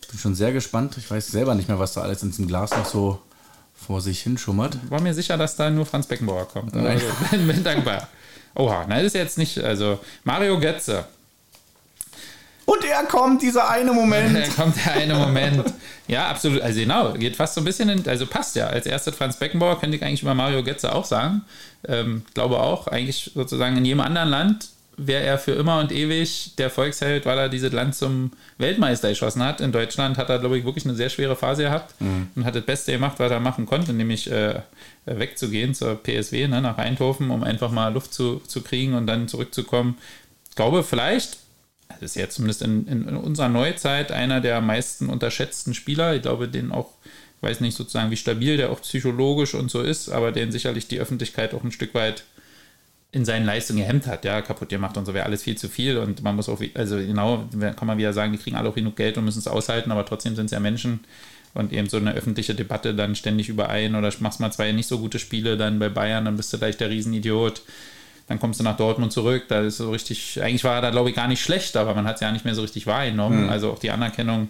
Bin 0.09 0.19
schon 0.19 0.35
sehr 0.35 0.51
gespannt. 0.51 0.97
Ich 0.97 1.09
weiß 1.09 1.27
selber 1.27 1.55
nicht 1.55 1.67
mehr, 1.67 1.79
was 1.79 1.93
da 1.93 2.01
alles 2.01 2.23
in 2.23 2.29
diesem 2.29 2.47
Glas 2.47 2.71
noch 2.71 2.85
so 2.85 3.21
vor 3.75 4.01
sich 4.01 4.21
hinschummert. 4.21 4.77
War 4.89 5.01
mir 5.01 5.13
sicher, 5.13 5.37
dass 5.37 5.55
da 5.55 5.69
nur 5.69 5.85
Franz 5.85 6.07
Beckenbauer 6.07 6.47
kommt. 6.47 6.75
Also, 6.75 7.05
bin, 7.31 7.47
bin 7.47 7.63
dankbar. 7.63 8.07
Oha, 8.55 8.85
nein, 8.87 9.03
das 9.03 9.07
ist 9.07 9.13
jetzt 9.13 9.37
nicht, 9.37 9.59
also 9.59 9.99
Mario 10.23 10.59
Götze. 10.59 11.05
Und 12.69 12.85
er 12.85 13.03
kommt, 13.05 13.41
dieser 13.41 13.67
eine 13.67 13.91
Moment. 13.93 14.37
Er 14.37 14.47
kommt 14.55 14.75
der 14.85 14.93
eine 14.93 15.15
Moment. 15.15 15.73
Ja, 16.07 16.27
absolut. 16.27 16.61
Also 16.61 16.79
genau, 16.79 17.13
geht 17.13 17.35
fast 17.35 17.55
so 17.55 17.61
ein 17.61 17.63
bisschen 17.63 17.89
in, 17.89 18.07
also 18.07 18.27
passt 18.27 18.55
ja. 18.55 18.67
Als 18.67 18.85
erster 18.85 19.11
Franz 19.11 19.37
Beckenbauer 19.37 19.79
könnte 19.79 19.97
ich 19.97 20.03
eigentlich 20.03 20.21
über 20.21 20.35
Mario 20.35 20.63
Götze 20.63 20.93
auch 20.93 21.05
sagen. 21.05 21.41
Ähm, 21.87 22.23
glaube 22.35 22.59
auch, 22.59 22.85
eigentlich 22.85 23.31
sozusagen 23.33 23.75
in 23.75 23.85
jedem 23.85 24.01
anderen 24.01 24.29
Land 24.29 24.69
wäre 24.97 25.23
er 25.23 25.39
für 25.39 25.53
immer 25.53 25.79
und 25.79 25.91
ewig 25.91 26.55
der 26.57 26.69
Volksheld, 26.69 27.25
weil 27.25 27.39
er 27.39 27.49
dieses 27.49 27.71
Land 27.71 27.95
zum 27.95 28.33
Weltmeister 28.59 29.09
geschossen 29.09 29.41
hat. 29.41 29.61
In 29.61 29.71
Deutschland 29.71 30.19
hat 30.19 30.29
er, 30.29 30.37
glaube 30.37 30.59
ich, 30.59 30.65
wirklich 30.65 30.85
eine 30.85 30.93
sehr 30.93 31.09
schwere 31.09 31.35
Phase 31.35 31.63
gehabt 31.63 31.99
mhm. 31.99 32.27
und 32.35 32.45
hat 32.45 32.53
das 32.53 32.65
Beste 32.65 32.91
gemacht, 32.91 33.15
was 33.17 33.31
er 33.31 33.39
machen 33.39 33.65
konnte, 33.65 33.93
nämlich 33.93 34.29
äh, 34.29 34.61
wegzugehen 35.05 35.73
zur 35.73 35.95
PSW 35.95 36.47
ne, 36.47 36.61
nach 36.61 36.77
Eindhoven, 36.77 37.31
um 37.31 37.43
einfach 37.43 37.71
mal 37.71 37.91
Luft 37.91 38.13
zu, 38.13 38.41
zu 38.45 38.61
kriegen 38.61 38.93
und 38.93 39.07
dann 39.07 39.27
zurückzukommen. 39.27 39.97
Ich 40.49 40.55
glaube, 40.55 40.83
vielleicht 40.83 41.39
das 41.99 42.11
ist 42.11 42.15
ja 42.15 42.29
zumindest 42.29 42.61
in, 42.61 42.87
in, 42.87 43.15
unserer 43.15 43.49
Neuzeit 43.49 44.11
einer 44.11 44.41
der 44.41 44.61
meisten 44.61 45.09
unterschätzten 45.09 45.73
Spieler. 45.73 46.15
Ich 46.15 46.21
glaube, 46.21 46.47
den 46.47 46.71
auch, 46.71 46.89
ich 47.37 47.43
weiß 47.43 47.61
nicht 47.61 47.75
sozusagen, 47.75 48.11
wie 48.11 48.17
stabil 48.17 48.57
der 48.57 48.71
auch 48.71 48.81
psychologisch 48.81 49.53
und 49.55 49.69
so 49.71 49.81
ist, 49.81 50.09
aber 50.09 50.31
den 50.31 50.51
sicherlich 50.51 50.87
die 50.87 50.99
Öffentlichkeit 50.99 51.53
auch 51.53 51.63
ein 51.63 51.71
Stück 51.71 51.93
weit 51.93 52.23
in 53.11 53.25
seinen 53.25 53.45
Leistungen 53.45 53.79
gehemmt 53.79 54.05
hat, 54.05 54.23
ja, 54.23 54.41
kaputt 54.41 54.69
gemacht 54.69 54.95
und 54.95 55.05
so 55.05 55.15
wäre 55.15 55.25
alles 55.25 55.41
viel 55.41 55.57
zu 55.57 55.67
viel 55.67 55.97
und 55.97 56.21
man 56.21 56.35
muss 56.35 56.47
auch, 56.47 56.61
also 56.75 56.97
genau, 56.97 57.45
kann 57.75 57.87
man 57.87 57.97
wieder 57.97 58.13
sagen, 58.13 58.31
die 58.31 58.37
kriegen 58.37 58.55
alle 58.55 58.69
auch 58.69 58.75
genug 58.75 58.95
Geld 58.95 59.17
und 59.17 59.25
müssen 59.25 59.39
es 59.39 59.47
aushalten, 59.47 59.91
aber 59.91 60.05
trotzdem 60.05 60.35
sind 60.35 60.45
es 60.45 60.51
ja 60.51 60.59
Menschen 60.59 60.99
und 61.55 61.73
eben 61.73 61.89
so 61.89 61.97
eine 61.97 62.13
öffentliche 62.13 62.53
Debatte 62.53 62.93
dann 62.93 63.15
ständig 63.15 63.49
überein 63.49 63.95
oder 63.95 64.13
machst 64.19 64.39
mal 64.39 64.51
zwei 64.51 64.71
nicht 64.73 64.87
so 64.87 64.99
gute 64.99 65.17
Spiele 65.17 65.57
dann 65.57 65.79
bei 65.79 65.89
Bayern, 65.89 66.25
dann 66.25 66.37
bist 66.37 66.53
du 66.53 66.59
gleich 66.59 66.77
der 66.77 66.91
Riesenidiot 66.91 67.63
dann 68.29 68.39
kommst 68.39 68.59
du 68.59 68.63
nach 68.63 68.77
Dortmund 68.77 69.11
zurück, 69.11 69.45
da 69.49 69.61
ist 69.61 69.77
so 69.77 69.89
richtig, 69.89 70.41
eigentlich 70.41 70.63
war 70.63 70.75
er 70.75 70.81
da 70.81 70.91
glaube 70.91 71.09
ich 71.09 71.15
gar 71.15 71.27
nicht 71.27 71.41
schlecht, 71.41 71.75
aber 71.75 71.95
man 71.95 72.07
hat 72.07 72.15
es 72.15 72.21
ja 72.21 72.31
nicht 72.31 72.45
mehr 72.45 72.55
so 72.55 72.61
richtig 72.61 72.85
wahrgenommen. 72.87 73.45
Mhm. 73.45 73.49
Also 73.49 73.71
auch 73.71 73.79
die 73.79 73.89
Anerkennung, 73.89 74.49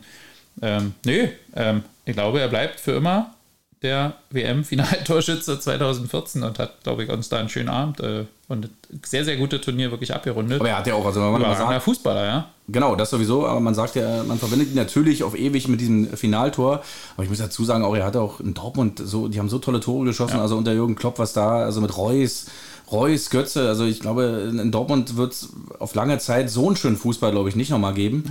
ähm, 0.62 0.94
nö, 1.06 1.30
ähm, 1.56 1.84
ich 2.06 2.14
glaube, 2.14 2.42
er 2.42 2.50
bleibt 2.50 2.80
für 2.80 2.92
immer 2.92 3.34
der 3.82 4.16
WM-Finaltorschütze 4.32 5.60
2014 5.60 6.44
und 6.44 6.60
hat, 6.60 6.84
glaube 6.84 7.06
ich, 7.06 7.10
uns 7.10 7.30
da 7.30 7.40
einen 7.40 7.48
schönen 7.48 7.70
Abend 7.70 8.02
äh, 8.02 8.26
und 8.50 8.70
sehr, 9.06 9.24
sehr 9.24 9.38
gute 9.38 9.62
Turnier 9.62 9.92
wirklich 9.92 10.14
abgerundet. 10.14 10.60
Aber 10.60 10.70
er 10.70 10.80
hat 10.80 10.88
ja 10.88 10.96
auch, 10.96 11.06
also 11.06 11.22
man 11.22 11.42
mal 11.42 11.56
sagt, 11.56 11.84
Fußballer, 11.84 12.26
ja. 12.26 12.50
Genau, 12.68 12.96
das 12.96 13.12
sowieso, 13.12 13.48
aber 13.48 13.62
man 13.62 13.76
sagt 13.76 13.96
ja, 13.96 14.24
man 14.24 14.38
verbindet 14.38 14.70
ihn 14.70 14.76
natürlich 14.76 15.24
auf 15.24 15.38
ewig 15.38 15.68
mit 15.70 15.80
diesem 15.80 16.18
Finaltor. 16.18 16.82
Aber 17.16 17.24
ich 17.24 17.30
muss 17.30 17.40
dazu 17.40 17.64
sagen, 17.64 17.86
auch 17.86 17.96
er 17.96 18.06
hat 18.06 18.18
auch 18.18 18.42
in 18.42 18.54
Dortmund 18.54 19.00
so, 19.02 19.28
die 19.30 19.40
haben 19.40 19.50
so 19.50 19.60
tolle 19.60 19.80
Tore 19.80 20.06
geschossen, 20.06 20.38
ja. 20.38 20.42
also 20.42 20.58
unter 20.58 20.74
Jürgen 20.74 20.96
Klopp, 20.96 21.20
was 21.20 21.32
da, 21.32 21.60
also 21.60 21.80
mit 21.80 21.96
Reus, 21.96 22.48
Reus, 22.92 23.30
Götze, 23.30 23.68
also 23.68 23.86
ich 23.86 24.00
glaube, 24.00 24.52
in 24.52 24.72
Dortmund 24.72 25.16
wird 25.16 25.34
es 25.34 25.50
auf 25.78 25.94
lange 25.94 26.18
Zeit 26.18 26.50
so 26.50 26.68
einen 26.68 26.76
schönen 26.76 26.98
Fußball, 26.98 27.32
glaube 27.32 27.50
ich, 27.50 27.56
nicht 27.56 27.70
nochmal 27.70 27.94
geben. 27.94 28.24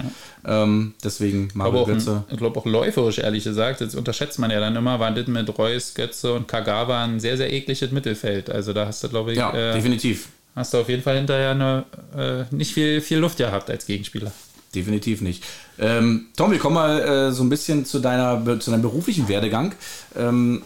Ja. 0.44 0.64
Ähm, 0.64 0.94
deswegen 1.02 1.48
Mario 1.54 1.84
Götze. 1.84 2.24
ich 2.30 2.38
glaube 2.38 2.59
auch 2.59 2.66
läuferisch, 2.66 3.18
ehrlich 3.18 3.44
gesagt, 3.44 3.80
das 3.80 3.94
unterschätzt 3.94 4.38
man 4.38 4.50
ja 4.50 4.59
dann 4.59 4.74
immer, 4.74 4.98
war 4.98 5.11
das 5.12 5.26
mit 5.28 5.59
Reus, 5.59 5.94
Götze 5.94 6.34
und 6.34 6.48
Kagawa 6.48 7.04
ein 7.04 7.20
sehr, 7.20 7.36
sehr 7.36 7.52
ekliges 7.52 7.90
Mittelfeld. 7.92 8.50
Also 8.50 8.72
da 8.72 8.86
hast 8.86 9.04
du, 9.04 9.09
glaube 9.09 9.32
ich. 9.32 9.38
Ja, 9.38 9.52
äh, 9.52 9.74
definitiv. 9.74 10.28
Hast 10.56 10.74
du 10.74 10.78
auf 10.78 10.88
jeden 10.88 11.02
Fall 11.02 11.16
hinterher 11.18 11.52
eine, 11.52 11.84
äh, 12.16 12.54
nicht 12.54 12.74
viel, 12.74 13.00
viel 13.00 13.18
Luft 13.18 13.38
gehabt 13.38 13.70
als 13.70 13.86
Gegenspieler. 13.86 14.32
Definitiv 14.74 15.20
nicht. 15.20 15.44
Ähm, 15.78 16.26
Tom, 16.36 16.50
wir 16.50 16.59
kommen 16.59 16.74
mal 16.74 17.00
äh, 17.00 17.32
so 17.32 17.42
ein 17.44 17.48
bisschen 17.48 17.84
zu, 17.84 18.00
deiner, 18.00 18.59
zu 18.59 18.70
deinem 18.70 18.82
beruflichen 18.82 19.28
Werdegang. 19.28 19.72
Ähm, 20.16 20.62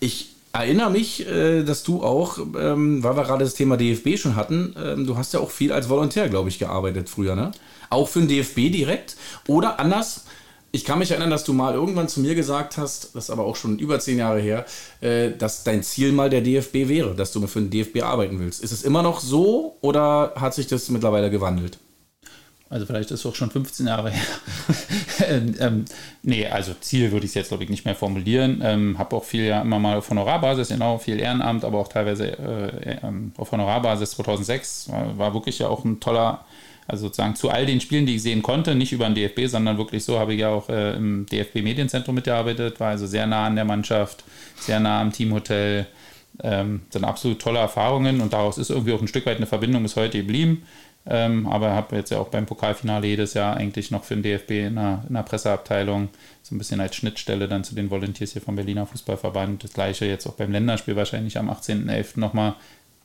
ich 0.00 0.33
erinnere 0.54 0.90
mich, 0.90 1.26
äh, 1.26 1.62
dass 1.64 1.82
du 1.82 2.02
auch, 2.02 2.38
ähm, 2.38 3.02
weil 3.02 3.16
wir 3.16 3.24
gerade 3.24 3.44
das 3.44 3.54
Thema 3.54 3.76
DFB 3.76 4.16
schon 4.16 4.36
hatten, 4.36 4.74
ähm, 4.82 5.06
du 5.06 5.16
hast 5.16 5.34
ja 5.34 5.40
auch 5.40 5.50
viel 5.50 5.72
als 5.72 5.88
Volontär, 5.88 6.28
glaube 6.28 6.48
ich, 6.48 6.58
gearbeitet 6.58 7.08
früher, 7.08 7.34
ne? 7.34 7.52
Auch 7.90 8.08
für 8.08 8.20
den 8.20 8.28
DFB 8.28 8.70
direkt 8.72 9.16
oder 9.46 9.78
anders. 9.80 10.24
Ich 10.70 10.84
kann 10.84 10.98
mich 10.98 11.10
erinnern, 11.10 11.30
dass 11.30 11.44
du 11.44 11.52
mal 11.52 11.74
irgendwann 11.74 12.08
zu 12.08 12.20
mir 12.20 12.34
gesagt 12.34 12.78
hast, 12.78 13.14
das 13.14 13.24
ist 13.24 13.30
aber 13.30 13.44
auch 13.44 13.54
schon 13.54 13.78
über 13.78 14.00
zehn 14.00 14.18
Jahre 14.18 14.40
her, 14.40 14.64
äh, 15.00 15.30
dass 15.30 15.64
dein 15.64 15.82
Ziel 15.82 16.12
mal 16.12 16.30
der 16.30 16.40
DFB 16.40 16.88
wäre, 16.88 17.14
dass 17.14 17.32
du 17.32 17.44
für 17.46 17.60
den 17.60 17.70
DFB 17.70 18.02
arbeiten 18.02 18.40
willst. 18.40 18.62
Ist 18.62 18.72
es 18.72 18.82
immer 18.82 19.02
noch 19.02 19.20
so 19.20 19.76
oder 19.80 20.32
hat 20.36 20.54
sich 20.54 20.66
das 20.66 20.88
mittlerweile 20.88 21.30
gewandelt? 21.30 21.78
Also 22.74 22.86
vielleicht 22.86 23.12
ist 23.12 23.20
es 23.20 23.26
auch 23.26 23.36
schon 23.36 23.52
15 23.52 23.86
Jahre 23.86 24.10
her. 24.10 24.26
ähm, 25.28 25.54
ähm, 25.60 25.84
nee, 26.24 26.44
also 26.48 26.74
Ziel 26.80 27.12
würde 27.12 27.24
ich 27.24 27.30
es 27.30 27.34
jetzt, 27.36 27.48
glaube 27.48 27.62
ich, 27.62 27.70
nicht 27.70 27.84
mehr 27.84 27.94
formulieren. 27.94 28.62
Ähm, 28.64 28.98
habe 28.98 29.14
auch 29.14 29.22
viel 29.22 29.44
ja 29.44 29.62
immer 29.62 29.78
mal 29.78 29.98
auf 29.98 30.10
Honorarbasis, 30.10 30.70
genau, 30.70 30.98
viel 30.98 31.20
Ehrenamt, 31.20 31.64
aber 31.64 31.78
auch 31.78 31.86
teilweise 31.86 32.36
äh, 32.36 32.94
äh, 32.94 32.98
auf 33.36 33.52
Honorarbasis 33.52 34.10
2006. 34.10 34.90
War, 34.90 35.16
war, 35.16 35.34
wirklich 35.34 35.60
ja 35.60 35.68
auch 35.68 35.84
ein 35.84 36.00
toller, 36.00 36.44
also 36.88 37.06
sozusagen 37.06 37.36
zu 37.36 37.48
all 37.48 37.64
den 37.64 37.80
Spielen, 37.80 38.06
die 38.06 38.16
ich 38.16 38.24
sehen 38.24 38.42
konnte, 38.42 38.74
nicht 38.74 38.92
über 38.92 39.04
den 39.04 39.14
DFB, 39.14 39.46
sondern 39.46 39.78
wirklich 39.78 40.04
so, 40.04 40.18
habe 40.18 40.34
ich 40.34 40.40
ja 40.40 40.48
auch 40.48 40.68
äh, 40.68 40.96
im 40.96 41.26
DFB 41.26 41.62
Medienzentrum 41.62 42.16
mitgearbeitet, 42.16 42.80
war 42.80 42.88
also 42.88 43.06
sehr 43.06 43.28
nah 43.28 43.46
an 43.46 43.54
der 43.54 43.66
Mannschaft, 43.66 44.24
sehr 44.58 44.80
nah 44.80 45.00
am 45.00 45.12
Teamhotel. 45.12 45.86
Ähm, 46.42 46.80
sind 46.90 47.04
absolut 47.04 47.40
tolle 47.40 47.60
Erfahrungen 47.60 48.20
und 48.20 48.32
daraus 48.32 48.58
ist 48.58 48.70
irgendwie 48.70 48.92
auch 48.92 49.00
ein 49.00 49.06
Stück 49.06 49.26
weit 49.26 49.36
eine 49.36 49.46
Verbindung 49.46 49.84
bis 49.84 49.94
heute 49.94 50.18
geblieben. 50.18 50.64
Ähm, 51.06 51.46
aber 51.46 51.72
habe 51.72 51.96
jetzt 51.96 52.10
ja 52.10 52.18
auch 52.18 52.28
beim 52.28 52.46
Pokalfinale 52.46 53.06
jedes 53.06 53.34
Jahr 53.34 53.56
eigentlich 53.56 53.90
noch 53.90 54.04
für 54.04 54.14
den 54.14 54.22
DFB 54.22 54.50
in 54.52 54.78
einer, 54.78 55.04
in 55.08 55.14
einer, 55.14 55.22
Presseabteilung 55.22 56.08
so 56.42 56.54
ein 56.54 56.58
bisschen 56.58 56.80
als 56.80 56.96
Schnittstelle 56.96 57.46
dann 57.46 57.62
zu 57.62 57.74
den 57.74 57.90
Volunteers 57.90 58.32
hier 58.32 58.40
vom 58.40 58.56
Berliner 58.56 58.86
Fußballverband. 58.86 59.64
Das 59.64 59.74
gleiche 59.74 60.06
jetzt 60.06 60.26
auch 60.26 60.32
beim 60.32 60.50
Länderspiel 60.50 60.96
wahrscheinlich 60.96 61.36
am 61.36 61.50
18.11. 61.50 62.18
nochmal. 62.18 62.54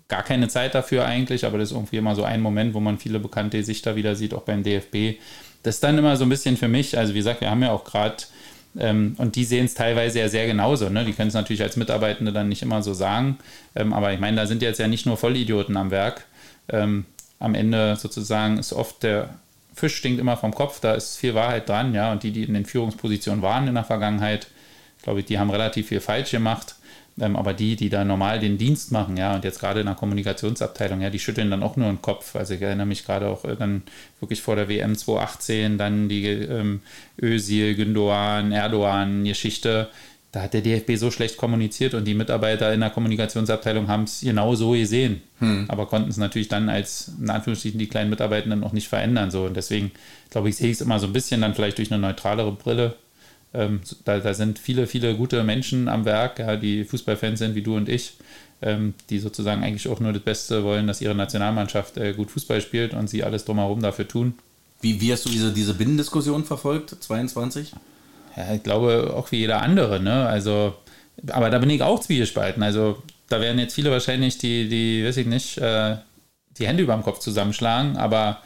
Gar 0.07 0.23
keine 0.23 0.47
Zeit 0.47 0.75
dafür 0.75 1.05
eigentlich, 1.05 1.45
aber 1.45 1.57
das 1.57 1.69
ist 1.69 1.75
irgendwie 1.75 1.97
immer 1.97 2.15
so 2.15 2.23
ein 2.23 2.41
Moment, 2.41 2.73
wo 2.73 2.79
man 2.79 2.97
viele 2.97 3.19
bekannte 3.19 3.57
Gesichter 3.57 3.95
wieder 3.95 4.15
sieht, 4.15 4.33
auch 4.33 4.41
beim 4.41 4.63
DFB. 4.63 5.19
Das 5.61 5.75
ist 5.75 5.83
dann 5.83 5.97
immer 5.97 6.15
so 6.15 6.23
ein 6.23 6.29
bisschen 6.29 6.57
für 6.57 6.69
mich, 6.69 6.97
also 6.97 7.13
wie 7.13 7.19
gesagt, 7.19 7.41
wir 7.41 7.51
haben 7.51 7.61
ja 7.61 7.71
auch 7.71 7.83
gerade 7.83 8.15
ähm, 8.77 9.15
und 9.17 9.35
die 9.35 9.43
sehen 9.43 9.65
es 9.65 9.73
teilweise 9.73 10.19
ja 10.19 10.29
sehr 10.29 10.47
genauso. 10.47 10.89
Ne? 10.89 11.03
Die 11.05 11.13
können 11.13 11.29
es 11.29 11.33
natürlich 11.33 11.61
als 11.61 11.75
Mitarbeitende 11.75 12.31
dann 12.31 12.49
nicht 12.49 12.61
immer 12.61 12.81
so 12.81 12.93
sagen. 12.93 13.37
Ähm, 13.75 13.93
aber 13.93 14.13
ich 14.13 14.19
meine, 14.19 14.37
da 14.37 14.47
sind 14.47 14.61
jetzt 14.61 14.79
ja 14.79 14.87
nicht 14.87 15.05
nur 15.05 15.17
Vollidioten 15.17 15.75
am 15.75 15.91
Werk. 15.91 16.25
Ähm, 16.69 17.05
am 17.39 17.55
Ende 17.55 17.95
sozusagen 17.95 18.57
ist 18.57 18.73
oft 18.73 19.03
der 19.03 19.29
Fisch 19.73 19.95
stinkt 19.95 20.19
immer 20.19 20.35
vom 20.35 20.53
Kopf, 20.53 20.81
da 20.81 20.93
ist 20.93 21.17
viel 21.17 21.35
Wahrheit 21.35 21.69
dran, 21.69 21.93
ja. 21.93 22.11
Und 22.11 22.23
die, 22.23 22.31
die 22.31 22.43
in 22.43 22.53
den 22.53 22.65
Führungspositionen 22.65 23.41
waren 23.41 23.67
in 23.67 23.75
der 23.75 23.85
Vergangenheit, 23.85 24.47
glaube 25.01 25.21
ich, 25.21 25.25
die 25.25 25.39
haben 25.39 25.49
relativ 25.49 25.87
viel 25.87 26.01
falsch 26.01 26.31
gemacht. 26.31 26.75
Ähm, 27.21 27.35
aber 27.35 27.53
die, 27.53 27.75
die 27.75 27.89
da 27.89 28.03
normal 28.03 28.39
den 28.39 28.57
Dienst 28.57 28.91
machen, 28.91 29.17
ja, 29.17 29.35
und 29.35 29.43
jetzt 29.43 29.59
gerade 29.59 29.81
in 29.81 29.85
der 29.85 29.95
Kommunikationsabteilung, 29.95 31.01
ja, 31.01 31.09
die 31.09 31.19
schütteln 31.19 31.51
dann 31.51 31.63
auch 31.63 31.75
nur 31.75 31.87
den 31.87 32.01
Kopf. 32.01 32.35
Also 32.35 32.53
ich 32.53 32.61
erinnere 32.61 32.85
mich 32.85 33.05
gerade 33.05 33.27
auch 33.27 33.45
äh, 33.45 33.55
dann 33.55 33.83
wirklich 34.19 34.41
vor 34.41 34.55
der 34.55 34.69
WM 34.69 34.95
2018, 34.95 35.77
dann 35.77 36.09
die 36.09 36.25
ähm, 36.27 36.81
Özil, 37.21 37.75
Gündoğan, 37.75 38.53
Erdogan-Geschichte 38.53 39.89
da 40.31 40.43
hat 40.43 40.53
der 40.53 40.61
DFB 40.61 40.95
so 40.95 41.09
schlecht 41.09 41.37
kommuniziert 41.37 41.95
und 41.95 42.05
die 42.05 42.13
Mitarbeiter 42.13 42.71
in 42.71 42.81
der 42.81 42.91
Kommunikationsabteilung 42.91 43.87
haben 43.87 44.03
es 44.03 44.21
genau 44.21 44.53
so 44.53 44.71
gesehen, 44.71 45.21
hm. 45.39 45.65
aber 45.67 45.87
konnten 45.87 46.09
es 46.09 46.17
natürlich 46.17 46.47
dann 46.47 46.69
als, 46.69 47.11
in 47.19 47.29
Anführungsstrichen, 47.29 47.79
die 47.79 47.87
kleinen 47.87 48.11
Mitarbeitenden 48.11 48.59
noch 48.59 48.73
nicht 48.73 48.89
verändern. 48.89 49.31
So. 49.31 49.45
Und 49.45 49.57
deswegen, 49.57 49.91
glaube 50.29 50.49
ich, 50.49 50.57
sehe 50.57 50.67
ich 50.67 50.77
es 50.77 50.81
immer 50.81 50.99
so 50.99 51.07
ein 51.07 51.13
bisschen 51.13 51.41
dann 51.41 51.55
vielleicht 51.55 51.79
durch 51.79 51.91
eine 51.91 51.99
neutralere 51.99 52.51
Brille. 52.51 52.95
Ähm, 53.55 53.81
da, 54.05 54.19
da, 54.19 54.35
sind 54.35 54.59
viele, 54.59 54.85
viele 54.85 55.15
gute 55.15 55.43
Menschen 55.43 55.87
am 55.87 56.05
Werk, 56.05 56.37
ja, 56.37 56.55
die 56.55 56.83
Fußballfans 56.83 57.39
sind 57.39 57.55
wie 57.55 57.63
du 57.63 57.75
und 57.75 57.89
ich, 57.89 58.13
ähm, 58.61 58.93
die 59.09 59.17
sozusagen 59.17 59.63
eigentlich 59.63 59.87
auch 59.87 59.99
nur 59.99 60.13
das 60.13 60.21
Beste 60.21 60.63
wollen, 60.63 60.85
dass 60.85 61.01
ihre 61.01 61.15
Nationalmannschaft 61.15 61.97
äh, 61.97 62.13
gut 62.13 62.29
Fußball 62.29 62.61
spielt 62.61 62.93
und 62.93 63.09
sie 63.09 63.23
alles 63.23 63.45
drumherum 63.45 63.81
dafür 63.81 64.07
tun. 64.07 64.35
Wie, 64.81 65.01
wie 65.01 65.11
hast 65.11 65.25
du 65.25 65.29
diese, 65.29 65.51
diese 65.51 65.73
Binnendiskussion 65.73 66.45
verfolgt, 66.45 66.95
22? 66.99 67.73
Ja, 68.35 68.53
ich 68.53 68.63
glaube 68.63 69.13
auch 69.15 69.31
wie 69.31 69.37
jeder 69.37 69.61
andere. 69.61 69.99
Ne? 69.99 70.27
Also 70.27 70.75
aber 71.27 71.49
da 71.49 71.59
bin 71.59 71.69
ich 71.69 71.81
auch 71.81 71.99
zwiegespalten. 71.99 72.63
Also 72.63 73.01
da 73.27 73.41
werden 73.41 73.59
jetzt 73.59 73.75
viele 73.75 73.91
wahrscheinlich 73.91 74.37
die, 74.37 74.69
die 74.69 75.05
weiß 75.05 75.17
ich 75.17 75.27
nicht, 75.27 75.57
äh, 75.57 75.97
die 76.57 76.67
Hände 76.67 76.83
über 76.83 76.93
dem 76.93 77.03
Kopf 77.03 77.19
zusammenschlagen, 77.19 77.97
aber 77.97 78.41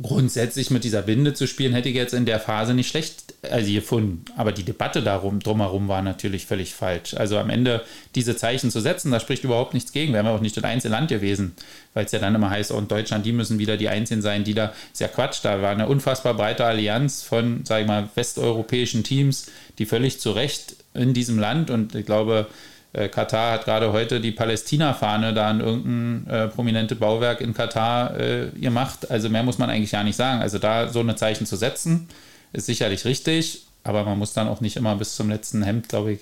grundsätzlich 0.00 0.70
mit 0.70 0.84
dieser 0.84 1.02
Binde 1.02 1.34
zu 1.34 1.46
spielen, 1.46 1.72
hätte 1.72 1.88
ich 1.88 1.94
jetzt 1.94 2.14
in 2.14 2.26
der 2.26 2.40
Phase 2.40 2.74
nicht 2.74 2.88
schlecht 2.88 3.23
also 3.50 3.72
gefunden. 3.72 4.24
Aber 4.36 4.52
die 4.52 4.62
Debatte 4.62 5.02
darum, 5.02 5.40
drumherum 5.40 5.88
war 5.88 6.02
natürlich 6.02 6.46
völlig 6.46 6.74
falsch. 6.74 7.14
Also 7.14 7.38
am 7.38 7.50
Ende 7.50 7.82
diese 8.14 8.36
Zeichen 8.36 8.70
zu 8.70 8.80
setzen, 8.80 9.10
da 9.10 9.20
spricht 9.20 9.44
überhaupt 9.44 9.74
nichts 9.74 9.92
gegen. 9.92 10.12
Wir 10.12 10.20
haben 10.20 10.26
ja 10.26 10.34
auch 10.34 10.40
nicht 10.40 10.56
das 10.56 10.64
einzige 10.64 10.92
Land 10.92 11.08
gewesen, 11.08 11.54
weil 11.94 12.04
es 12.04 12.12
ja 12.12 12.18
dann 12.18 12.34
immer 12.34 12.50
heißt, 12.50 12.72
und 12.72 12.90
Deutschland, 12.90 13.26
die 13.26 13.32
müssen 13.32 13.58
wieder 13.58 13.76
die 13.76 13.88
Einzigen 13.88 14.22
sein, 14.22 14.44
die 14.44 14.54
da, 14.54 14.72
ist 14.92 15.00
ja 15.00 15.08
Quatsch, 15.08 15.40
da 15.42 15.62
war 15.62 15.70
eine 15.70 15.88
unfassbar 15.88 16.34
breite 16.34 16.64
Allianz 16.64 17.22
von, 17.22 17.64
sage 17.64 17.82
ich 17.82 17.88
mal, 17.88 18.08
westeuropäischen 18.14 19.04
Teams, 19.04 19.46
die 19.78 19.86
völlig 19.86 20.20
zu 20.20 20.32
Recht 20.32 20.76
in 20.94 21.14
diesem 21.14 21.38
Land 21.38 21.70
und 21.70 21.94
ich 21.94 22.06
glaube, 22.06 22.46
äh, 22.94 23.08
Katar 23.08 23.52
hat 23.52 23.64
gerade 23.64 23.92
heute 23.92 24.20
die 24.20 24.30
Palästina-Fahne 24.30 25.34
da 25.34 25.50
an 25.50 25.60
irgendein 25.60 26.32
äh, 26.32 26.48
prominente 26.48 26.94
Bauwerk 26.94 27.40
in 27.40 27.52
Katar 27.52 28.18
äh, 28.18 28.46
gemacht. 28.54 29.10
Also 29.10 29.28
mehr 29.28 29.42
muss 29.42 29.58
man 29.58 29.68
eigentlich 29.68 29.90
gar 29.90 30.04
nicht 30.04 30.16
sagen. 30.16 30.40
Also 30.40 30.58
da 30.58 30.88
so 30.88 31.00
eine 31.00 31.16
Zeichen 31.16 31.44
zu 31.44 31.56
setzen, 31.56 32.08
ist 32.54 32.66
sicherlich 32.66 33.04
richtig, 33.04 33.66
aber 33.82 34.04
man 34.04 34.18
muss 34.18 34.32
dann 34.32 34.48
auch 34.48 34.60
nicht 34.60 34.76
immer 34.76 34.96
bis 34.96 35.16
zum 35.16 35.28
letzten 35.28 35.62
Hemd, 35.62 35.88
glaube 35.88 36.12
ich, 36.12 36.20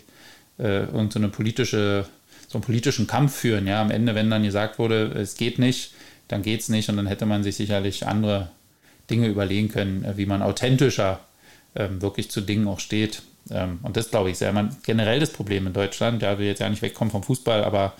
äh, 0.59 0.85
irgendeine 0.85 1.26
so 1.26 1.33
politische, 1.33 2.07
so 2.49 2.59
einen 2.59 2.64
politischen 2.64 3.07
Kampf 3.07 3.37
führen. 3.37 3.66
Ja, 3.66 3.80
am 3.80 3.91
Ende, 3.91 4.14
wenn 4.14 4.30
dann 4.30 4.43
gesagt 4.43 4.78
wurde, 4.78 5.12
es 5.14 5.37
geht 5.37 5.59
nicht, 5.59 5.93
dann 6.28 6.43
geht 6.43 6.61
es 6.61 6.68
nicht 6.68 6.89
und 6.89 6.97
dann 6.97 7.07
hätte 7.07 7.26
man 7.26 7.43
sich 7.43 7.57
sicherlich 7.57 8.07
andere 8.07 8.51
Dinge 9.11 9.28
überlegen 9.28 9.68
können, 9.68 10.05
äh, 10.05 10.16
wie 10.16 10.26
man 10.26 10.43
authentischer 10.43 11.20
ähm, 11.74 12.03
wirklich 12.03 12.30
zu 12.30 12.41
Dingen 12.41 12.66
auch 12.66 12.80
steht. 12.80 13.22
Ähm, 13.51 13.80
und 13.83 13.97
das 13.97 14.11
glaube 14.11 14.30
ich 14.30 14.39
sehr 14.39 14.53
man, 14.53 14.76
generell 14.83 15.20
das 15.20 15.30
Problem 15.30 15.66
in 15.66 15.72
Deutschland. 15.72 16.22
Ja, 16.22 16.39
will 16.39 16.47
jetzt 16.47 16.61
ja 16.61 16.68
nicht 16.68 16.83
wegkommen 16.83 17.11
vom 17.11 17.22
Fußball, 17.22 17.64
aber 17.64 17.95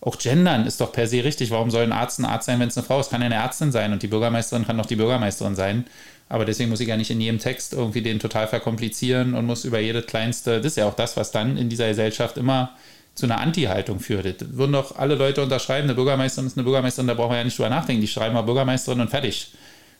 auch 0.00 0.18
Gendern 0.18 0.66
ist 0.66 0.80
doch 0.80 0.92
per 0.92 1.06
se 1.06 1.24
richtig. 1.24 1.50
Warum 1.50 1.70
soll 1.70 1.84
ein 1.84 1.92
Arzt 1.92 2.18
ein 2.18 2.24
Arzt 2.24 2.46
sein, 2.46 2.58
wenn 2.58 2.68
es 2.68 2.76
eine 2.76 2.86
Frau 2.86 3.00
ist? 3.00 3.10
Kann 3.10 3.20
ja 3.20 3.26
eine 3.26 3.34
Ärztin 3.34 3.70
sein 3.70 3.92
und 3.92 4.02
die 4.02 4.08
Bürgermeisterin 4.08 4.66
kann 4.66 4.78
doch 4.78 4.86
die 4.86 4.96
Bürgermeisterin 4.96 5.54
sein. 5.54 5.86
Aber 6.30 6.44
deswegen 6.44 6.70
muss 6.70 6.78
ich 6.78 6.86
ja 6.86 6.96
nicht 6.96 7.10
in 7.10 7.20
jedem 7.20 7.40
Text 7.40 7.72
irgendwie 7.72 8.02
den 8.02 8.20
total 8.20 8.46
verkomplizieren 8.46 9.34
und 9.34 9.46
muss 9.46 9.64
über 9.64 9.80
jede 9.80 10.00
kleinste, 10.00 10.58
das 10.58 10.72
ist 10.72 10.76
ja 10.76 10.86
auch 10.86 10.94
das, 10.94 11.16
was 11.16 11.32
dann 11.32 11.56
in 11.56 11.68
dieser 11.68 11.88
Gesellschaft 11.88 12.38
immer 12.38 12.76
zu 13.16 13.26
einer 13.26 13.40
Anti-Haltung 13.40 13.98
führt. 13.98 14.40
Das 14.40 14.56
würden 14.56 14.72
doch 14.72 14.96
alle 14.96 15.16
Leute 15.16 15.42
unterschreiben, 15.42 15.88
eine 15.88 15.96
Bürgermeisterin 15.96 16.46
ist 16.46 16.56
eine 16.56 16.62
Bürgermeisterin, 16.62 17.08
da 17.08 17.14
brauchen 17.14 17.32
wir 17.32 17.38
ja 17.38 17.44
nicht 17.44 17.58
drüber 17.58 17.68
nachdenken. 17.68 18.00
Die 18.00 18.08
schreiben 18.08 18.34
mal 18.34 18.42
Bürgermeisterin 18.42 19.00
und 19.00 19.10
fertig. 19.10 19.50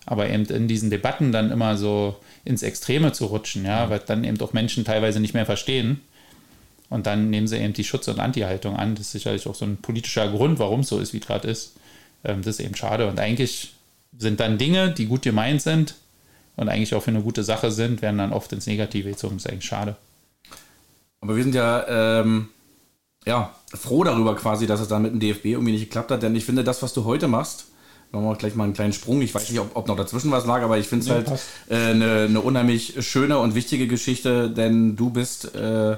Aber 0.06 0.28
eben 0.30 0.44
in 0.44 0.68
diesen 0.68 0.88
Debatten 0.88 1.32
dann 1.32 1.50
immer 1.50 1.76
so 1.76 2.16
ins 2.44 2.62
Extreme 2.62 3.10
zu 3.10 3.26
rutschen, 3.26 3.64
ja, 3.64 3.90
weil 3.90 3.98
dann 3.98 4.22
eben 4.22 4.40
auch 4.40 4.52
Menschen 4.52 4.84
teilweise 4.84 5.18
nicht 5.18 5.34
mehr 5.34 5.46
verstehen. 5.46 6.00
Und 6.90 7.06
dann 7.06 7.28
nehmen 7.30 7.48
sie 7.48 7.58
eben 7.58 7.72
die 7.72 7.84
Schutz- 7.84 8.06
und 8.06 8.20
Anti-Haltung 8.20 8.76
an. 8.76 8.94
Das 8.94 9.06
ist 9.06 9.12
sicherlich 9.12 9.48
auch 9.48 9.56
so 9.56 9.64
ein 9.64 9.78
politischer 9.78 10.28
Grund, 10.30 10.60
warum 10.60 10.80
es 10.80 10.88
so 10.88 11.00
ist, 11.00 11.12
wie 11.12 11.18
es 11.18 11.26
gerade 11.26 11.48
ist. 11.48 11.74
Ähm, 12.22 12.42
das 12.42 12.60
ist 12.60 12.64
eben 12.64 12.76
schade. 12.76 13.08
Und 13.08 13.18
eigentlich 13.18 13.72
sind 14.16 14.38
dann 14.38 14.58
Dinge, 14.58 14.92
die 14.92 15.06
gut 15.06 15.22
gemeint 15.22 15.60
sind 15.60 15.96
und 16.60 16.68
eigentlich 16.68 16.94
auch 16.94 17.02
für 17.02 17.10
eine 17.10 17.22
gute 17.22 17.42
Sache 17.42 17.70
sind, 17.70 18.02
werden 18.02 18.18
dann 18.18 18.34
oft 18.34 18.52
ins 18.52 18.66
Negative 18.66 19.08
gezogen. 19.08 19.36
Das 19.36 19.46
ist 19.46 19.50
eigentlich 19.50 19.64
schade. 19.64 19.96
Aber 21.22 21.34
wir 21.34 21.42
sind 21.42 21.54
ja, 21.54 22.20
ähm, 22.20 22.48
ja 23.24 23.54
froh 23.72 24.04
darüber 24.04 24.36
quasi, 24.36 24.66
dass 24.66 24.80
es 24.80 24.88
dann 24.88 25.00
mit 25.00 25.12
dem 25.12 25.20
DFB 25.20 25.46
irgendwie 25.46 25.72
nicht 25.72 25.84
geklappt 25.84 26.10
hat, 26.10 26.22
denn 26.22 26.36
ich 26.36 26.44
finde, 26.44 26.62
das, 26.62 26.82
was 26.82 26.92
du 26.92 27.04
heute 27.04 27.28
machst, 27.28 27.66
Machen 28.12 28.24
wir 28.24 28.34
gleich 28.34 28.56
mal 28.56 28.64
einen 28.64 28.72
kleinen 28.72 28.92
Sprung. 28.92 29.22
Ich 29.22 29.32
weiß 29.32 29.50
nicht, 29.50 29.60
ob, 29.60 29.76
ob 29.76 29.86
noch 29.86 29.94
dazwischen 29.94 30.32
was 30.32 30.44
lag, 30.44 30.62
aber 30.62 30.78
ich 30.78 30.88
finde 30.88 31.04
es 31.04 31.08
ja, 31.08 31.14
halt 31.14 31.30
äh, 31.68 31.92
eine, 31.92 32.22
eine 32.22 32.40
unheimlich 32.40 33.06
schöne 33.06 33.38
und 33.38 33.54
wichtige 33.54 33.86
Geschichte, 33.86 34.50
denn 34.50 34.96
du 34.96 35.10
bist 35.10 35.54
äh, 35.54 35.96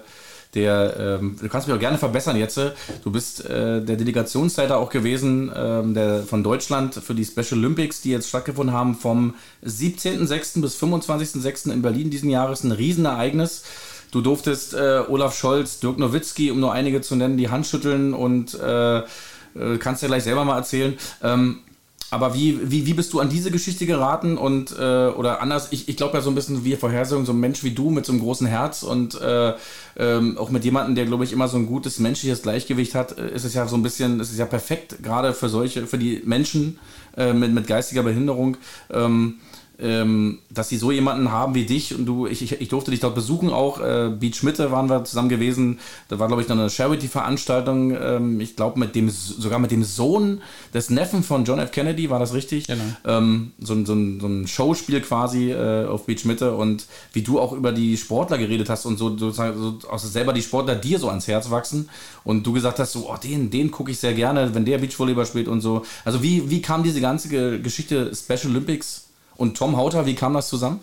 der, 0.55 1.19
ähm, 1.21 1.37
du 1.41 1.49
kannst 1.49 1.67
mich 1.67 1.75
auch 1.75 1.81
gerne 1.81 1.97
verbessern 1.97 2.37
jetzt. 2.37 2.61
Du 3.03 3.11
bist 3.11 3.45
äh, 3.45 3.83
der 3.83 3.97
Delegationsleiter 3.97 4.77
auch 4.77 4.91
gewesen 4.91 5.51
ähm, 5.55 5.95
der, 5.95 6.23
von 6.25 6.43
Deutschland 6.45 6.95
für 6.95 7.15
die 7.15 7.25
Special 7.25 7.59
Olympics, 7.59 8.03
die 8.03 8.11
jetzt 8.11 8.29
stattgefunden 8.29 8.75
haben 8.75 8.95
vom 8.95 9.35
17.06. 9.65 10.61
bis 10.61 10.77
25.06. 10.77 11.73
in 11.73 11.81
Berlin 11.81 12.11
diesen 12.11 12.29
Jahres. 12.29 12.65
Ein 12.65 12.73
Riesenereignis. 12.73 13.65
Du 14.11 14.21
durftest 14.21 14.75
äh, 14.75 15.03
Olaf 15.09 15.35
Scholz, 15.35 15.81
Dirk 15.81 15.99
Nowitzki, 15.99 16.51
um 16.51 16.61
nur 16.61 16.73
einige 16.73 17.01
zu 17.01 17.17
nennen, 17.17 17.39
die 17.39 17.49
Hand 17.49 17.67
schütteln 17.67 18.13
und 18.13 18.53
äh, 18.55 18.99
äh 18.99 19.05
kannst 19.79 20.03
ja 20.03 20.09
gleich 20.09 20.25
selber 20.25 20.45
mal 20.45 20.59
erzählen. 20.59 20.99
Ähm, 21.23 21.61
aber 22.13 22.35
wie, 22.35 22.71
wie, 22.71 22.85
wie 22.85 22.93
bist 22.93 23.15
du 23.15 23.21
an 23.21 23.31
diese 23.31 23.51
Geschichte 23.51 23.87
geraten 23.87 24.37
und 24.37 24.71
äh, 24.79 25.07
oder 25.09 25.41
anders, 25.41 25.69
ich, 25.71 25.89
ich 25.89 25.97
glaube 25.97 26.19
ja 26.19 26.21
so 26.21 26.31
ein 26.31 26.35
bisschen 26.35 26.63
wie 26.63 26.77
Vorhersehung, 26.77 27.25
so 27.25 27.33
ein 27.33 27.41
Mensch 27.41 27.65
wie 27.65 27.71
du 27.71 27.89
mit 27.89 28.05
so 28.05 28.13
einem 28.13 28.21
großen 28.21 28.47
Herz 28.47 28.83
und 28.83 29.19
äh, 29.19 29.55
ähm, 29.97 30.37
auch 30.37 30.51
mit 30.51 30.63
jemandem, 30.63 30.95
der, 30.95 31.07
glaube 31.07 31.25
ich, 31.25 31.33
immer 31.33 31.49
so 31.49 31.57
ein 31.57 31.67
gutes 31.67 32.01
menschliches 32.01 32.43
Gleichgewicht 32.43 32.95
hat, 32.95 33.17
äh, 33.17 33.35
ist 33.35 33.45
es 33.45 33.55
ja 33.55 33.67
so 33.67 33.77
ein 33.77 33.83
bisschen, 33.83 34.21
ist 34.21 34.31
es 34.31 34.37
ja 34.37 34.45
perfekt, 34.45 35.03
gerade 35.03 35.33
für 35.33 35.49
solche, 35.49 35.87
für 35.87 35.97
die 35.97 36.21
Menschen 36.27 36.79
äh, 37.17 37.33
mit, 37.33 37.55
mit 37.55 37.67
geistiger 37.67 38.03
Behinderung. 38.03 38.59
Ähm, 38.91 39.37
ähm, 39.83 40.39
dass 40.49 40.69
sie 40.69 40.77
so 40.77 40.93
jemanden 40.93 41.33
haben 41.33 41.55
wie 41.55 41.65
dich 41.65 41.95
und 41.95 42.07
du, 42.07 42.27
ich, 42.27 42.43
ich, 42.43 42.61
ich 42.61 42.69
durfte 42.69 42.91
dich 42.91 43.01
dort 43.01 43.15
besuchen 43.15 43.51
auch. 43.51 43.81
Äh, 43.81 44.11
Beach 44.11 44.43
Mitte 44.43 44.71
waren 44.71 44.89
wir 44.89 45.05
zusammen 45.05 45.29
gewesen. 45.29 45.81
Da 46.09 46.19
war, 46.19 46.29
glaube 46.29 46.43
ich, 46.43 46.49
noch 46.49 46.57
eine 46.57 46.71
Charity-Veranstaltung. 46.71 47.97
Ähm, 48.01 48.41
ich 48.41 48.55
glaube, 48.55 48.79
mit 48.79 48.95
dem 48.95 49.11
sogar 49.11 49.59
mit 49.59 49.71
dem 49.73 49.83
Sohn 49.83 50.41
des 50.73 50.91
Neffen 50.91 51.23
von 51.23 51.45
John 51.45 51.59
F. 51.59 51.73
Kennedy, 51.73 52.11
war 52.11 52.21
das 52.21 52.33
richtig? 52.33 52.67
Genau. 52.67 52.85
Ähm, 53.05 53.53
so, 53.59 53.85
so, 53.85 53.95
ein, 53.95 54.21
so 54.21 54.27
ein 54.29 54.47
Showspiel 54.47 55.01
quasi 55.01 55.51
äh, 55.51 55.87
auf 55.87 56.07
Beach 56.07 56.25
Mitte 56.25 56.55
und 56.55 56.87
wie 57.13 57.23
du 57.23 57.41
auch 57.41 57.53
über 57.53 57.73
die 57.73 57.97
Sportler 57.97 58.39
geredet 58.39 58.71
hast 58.71 58.87
und 58.87 58.99
so, 58.99 59.11
sozusagen 59.17 59.59
so, 59.59 59.79
also 59.91 60.07
selber 60.07 60.33
die 60.33 60.43
Sportler 60.43 60.77
dir 60.77 60.99
so 60.99 61.09
ans 61.09 61.27
Herz 61.27 61.51
wachsen 61.51 61.89
und 62.25 62.47
du 62.47 62.53
gesagt 62.53 62.79
hast, 62.79 62.93
so, 62.93 63.11
oh, 63.11 63.17
den, 63.17 63.51
den 63.51 63.71
gucke 63.71 63.91
ich 63.91 63.99
sehr 63.99 64.15
gerne, 64.15 64.55
wenn 64.55 64.65
der 64.65 64.79
Beachvolleyball 64.79 65.27
spielt 65.27 65.49
und 65.49 65.61
so. 65.61 65.83
Also 66.05 66.23
wie, 66.23 66.49
wie 66.51 66.63
kam 66.63 66.83
diese 66.85 67.01
ganze 67.01 67.29
Geschichte 67.61 68.13
Special 68.15 68.53
Olympics 68.53 69.09
und 69.43 69.57
Tom 69.57 69.77
Hauter, 69.77 70.07
wie 70.07 70.15
kam 70.15 70.35
das 70.35 70.49
zusammen? 70.49 70.79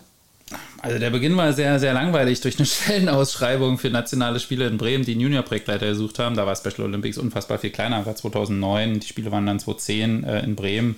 Also 0.82 0.98
der 0.98 1.08
Beginn 1.08 1.34
war 1.34 1.54
sehr, 1.54 1.78
sehr 1.78 1.94
langweilig 1.94 2.42
durch 2.42 2.58
eine 2.58 2.66
Stellenausschreibung 2.66 3.78
für 3.78 3.88
nationale 3.88 4.38
Spiele 4.38 4.66
in 4.66 4.76
Bremen, 4.76 5.02
die 5.02 5.12
einen 5.12 5.22
Junior-Projektleiter 5.22 5.86
gesucht 5.86 6.18
haben. 6.18 6.36
Da 6.36 6.44
war 6.44 6.54
Special 6.54 6.82
Olympics 6.82 7.16
unfassbar 7.16 7.58
viel 7.58 7.70
kleiner, 7.70 8.04
war 8.04 8.14
2009, 8.14 9.00
die 9.00 9.06
Spiele 9.06 9.32
waren 9.32 9.46
dann 9.46 9.58
2010 9.58 10.24
äh, 10.24 10.40
in 10.40 10.56
Bremen. 10.56 10.96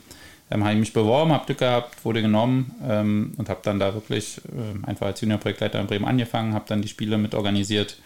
Ähm, 0.50 0.64
habe 0.64 0.74
ich 0.74 0.80
mich 0.80 0.92
beworben, 0.92 1.32
habe 1.32 1.46
Glück 1.46 1.58
gehabt, 1.58 2.04
wurde 2.04 2.20
genommen 2.20 2.74
ähm, 2.84 3.34
und 3.36 3.48
habe 3.48 3.60
dann 3.62 3.78
da 3.78 3.94
wirklich 3.94 4.40
äh, 4.48 4.84
einfach 4.84 5.06
als 5.06 5.20
Junior-Projektleiter 5.20 5.78
in 5.78 5.86
Bremen 5.86 6.04
angefangen, 6.04 6.54
habe 6.54 6.64
dann 6.66 6.82
die 6.82 6.88
Spiele 6.88 7.16
mit 7.16 7.36
organisiert. 7.36 7.96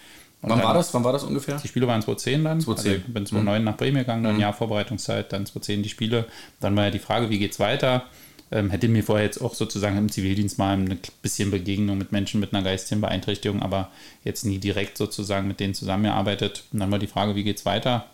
Und 0.42 0.50
Wann 0.50 0.62
war 0.62 0.74
das? 0.74 0.92
Wann 0.92 1.02
war 1.02 1.14
das 1.14 1.24
ungefähr? 1.24 1.56
Die 1.56 1.68
Spiele 1.68 1.86
waren 1.86 2.02
2010 2.02 2.44
dann. 2.44 2.60
2010. 2.60 2.92
Also 2.92 3.04
ich 3.06 3.14
bin 3.14 3.24
2009 3.24 3.58
mhm. 3.58 3.64
nach 3.64 3.76
Bremen 3.78 3.96
gegangen, 3.96 4.22
dann 4.22 4.32
ein 4.32 4.36
mhm. 4.36 4.42
Jahr 4.42 4.52
Vorbereitungszeit, 4.52 5.32
dann 5.32 5.46
2010 5.46 5.82
die 5.82 5.88
Spiele. 5.88 6.26
Dann 6.60 6.76
war 6.76 6.84
ja 6.84 6.90
die 6.90 6.98
Frage, 6.98 7.30
wie 7.30 7.38
geht 7.38 7.52
es 7.52 7.58
weiter? 7.58 8.04
Ähm, 8.52 8.70
hätte 8.70 8.88
mir 8.88 9.02
vorher 9.02 9.26
jetzt 9.26 9.40
auch 9.40 9.54
sozusagen 9.54 9.98
im 9.98 10.10
Zivildienst 10.10 10.58
mal 10.58 10.76
ein 10.76 10.98
bisschen 11.20 11.50
Begegnung 11.50 11.98
mit 11.98 12.12
Menschen 12.12 12.40
mit 12.40 12.54
einer 12.54 12.62
geistigen 12.62 13.00
Beeinträchtigung, 13.00 13.60
aber 13.60 13.90
jetzt 14.22 14.44
nie 14.44 14.58
direkt 14.58 14.96
sozusagen 14.96 15.48
mit 15.48 15.58
denen 15.58 15.74
zusammengearbeitet. 15.74 16.64
Und 16.72 16.80
dann 16.80 16.90
war 16.90 16.98
die 16.98 17.08
Frage, 17.08 17.34
wie 17.34 17.44
geht 17.44 17.58
es 17.58 17.66
weiter? 17.66 18.06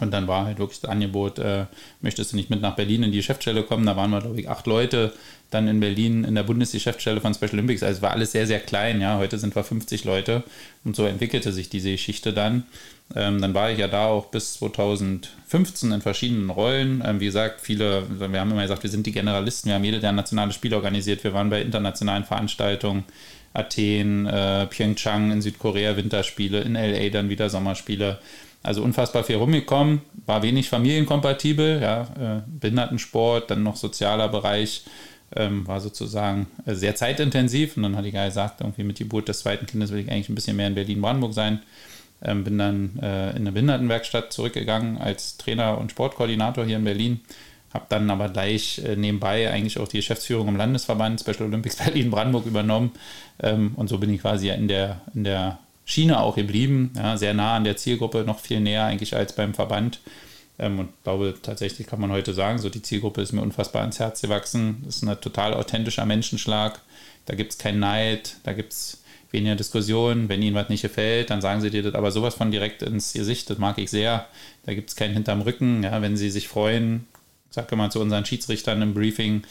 Und 0.00 0.10
dann 0.10 0.26
war 0.26 0.46
halt 0.46 0.58
wirklich 0.58 0.80
das 0.80 0.90
Angebot, 0.90 1.38
äh, 1.38 1.66
möchtest 2.00 2.32
du 2.32 2.36
nicht 2.36 2.50
mit 2.50 2.60
nach 2.60 2.74
Berlin 2.74 3.04
in 3.04 3.12
die 3.12 3.18
Geschäftsstelle 3.18 3.62
kommen? 3.62 3.86
Da 3.86 3.96
waren 3.96 4.10
wir, 4.10 4.20
glaube 4.20 4.40
ich, 4.40 4.48
acht 4.48 4.66
Leute 4.66 5.12
dann 5.50 5.68
in 5.68 5.78
Berlin 5.78 6.24
in 6.24 6.34
der 6.34 6.42
Bundesgeschäftsstelle 6.42 7.20
von 7.20 7.32
Special 7.32 7.52
Olympics. 7.52 7.84
Also 7.84 8.02
war 8.02 8.10
alles 8.10 8.32
sehr, 8.32 8.46
sehr 8.48 8.58
klein, 8.58 9.00
ja. 9.00 9.18
Heute 9.18 9.38
sind 9.38 9.54
wir 9.54 9.62
50 9.62 10.04
Leute 10.04 10.42
und 10.84 10.96
so 10.96 11.04
entwickelte 11.04 11.52
sich 11.52 11.68
diese 11.68 11.92
Geschichte 11.92 12.32
dann. 12.32 12.64
Ähm, 13.14 13.40
dann 13.40 13.54
war 13.54 13.70
ich 13.70 13.78
ja 13.78 13.86
da 13.86 14.06
auch 14.06 14.26
bis 14.26 14.54
2015 14.54 15.92
in 15.92 16.00
verschiedenen 16.00 16.50
Rollen. 16.50 17.02
Ähm, 17.04 17.20
wie 17.20 17.26
gesagt, 17.26 17.60
viele, 17.60 18.04
wir 18.08 18.40
haben 18.40 18.50
immer 18.50 18.62
gesagt, 18.62 18.82
wir 18.82 18.90
sind 18.90 19.06
die 19.06 19.12
Generalisten, 19.12 19.68
wir 19.68 19.74
haben 19.74 19.84
jede 19.84 20.00
der 20.00 20.12
nationale 20.12 20.52
Spiele 20.52 20.76
organisiert, 20.76 21.22
wir 21.22 21.34
waren 21.34 21.50
bei 21.50 21.60
internationalen 21.60 22.24
Veranstaltungen, 22.24 23.04
Athen, 23.52 24.26
äh, 24.26 24.66
Pyeongchang 24.66 25.30
in 25.30 25.42
Südkorea 25.42 25.96
Winterspiele, 25.96 26.60
in 26.62 26.74
LA 26.74 27.10
dann 27.10 27.28
wieder 27.28 27.50
Sommerspiele. 27.50 28.18
Also 28.62 28.82
unfassbar 28.82 29.22
viel 29.24 29.36
rumgekommen, 29.36 30.00
war 30.24 30.42
wenig 30.42 30.70
familienkompatibel, 30.70 31.82
ja, 31.82 32.02
äh, 32.18 32.42
Behindertensport, 32.46 33.50
dann 33.50 33.62
noch 33.62 33.76
sozialer 33.76 34.28
Bereich, 34.28 34.84
ähm, 35.36 35.66
war 35.66 35.80
sozusagen 35.80 36.46
äh, 36.64 36.74
sehr 36.74 36.94
zeitintensiv. 36.94 37.76
Und 37.76 37.82
dann 37.82 37.96
hatte 37.96 38.08
ich 38.08 38.14
ja 38.14 38.24
gesagt, 38.24 38.60
irgendwie 38.62 38.84
mit 38.84 38.98
Geburt 38.98 39.28
des 39.28 39.40
zweiten 39.40 39.66
Kindes 39.66 39.92
will 39.92 40.00
ich 40.00 40.10
eigentlich 40.10 40.30
ein 40.30 40.34
bisschen 40.34 40.56
mehr 40.56 40.68
in 40.68 40.74
Berlin-Brandenburg 40.74 41.34
sein. 41.34 41.60
Ähm, 42.24 42.44
bin 42.44 42.58
dann 42.58 42.98
äh, 43.02 43.30
in 43.30 43.36
eine 43.38 43.52
Behindertenwerkstatt 43.52 44.32
zurückgegangen 44.32 44.98
als 44.98 45.36
Trainer 45.36 45.78
und 45.78 45.90
Sportkoordinator 45.90 46.64
hier 46.64 46.76
in 46.76 46.84
Berlin. 46.84 47.20
Habe 47.72 47.86
dann 47.88 48.08
aber 48.08 48.28
gleich 48.28 48.80
äh, 48.84 48.96
nebenbei 48.96 49.50
eigentlich 49.50 49.78
auch 49.78 49.88
die 49.88 49.96
Geschäftsführung 49.96 50.48
im 50.48 50.56
Landesverband 50.56 51.20
Special 51.20 51.48
Olympics 51.48 51.76
Berlin-Brandenburg 51.84 52.46
übernommen. 52.46 52.92
Ähm, 53.42 53.72
und 53.76 53.88
so 53.88 53.98
bin 53.98 54.12
ich 54.14 54.20
quasi 54.20 54.48
in 54.48 54.68
der, 54.68 55.00
in 55.14 55.24
der 55.24 55.58
Schiene 55.84 56.20
auch 56.20 56.36
geblieben. 56.36 56.92
Ja, 56.96 57.16
sehr 57.16 57.34
nah 57.34 57.56
an 57.56 57.64
der 57.64 57.76
Zielgruppe, 57.76 58.24
noch 58.24 58.38
viel 58.38 58.60
näher 58.60 58.84
eigentlich 58.84 59.16
als 59.16 59.34
beim 59.34 59.54
Verband. 59.54 60.00
Ähm, 60.58 60.78
und 60.78 61.02
glaube, 61.02 61.34
tatsächlich 61.42 61.86
kann 61.86 62.00
man 62.00 62.12
heute 62.12 62.32
sagen, 62.32 62.58
so 62.58 62.70
die 62.70 62.82
Zielgruppe 62.82 63.20
ist 63.20 63.32
mir 63.32 63.42
unfassbar 63.42 63.82
ans 63.82 63.98
Herz 63.98 64.22
gewachsen. 64.22 64.82
Das 64.84 64.96
ist 64.96 65.02
ein 65.02 65.20
total 65.20 65.54
authentischer 65.54 66.06
Menschenschlag. 66.06 66.80
Da 67.26 67.34
gibt 67.34 67.52
es 67.52 67.58
keinen 67.58 67.80
Neid, 67.80 68.36
da 68.44 68.52
gibt 68.52 68.72
es 68.72 69.02
weniger 69.34 69.56
Diskussion. 69.56 70.30
Wenn 70.30 70.40
ihnen 70.40 70.56
was 70.56 70.70
nicht 70.70 70.82
gefällt, 70.82 71.28
dann 71.28 71.42
sagen 71.42 71.60
sie 71.60 71.70
dir 71.70 71.82
das 71.82 71.94
aber 71.94 72.10
sowas 72.10 72.34
von 72.34 72.50
direkt 72.50 72.82
ins 72.82 73.12
Gesicht. 73.12 73.50
Das 73.50 73.58
mag 73.58 73.76
ich 73.78 73.90
sehr. 73.90 74.26
Da 74.64 74.72
gibt 74.72 74.88
es 74.88 74.96
keinen 74.96 75.12
hinterm 75.12 75.42
Rücken. 75.42 75.82
Ja, 75.82 76.00
wenn 76.00 76.16
sie 76.16 76.30
sich 76.30 76.48
freuen, 76.48 77.06
sag 77.50 77.70
mal 77.76 77.90
zu 77.90 78.00
unseren 78.00 78.24
Schiedsrichtern 78.24 78.80
im 78.80 78.94
Briefing, 78.94 79.42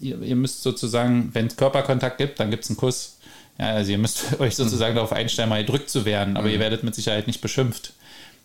ihr, 0.00 0.20
ihr 0.22 0.36
müsst 0.36 0.62
sozusagen, 0.62 1.30
wenn 1.34 1.46
es 1.46 1.56
Körperkontakt 1.56 2.18
gibt, 2.18 2.40
dann 2.40 2.50
gibt 2.50 2.64
es 2.64 2.70
einen 2.70 2.76
Kuss. 2.76 3.18
Ja, 3.58 3.66
also 3.66 3.92
ihr 3.92 3.98
müsst 3.98 4.24
euch 4.40 4.56
sozusagen 4.56 4.94
darauf 4.94 5.12
einstellen, 5.12 5.50
mal 5.50 5.64
gedrückt 5.64 5.90
zu 5.90 6.04
werden, 6.04 6.36
aber 6.36 6.48
mhm. 6.48 6.54
ihr 6.54 6.60
werdet 6.60 6.82
mit 6.82 6.94
Sicherheit 6.94 7.26
nicht 7.26 7.40
beschimpft. 7.40 7.92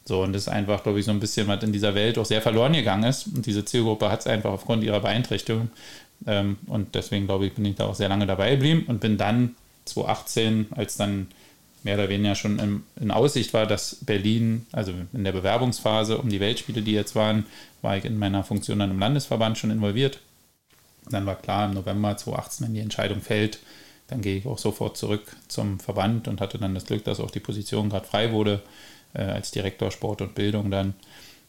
So, 0.07 0.21
und 0.21 0.33
das 0.33 0.43
ist 0.43 0.49
einfach, 0.49 0.83
glaube 0.83 0.99
ich, 0.99 1.05
so 1.05 1.11
ein 1.11 1.19
bisschen, 1.19 1.47
was 1.47 1.63
in 1.63 1.73
dieser 1.73 1.95
Welt 1.95 2.19
auch 2.19 2.25
sehr 2.25 2.41
verloren 2.41 2.73
gegangen 2.73 3.05
ist. 3.05 3.25
Und 3.25 3.45
diese 3.47 3.65
Zielgruppe 3.65 4.11
hat 4.11 4.19
es 4.19 4.27
einfach 4.27 4.51
aufgrund 4.51 4.83
ihrer 4.83 4.99
Beeinträchtigung. 4.99 5.69
Ähm, 6.27 6.57
und 6.67 6.93
deswegen, 6.93 7.25
glaube 7.25 7.47
ich, 7.47 7.53
bin 7.53 7.65
ich 7.65 7.75
da 7.75 7.87
auch 7.87 7.95
sehr 7.95 8.09
lange 8.09 8.27
dabei 8.27 8.51
geblieben 8.51 8.85
und 8.87 8.99
bin 8.99 9.17
dann 9.17 9.55
2018, 9.85 10.67
als 10.71 10.97
dann 10.97 11.27
mehr 11.83 11.95
oder 11.95 12.09
weniger 12.09 12.35
schon 12.35 12.57
in, 12.59 12.83
in, 12.99 13.11
Aussicht 13.11 13.53
war, 13.53 13.67
dass 13.67 13.97
Berlin, 14.01 14.65
also 14.71 14.91
in 15.13 15.23
der 15.23 15.31
Bewerbungsphase 15.31 16.17
um 16.17 16.29
die 16.29 16.39
Weltspiele, 16.39 16.81
die 16.81 16.93
jetzt 16.93 17.15
waren, 17.15 17.45
war 17.83 17.95
ich 17.95 18.05
in 18.05 18.17
meiner 18.17 18.43
Funktion 18.43 18.79
dann 18.79 18.91
im 18.91 18.99
Landesverband 18.99 19.57
schon 19.57 19.69
involviert. 19.69 20.19
Dann 21.09 21.27
war 21.27 21.35
klar, 21.35 21.67
im 21.67 21.75
November 21.75 22.17
2018, 22.17 22.65
wenn 22.65 22.73
die 22.73 22.79
Entscheidung 22.79 23.21
fällt, 23.21 23.59
dann 24.07 24.21
gehe 24.21 24.37
ich 24.37 24.47
auch 24.47 24.57
sofort 24.57 24.97
zurück 24.97 25.35
zum 25.47 25.79
Verband 25.79 26.27
und 26.27 26.41
hatte 26.41 26.57
dann 26.57 26.73
das 26.73 26.85
Glück, 26.85 27.03
dass 27.03 27.19
auch 27.19 27.31
die 27.31 27.39
Position 27.39 27.89
gerade 27.89 28.07
frei 28.07 28.31
wurde 28.31 28.61
äh, 29.13 29.21
als 29.21 29.51
Direktor 29.51 29.91
Sport 29.91 30.21
und 30.21 30.33
Bildung 30.33 30.71
dann. 30.71 30.95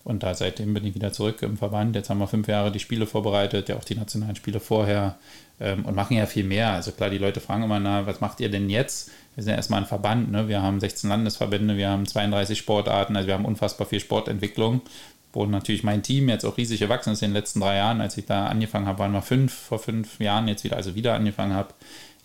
Und 0.06 0.22
da 0.22 0.34
seitdem 0.34 0.72
bin 0.72 0.86
ich 0.86 0.94
wieder 0.94 1.12
zurück 1.12 1.42
im 1.42 1.56
Verband. 1.56 1.96
Jetzt 1.96 2.10
haben 2.10 2.18
wir 2.18 2.28
fünf 2.28 2.46
Jahre 2.46 2.70
die 2.70 2.78
Spiele 2.78 3.06
vorbereitet, 3.06 3.68
ja 3.68 3.76
auch 3.76 3.82
die 3.82 3.96
nationalen 3.96 4.36
Spiele 4.36 4.60
vorher 4.60 5.16
ähm, 5.58 5.84
und 5.84 5.96
machen 5.96 6.16
ja 6.16 6.26
viel 6.26 6.44
mehr. 6.44 6.70
Also 6.70 6.92
klar, 6.92 7.10
die 7.10 7.18
Leute 7.18 7.40
fragen 7.40 7.64
immer, 7.64 7.80
na, 7.80 8.06
was 8.06 8.20
macht 8.20 8.38
ihr 8.38 8.48
denn 8.48 8.70
jetzt? 8.70 9.10
Wir 9.34 9.42
sind 9.42 9.50
ja 9.50 9.56
erstmal 9.56 9.80
ein 9.80 9.86
Verband, 9.86 10.30
ne? 10.30 10.46
wir 10.46 10.62
haben 10.62 10.78
16 10.78 11.10
Landesverbände, 11.10 11.76
wir 11.76 11.90
haben 11.90 12.06
32 12.06 12.56
Sportarten, 12.56 13.16
also 13.16 13.26
wir 13.26 13.34
haben 13.34 13.44
unfassbar 13.44 13.84
viel 13.88 13.98
Sportentwicklung, 13.98 14.80
wo 15.32 15.44
natürlich 15.44 15.82
mein 15.82 16.04
Team 16.04 16.28
jetzt 16.28 16.44
auch 16.44 16.56
riesig 16.56 16.78
gewachsen 16.78 17.12
ist 17.12 17.22
in 17.22 17.30
den 17.30 17.34
letzten 17.34 17.58
drei 17.58 17.74
Jahren. 17.74 18.00
Als 18.00 18.16
ich 18.16 18.26
da 18.26 18.46
angefangen 18.46 18.86
habe, 18.86 19.00
waren 19.00 19.12
wir 19.12 19.22
fünf, 19.22 19.52
vor 19.52 19.80
fünf 19.80 20.20
Jahren 20.20 20.46
jetzt 20.46 20.62
wieder, 20.62 20.76
also 20.76 20.94
wieder 20.94 21.14
angefangen 21.14 21.54
habe. 21.54 21.74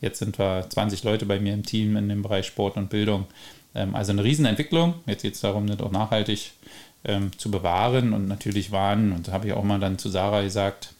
Jetzt 0.01 0.19
sind 0.19 0.37
wir 0.37 0.67
20 0.69 1.03
Leute 1.03 1.25
bei 1.25 1.39
mir 1.39 1.55
im 1.55 1.63
Team 1.63 1.95
in 1.97 2.09
dem 2.09 2.21
Bereich 2.21 2.45
Sport 2.45 2.77
und 2.77 2.91
Bildung. 2.91 3.25
Ähm, 3.73 3.95
also 3.95 4.11
eine 4.11 4.23
Riesenentwicklung. 4.23 4.93
Jetzt 5.07 5.23
geht 5.23 5.33
es 5.33 5.41
darum, 5.41 5.65
das 5.65 5.79
auch 5.79 5.91
nachhaltig 5.91 6.51
ähm, 7.03 7.31
zu 7.37 7.51
bewahren. 7.51 8.13
Und 8.13 8.27
natürlich 8.27 8.71
waren, 8.71 9.11
und 9.11 9.29
habe 9.29 9.47
ich 9.47 9.53
auch 9.53 9.63
mal 9.63 9.79
dann 9.79 9.97
zu 9.97 10.09
Sarah 10.09 10.41
gesagt, 10.41 10.93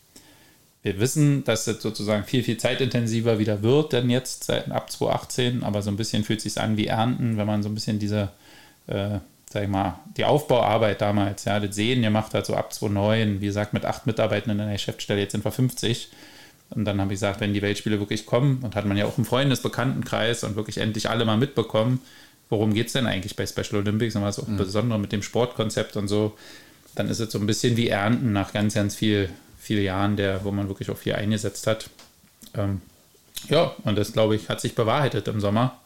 wir 0.84 1.00
wissen, 1.00 1.44
dass 1.44 1.68
es 1.68 1.82
sozusagen 1.82 2.24
viel, 2.24 2.44
viel 2.44 2.58
zeitintensiver 2.58 3.38
wieder 3.38 3.62
wird, 3.62 3.94
denn 3.94 4.10
jetzt 4.10 4.46
seit 4.46 4.72
ab 4.72 4.92
2018, 4.92 5.64
aber 5.64 5.82
so 5.82 5.92
ein 5.92 5.98
bisschen 5.98 6.24
fühlt 6.24 6.40
es 6.40 6.44
sich 6.44 6.62
an 6.62 6.76
wie 6.76 6.88
Ernten, 6.88 7.38
wenn 7.38 7.46
man 7.46 7.62
so 7.62 7.70
ein 7.70 7.76
bisschen 7.76 8.00
diese, 8.00 8.30
äh, 8.88 9.20
sag 9.48 9.64
ich 9.64 9.70
mal, 9.70 10.00
die 10.18 10.26
Aufbauarbeit 10.26 11.02
damals, 11.02 11.46
ja, 11.46 11.60
das 11.60 11.76
Sehen 11.76 12.02
gemacht 12.02 12.34
hat, 12.34 12.48
so 12.48 12.56
ab 12.56 12.74
2009, 12.74 13.42
wie 13.42 13.46
gesagt, 13.46 13.74
mit 13.74 13.86
acht 13.86 14.08
Mitarbeitenden 14.08 14.60
in 14.60 14.66
der 14.66 14.76
Geschäftsstelle, 14.76 15.22
jetzt 15.22 15.34
sind 15.34 15.46
wir 15.46 15.52
50. 15.52 16.10
Und 16.72 16.86
dann 16.86 17.02
habe 17.02 17.14
ich 17.14 17.20
gesagt, 17.20 17.42
wenn 17.42 17.54
die 17.54 17.62
Weltspiele 17.62 18.00
wirklich 18.00 18.26
kommen, 18.26 18.60
und 18.64 18.76
hat 18.76 18.86
man 18.86 18.98
ja 18.98 19.06
auch 19.06 19.18
im 19.18 19.26
Freundesbekanntenkreis 19.26 20.44
und 20.44 20.56
wirklich 20.56 20.78
endlich 20.78 21.10
alle 21.10 21.26
mal 21.26 21.38
mitbekommen, 21.38 22.00
worum 22.52 22.74
geht 22.74 22.88
es 22.88 22.94
denn 22.94 23.08
eigentlich 23.08 23.36
bei 23.36 23.48
Special 23.48 23.82
Olympics 23.82 24.16
und 24.16 24.24
was 24.24 24.38
auch 24.38 24.48
mhm. 24.48 24.58
besonders 24.58 25.00
mit 25.00 25.12
dem 25.12 25.24
Sportkonzept 25.24 25.96
und 25.96 26.08
so, 26.08 26.38
dann 26.96 27.10
ist 27.10 27.20
es 27.20 27.32
so 27.32 27.40
ein 27.40 27.48
bisschen 27.48 27.78
wie 27.78 27.88
Ernten 27.88 28.34
nach 28.34 28.52
ganz, 28.52 28.76
ganz 28.76 28.94
viel, 28.94 29.30
vielen 29.58 29.84
Jahren, 29.84 30.18
der, 30.18 30.44
wo 30.44 30.52
man 30.52 30.68
wirklich 30.68 30.90
auch 30.90 30.98
viel 30.98 31.14
eingesetzt 31.14 31.66
hat. 31.66 31.90
Ähm, 32.54 32.82
ja, 33.50 33.74
und 33.86 33.98
das, 33.98 34.12
glaube 34.12 34.36
ich, 34.36 34.50
hat 34.50 34.60
sich 34.60 34.76
bewahrheitet 34.76 35.30
im 35.30 35.40
Sommer. 35.40 35.80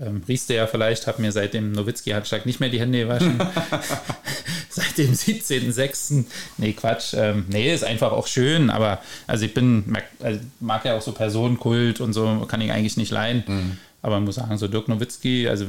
Ähm, 0.00 0.22
Rieste 0.28 0.54
ja 0.54 0.66
vielleicht, 0.66 1.06
habe 1.06 1.22
mir 1.22 1.32
seit 1.32 1.54
dem 1.54 1.72
Nowitzki-Handschlag 1.72 2.44
nicht 2.44 2.60
mehr 2.60 2.68
die 2.68 2.80
Hände 2.80 3.00
gewaschen. 3.00 3.38
seit 4.68 4.98
dem 4.98 5.14
17.06. 5.14 6.24
Nee, 6.58 6.74
Quatsch. 6.74 7.14
Ähm, 7.14 7.46
nee, 7.48 7.72
ist 7.72 7.84
einfach 7.84 8.12
auch 8.12 8.26
schön, 8.26 8.68
aber 8.68 9.00
also 9.26 9.46
ich 9.46 9.54
bin, 9.54 9.84
mag, 9.90 10.04
also 10.20 10.40
mag 10.60 10.84
ja 10.84 10.94
auch 10.94 11.02
so 11.02 11.12
Personenkult 11.12 12.02
und 12.02 12.12
so, 12.12 12.46
kann 12.48 12.60
ich 12.60 12.70
eigentlich 12.70 12.98
nicht 12.98 13.10
leihen. 13.10 13.44
Mhm. 13.46 13.78
Aber 14.02 14.16
man 14.16 14.24
muss 14.24 14.34
sagen, 14.34 14.58
so 14.58 14.68
Dirk 14.68 14.88
Nowitzki, 14.88 15.48
also 15.48 15.66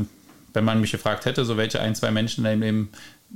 wenn 0.54 0.64
man 0.64 0.82
mich 0.82 0.92
gefragt 0.92 1.26
hätte, 1.26 1.46
so 1.46 1.58
welche 1.58 1.82
ein, 1.82 1.96
zwei 1.96 2.12
Menschen 2.12 2.42
in 2.42 2.46
deinem 2.46 2.62
Leben 2.62 2.90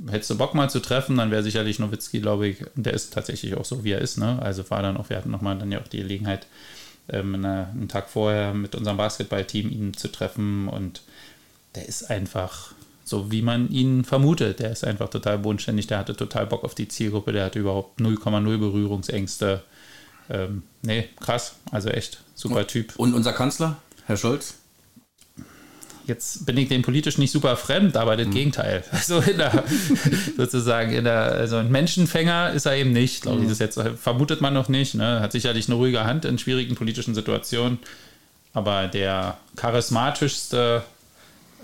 hättest 0.08 0.30
du 0.30 0.38
Bock 0.38 0.54
mal 0.54 0.70
zu 0.70 0.80
treffen, 0.80 1.16
dann 1.16 1.30
wäre 1.30 1.42
sicherlich 1.42 1.78
Nowitzki, 1.78 2.20
glaube 2.20 2.48
ich, 2.48 2.64
der 2.74 2.94
ist 2.94 3.12
tatsächlich 3.12 3.56
auch 3.56 3.64
so, 3.64 3.84
wie 3.84 3.92
er 3.92 4.00
ist. 4.00 4.18
Ne? 4.18 4.40
Also 4.40 4.68
war 4.70 4.82
dann 4.82 4.96
auch, 4.96 5.10
wir 5.10 5.16
hatten 5.16 5.30
nochmal 5.30 5.58
dann 5.58 5.72
ja 5.72 5.80
auch 5.80 5.88
die 5.88 5.98
Gelegenheit, 5.98 6.46
ähm, 7.08 7.34
eine, 7.34 7.68
einen 7.72 7.88
Tag 7.88 8.08
vorher 8.08 8.54
mit 8.54 8.74
unserem 8.74 8.96
Basketballteam 8.96 9.70
ihn 9.70 9.94
zu 9.94 10.08
treffen 10.08 10.68
und 10.68 11.02
der 11.74 11.88
ist 11.88 12.10
einfach 12.10 12.72
so, 13.04 13.32
wie 13.32 13.42
man 13.42 13.70
ihn 13.70 14.04
vermutet. 14.04 14.60
Der 14.60 14.70
ist 14.70 14.84
einfach 14.84 15.08
total 15.08 15.38
bodenständig, 15.38 15.86
der 15.86 15.98
hatte 15.98 16.14
total 16.14 16.46
Bock 16.46 16.64
auf 16.64 16.74
die 16.74 16.88
Zielgruppe, 16.88 17.32
der 17.32 17.46
hatte 17.46 17.58
überhaupt 17.58 18.00
0,0 18.00 18.58
Berührungsängste. 18.58 19.62
Ähm, 20.30 20.62
nee, 20.82 21.08
krass, 21.18 21.56
also 21.70 21.88
echt 21.88 22.22
super 22.34 22.66
Typ. 22.66 22.94
Und 22.96 23.14
unser 23.14 23.32
Kanzler, 23.32 23.78
Herr 24.06 24.18
Scholz? 24.18 24.57
Jetzt 26.08 26.46
bin 26.46 26.56
ich 26.56 26.68
dem 26.68 26.82
politisch 26.82 27.18
nicht 27.18 27.30
super 27.30 27.56
fremd, 27.56 27.96
aber 27.96 28.16
das 28.16 28.26
mhm. 28.26 28.32
Gegenteil. 28.32 28.84
Also 28.92 29.20
in 29.20 29.38
der, 29.38 29.64
sozusagen 30.36 30.92
in 30.92 31.04
der, 31.04 31.32
also 31.32 31.56
ein 31.56 31.70
Menschenfänger 31.70 32.52
ist 32.52 32.66
er 32.66 32.76
eben 32.76 32.92
nicht, 32.92 33.22
glaube 33.22 33.38
ich. 33.38 33.44
Mhm. 33.44 33.48
Das 33.50 33.58
jetzt 33.58 33.80
vermutet 33.96 34.40
man 34.40 34.54
noch 34.54 34.68
nicht. 34.68 34.94
Ne? 34.94 35.20
Hat 35.20 35.32
sicherlich 35.32 35.68
eine 35.68 35.76
ruhige 35.76 36.04
Hand 36.04 36.24
in 36.24 36.38
schwierigen 36.38 36.74
politischen 36.74 37.14
Situationen. 37.14 37.78
Aber 38.54 38.88
der 38.88 39.36
charismatischste 39.56 40.82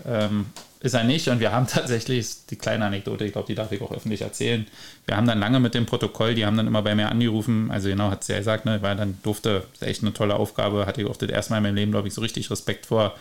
ähm, 0.06 0.46
ist 0.80 0.94
er 0.94 1.04
nicht. 1.04 1.28
Und 1.28 1.40
wir 1.40 1.50
haben 1.50 1.66
tatsächlich, 1.68 2.46
die 2.50 2.56
kleine 2.56 2.84
Anekdote, 2.84 3.24
ich 3.24 3.32
glaube, 3.32 3.46
die 3.46 3.54
darf 3.54 3.72
ich 3.72 3.80
auch 3.80 3.90
öffentlich 3.90 4.20
erzählen. 4.20 4.66
Wir 5.06 5.16
haben 5.16 5.26
dann 5.26 5.40
lange 5.40 5.58
mit 5.58 5.74
dem 5.74 5.86
Protokoll, 5.86 6.34
die 6.34 6.44
haben 6.44 6.56
dann 6.56 6.66
immer 6.66 6.82
bei 6.82 6.94
mir 6.94 7.08
angerufen. 7.08 7.70
Also 7.70 7.88
genau, 7.88 8.10
hat 8.10 8.24
sie 8.24 8.32
ja 8.32 8.38
gesagt, 8.38 8.66
ne, 8.66 8.80
weil 8.82 8.96
dann 8.96 9.18
durfte, 9.22 9.64
das 9.72 9.82
ist 9.82 9.88
echt 9.88 10.02
eine 10.02 10.12
tolle 10.12 10.36
Aufgabe, 10.36 10.86
hatte 10.86 11.00
ich 11.00 11.08
auch 11.08 11.16
das 11.16 11.30
erste 11.30 11.52
Mal 11.52 11.58
in 11.58 11.62
meinem 11.64 11.76
Leben, 11.76 11.92
glaube 11.92 12.08
ich, 12.08 12.14
so 12.14 12.20
richtig 12.20 12.50
Respekt 12.50 12.86
vor 12.86 13.14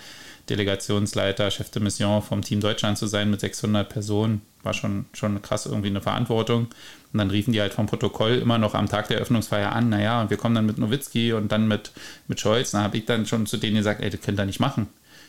Delegationsleiter, 0.49 1.51
Chef 1.51 1.69
de 1.69 1.81
Mission 1.81 2.21
vom 2.21 2.41
Team 2.41 2.59
Deutschland 2.59 2.97
zu 2.97 3.07
sein 3.07 3.29
mit 3.29 3.39
600 3.39 3.87
Personen, 3.87 4.41
war 4.61 4.73
schon, 4.73 5.05
schon 5.13 5.41
krass 5.41 5.65
irgendwie 5.65 5.89
eine 5.89 6.01
Verantwortung. 6.01 6.67
Und 7.11 7.17
dann 7.19 7.29
riefen 7.29 7.53
die 7.53 7.61
halt 7.61 7.73
vom 7.73 7.85
Protokoll 7.85 8.35
immer 8.35 8.57
noch 8.57 8.73
am 8.73 8.89
Tag 8.89 9.07
der 9.07 9.17
Eröffnungsfeier 9.17 9.71
an, 9.71 9.89
naja, 9.89 10.21
und 10.21 10.29
wir 10.29 10.37
kommen 10.37 10.55
dann 10.55 10.65
mit 10.65 10.77
Nowitzki 10.77 11.33
und 11.33 11.51
dann 11.51 11.67
mit, 11.67 11.91
mit 12.27 12.39
Scholz. 12.39 12.71
Da 12.71 12.81
habe 12.81 12.97
ich 12.97 13.05
dann 13.05 13.25
schon 13.25 13.45
zu 13.45 13.57
denen 13.57 13.77
gesagt, 13.77 14.01
ey, 14.01 14.09
das 14.09 14.21
könnt 14.21 14.39
ihr 14.39 14.45
nicht 14.45 14.59
machen. 14.59 14.87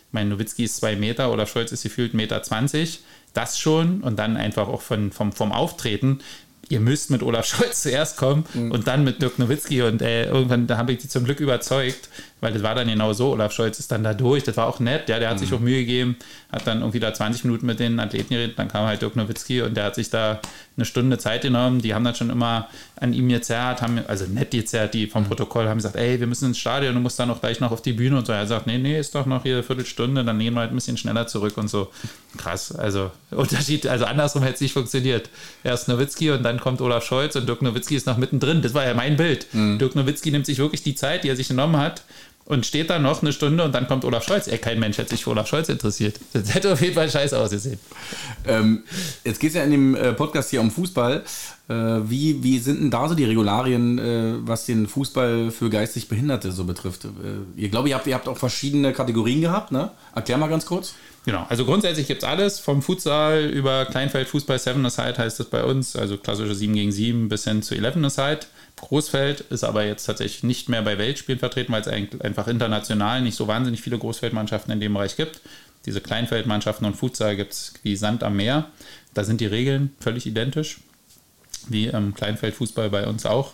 Ich 0.08 0.12
meine, 0.12 0.30
Nowitzki 0.30 0.64
ist 0.64 0.76
zwei 0.76 0.96
Meter 0.96 1.32
oder 1.32 1.46
Scholz 1.46 1.72
ist 1.72 1.82
gefühlt 1.82 2.12
1,20 2.12 2.16
Meter. 2.16 2.42
20. 2.42 3.00
Das 3.34 3.58
schon 3.58 4.00
und 4.00 4.18
dann 4.18 4.36
einfach 4.36 4.68
auch 4.68 4.80
von, 4.80 5.10
vom, 5.10 5.32
vom 5.32 5.52
Auftreten 5.52 6.20
ihr 6.68 6.80
müsst 6.80 7.10
mit 7.10 7.22
Olaf 7.22 7.46
Scholz 7.46 7.82
zuerst 7.82 8.16
kommen 8.16 8.44
mhm. 8.54 8.70
und 8.70 8.86
dann 8.86 9.04
mit 9.04 9.20
Dirk 9.22 9.38
Nowitzki 9.38 9.82
und 9.82 10.02
äh, 10.02 10.26
irgendwann 10.26 10.66
da 10.66 10.76
habe 10.76 10.92
ich 10.92 10.98
die 10.98 11.08
zum 11.08 11.24
Glück 11.24 11.40
überzeugt, 11.40 12.08
weil 12.44 12.52
das 12.52 12.62
war 12.62 12.74
dann 12.74 12.86
genau 12.86 13.14
so, 13.14 13.32
Olaf 13.32 13.52
Scholz 13.52 13.78
ist 13.78 13.90
dann 13.90 14.04
da 14.04 14.12
durch, 14.12 14.44
das 14.44 14.58
war 14.58 14.66
auch 14.66 14.78
nett, 14.78 15.08
ja, 15.08 15.18
der 15.18 15.30
hat 15.30 15.36
mhm. 15.36 15.40
sich 15.40 15.54
auch 15.54 15.60
Mühe 15.60 15.78
gegeben, 15.78 16.16
hat 16.52 16.66
dann 16.66 16.80
irgendwie 16.80 17.00
da 17.00 17.14
20 17.14 17.44
Minuten 17.44 17.64
mit 17.64 17.80
den 17.80 17.98
Athleten 17.98 18.34
geredet, 18.34 18.58
dann 18.58 18.68
kam 18.68 18.86
halt 18.86 19.00
Dirk 19.00 19.16
Nowitzki 19.16 19.62
und 19.62 19.74
der 19.74 19.84
hat 19.84 19.94
sich 19.94 20.10
da 20.10 20.40
eine 20.76 20.84
Stunde 20.84 21.16
Zeit 21.16 21.42
genommen, 21.42 21.80
die 21.80 21.94
haben 21.94 22.04
dann 22.04 22.14
schon 22.14 22.28
immer 22.28 22.68
an 22.96 23.14
ihm 23.14 23.28
gezerrt, 23.28 23.80
haben, 23.80 24.00
also 24.08 24.26
nett 24.26 24.50
gezerrt, 24.50 24.92
die 24.92 25.06
vom 25.06 25.22
mhm. 25.22 25.28
Protokoll 25.28 25.68
haben 25.68 25.78
gesagt, 25.78 25.96
ey, 25.96 26.20
wir 26.20 26.26
müssen 26.26 26.48
ins 26.48 26.58
Stadion, 26.58 26.94
du 26.94 27.00
musst 27.00 27.18
dann 27.18 27.30
auch 27.30 27.40
gleich 27.40 27.60
noch 27.60 27.72
auf 27.72 27.80
die 27.80 27.94
Bühne 27.94 28.18
und 28.18 28.26
so, 28.26 28.32
er 28.32 28.46
sagt, 28.46 28.66
nee, 28.66 28.76
nee, 28.76 28.98
ist 28.98 29.14
doch 29.14 29.24
noch 29.24 29.42
hier 29.42 29.54
eine 29.54 29.62
Viertelstunde, 29.62 30.22
dann 30.22 30.38
gehen 30.38 30.52
wir 30.52 30.60
halt 30.60 30.70
ein 30.70 30.74
bisschen 30.74 30.98
schneller 30.98 31.26
zurück 31.26 31.56
und 31.56 31.68
so, 31.68 31.90
krass, 32.36 32.72
also 32.72 33.10
Unterschied, 33.30 33.86
also 33.86 34.04
andersrum 34.04 34.42
hätte 34.42 34.56
es 34.56 34.60
nicht 34.60 34.74
funktioniert, 34.74 35.30
erst 35.62 35.88
Nowitzki 35.88 36.30
und 36.30 36.42
dann 36.42 36.60
kommt 36.60 36.82
Olaf 36.82 37.04
Scholz 37.04 37.36
und 37.36 37.48
Dirk 37.48 37.62
Nowitzki 37.62 37.96
ist 37.96 38.06
noch 38.06 38.18
mittendrin, 38.18 38.60
das 38.60 38.74
war 38.74 38.84
ja 38.84 38.92
mein 38.92 39.16
Bild, 39.16 39.46
mhm. 39.52 39.78
Dirk 39.78 39.94
Nowitzki 39.94 40.30
nimmt 40.30 40.44
sich 40.44 40.58
wirklich 40.58 40.82
die 40.82 40.94
Zeit, 40.94 41.24
die 41.24 41.30
er 41.30 41.36
sich 41.36 41.48
genommen 41.48 41.78
hat, 41.78 42.02
und 42.46 42.66
steht 42.66 42.90
da 42.90 42.98
noch 42.98 43.22
eine 43.22 43.32
Stunde 43.32 43.64
und 43.64 43.74
dann 43.74 43.86
kommt 43.86 44.04
Olaf 44.04 44.24
Scholz. 44.24 44.48
Ey, 44.48 44.58
kein 44.58 44.78
Mensch 44.78 44.98
hätte 44.98 45.10
sich 45.10 45.24
für 45.24 45.30
Olaf 45.30 45.48
Scholz 45.48 45.68
interessiert. 45.68 46.20
Das 46.32 46.54
hätte 46.54 46.72
auf 46.72 46.80
jeden 46.80 46.94
Fall 46.94 47.10
scheiße 47.10 47.38
ausgesehen. 47.38 47.78
Ähm, 48.46 48.82
jetzt 49.24 49.40
geht 49.40 49.50
es 49.50 49.56
ja 49.56 49.64
in 49.64 49.70
dem 49.70 49.94
äh, 49.94 50.12
Podcast 50.12 50.50
hier 50.50 50.60
um 50.60 50.70
Fußball. 50.70 51.22
Äh, 51.68 51.74
wie, 51.74 52.42
wie 52.42 52.58
sind 52.58 52.80
denn 52.80 52.90
da 52.90 53.08
so 53.08 53.14
die 53.14 53.24
Regularien, 53.24 53.98
äh, 53.98 54.34
was 54.40 54.66
den 54.66 54.86
Fußball 54.86 55.50
für 55.50 55.70
geistig 55.70 56.08
Behinderte 56.08 56.52
so 56.52 56.64
betrifft? 56.64 57.06
Äh, 57.06 57.08
ihr 57.60 57.70
glaube, 57.70 57.88
ihr 57.88 57.94
habt, 57.94 58.06
ihr 58.06 58.14
habt 58.14 58.28
auch 58.28 58.36
verschiedene 58.36 58.92
Kategorien 58.92 59.40
gehabt, 59.40 59.72
ne? 59.72 59.90
Erklär 60.14 60.36
mal 60.36 60.48
ganz 60.48 60.66
kurz. 60.66 60.94
Genau, 61.24 61.46
also 61.48 61.64
grundsätzlich 61.64 62.06
gibt 62.06 62.22
es 62.22 62.28
alles, 62.28 62.60
vom 62.60 62.82
Futsal 62.82 63.44
über 63.44 63.86
Kleinfeldfußball, 63.86 64.58
Seven-A-Side 64.58 65.16
heißt 65.16 65.40
es 65.40 65.46
bei 65.46 65.64
uns, 65.64 65.96
also 65.96 66.18
klassische 66.18 66.54
7 66.54 66.74
gegen 66.74 66.92
7 66.92 67.28
bis 67.30 67.44
hin 67.44 67.62
zu 67.62 67.74
11-A-Side. 67.74 68.40
Großfeld 68.76 69.40
ist 69.40 69.64
aber 69.64 69.86
jetzt 69.86 70.04
tatsächlich 70.04 70.42
nicht 70.42 70.68
mehr 70.68 70.82
bei 70.82 70.98
Weltspielen 70.98 71.38
vertreten, 71.38 71.72
weil 71.72 71.80
es 71.80 71.88
einfach 72.20 72.46
international 72.46 73.22
nicht 73.22 73.36
so 73.36 73.48
wahnsinnig 73.48 73.80
viele 73.80 73.96
Großfeldmannschaften 73.96 74.70
in 74.72 74.80
dem 74.80 74.92
Bereich 74.92 75.16
gibt. 75.16 75.40
Diese 75.86 76.02
Kleinfeldmannschaften 76.02 76.86
und 76.86 76.94
Futsal 76.94 77.36
gibt 77.36 77.52
es 77.52 77.72
wie 77.82 77.96
Sand 77.96 78.22
am 78.22 78.36
Meer. 78.36 78.66
Da 79.14 79.24
sind 79.24 79.40
die 79.40 79.46
Regeln 79.46 79.94
völlig 80.00 80.26
identisch, 80.26 80.78
wie 81.68 81.86
im 81.86 82.14
Kleinfeldfußball 82.14 82.90
bei 82.90 83.06
uns 83.06 83.24
auch. 83.24 83.52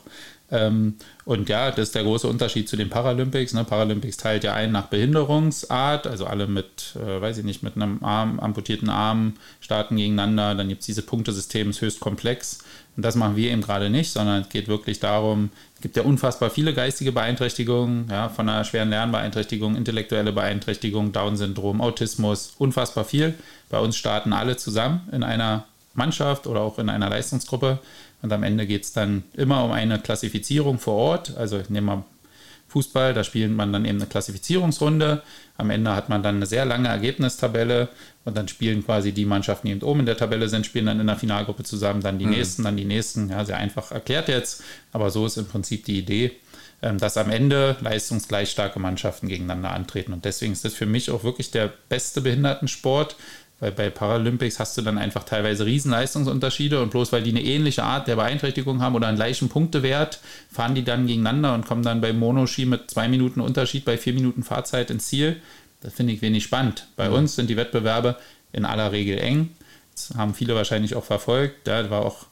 Ähm, 0.53 0.97
und 1.25 1.49
ja, 1.49 1.71
das 1.71 1.89
ist 1.89 1.95
der 1.95 2.03
große 2.03 2.27
Unterschied 2.27 2.69
zu 2.69 2.77
den 2.77 2.91
Paralympics. 2.91 3.55
Ne? 3.55 3.65
Paralympics 3.65 4.17
teilt 4.17 4.45
ja 4.45 4.55
ein 4.55 4.73
nach 4.73 4.87
Behinderungsart, 4.87 6.07
also 6.07 6.27
alle 6.27 6.47
mit, 6.47 6.97
äh, 6.97 7.21
weiß 7.21 7.39
ich 7.39 7.45
nicht, 7.45 7.63
mit 7.63 7.77
einem 7.77 8.03
Arm, 8.03 8.41
amputierten 8.41 8.89
Arm 8.89 9.35
starten 9.61 9.97
gegeneinander. 9.97 10.55
Dann 10.55 10.69
gibt 10.69 10.81
es 10.81 10.87
dieses 10.87 11.07
Punktesystem, 11.07 11.71
ist 11.71 11.81
höchst 11.81 12.01
komplex. 12.01 12.59
Und 12.97 13.05
das 13.05 13.15
machen 13.15 13.37
wir 13.37 13.51
eben 13.51 13.63
gerade 13.63 13.89
nicht, 13.89 14.13
sondern 14.13 14.43
es 14.43 14.49
geht 14.49 14.69
wirklich 14.69 14.99
darum, 14.99 15.51
es 15.77 15.81
gibt 15.81 15.97
ja 15.97 16.03
unfassbar 16.03 16.51
viele 16.51 16.75
geistige 16.75 17.13
Beeinträchtigungen, 17.13 18.09
ja, 18.11 18.29
von 18.29 18.49
einer 18.49 18.65
schweren 18.65 18.91
Lernbeeinträchtigung, 18.91 19.77
intellektuelle 19.77 20.33
Beeinträchtigung, 20.33 21.13
Down-Syndrom, 21.13 21.81
Autismus, 21.81 22.53
unfassbar 22.59 23.05
viel. 23.05 23.35
Bei 23.71 23.79
uns 23.79 23.97
starten 23.97 24.33
alle 24.33 24.57
zusammen 24.57 25.09
in 25.13 25.23
einer 25.23 25.65
Mannschaft 25.95 26.47
oder 26.47 26.61
auch 26.61 26.79
in 26.79 26.89
einer 26.89 27.09
Leistungsgruppe. 27.09 27.79
Und 28.23 28.33
am 28.33 28.43
Ende 28.43 28.67
geht 28.67 28.85
es 28.85 28.93
dann 28.93 29.25
immer 29.35 29.65
um 29.65 29.73
eine 29.73 29.99
Klassifizierung 29.99 30.79
vor 30.79 30.95
Ort. 30.95 31.37
Also 31.37 31.61
nehmen 31.69 31.87
wir 31.87 32.05
Fußball, 32.71 33.15
da 33.15 33.25
spielt 33.25 33.51
man 33.51 33.73
dann 33.73 33.85
eben 33.85 33.99
eine 33.99 34.07
Klassifizierungsrunde. 34.07 35.23
Am 35.57 35.71
Ende 35.71 35.95
hat 35.95 36.09
man 36.09 36.23
dann 36.23 36.37
eine 36.37 36.47
sehr 36.47 36.65
lange 36.65 36.89
Ergebnistabelle 36.89 37.89
und 38.25 38.37
dann 38.37 38.47
spielen 38.49 38.85
quasi 38.85 39.13
die 39.13 39.25
Mannschaften, 39.25 39.67
die 39.67 39.73
eben 39.73 39.83
oben 39.83 40.01
in 40.01 40.07
der 40.07 40.17
Tabelle 40.17 40.49
sind, 40.49 40.67
spielen 40.67 40.87
dann 40.87 41.01
in 41.01 41.07
der 41.07 41.17
Finalgruppe 41.17 41.65
zusammen, 41.65 42.01
dann 42.01 42.19
die 42.19 42.27
mhm. 42.27 42.33
nächsten, 42.33 42.63
dann 42.63 42.77
die 42.77 42.85
nächsten. 42.85 43.29
Ja, 43.29 43.45
sehr 43.45 43.57
einfach 43.57 43.91
erklärt 43.91 44.29
jetzt, 44.29 44.63
aber 44.93 45.11
so 45.11 45.27
ist 45.27 45.37
im 45.37 45.47
Prinzip 45.47 45.85
die 45.85 45.99
Idee, 45.99 46.33
ähm, 46.81 46.99
dass 46.99 47.17
am 47.17 47.31
Ende 47.31 47.77
leistungsgleich 47.81 48.51
starke 48.51 48.79
Mannschaften 48.79 49.27
gegeneinander 49.27 49.73
antreten. 49.73 50.13
Und 50.13 50.25
deswegen 50.25 50.53
ist 50.53 50.65
das 50.65 50.75
für 50.75 50.87
mich 50.87 51.11
auch 51.11 51.25
wirklich 51.25 51.51
der 51.51 51.73
beste 51.89 52.21
Behindertensport, 52.21 53.17
weil 53.61 53.73
bei 53.73 53.91
Paralympics 53.91 54.59
hast 54.59 54.77
du 54.77 54.83
dann 54.83 54.99
einfach 54.99 55.25
teilweise 55.25 55.67
Riesenleistungsunterschiede 55.67 56.81
und 56.83 56.91
bloß 56.91 57.13
weil 57.13 57.23
die 57.23 57.31
eine 57.31 57.43
ähnliche 57.43 57.85
Art 57.85 58.09
der 58.09 58.17
Beeinträchtigung 58.17 58.81
haben 58.81 58.95
oder 58.95 59.07
einen 59.07 59.17
gleichen 59.17 59.49
Punktewert, 59.49 60.21
fahren 60.51 60.75
die 60.75 60.85
dann 60.85 61.07
gegeneinander 61.07 61.55
und 61.55 61.67
kommen 61.67 61.83
dann 61.83 62.01
beim 62.01 62.19
Monoski 62.19 62.65
mit 62.65 62.91
zwei 62.91 63.09
Minuten 63.09 63.41
Unterschied 63.41 63.85
bei 63.85 63.99
vier 63.99 64.15
Minuten 64.15 64.43
Fahrzeit 64.43 64.91
ins 64.91 65.09
Ziel. 65.09 65.37
Das 65.83 65.95
finde 65.95 66.13
ich 66.13 66.23
wenig 66.23 66.45
spannend. 66.45 66.87
Bei 66.97 67.09
mhm. 67.09 67.17
uns 67.17 67.37
sind 67.37 67.49
die 67.49 67.57
Wettbewerbe 67.57 68.17
in 68.53 68.65
aller 68.65 68.93
Regel 68.93 69.19
eng. 69.19 69.51
Das 69.95 70.17
haben 70.17 70.35
viele 70.35 70.55
wahrscheinlich 70.55 70.95
auch 70.95 71.05
verfolgt. 71.05 71.69
Da 71.69 71.91
war 71.91 72.05
auch 72.05 72.27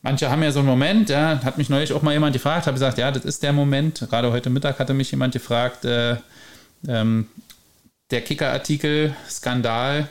Manche 0.00 0.30
haben 0.30 0.42
ja 0.44 0.52
so 0.52 0.60
einen 0.60 0.68
Moment, 0.68 1.10
ja, 1.10 1.40
hat 1.42 1.58
mich 1.58 1.68
neulich 1.68 1.92
auch 1.92 2.02
mal 2.02 2.12
jemand 2.12 2.32
gefragt, 2.32 2.66
habe 2.66 2.74
gesagt, 2.74 2.98
ja, 2.98 3.10
das 3.10 3.24
ist 3.24 3.42
der 3.42 3.52
Moment. 3.52 4.06
Gerade 4.08 4.30
heute 4.30 4.48
Mittag 4.48 4.78
hatte 4.78 4.94
mich 4.94 5.10
jemand 5.10 5.32
gefragt, 5.32 5.84
äh, 5.84 6.16
ähm, 6.86 7.26
der 8.10 8.22
Kicker-Artikel, 8.22 9.14
Skandal 9.28 10.08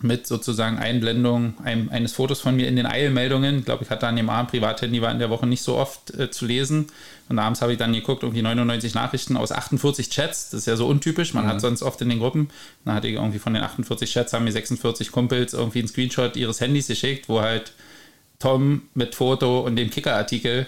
mit 0.00 0.26
sozusagen 0.26 0.78
Einblendung 0.78 1.54
ein, 1.64 1.88
eines 1.90 2.12
Fotos 2.12 2.40
von 2.40 2.56
mir 2.56 2.68
in 2.68 2.76
den 2.76 2.84
Eilmeldungen. 2.84 3.60
Ich 3.60 3.64
glaube, 3.64 3.84
ich 3.84 3.90
hatte 3.90 4.06
an 4.06 4.16
dem 4.16 4.28
Abend 4.28 4.50
Privathandy, 4.50 5.00
war 5.00 5.10
in 5.10 5.18
der 5.18 5.30
Woche 5.30 5.46
nicht 5.46 5.62
so 5.62 5.76
oft 5.76 6.12
äh, 6.14 6.30
zu 6.30 6.44
lesen. 6.44 6.88
Und 7.28 7.38
abends 7.38 7.62
habe 7.62 7.72
ich 7.72 7.78
dann 7.78 7.92
geguckt, 7.92 8.22
irgendwie 8.22 8.42
99 8.42 8.94
Nachrichten 8.94 9.36
aus 9.36 9.50
48 9.50 10.10
Chats. 10.10 10.50
Das 10.50 10.60
ist 10.60 10.66
ja 10.66 10.76
so 10.76 10.86
untypisch. 10.86 11.32
Man 11.32 11.44
mhm. 11.44 11.48
hat 11.48 11.60
sonst 11.60 11.82
oft 11.82 12.00
in 12.02 12.10
den 12.10 12.18
Gruppen, 12.18 12.50
dann 12.84 12.94
hatte 12.94 13.08
ich 13.08 13.14
irgendwie 13.14 13.38
von 13.38 13.54
den 13.54 13.62
48 13.62 14.12
Chats, 14.12 14.32
haben 14.34 14.44
mir 14.44 14.52
46 14.52 15.10
Kumpels 15.10 15.54
irgendwie 15.54 15.78
einen 15.78 15.88
Screenshot 15.88 16.36
ihres 16.36 16.60
Handys 16.60 16.88
geschickt, 16.88 17.28
wo 17.28 17.40
halt 17.40 17.72
Tom 18.40 18.82
mit 18.94 19.14
Foto 19.14 19.60
und 19.60 19.76
dem 19.76 19.88
Kicker-Artikel 19.88 20.66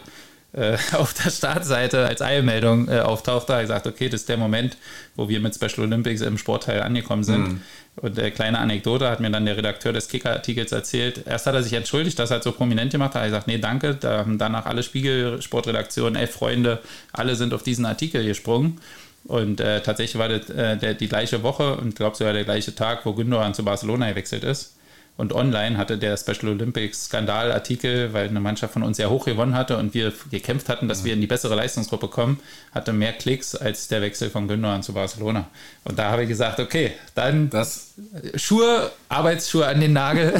äh, 0.52 0.76
auf 0.92 1.14
der 1.14 1.30
Startseite 1.30 2.06
als 2.06 2.22
Eilmeldung 2.22 2.88
äh, 2.88 3.00
auftauchte, 3.00 3.52
habe 3.52 3.62
ich 3.62 3.68
gesagt, 3.68 3.86
okay, 3.86 4.08
das 4.08 4.22
ist 4.22 4.28
der 4.28 4.36
Moment, 4.36 4.76
wo 5.14 5.28
wir 5.28 5.40
mit 5.40 5.54
Special 5.54 5.86
Olympics 5.86 6.20
im 6.20 6.38
Sportteil 6.38 6.82
angekommen 6.82 7.24
sind. 7.24 7.48
Mhm. 7.48 7.60
Und 7.96 8.18
eine 8.18 8.30
kleine 8.30 8.58
Anekdote 8.58 9.08
hat 9.08 9.20
mir 9.20 9.30
dann 9.30 9.46
der 9.46 9.56
Redakteur 9.56 9.92
des 9.92 10.08
Kicker-Artikels 10.08 10.70
erzählt. 10.72 11.22
Erst 11.26 11.46
hat 11.46 11.54
er 11.54 11.62
sich 11.62 11.72
entschuldigt, 11.72 12.18
dass 12.18 12.30
er 12.30 12.34
halt 12.34 12.44
so 12.44 12.52
prominent 12.52 12.92
gemacht 12.92 13.14
hat. 13.14 13.22
Er 13.22 13.22
hat 13.22 13.28
gesagt, 13.28 13.46
nee, 13.46 13.58
danke. 13.58 13.94
Da 13.94 14.18
haben 14.18 14.36
danach 14.36 14.66
alle 14.66 14.82
Spiegelsportredaktionen, 14.82 16.16
elf 16.16 16.32
Freunde, 16.32 16.80
alle 17.12 17.36
sind 17.36 17.54
auf 17.54 17.62
diesen 17.62 17.86
Artikel 17.86 18.22
gesprungen. 18.24 18.80
Und 19.24 19.60
äh, 19.60 19.80
tatsächlich 19.80 20.18
war 20.18 20.28
das 20.28 20.50
äh, 20.50 20.76
der, 20.76 20.94
die 20.94 21.08
gleiche 21.08 21.42
Woche 21.42 21.76
und 21.76 21.88
ich 21.88 21.94
glaube 21.94 22.16
sogar 22.16 22.32
der 22.32 22.44
gleiche 22.44 22.74
Tag, 22.74 23.04
wo 23.04 23.12
Gündogan 23.12 23.54
zu 23.54 23.64
Barcelona 23.64 24.10
gewechselt 24.10 24.44
ist. 24.44 24.76
Und 25.16 25.32
online 25.32 25.78
hatte 25.78 25.96
der 25.96 26.16
Special 26.16 26.48
Olympics 26.48 27.06
Skandalartikel, 27.06 28.12
weil 28.12 28.28
eine 28.28 28.40
Mannschaft 28.40 28.74
von 28.74 28.82
uns 28.82 28.98
sehr 28.98 29.08
hoch 29.08 29.24
gewonnen 29.24 29.54
hatte 29.54 29.78
und 29.78 29.94
wir 29.94 30.12
gekämpft 30.30 30.68
hatten, 30.68 30.88
dass 30.88 31.04
wir 31.04 31.14
in 31.14 31.22
die 31.22 31.26
bessere 31.26 31.54
Leistungsgruppe 31.54 32.08
kommen, 32.08 32.38
hatte 32.72 32.92
mehr 32.92 33.14
Klicks 33.14 33.54
als 33.54 33.88
der 33.88 34.02
Wechsel 34.02 34.28
von 34.28 34.46
Gündogan 34.46 34.82
zu 34.82 34.92
Barcelona. 34.92 35.48
Und 35.84 35.98
da 35.98 36.10
habe 36.10 36.24
ich 36.24 36.28
gesagt, 36.28 36.60
okay, 36.60 36.92
dann 37.14 37.48
das 37.48 37.94
Schuhe, 38.34 38.90
Arbeitsschuhe 39.08 39.66
an 39.66 39.80
den 39.80 39.94
Nagel. 39.94 40.34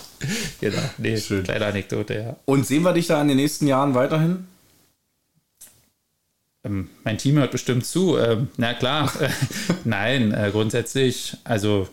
genau, 0.60 0.82
nee, 0.98 1.16
Schön. 1.16 1.42
kleine 1.42 1.66
Anekdote, 1.66 2.14
ja. 2.14 2.36
Und 2.44 2.66
sehen 2.66 2.82
wir 2.82 2.92
dich 2.92 3.08
da 3.08 3.20
in 3.20 3.28
den 3.28 3.36
nächsten 3.36 3.66
Jahren 3.66 3.94
weiterhin? 3.94 4.46
Ähm, 6.64 6.88
mein 7.02 7.18
Team 7.18 7.36
hört 7.38 7.50
bestimmt 7.50 7.84
zu. 7.84 8.16
Ähm, 8.16 8.48
na 8.56 8.74
klar, 8.74 9.12
nein, 9.84 10.32
äh, 10.32 10.50
grundsätzlich, 10.52 11.36
also 11.44 11.88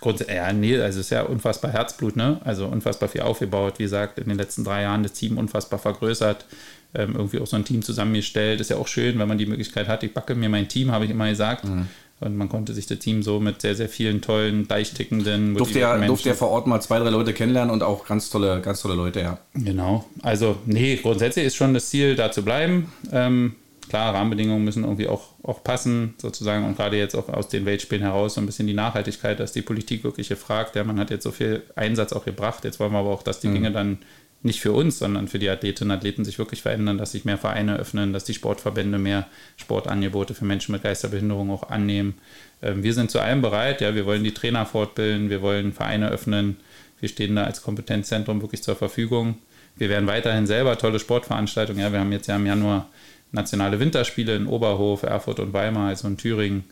Grund, 0.00 0.26
ja, 0.28 0.52
nee, 0.52 0.76
also 0.76 1.00
es 1.00 1.06
ist 1.06 1.10
ja 1.10 1.22
unfassbar 1.22 1.72
Herzblut, 1.72 2.16
ne? 2.16 2.40
Also 2.44 2.66
unfassbar 2.66 3.08
viel 3.08 3.20
aufgebaut, 3.20 3.74
wie 3.78 3.84
gesagt, 3.84 4.18
in 4.18 4.28
den 4.28 4.36
letzten 4.36 4.64
drei 4.64 4.82
Jahren 4.82 5.02
das 5.02 5.12
Team 5.12 5.38
unfassbar 5.38 5.78
vergrößert, 5.78 6.46
ähm, 6.94 7.14
irgendwie 7.14 7.38
auch 7.38 7.46
so 7.46 7.56
ein 7.56 7.64
Team 7.64 7.82
zusammengestellt. 7.82 8.60
Ist 8.60 8.70
ja 8.70 8.76
auch 8.76 8.88
schön, 8.88 9.18
wenn 9.18 9.28
man 9.28 9.38
die 9.38 9.46
Möglichkeit 9.46 9.88
hat. 9.88 10.02
Ich 10.02 10.12
backe 10.12 10.34
mir 10.34 10.48
mein 10.48 10.68
Team, 10.68 10.90
habe 10.90 11.04
ich 11.04 11.10
immer 11.10 11.28
gesagt. 11.28 11.64
Mhm. 11.64 11.86
Und 12.20 12.36
man 12.36 12.48
konnte 12.48 12.72
sich 12.72 12.86
das 12.86 13.00
Team 13.00 13.22
so 13.22 13.40
mit 13.40 13.60
sehr, 13.60 13.74
sehr 13.74 13.88
vielen 13.88 14.20
tollen, 14.20 14.68
deichtickenden. 14.68 15.54
Durfte 15.54 15.80
ja, 15.80 15.98
durfte 15.98 16.30
ja 16.30 16.34
vor 16.34 16.48
Ort 16.48 16.66
mal 16.66 16.80
zwei, 16.80 16.98
drei 16.98 17.10
Leute 17.10 17.32
kennenlernen 17.32 17.72
und 17.72 17.82
auch 17.82 18.06
ganz 18.06 18.30
tolle, 18.30 18.60
ganz 18.60 18.80
tolle 18.80 18.94
Leute, 18.94 19.20
ja. 19.20 19.38
Genau. 19.54 20.04
Also, 20.22 20.56
nee, 20.64 20.96
grundsätzlich 20.96 21.46
ist 21.46 21.56
schon 21.56 21.74
das 21.74 21.90
Ziel, 21.90 22.14
da 22.14 22.30
zu 22.30 22.42
bleiben. 22.42 22.92
Ähm, 23.12 23.56
klar, 23.88 24.14
Rahmenbedingungen 24.14 24.64
müssen 24.64 24.84
irgendwie 24.84 25.08
auch, 25.08 25.30
auch 25.42 25.62
passen, 25.64 26.14
sozusagen, 26.18 26.64
und 26.64 26.76
gerade 26.76 26.96
jetzt 26.96 27.14
auch 27.14 27.28
aus 27.28 27.48
den 27.48 27.64
Weltspielen 27.66 28.02
heraus 28.02 28.34
so 28.34 28.40
ein 28.40 28.46
bisschen 28.46 28.66
die 28.66 28.74
Nachhaltigkeit, 28.74 29.40
dass 29.40 29.52
die 29.52 29.62
Politik 29.62 30.04
wirklich 30.04 30.28
gefragt, 30.28 30.76
ja, 30.76 30.84
man 30.84 30.98
hat 30.98 31.10
jetzt 31.10 31.24
so 31.24 31.30
viel 31.30 31.62
Einsatz 31.76 32.12
auch 32.12 32.24
gebracht, 32.24 32.64
jetzt 32.64 32.80
wollen 32.80 32.92
wir 32.92 32.98
aber 32.98 33.10
auch, 33.10 33.22
dass 33.22 33.40
die 33.40 33.48
mhm. 33.48 33.54
Dinge 33.54 33.72
dann 33.72 33.98
nicht 34.44 34.60
für 34.60 34.72
uns, 34.72 34.98
sondern 34.98 35.26
für 35.26 35.38
die 35.38 35.48
Athletinnen 35.48 35.90
und 35.90 35.96
Athleten 35.96 36.24
sich 36.24 36.38
wirklich 36.38 36.60
verändern, 36.60 36.98
dass 36.98 37.12
sich 37.12 37.24
mehr 37.24 37.38
Vereine 37.38 37.78
öffnen, 37.78 38.12
dass 38.12 38.24
die 38.24 38.34
Sportverbände 38.34 38.98
mehr 38.98 39.26
Sportangebote 39.56 40.34
für 40.34 40.44
Menschen 40.44 40.72
mit 40.72 40.82
Geisterbehinderung 40.82 41.50
auch 41.50 41.70
annehmen. 41.70 42.14
Ähm, 42.62 42.82
wir 42.82 42.92
sind 42.92 43.10
zu 43.10 43.20
allem 43.20 43.40
bereit, 43.40 43.80
ja, 43.80 43.94
wir 43.94 44.04
wollen 44.04 44.22
die 44.22 44.34
Trainer 44.34 44.66
fortbilden, 44.66 45.30
wir 45.30 45.40
wollen 45.40 45.72
Vereine 45.72 46.10
öffnen, 46.10 46.58
wir 47.00 47.08
stehen 47.08 47.36
da 47.36 47.44
als 47.44 47.62
Kompetenzzentrum 47.62 48.42
wirklich 48.42 48.62
zur 48.62 48.76
Verfügung. 48.76 49.38
Wir 49.76 49.88
werden 49.88 50.06
weiterhin 50.06 50.46
selber 50.46 50.76
tolle 50.76 51.00
Sportveranstaltungen, 51.00 51.80
ja, 51.80 51.90
wir 51.90 52.00
haben 52.00 52.12
jetzt 52.12 52.26
ja 52.28 52.36
im 52.36 52.46
Januar 52.46 52.88
nationale 53.34 53.80
Winterspiele 53.80 54.36
in 54.36 54.46
Oberhof, 54.46 55.02
Erfurt 55.02 55.40
und 55.40 55.52
Weimar, 55.52 55.88
also 55.88 56.08
in 56.08 56.16
Thüringen. 56.16 56.64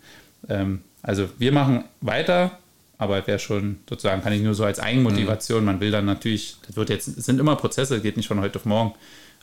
Ähm, 0.49 0.81
also 1.03 1.29
wir 1.39 1.53
machen 1.53 1.85
weiter, 2.01 2.59
aber 2.99 3.27
wäre 3.27 3.39
schon 3.39 3.79
sozusagen, 3.89 4.23
kann 4.23 4.33
ich 4.33 4.43
nur 4.43 4.55
so 4.55 4.65
als 4.65 4.79
Eigenmotivation, 4.79 5.61
mhm. 5.61 5.67
man 5.67 5.81
will 5.81 5.91
dann 5.91 6.07
natürlich, 6.07 6.57
das 6.67 6.77
wird 6.77 6.89
jetzt, 6.91 7.09
es 7.09 7.27
sind 7.27 7.41
immer 7.41 7.57
Prozesse, 7.57 8.01
geht 8.01 8.17
nicht 8.17 8.29
von 8.29 8.41
heute 8.41 8.59
auf 8.59 8.65
morgen, 8.65 8.95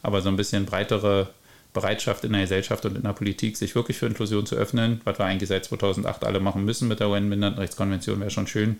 aber 0.01 0.21
so 0.21 0.29
ein 0.29 0.37
bisschen 0.37 0.65
breitere 0.65 1.27
Bereitschaft 1.73 2.23
in 2.23 2.31
der 2.31 2.41
Gesellschaft 2.41 2.85
und 2.85 2.95
in 2.95 3.03
der 3.03 3.13
Politik, 3.13 3.57
sich 3.57 3.75
wirklich 3.75 3.97
für 3.97 4.07
Inklusion 4.07 4.45
zu 4.45 4.55
öffnen, 4.55 5.01
was 5.03 5.19
wir 5.19 5.25
eigentlich 5.25 5.49
seit 5.49 5.65
2008 5.65 6.23
alle 6.23 6.39
machen 6.39 6.65
müssen 6.65 6.87
mit 6.87 6.99
der 6.99 7.09
UN-Behindertenrechtskonvention, 7.09 8.19
wäre 8.19 8.31
schon 8.31 8.47
schön. 8.47 8.79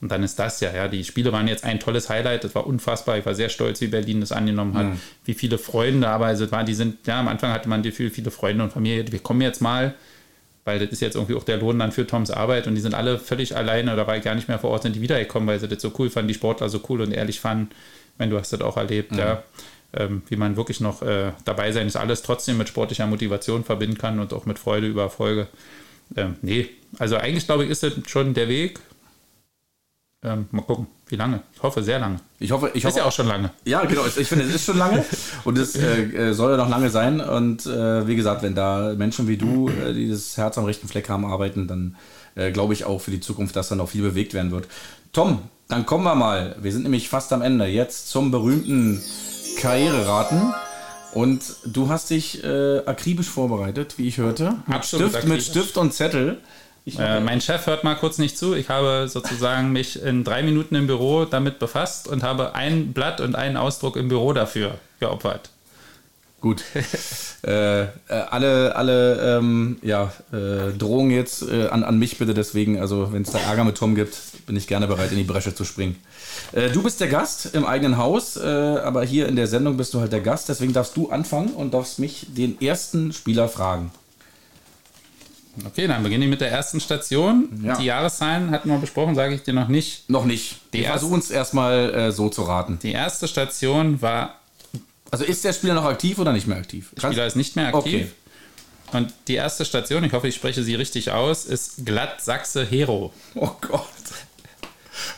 Und 0.00 0.12
dann 0.12 0.22
ist 0.22 0.38
das 0.38 0.60
ja, 0.60 0.72
ja, 0.72 0.86
die 0.86 1.02
Spiele 1.02 1.32
waren 1.32 1.48
jetzt 1.48 1.64
ein 1.64 1.80
tolles 1.80 2.08
Highlight, 2.08 2.44
das 2.44 2.54
war 2.54 2.66
unfassbar, 2.66 3.18
ich 3.18 3.26
war 3.26 3.34
sehr 3.34 3.48
stolz, 3.48 3.80
wie 3.80 3.88
Berlin 3.88 4.20
das 4.20 4.30
angenommen 4.30 4.74
hat, 4.74 4.86
mhm. 4.86 5.00
wie 5.24 5.34
viele 5.34 5.58
Freunde, 5.58 6.08
aber 6.08 6.26
also 6.26 6.50
war, 6.52 6.62
die 6.62 6.74
sind, 6.74 7.06
ja, 7.06 7.18
am 7.18 7.26
Anfang 7.26 7.50
hatte 7.50 7.68
man 7.68 7.82
die 7.82 7.90
Gefühl, 7.90 8.10
viele 8.10 8.30
Freunde 8.30 8.62
und 8.62 8.72
Familie, 8.72 9.10
wir 9.10 9.18
kommen 9.18 9.40
jetzt 9.40 9.60
mal, 9.60 9.94
weil 10.64 10.78
das 10.78 10.90
ist 10.90 11.00
jetzt 11.00 11.16
irgendwie 11.16 11.34
auch 11.34 11.42
der 11.42 11.56
Lohn 11.56 11.78
dann 11.78 11.90
für 11.90 12.06
Toms 12.06 12.30
Arbeit 12.30 12.68
und 12.68 12.76
die 12.76 12.80
sind 12.80 12.94
alle 12.94 13.18
völlig 13.18 13.56
alleine 13.56 13.92
oder 13.92 14.06
weil 14.06 14.20
gar 14.20 14.36
nicht 14.36 14.46
mehr 14.46 14.60
vor 14.60 14.70
Ort 14.70 14.84
sind, 14.84 14.94
die 14.94 15.00
wiedergekommen, 15.00 15.48
weil 15.48 15.58
sie 15.58 15.66
das 15.66 15.82
so 15.82 15.92
cool 15.98 16.10
fanden, 16.10 16.28
die 16.28 16.34
Sportler 16.34 16.68
so 16.68 16.80
cool 16.88 17.00
und 17.00 17.10
ehrlich 17.10 17.40
fanden, 17.40 17.70
wenn 18.18 18.30
du 18.30 18.38
hast 18.38 18.52
das 18.52 18.60
auch 18.60 18.76
erlebt, 18.76 19.12
mhm. 19.12 19.18
ja, 19.18 19.42
ähm, 19.94 20.22
wie 20.28 20.36
man 20.36 20.56
wirklich 20.56 20.80
noch 20.80 21.02
äh, 21.02 21.32
dabei 21.44 21.72
sein 21.72 21.86
ist, 21.86 21.96
alles 21.96 22.22
trotzdem 22.22 22.58
mit 22.58 22.68
sportlicher 22.68 23.06
Motivation 23.06 23.64
verbinden 23.64 23.98
kann 23.98 24.20
und 24.20 24.32
auch 24.32 24.46
mit 24.46 24.58
Freude 24.58 24.86
über 24.86 25.02
Erfolge. 25.02 25.48
Ähm, 26.16 26.36
nee, 26.42 26.68
also 26.98 27.16
eigentlich 27.16 27.46
glaube 27.46 27.64
ich, 27.64 27.70
ist 27.70 27.82
das 27.82 27.94
schon 28.06 28.34
der 28.34 28.48
Weg, 28.48 28.78
ähm, 30.22 30.48
mal 30.50 30.62
gucken, 30.62 30.88
wie 31.06 31.16
lange. 31.16 31.42
Ich 31.54 31.62
hoffe, 31.62 31.82
sehr 31.82 32.00
lange. 32.00 32.16
Ich 32.40 32.50
hoffe, 32.50 32.72
ich 32.74 32.84
hoffe. 32.84 32.92
Ist 32.92 32.96
ja 32.98 33.04
auch 33.04 33.12
schon 33.12 33.28
lange. 33.28 33.50
Ja, 33.64 33.84
genau. 33.84 34.02
Ich 34.04 34.28
finde, 34.28 34.44
es 34.44 34.54
ist 34.54 34.64
schon 34.64 34.78
lange 34.78 35.04
und 35.44 35.56
es 35.56 35.76
äh, 35.76 36.02
äh, 36.02 36.32
soll 36.32 36.50
ja 36.50 36.56
noch 36.56 36.68
lange 36.68 36.90
sein. 36.90 37.20
Und 37.20 37.66
äh, 37.66 38.06
wie 38.06 38.16
gesagt, 38.16 38.42
wenn 38.42 38.54
da 38.54 38.94
Menschen 38.96 39.28
wie 39.28 39.36
du, 39.36 39.68
äh, 39.68 39.92
die 39.94 40.10
das 40.10 40.36
Herz 40.36 40.58
am 40.58 40.64
rechten 40.64 40.88
Fleck 40.88 41.08
haben, 41.08 41.24
arbeiten, 41.24 41.68
dann 41.68 41.96
äh, 42.34 42.50
glaube 42.50 42.72
ich 42.72 42.84
auch 42.84 43.00
für 43.00 43.12
die 43.12 43.20
Zukunft, 43.20 43.54
dass 43.54 43.68
da 43.68 43.76
noch 43.76 43.90
viel 43.90 44.02
bewegt 44.02 44.34
werden 44.34 44.50
wird. 44.50 44.66
Tom, 45.12 45.42
dann 45.68 45.86
kommen 45.86 46.04
wir 46.04 46.16
mal. 46.16 46.56
Wir 46.60 46.72
sind 46.72 46.82
nämlich 46.82 47.08
fast 47.08 47.32
am 47.32 47.42
Ende. 47.42 47.66
Jetzt 47.66 48.08
zum 48.08 48.32
berühmten 48.32 49.00
Karriereraten. 49.58 50.52
Und 51.14 51.42
du 51.64 51.88
hast 51.88 52.10
dich 52.10 52.42
äh, 52.44 52.78
akribisch 52.84 53.28
vorbereitet, 53.28 53.98
wie 53.98 54.08
ich 54.08 54.18
hörte. 54.18 54.56
Mit, 54.66 54.84
Stift, 54.84 55.26
mit 55.26 55.42
Stift 55.42 55.76
und 55.76 55.94
Zettel. 55.94 56.38
Äh, 56.98 57.20
mein 57.20 57.40
Chef 57.40 57.66
hört 57.66 57.84
mal 57.84 57.94
kurz 57.94 58.18
nicht 58.18 58.38
zu. 58.38 58.54
Ich 58.54 58.68
habe 58.68 59.08
sozusagen 59.08 59.72
mich 59.72 60.00
in 60.02 60.24
drei 60.24 60.42
Minuten 60.42 60.74
im 60.74 60.86
Büro 60.86 61.24
damit 61.24 61.58
befasst 61.58 62.08
und 62.08 62.22
habe 62.22 62.54
ein 62.54 62.92
Blatt 62.92 63.20
und 63.20 63.34
einen 63.34 63.56
Ausdruck 63.56 63.96
im 63.96 64.08
Büro 64.08 64.32
dafür 64.32 64.74
geopfert. 65.00 65.50
Gut. 66.40 66.62
äh, 67.44 67.82
äh, 67.82 67.86
alle 68.08 68.76
alle 68.76 69.38
ähm, 69.38 69.78
ja, 69.82 70.12
äh, 70.32 70.72
Drohungen 70.76 71.10
jetzt 71.10 71.42
äh, 71.42 71.66
an, 71.66 71.82
an 71.82 71.98
mich 71.98 72.16
bitte 72.16 72.32
deswegen. 72.32 72.78
Also 72.80 73.12
wenn 73.12 73.22
es 73.22 73.32
da 73.32 73.38
Ärger 73.38 73.64
mit 73.64 73.76
Tom 73.76 73.96
gibt, 73.96 74.16
bin 74.46 74.54
ich 74.56 74.68
gerne 74.68 74.86
bereit, 74.86 75.10
in 75.10 75.18
die 75.18 75.24
Bresche 75.24 75.54
zu 75.54 75.64
springen. 75.64 75.96
Äh, 76.52 76.70
du 76.70 76.82
bist 76.84 77.00
der 77.00 77.08
Gast 77.08 77.54
im 77.54 77.66
eigenen 77.66 77.96
Haus, 77.96 78.38
aber 78.38 79.04
hier 79.04 79.26
in 79.26 79.34
der 79.34 79.48
Sendung 79.48 79.76
bist 79.76 79.94
du 79.94 80.00
halt 80.00 80.12
der 80.12 80.20
Gast. 80.20 80.48
Deswegen 80.48 80.72
darfst 80.72 80.96
du 80.96 81.10
anfangen 81.10 81.48
und 81.48 81.74
darfst 81.74 81.98
mich 81.98 82.26
den 82.28 82.60
ersten 82.60 83.12
Spieler 83.12 83.48
fragen. 83.48 83.90
Okay, 85.66 85.86
dann 85.86 86.02
beginne 86.02 86.24
ich 86.24 86.30
mit 86.30 86.40
der 86.40 86.50
ersten 86.50 86.80
Station. 86.80 87.48
Ja. 87.64 87.76
Die 87.76 87.84
Jahreszahlen 87.86 88.50
hatten 88.50 88.68
wir 88.68 88.78
besprochen, 88.78 89.14
sage 89.14 89.34
ich 89.34 89.42
dir 89.42 89.54
noch 89.54 89.68
nicht. 89.68 90.08
Noch 90.08 90.24
nicht. 90.24 90.56
Die 90.72 90.80
Wir 90.80 90.88
versuchen 90.88 91.18
es 91.18 91.30
erstmal 91.30 91.94
äh, 91.94 92.12
so 92.12 92.28
zu 92.28 92.42
raten. 92.42 92.78
Die 92.82 92.92
erste 92.92 93.26
Station 93.28 94.00
war, 94.02 94.36
Also 95.10 95.24
ist 95.24 95.44
der 95.44 95.52
Spieler 95.52 95.74
noch 95.74 95.84
aktiv 95.84 96.18
oder 96.18 96.32
nicht 96.32 96.46
mehr 96.46 96.58
aktiv? 96.58 96.90
der 96.96 97.08
Spieler 97.08 97.26
ist 97.26 97.36
nicht 97.36 97.56
mehr 97.56 97.68
aktiv. 97.74 98.08
Okay. 98.90 98.96
Und 98.98 99.12
die 99.26 99.34
erste 99.34 99.64
Station, 99.64 100.02
ich 100.04 100.12
hoffe, 100.12 100.28
ich 100.28 100.34
spreche 100.34 100.62
sie 100.62 100.74
richtig 100.74 101.10
aus, 101.10 101.44
ist 101.44 101.84
Glatt 101.84 102.22
Sachse 102.22 102.64
Hero. 102.64 103.12
Oh 103.34 103.50
Gott. 103.60 103.84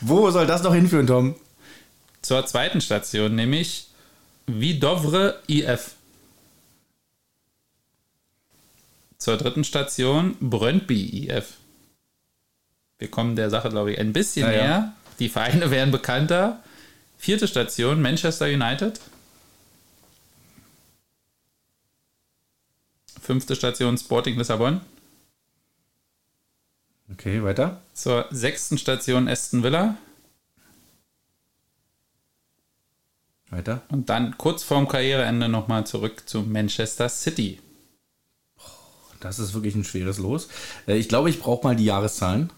Wo 0.01 0.29
soll 0.31 0.45
das 0.45 0.61
noch 0.63 0.73
hinführen, 0.73 1.07
Tom? 1.07 1.35
Zur 2.21 2.45
zweiten 2.45 2.81
Station, 2.81 3.33
nämlich 3.35 3.87
Vidovre 4.45 5.39
IF. 5.47 5.91
Zur 9.21 9.37
dritten 9.37 9.63
Station 9.63 10.35
Brøndby 10.39 11.27
IF. 11.27 11.57
Wir 12.97 13.11
kommen 13.11 13.35
der 13.35 13.51
Sache, 13.51 13.69
glaube 13.69 13.91
ich, 13.91 13.99
ein 13.99 14.13
bisschen 14.13 14.47
Ja, 14.47 14.51
ja. 14.51 14.61
näher. 14.63 14.93
Die 15.19 15.29
Vereine 15.29 15.69
werden 15.69 15.91
bekannter. 15.91 16.63
Vierte 17.19 17.47
Station 17.47 18.01
Manchester 18.01 18.47
United. 18.47 18.99
Fünfte 23.21 23.55
Station 23.55 23.95
Sporting 23.95 24.39
Lissabon. 24.39 24.81
Okay, 27.11 27.43
weiter. 27.43 27.79
Zur 27.93 28.25
sechsten 28.31 28.79
Station 28.79 29.27
Aston 29.27 29.61
Villa. 29.61 29.97
Weiter. 33.51 33.83
Und 33.89 34.09
dann 34.09 34.35
kurz 34.39 34.63
vorm 34.63 34.87
Karriereende 34.87 35.47
nochmal 35.47 35.85
zurück 35.85 36.27
zu 36.27 36.41
Manchester 36.41 37.07
City. 37.07 37.59
Das 39.21 39.39
ist 39.39 39.53
wirklich 39.53 39.75
ein 39.75 39.83
schweres 39.85 40.17
Los. 40.17 40.49
Äh, 40.87 40.97
Ich 40.97 41.07
glaube, 41.07 41.29
ich 41.29 41.39
brauche 41.39 41.65
mal 41.65 41.75
die 41.75 41.85
Jahreszahlen. 41.85 42.49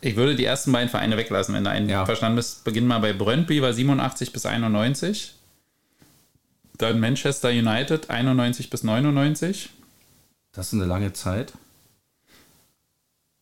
Ich 0.00 0.16
würde 0.16 0.34
die 0.36 0.44
ersten 0.44 0.72
beiden 0.72 0.88
Vereine 0.88 1.16
weglassen, 1.16 1.54
wenn 1.54 1.64
du 1.64 1.70
einen 1.70 1.88
Ja. 1.88 2.06
verstanden 2.06 2.36
bist. 2.36 2.64
Beginn 2.64 2.86
mal 2.86 3.00
bei 3.00 3.12
Brøndby, 3.12 3.62
war 3.62 3.72
87 3.72 4.32
bis 4.32 4.46
91. 4.46 5.34
Dann 6.78 7.00
Manchester 7.00 7.50
United 7.50 8.10
91 8.10 8.68
bis 8.70 8.82
99. 8.82 9.70
Das 10.52 10.68
ist 10.68 10.74
eine 10.74 10.84
lange 10.86 11.12
Zeit. 11.12 11.52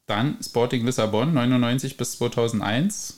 Dann 0.07 0.39
Sporting 0.43 0.85
Lissabon 0.85 1.33
99 1.33 1.97
bis 1.97 2.13
2001. 2.19 3.17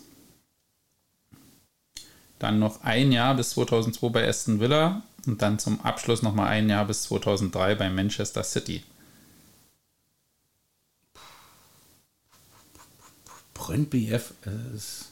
Dann 2.39 2.59
noch 2.59 2.83
ein 2.83 3.13
Jahr 3.13 3.35
bis 3.35 3.51
2002 3.51 4.09
bei 4.11 4.29
Aston 4.29 4.61
Villa. 4.61 5.03
Und 5.27 5.41
dann 5.43 5.59
zum 5.59 5.81
Abschluss 5.83 6.23
nochmal 6.23 6.49
ein 6.49 6.69
Jahr 6.69 6.85
bis 6.85 7.03
2003 7.05 7.75
bei 7.77 7.89
Manchester 7.91 8.43
City. 8.43 8.83
Brøndby 13.67 14.11
F. 14.11 14.33
äh, 14.47 14.77
ist- 14.77 15.07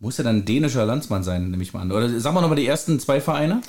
Muss 0.00 0.16
ja 0.16 0.24
dann 0.24 0.36
ein 0.38 0.44
dänischer 0.44 0.86
Landsmann 0.86 1.22
sein, 1.24 1.50
nehme 1.50 1.62
ich 1.62 1.72
mal 1.74 1.80
an. 1.82 1.92
Oder 1.92 2.08
sagen 2.20 2.34
wir 2.36 2.40
nochmal 2.40 2.56
die 2.56 2.66
ersten 2.66 2.98
zwei 3.00 3.20
Vereine? 3.20 3.60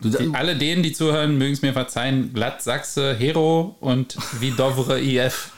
Du, 0.00 0.10
Die, 0.10 0.34
alle 0.34 0.56
denen, 0.56 0.82
die 0.82 0.92
zuhören, 0.92 1.38
mögen 1.38 1.52
es 1.54 1.62
mir 1.62 1.72
verzeihen. 1.72 2.32
Glatt 2.34 2.62
Sachse, 2.62 3.14
Hero 3.14 3.76
und 3.80 4.16
Vidovre 4.40 5.00
IF. 5.00 5.50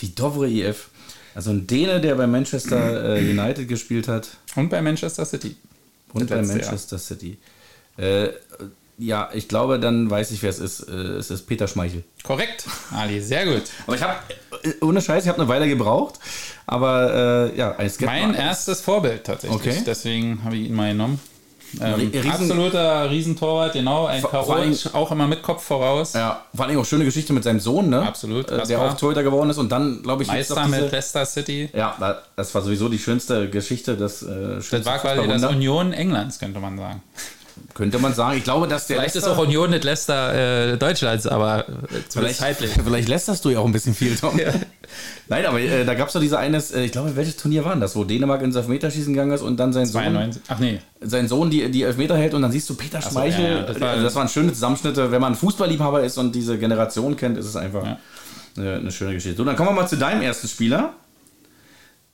wie 0.00 0.08
Dovre 0.14 0.48
IF. 0.48 0.88
Also 1.34 1.50
ein 1.50 1.66
Däne, 1.66 2.00
der 2.00 2.14
bei 2.16 2.26
Manchester 2.26 3.16
äh, 3.16 3.30
United 3.30 3.68
gespielt 3.68 4.08
hat 4.08 4.36
Und 4.56 4.70
bei 4.70 4.80
Manchester 4.82 5.24
City. 5.24 5.56
und 6.12 6.28
bei 6.28 6.36
letzte 6.36 6.52
Jahr. 6.58 6.62
Manchester 6.66 6.98
City. 6.98 7.38
Äh, 7.96 8.28
ja, 8.98 9.28
ich 9.34 9.48
glaube, 9.48 9.78
dann 9.78 10.10
weiß 10.10 10.30
ich, 10.30 10.42
wer 10.42 10.50
es 10.50 10.58
ist. 10.58 10.80
Äh, 10.88 10.92
es 10.92 11.30
ist 11.30 11.46
Peter 11.46 11.68
Schmeichel. 11.68 12.02
Korrekt, 12.22 12.64
Ali, 12.94 13.20
sehr 13.20 13.44
gut. 13.46 13.62
Aber 13.86 13.96
ich 13.96 14.02
habe, 14.02 14.14
ohne 14.80 15.00
Scheiß, 15.02 15.24
ich 15.24 15.28
habe 15.28 15.38
eine 15.40 15.48
Weile 15.48 15.68
gebraucht. 15.68 16.14
Aber 16.66 17.50
äh, 17.54 17.56
ja, 17.58 17.76
ein 17.76 17.88
Skeptiker. 17.90 18.26
Mein 18.26 18.34
erstes 18.34 18.80
Vorbild 18.80 19.24
tatsächlich. 19.24 19.60
Okay. 19.60 19.82
Deswegen 19.86 20.42
habe 20.44 20.56
ich 20.56 20.68
ihn 20.68 20.74
mal 20.74 20.90
genommen. 20.92 21.20
Ähm, 21.80 21.94
Riesen- 22.12 22.30
absoluter 22.30 23.10
Riesentorwart, 23.10 23.72
genau. 23.72 24.06
Ein 24.06 24.22
Chaot, 24.22 24.90
auch 24.94 25.10
immer 25.10 25.26
mit 25.26 25.42
Kopf 25.42 25.62
voraus. 25.64 26.12
Ja, 26.14 26.44
vor 26.54 26.64
allem 26.64 26.78
auch 26.78 26.84
schöne 26.86 27.04
Geschichte 27.04 27.32
mit 27.32 27.42
seinem 27.44 27.58
Sohn, 27.60 27.90
ne? 27.90 28.02
Absolut, 28.02 28.50
Äh, 28.50 28.64
der 28.66 28.80
auch 28.80 28.96
Torhüter 28.96 29.24
geworden 29.24 29.50
ist 29.50 29.58
und 29.58 29.70
dann, 29.70 30.00
glaube 30.02 30.22
ich, 30.22 30.28
Meister 30.28 30.64
diese- 30.66 30.80
mit 30.80 30.92
Leicester 30.92 31.26
City. 31.26 31.68
Ja, 31.74 31.96
da- 31.98 32.22
das 32.36 32.54
war 32.54 32.62
sowieso 32.62 32.88
die 32.88 33.00
schönste 33.00 33.50
Geschichte, 33.50 33.96
das 33.96 34.22
äh, 34.22 34.26
schönste 34.62 34.78
Das 34.78 34.86
war 34.86 34.98
quasi 35.00 35.26
das. 35.28 35.42
Union 35.44 35.92
Englands, 35.92 36.38
könnte 36.38 36.60
man 36.60 36.78
sagen. 36.78 37.02
Könnte 37.74 37.98
man 37.98 38.14
sagen. 38.14 38.38
Ich 38.38 38.44
glaube, 38.44 38.66
dass 38.68 38.86
der 38.86 38.96
Vielleicht 38.96 39.16
ist 39.16 39.24
Leicester- 39.24 39.38
auch 39.40 39.44
Union 39.46 39.70
nicht 39.70 39.84
Leicester 39.84 40.72
äh, 40.72 40.76
Deutschlands, 40.78 41.26
aber 41.26 41.66
Vielleicht, 42.10 42.38
zeitlich. 42.38 42.70
vielleicht 42.84 43.08
lästerst 43.08 43.44
du 43.44 43.50
ja 43.50 43.58
auch 43.58 43.66
ein 43.66 43.72
bisschen 43.72 43.94
viel, 43.94 44.16
Tom. 44.16 44.38
Nein, 45.28 45.44
aber 45.46 45.60
äh, 45.60 45.84
da 45.84 45.94
gab 45.94 46.06
es 46.08 46.14
doch 46.14 46.20
diese 46.20 46.38
eines, 46.38 46.70
äh, 46.70 46.84
ich 46.84 46.92
glaube, 46.92 47.14
welches 47.16 47.36
Turnier 47.36 47.64
war 47.64 47.76
das, 47.76 47.94
wo 47.96 48.04
Dänemark 48.04 48.40
ins 48.42 48.56
Elfmeterschießen 48.56 49.12
gegangen 49.12 49.32
ist 49.32 49.42
und 49.42 49.56
dann 49.58 49.72
sein 49.72 49.84
Sohn, 49.86 50.02
92. 50.02 50.42
Ach 50.48 50.58
nee, 50.58 50.80
sein 51.00 51.28
Sohn 51.28 51.50
die, 51.50 51.70
die 51.70 51.82
Elfmeter 51.82 52.16
hält 52.16 52.32
und 52.34 52.42
dann 52.42 52.52
siehst 52.52 52.68
du 52.70 52.74
Peter 52.74 53.02
so, 53.02 53.10
Schmeichel. 53.10 53.44
ja, 53.44 53.50
ja, 53.56 53.62
das 53.64 53.80
war- 53.80 53.96
war, 53.96 54.02
das 54.02 54.14
waren 54.14 54.28
schöne 54.28 54.52
Zusammenschnitte. 54.52 55.10
Wenn 55.10 55.20
man 55.20 55.34
Fußballliebhaber 55.34 56.02
ist 56.02 56.16
und 56.18 56.34
diese 56.34 56.56
Generation 56.58 57.16
kennt, 57.16 57.36
ist 57.36 57.46
es 57.46 57.56
einfach 57.56 57.84
Ja. 57.84 57.98
eine 58.56 58.90
schöne 58.92 59.14
Geschichte. 59.14 59.36
So, 59.36 59.44
dann 59.44 59.56
kommen 59.56 59.70
wir 59.70 59.74
mal 59.82 59.88
zu 59.88 59.96
deinem 59.96 60.22
ersten 60.22 60.48
Spieler. 60.48 60.94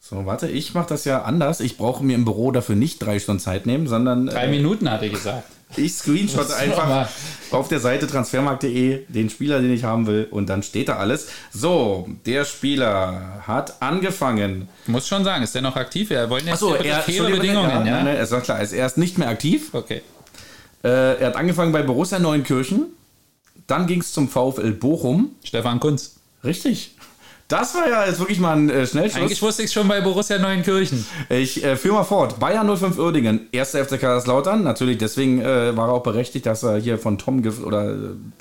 So, 0.04 0.26
warte, 0.26 0.48
ich 0.48 0.74
mache 0.74 0.88
das 0.88 1.04
ja 1.04 1.22
anders. 1.22 1.60
Ich 1.60 1.76
brauche 1.76 2.02
mir 2.02 2.16
im 2.16 2.24
Büro 2.24 2.50
dafür 2.50 2.74
nicht 2.74 2.98
drei 2.98 3.20
Stunden 3.20 3.38
Zeit 3.38 3.66
nehmen, 3.66 3.86
sondern 3.86 4.26
drei 4.26 4.46
äh, 4.46 4.50
Minuten 4.50 4.90
hat 4.90 5.00
er 5.00 5.10
gesagt. 5.10 5.44
ich 5.76 6.04
ist 6.04 6.52
einfach 6.54 7.08
auf 7.52 7.68
der 7.68 7.78
Seite 7.78 8.08
transfermarkt.de 8.08 9.04
den 9.06 9.30
Spieler, 9.30 9.60
den 9.60 9.72
ich 9.72 9.84
haben 9.84 10.08
will 10.08 10.26
und 10.28 10.48
dann 10.48 10.64
steht 10.64 10.88
da 10.88 10.96
alles. 10.96 11.28
So, 11.52 12.08
der 12.26 12.44
Spieler 12.44 13.44
hat 13.46 13.80
angefangen. 13.80 14.68
Muss 14.88 15.06
schon 15.06 15.22
sagen, 15.22 15.44
ist 15.44 15.54
der 15.54 15.62
noch 15.62 15.76
aktiv? 15.76 16.10
Wir 16.10 16.28
wollen 16.28 16.46
jetzt 16.46 16.54
Achso, 16.54 16.74
er, 16.74 16.82
Bedingungen, 17.30 17.70
ja, 17.70 17.84
ja? 17.84 18.02
Nein, 18.02 18.04
nein, 18.06 18.30
war 18.32 18.40
klar, 18.40 18.58
er 18.58 18.86
ist 18.86 18.98
nicht 18.98 19.18
mehr 19.18 19.28
aktiv. 19.28 19.72
Okay. 19.72 20.02
Äh, 20.82 21.20
er 21.20 21.28
hat 21.28 21.36
angefangen 21.36 21.70
bei 21.70 21.82
Borussia 21.82 22.18
Neunkirchen. 22.18 22.86
Dann 23.68 23.86
ging 23.86 24.00
es 24.00 24.12
zum 24.12 24.28
VfL 24.28 24.72
Bochum. 24.72 25.36
Stefan 25.44 25.78
Kunz. 25.78 26.16
Richtig. 26.42 26.96
Das 27.52 27.74
war 27.74 27.86
ja 27.86 28.06
jetzt 28.06 28.18
wirklich 28.18 28.40
mal 28.40 28.56
ein 28.56 28.70
äh, 28.70 28.86
Schnellschuss. 28.86 29.20
Eigentlich 29.20 29.42
wusste 29.42 29.62
ich 29.62 29.66
es 29.66 29.74
schon 29.74 29.86
bei 29.86 30.00
Borussia 30.00 30.38
Neuenkirchen. 30.38 31.04
Ich 31.28 31.62
äh, 31.62 31.76
führe 31.76 31.96
mal 31.96 32.04
fort. 32.04 32.40
Bayern 32.40 32.74
05 32.74 32.98
Uerdingen, 32.98 33.46
1. 33.54 33.72
FC 33.72 34.00
Kaiserslautern. 34.00 34.62
Natürlich, 34.62 34.96
deswegen 34.96 35.42
äh, 35.42 35.76
war 35.76 35.88
er 35.88 35.92
auch 35.92 36.02
berechtigt, 36.02 36.46
dass 36.46 36.62
er 36.62 36.78
hier 36.78 36.96
von 36.96 37.18
Tom 37.18 37.42
gef 37.42 37.62
oder 37.62 37.90
äh, 37.90 37.96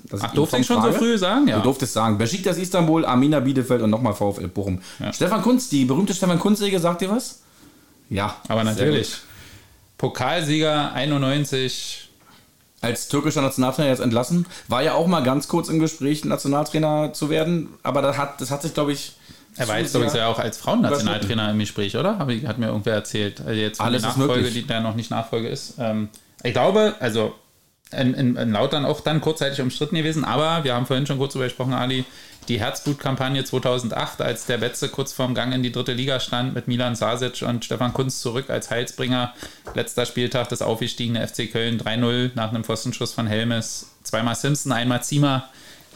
dass 0.09 0.21
Ach, 0.21 0.33
durfte 0.33 0.59
ich 0.59 0.65
schon 0.65 0.77
so 0.77 0.83
frage. 0.83 0.97
früh 0.97 1.17
sagen? 1.17 1.45
Ja. 1.49 1.57
Du 1.57 1.63
durftest 1.63 1.91
sagen, 1.91 2.17
Besiktas 2.17 2.57
Istanbul, 2.57 3.03
Arminia 3.03 3.41
Bielefeld 3.41 3.81
und 3.81 3.89
nochmal 3.89 4.13
VfL 4.13 4.47
Bochum. 4.47 4.79
Stefan 5.11 5.41
Kunz, 5.41 5.67
die 5.67 5.83
berühmte 5.83 6.13
Stefan 6.13 6.39
Kunz-Säge, 6.39 6.79
sagt 6.79 7.01
dir 7.01 7.09
was? 7.09 7.41
Ja. 8.09 8.37
Aber 8.47 8.63
natürlich. 8.63 9.17
Pokalsieger 9.97 10.93
91. 10.93 12.00
Als 12.81 13.07
türkischer 13.07 13.41
Nationaltrainer 13.41 13.89
jetzt 13.89 13.99
entlassen. 13.99 14.47
War 14.67 14.81
ja 14.81 14.93
auch 14.95 15.07
mal 15.07 15.21
ganz 15.21 15.47
kurz 15.47 15.69
im 15.69 15.79
Gespräch, 15.79 16.25
Nationaltrainer 16.25 17.13
zu 17.13 17.29
werden. 17.29 17.69
Aber 17.83 18.01
das 18.01 18.17
hat, 18.17 18.41
das 18.41 18.49
hat 18.49 18.63
sich, 18.63 18.73
glaube 18.73 18.91
ich. 18.91 19.13
Er 19.57 19.67
war 19.67 19.79
jetzt, 19.79 19.91
glaube 19.91 20.07
ich, 20.07 20.13
ja 20.13 20.27
auch 20.27 20.39
als 20.39 20.57
Frauennationaltrainer 20.57 21.51
im 21.51 21.59
Gespräch, 21.59 21.95
oder? 21.97 22.17
Hat 22.19 22.27
mir 22.27 22.67
irgendwer 22.67 22.93
erzählt. 22.93 23.41
Also 23.41 23.59
jetzt 23.59 23.81
Alles 23.81 24.01
Nachfolge, 24.01 24.35
möglich. 24.35 24.53
die 24.53 24.67
da 24.67 24.79
noch 24.79 24.95
nicht 24.95 25.11
Nachfolge 25.11 25.49
ist. 25.49 25.75
Ähm, 25.77 26.09
ich 26.41 26.53
glaube, 26.53 26.95
also 26.99 27.33
in, 27.91 28.13
in, 28.13 28.35
in 28.35 28.51
Lautern 28.51 28.85
auch 28.85 29.01
dann 29.01 29.21
kurzzeitig 29.21 29.61
umstritten 29.61 29.95
gewesen, 29.95 30.23
aber 30.23 30.63
wir 30.63 30.73
haben 30.73 30.85
vorhin 30.85 31.05
schon 31.05 31.17
kurz 31.17 31.33
darüber 31.33 31.47
gesprochen, 31.47 31.73
Ali, 31.73 32.05
die 32.47 32.59
Herzblutkampagne 32.59 33.43
2008, 33.43 34.21
als 34.21 34.45
der 34.45 34.57
Betze 34.57 34.89
kurz 34.89 35.13
vorm 35.13 35.35
Gang 35.35 35.53
in 35.53 35.63
die 35.63 35.71
dritte 35.71 35.93
Liga 35.93 36.19
stand 36.19 36.53
mit 36.55 36.67
Milan 36.67 36.95
Sasic 36.95 37.41
und 37.43 37.63
Stefan 37.65 37.93
Kunz 37.93 38.19
zurück 38.21 38.49
als 38.49 38.69
Heilsbringer. 38.69 39.33
Letzter 39.73 40.05
Spieltag 40.05 40.49
des 40.49 40.61
aufgestiegenen 40.61 41.25
FC 41.27 41.51
Köln 41.51 41.79
3-0 41.79 42.31
nach 42.35 42.49
einem 42.49 42.63
Pfostenschuss 42.63 43.13
von 43.13 43.27
Helmes. 43.27 43.91
Zweimal 44.03 44.35
Simpson, 44.35 44.71
einmal 44.71 45.03
Ziemer. 45.03 45.49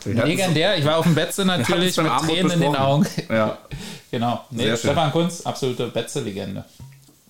Legendär. 0.05 0.77
Ich 0.77 0.85
war 0.85 0.97
auf 0.97 1.05
dem 1.05 1.15
Betze 1.15 1.45
natürlich 1.45 1.97
mit 1.97 2.05
Abendbrot 2.05 2.35
Tränen 2.37 2.51
in 2.51 2.59
den 2.59 2.71
besprochen. 2.71 2.91
Augen. 2.91 3.07
Ja, 3.29 3.57
Genau. 4.11 4.45
Nee. 4.51 4.77
Stefan 4.77 5.11
Kunz, 5.11 5.41
absolute 5.41 5.87
Betze-Legende. 5.87 6.63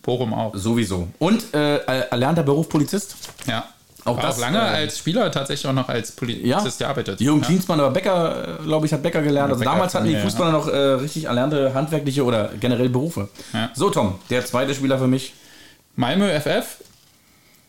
Bochum 0.01 0.33
auch. 0.33 0.53
sowieso. 0.55 1.07
Und 1.17 1.53
äh, 1.53 1.77
erlernter 1.77 2.43
Beruf 2.43 2.69
Polizist. 2.69 3.15
Ja. 3.47 3.63
Auch 4.06 4.19
das, 4.19 4.36
auch 4.36 4.40
lange 4.41 4.60
äh, 4.60 4.61
als 4.61 4.98
Spieler 4.99 5.32
tatsächlich 5.32 5.68
auch 5.68 5.73
noch 5.73 5.90
als 5.90 6.11
Polizist 6.11 6.80
gearbeitet. 6.80 7.19
Jürgen 7.19 7.41
ja. 7.41 7.48
Klinsmann, 7.48 7.80
aber 7.80 7.90
Bäcker, 7.91 8.60
äh, 8.60 8.64
glaube 8.64 8.86
ich, 8.86 8.94
hat 8.94 9.02
Bäcker 9.03 9.22
gelernt. 9.22 9.49
Also 9.52 9.60
Bäcker 9.60 9.72
damals 9.73 9.95
hatten 9.95 10.06
die 10.06 10.11
ja, 10.11 10.19
ja. 10.19 10.23
Fußballer 10.23 10.52
noch 10.52 10.68
äh, 10.68 10.77
richtig 10.77 11.26
erlernte 11.26 11.73
handwerkliche 11.73 12.23
oder 12.23 12.49
generell 12.60 12.90
Berufe. 12.90 13.30
Ja. 13.52 13.72
So, 13.73 13.90
Tom, 13.90 14.19
der 14.30 14.45
zweite 14.45 14.73
Spieler 14.76 14.98
für 14.99 15.07
mich. 15.07 15.34
Malmö 15.95 16.30
FF, 16.40 16.77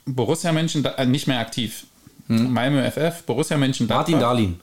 Borussia 0.05 0.53
München 0.53 0.85
äh, 0.85 1.07
nicht 1.07 1.27
mehr 1.27 1.41
aktiv. 1.41 1.85
Malmö 2.29 2.83
FF, 2.91 3.23
Borussia 3.25 3.57
Mönchengladbach. 3.57 3.99
Martin 4.09 4.21
Dahlin. 4.21 4.61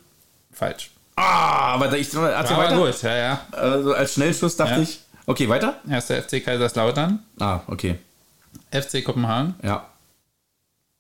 Falsch. 0.52 0.92
Ah, 1.16 1.74
aber 1.76 1.94
ich 1.98 2.14
erzähl 2.14 2.58
weiter. 2.58 2.76
gut, 2.76 3.02
ja, 3.04 3.16
ja. 3.16 3.42
Also 3.52 3.94
als 3.94 4.14
Schnellschuss 4.16 4.56
dachte 4.58 4.76
Ja. 4.76 4.82
ich. 4.82 5.00
Okay, 5.26 5.48
weiter? 5.48 5.76
Erster 5.90 6.22
FC 6.22 6.44
Kaiserslautern, 6.44 7.20
Ah, 7.40 7.62
okay. 7.68 7.98
FC 8.72 9.04
Kopenhagen, 9.04 9.56
Ja. 9.64 9.86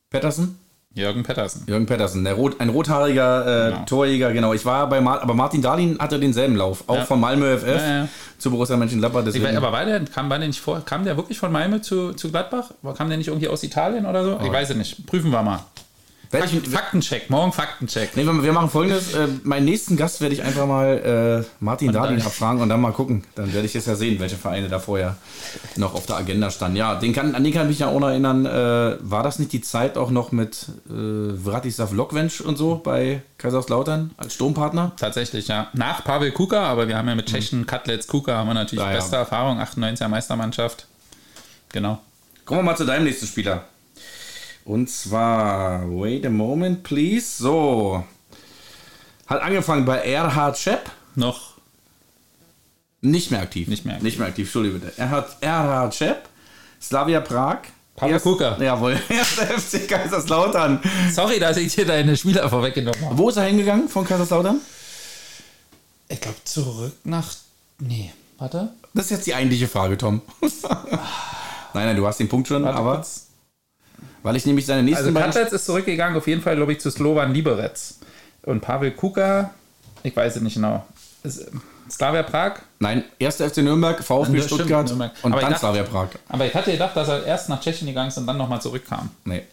Pettersen? 0.09 0.57
Jürgen 0.95 1.23
Pettersen. 1.23 1.63
Jürgen 1.65 1.87
Pettersen, 1.87 2.23
der 2.23 2.33
Rot, 2.35 2.59
ein 2.61 2.69
rothaariger 2.69 3.67
äh, 3.67 3.71
Genau. 3.71 3.85
Torjäger, 3.85 4.31
genau. 4.31 4.53
Ich 4.53 4.63
war 4.63 4.87
bei 4.87 5.01
Mar 5.01 5.21
aber 5.23 5.33
Martin 5.33 5.61
Dahlin 5.61 5.97
hatte 5.99 6.19
denselben 6.19 6.55
Lauf, 6.55 6.83
auch 6.87 6.97
Ja. 6.97 7.05
von 7.05 7.19
Malmö 7.19 7.57
FF 7.57 7.65
Ja, 7.81 7.97
ja. 8.03 8.07
zu 8.37 8.51
Borussia 8.51 8.77
Mönchengladbach. 8.77 9.21
Ich 9.21 9.25
Deswegen, 9.25 9.45
weiß, 9.45 9.55
aber 9.55 9.71
war 9.71 9.85
der, 9.85 10.01
kam, 10.05 10.29
war 10.29 10.37
der 10.37 10.47
nicht 10.47 10.59
vor, 10.61 10.81
kam 10.85 11.03
der 11.03 11.17
wirklich 11.17 11.39
von 11.39 11.51
Malmö 11.51 11.79
zu, 11.81 12.13
zu 12.13 12.29
Gladbach? 12.29 12.71
Kam 12.95 13.09
der 13.09 13.17
nicht 13.17 13.27
irgendwie 13.29 13.47
aus 13.47 13.63
Italien 13.63 14.05
oder 14.05 14.23
so? 14.23 14.39
Ich 14.43 14.51
weiß 14.51 14.69
es 14.69 14.75
nicht. 14.75 15.07
Prüfen 15.07 15.31
wir 15.31 15.41
mal. 15.41 15.61
Ich, 16.33 16.69
Faktencheck, 16.69 17.29
morgen 17.29 17.51
Faktencheck. 17.53 18.15
nee, 18.15 18.25
wir 18.25 18.43
wir 18.43 18.53
machen 18.53 18.69
folgendes: 18.69 19.13
äh, 19.13 19.27
Meinen 19.43 19.65
nächsten 19.65 19.97
Gast 19.97 20.19
werde 20.19 20.33
ich 20.33 20.41
einfach 20.41 20.65
mal 20.65 21.43
äh, 21.45 21.63
Martin 21.63 21.91
Dahlin 21.91 22.17
dann- 22.17 22.25
abfragen 22.25 22.61
und 22.61 22.69
dann 22.69 22.81
mal 22.81 22.91
gucken. 22.91 23.23
Dann 23.35 23.53
werde 23.53 23.67
ich 23.67 23.73
jetzt 23.75 23.85
ja 23.87 23.95
sehen, 23.95 24.19
welche 24.19 24.35
Vereine 24.35 24.67
da 24.67 24.79
vorher 24.79 25.15
noch 25.75 25.93
auf 25.93 26.05
der 26.07 26.15
Agenda 26.17 26.49
standen. 26.49 26.77
Ja, 26.77 26.95
den 26.95 27.13
kann, 27.13 27.35
an 27.35 27.43
den 27.43 27.53
kann 27.53 27.63
ich 27.63 27.69
mich 27.69 27.79
ja 27.79 27.87
auch 27.87 27.99
noch 27.99 28.07
erinnern. 28.09 28.45
Äh, 28.47 28.97
war 29.01 29.21
das 29.21 29.37
nicht 29.37 29.51
die 29.53 29.61
Zeit 29.61 29.97
auch 29.97 30.09
noch 30.09 30.31
mit 30.31 30.65
äh, 30.89 31.37
Vratislav 31.37 31.91
Lokvenc 31.91 32.41
und 32.43 32.57
so 32.57 32.81
bei 32.83 33.21
Kaiserslautern 33.37 34.11
als 34.17 34.33
Sturmpartner? 34.33 34.93
Tatsächlich, 34.97 35.47
ja. 35.49 35.67
Nach 35.73 36.03
Pavel 36.03 36.31
Kuka, 36.31 36.63
aber 36.63 36.87
wir 36.87 36.97
haben 36.97 37.07
ja 37.07 37.15
mit 37.15 37.27
Tschechen 37.27 37.65
Katlets 37.67 38.07
Kuka 38.07 38.35
haben 38.37 38.47
wir 38.47 38.53
natürlich 38.55 38.83
Ja, 38.83 38.91
ja. 38.91 38.97
beste 38.97 39.17
Erfahrung, 39.17 39.59
98er 39.59 40.07
Meistermannschaft. 40.07 40.87
Genau. 41.71 41.99
Kommen 42.45 42.59
wir 42.59 42.63
mal 42.63 42.75
zu 42.77 42.85
deinem 42.85 43.03
nächsten 43.05 43.25
Spieler. 43.27 43.65
Und 44.65 44.89
zwar, 44.89 45.83
wait 45.89 46.25
a 46.25 46.29
moment, 46.29 46.83
please. 46.83 47.25
So. 47.37 48.03
Hat 49.27 49.41
angefangen 49.41 49.85
bei 49.85 49.97
Erhard 49.99 50.57
Schepp. 50.57 50.89
Noch 51.15 51.53
Nicht 53.01 53.31
mehr 53.31 53.41
aktiv. 53.41 53.67
Nicht 53.67 53.85
mehr 53.85 53.95
aktiv. 53.95 54.03
Nicht 54.03 54.19
mehr 54.19 54.27
aktiv, 54.27 54.45
Entschuldige 54.47 54.79
bitte. 54.79 54.97
Erhard, 54.97 55.35
Erhard 55.41 55.95
Schepp. 55.95 56.29
Slavia 56.81 57.19
Prag. 57.21 57.59
Pavel 57.95 58.19
Kuka. 58.19 58.57
Jawohl. 58.59 58.99
Erster 59.09 59.45
FC 59.59 59.87
Kaiserslautern. 59.87 60.81
Sorry, 61.11 61.39
dass 61.39 61.57
ich 61.57 61.75
dir 61.75 61.85
deine 61.85 62.17
Spieler 62.17 62.49
vorweggenommen 62.49 62.99
habe. 63.05 63.17
Wo 63.17 63.29
ist 63.29 63.37
er 63.37 63.43
hingegangen 63.43 63.87
von 63.87 64.05
Kaiserslautern? 64.05 64.59
Ich 66.07 66.19
glaube, 66.19 66.37
zurück 66.43 66.93
nach. 67.03 67.33
Nee, 67.79 68.11
warte. 68.37 68.73
Das 68.93 69.05
ist 69.05 69.11
jetzt 69.11 69.27
die 69.27 69.35
eigentliche 69.35 69.67
Frage, 69.67 69.97
Tom. 69.97 70.21
nein, 70.41 71.85
nein, 71.85 71.95
du 71.95 72.05
hast 72.05 72.19
den 72.19 72.29
Punkt 72.29 72.47
schon, 72.47 72.63
Warte 72.63 72.77
aber 72.77 72.95
kurz. 72.95 73.27
Weil 74.23 74.35
ich 74.35 74.45
nämlich 74.45 74.65
seine 74.65 74.83
nächsten 74.83 75.05
Also 75.07 75.19
Katlets 75.19 75.53
ist 75.53 75.65
zurückgegangen, 75.65 76.17
auf 76.17 76.27
jeden 76.27 76.41
Fall, 76.41 76.55
glaube 76.55 76.71
ich, 76.73 76.79
zu 76.79 76.89
Slovan 76.89 77.33
Liberec. 77.33 77.73
Und 78.43 78.61
Pavel 78.61 78.91
Kuka, 78.91 79.51
ich 80.03 80.15
weiß 80.15 80.35
es 80.37 80.41
nicht 80.41 80.55
genau. 80.55 80.85
Ist, 81.23 81.45
Slavia 81.89 82.23
Prag? 82.23 82.53
Nein, 82.79 83.03
erster 83.19 83.49
FC 83.49 83.57
Nürnberg, 83.57 84.01
VfB 84.03 84.41
stimmt, 84.41 84.43
Stuttgart 84.45 84.87
Nürnberg. 84.87 85.11
und 85.21 85.31
Aber 85.33 85.41
dann 85.41 85.51
dachte- 85.51 85.59
Slavia 85.65 85.83
Prag. 85.83 86.07
Aber 86.29 86.45
ich 86.45 86.53
hatte 86.53 86.71
gedacht, 86.71 86.95
dass 86.95 87.07
er 87.07 87.23
erst 87.25 87.49
nach 87.49 87.59
Tschechien 87.61 87.87
gegangen 87.87 88.07
ist 88.09 88.17
und 88.17 88.25
dann 88.25 88.37
nochmal 88.37 88.61
zurückkam. 88.61 89.09
Nee. 89.25 89.43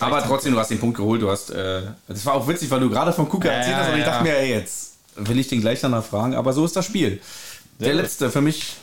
Aber 0.00 0.22
trotzdem, 0.22 0.52
du 0.52 0.58
hast 0.58 0.70
den 0.70 0.80
Punkt 0.80 0.96
geholt. 0.96 1.22
Du 1.22 1.30
hast, 1.30 1.50
äh, 1.50 1.82
das 2.08 2.24
war 2.26 2.34
auch 2.34 2.46
witzig, 2.48 2.70
weil 2.70 2.80
du 2.80 2.90
gerade 2.90 3.12
von 3.12 3.28
Kuka 3.28 3.48
Ja, 3.48 3.54
erzählt 3.54 3.76
hast 3.76 3.88
und 3.88 3.94
ich 3.94 4.00
ja. 4.00 4.06
dachte 4.06 4.24
mir, 4.24 4.36
ey, 4.36 4.50
jetzt 4.50 4.94
will 5.16 5.38
ich 5.38 5.48
den 5.48 5.60
gleich 5.60 5.80
danach 5.80 6.04
fragen. 6.04 6.34
Aber 6.34 6.52
so 6.52 6.64
ist 6.64 6.74
das 6.76 6.84
Spiel. 6.86 7.20
Der 7.78 7.94
letzte 7.94 8.30
für 8.30 8.40
mich. 8.40 8.76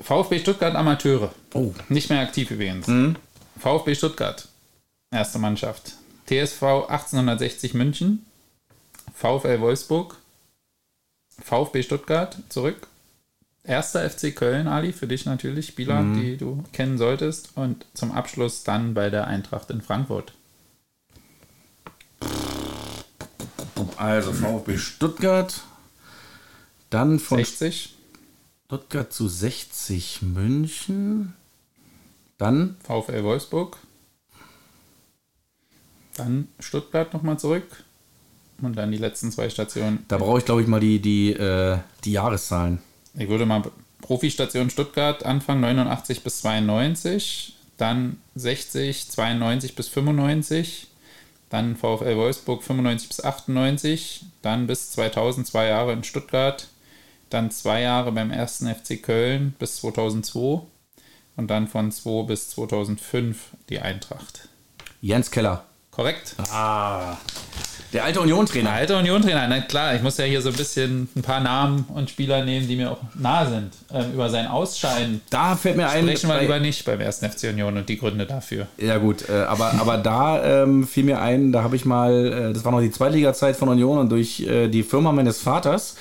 VfB 0.00 0.38
Stuttgart 0.40 0.74
Amateure. 0.74 1.32
Oh. 1.54 1.74
Nicht 1.88 2.10
mehr 2.10 2.20
aktiv 2.20 2.50
übrigens. 2.50 2.86
Mhm. 2.86 3.16
VfB 3.58 3.94
Stuttgart. 3.94 4.48
Erste 5.10 5.38
Mannschaft. 5.38 5.94
TSV 6.26 6.62
1860 6.88 7.74
München. 7.74 8.24
VfL 9.14 9.60
Wolfsburg. 9.60 10.16
VfB 11.42 11.82
Stuttgart 11.82 12.36
zurück. 12.48 12.86
Erster 13.64 14.08
FC 14.08 14.34
Köln, 14.34 14.66
Ali, 14.66 14.92
für 14.92 15.06
dich 15.06 15.26
natürlich, 15.26 15.66
Spieler, 15.66 16.00
Mhm. 16.00 16.20
die 16.20 16.36
du 16.38 16.64
kennen 16.72 16.96
solltest. 16.96 17.50
Und 17.54 17.84
zum 17.94 18.12
Abschluss 18.12 18.64
dann 18.64 18.94
bei 18.94 19.10
der 19.10 19.26
Eintracht 19.26 19.70
in 19.70 19.82
Frankfurt. 19.82 20.32
Also 23.96 24.32
VfB 24.32 24.78
Stuttgart. 24.78 25.60
Dann 26.90 27.18
von 27.18 27.38
60. 27.38 27.94
Stuttgart 28.68 29.10
zu 29.10 29.28
60 29.28 30.20
München. 30.20 31.32
Dann 32.36 32.76
VfL 32.82 33.24
Wolfsburg. 33.24 33.78
Dann 36.16 36.48
Stuttgart 36.60 37.14
nochmal 37.14 37.38
zurück. 37.38 37.64
Und 38.60 38.76
dann 38.76 38.92
die 38.92 38.98
letzten 38.98 39.32
zwei 39.32 39.48
Stationen. 39.48 40.04
Da 40.08 40.18
brauche 40.18 40.40
ich, 40.40 40.44
glaube 40.44 40.60
ich, 40.60 40.68
mal 40.68 40.80
die, 40.80 41.00
die, 41.00 41.32
äh, 41.32 41.78
die 42.04 42.12
Jahreszahlen. 42.12 42.82
Ich 43.14 43.30
würde 43.30 43.46
mal 43.46 43.62
Profistation 44.02 44.68
Stuttgart 44.68 45.24
Anfang 45.24 45.60
89 45.60 46.22
bis 46.22 46.42
92, 46.42 47.56
dann 47.78 48.18
60, 48.34 49.08
92 49.08 49.76
bis 49.76 49.88
95, 49.88 50.88
dann 51.48 51.74
VfL 51.74 52.18
Wolfsburg 52.18 52.62
95 52.62 53.08
bis 53.08 53.24
98, 53.24 54.26
dann 54.42 54.66
bis 54.66 54.90
2000 54.90 55.46
zwei 55.46 55.68
Jahre 55.68 55.94
in 55.94 56.04
Stuttgart, 56.04 56.68
dann 57.30 57.50
zwei 57.50 57.82
Jahre 57.82 58.12
beim 58.12 58.30
ersten 58.30 58.66
FC 58.72 59.02
Köln 59.02 59.54
bis 59.58 59.76
2002 59.76 60.62
und 61.36 61.48
dann 61.48 61.68
von 61.68 61.92
2 61.92 62.24
bis 62.26 62.50
2005 62.50 63.38
die 63.68 63.80
Eintracht. 63.80 64.48
Jens 65.00 65.30
Keller. 65.30 65.64
Korrekt? 65.90 66.34
Ah. 66.52 67.16
Der 67.92 68.04
alte 68.04 68.20
Union-Trainer. 68.20 68.70
Alter 68.70 68.98
Union-Trainer, 68.98 69.46
na 69.48 69.60
klar, 69.60 69.94
ich 69.94 70.02
muss 70.02 70.18
ja 70.18 70.26
hier 70.26 70.42
so 70.42 70.50
ein 70.50 70.56
bisschen 70.56 71.08
ein 71.16 71.22
paar 71.22 71.40
Namen 71.40 71.86
und 71.94 72.10
Spieler 72.10 72.44
nehmen, 72.44 72.68
die 72.68 72.76
mir 72.76 72.92
auch 72.92 72.98
nah 73.14 73.46
sind. 73.46 73.72
Ähm, 73.92 74.12
über 74.12 74.28
sein 74.28 74.46
Ausscheiden 74.46 75.22
Da 75.30 75.56
fällt 75.56 75.76
mir 75.76 75.88
ein. 75.88 76.04
sprechen 76.04 76.28
wir 76.28 76.40
lieber 76.40 76.60
nicht 76.60 76.84
beim 76.84 77.00
ersten 77.00 77.28
FC 77.30 77.44
Union 77.44 77.78
und 77.78 77.88
die 77.88 77.98
Gründe 77.98 78.26
dafür. 78.26 78.66
Ja 78.76 78.98
gut, 78.98 79.28
äh, 79.28 79.32
aber, 79.32 79.72
aber 79.80 79.96
da 79.96 80.62
ähm, 80.62 80.86
fiel 80.86 81.04
mir 81.04 81.20
ein, 81.20 81.50
da 81.50 81.62
habe 81.62 81.76
ich 81.76 81.86
mal, 81.86 82.50
äh, 82.50 82.52
das 82.52 82.64
war 82.64 82.72
noch 82.72 82.80
die 82.80 82.90
Zweitliga-Zeit 82.90 83.56
von 83.56 83.70
Union 83.70 83.98
und 83.98 84.10
durch 84.10 84.40
äh, 84.40 84.68
die 84.68 84.82
Firma 84.82 85.12
meines 85.12 85.40
Vaters 85.40 85.96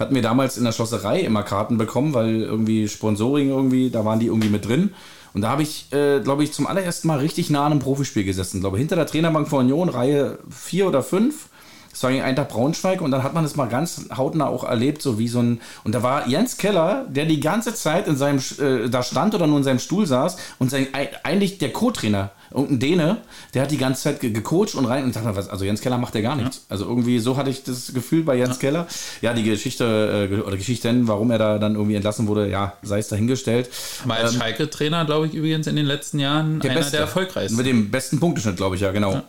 hatten 0.00 0.14
wir 0.14 0.22
damals 0.22 0.56
in 0.56 0.64
der 0.64 0.72
Schlosserei 0.72 1.20
immer 1.20 1.42
Karten 1.42 1.78
bekommen, 1.78 2.14
weil 2.14 2.40
irgendwie 2.40 2.88
Sponsoring 2.88 3.50
irgendwie, 3.50 3.90
da 3.90 4.04
waren 4.04 4.18
die 4.18 4.26
irgendwie 4.26 4.48
mit 4.48 4.66
drin. 4.66 4.94
Und 5.32 5.42
da 5.42 5.50
habe 5.50 5.62
ich, 5.62 5.92
äh, 5.92 6.20
glaube 6.20 6.42
ich, 6.42 6.52
zum 6.52 6.66
allerersten 6.66 7.06
Mal 7.06 7.18
richtig 7.18 7.50
nah 7.50 7.66
an 7.66 7.72
einem 7.72 7.80
Profispiel 7.80 8.24
gesessen. 8.24 8.60
glaube 8.60 8.78
hinter 8.78 8.96
der 8.96 9.06
Trainerbank 9.06 9.46
von 9.46 9.60
Union, 9.60 9.88
Reihe 9.88 10.38
4 10.48 10.88
oder 10.88 11.02
5. 11.02 11.49
Das 11.90 12.02
war 12.04 12.10
gegen 12.12 12.22
Eintracht 12.22 12.48
Braunschweig 12.50 13.00
und 13.00 13.10
dann 13.10 13.22
hat 13.22 13.34
man 13.34 13.42
das 13.42 13.56
mal 13.56 13.66
ganz 13.66 14.02
hautnah 14.16 14.46
auch 14.46 14.64
erlebt, 14.64 15.02
so 15.02 15.18
wie 15.18 15.28
so 15.28 15.40
ein. 15.40 15.60
Und 15.84 15.94
da 15.94 16.02
war 16.02 16.28
Jens 16.28 16.56
Keller, 16.56 17.04
der 17.08 17.26
die 17.26 17.40
ganze 17.40 17.74
Zeit 17.74 18.06
in 18.06 18.16
seinem 18.16 18.38
äh, 18.60 18.88
da 18.88 19.02
stand 19.02 19.34
oder 19.34 19.46
nur 19.46 19.58
in 19.58 19.64
seinem 19.64 19.80
Stuhl 19.80 20.06
saß 20.06 20.36
und 20.60 20.70
sein, 20.70 20.86
ei- 20.92 21.10
eigentlich 21.24 21.58
der 21.58 21.72
Co-Trainer, 21.72 22.30
irgendein 22.52 22.78
Däne, 22.78 23.16
der 23.54 23.62
hat 23.62 23.70
die 23.72 23.76
ganze 23.76 24.02
Zeit 24.02 24.20
ge 24.20 24.30
gecoacht 24.30 24.74
und 24.76 24.84
rein 24.86 25.04
und 25.04 25.14
dachte, 25.16 25.34
was, 25.36 25.48
also 25.48 25.64
Jens 25.64 25.80
Keller 25.80 25.98
macht 25.98 26.14
ja 26.14 26.20
gar 26.20 26.36
nichts. 26.36 26.64
Also 26.68 26.84
irgendwie 26.86 27.18
so 27.18 27.36
hatte 27.36 27.50
ich 27.50 27.64
das 27.64 27.92
Gefühl 27.92 28.22
bei 28.22 28.36
Jens 28.36 28.58
Keller. 28.60 28.86
Ja, 29.20 29.34
die 29.34 29.42
Geschichte 29.42 30.28
äh, 30.30 30.34
oder 30.40 30.56
Geschichten, 30.56 31.08
warum 31.08 31.30
er 31.32 31.38
da 31.38 31.58
dann 31.58 31.74
irgendwie 31.74 31.96
entlassen 31.96 32.28
wurde, 32.28 32.48
ja, 32.48 32.74
sei 32.82 32.98
es 33.00 33.08
dahingestellt. 33.08 33.68
Mal 34.04 34.18
als 34.18 34.34
Schalke-Trainer, 34.34 35.04
glaube 35.04 35.26
ich, 35.26 35.34
übrigens 35.34 35.66
in 35.66 35.76
den 35.76 35.86
letzten 35.86 36.18
Jahren 36.20 36.60
einer 36.62 36.80
der 36.92 37.00
erfolgreichsten. 37.00 37.56
Mit 37.56 37.66
dem 37.66 37.90
besten 37.90 38.20
Punkteschnitt, 38.20 38.56
glaube 38.56 38.76
ich, 38.76 38.82
ja, 38.82 38.92
genau. 38.92 39.22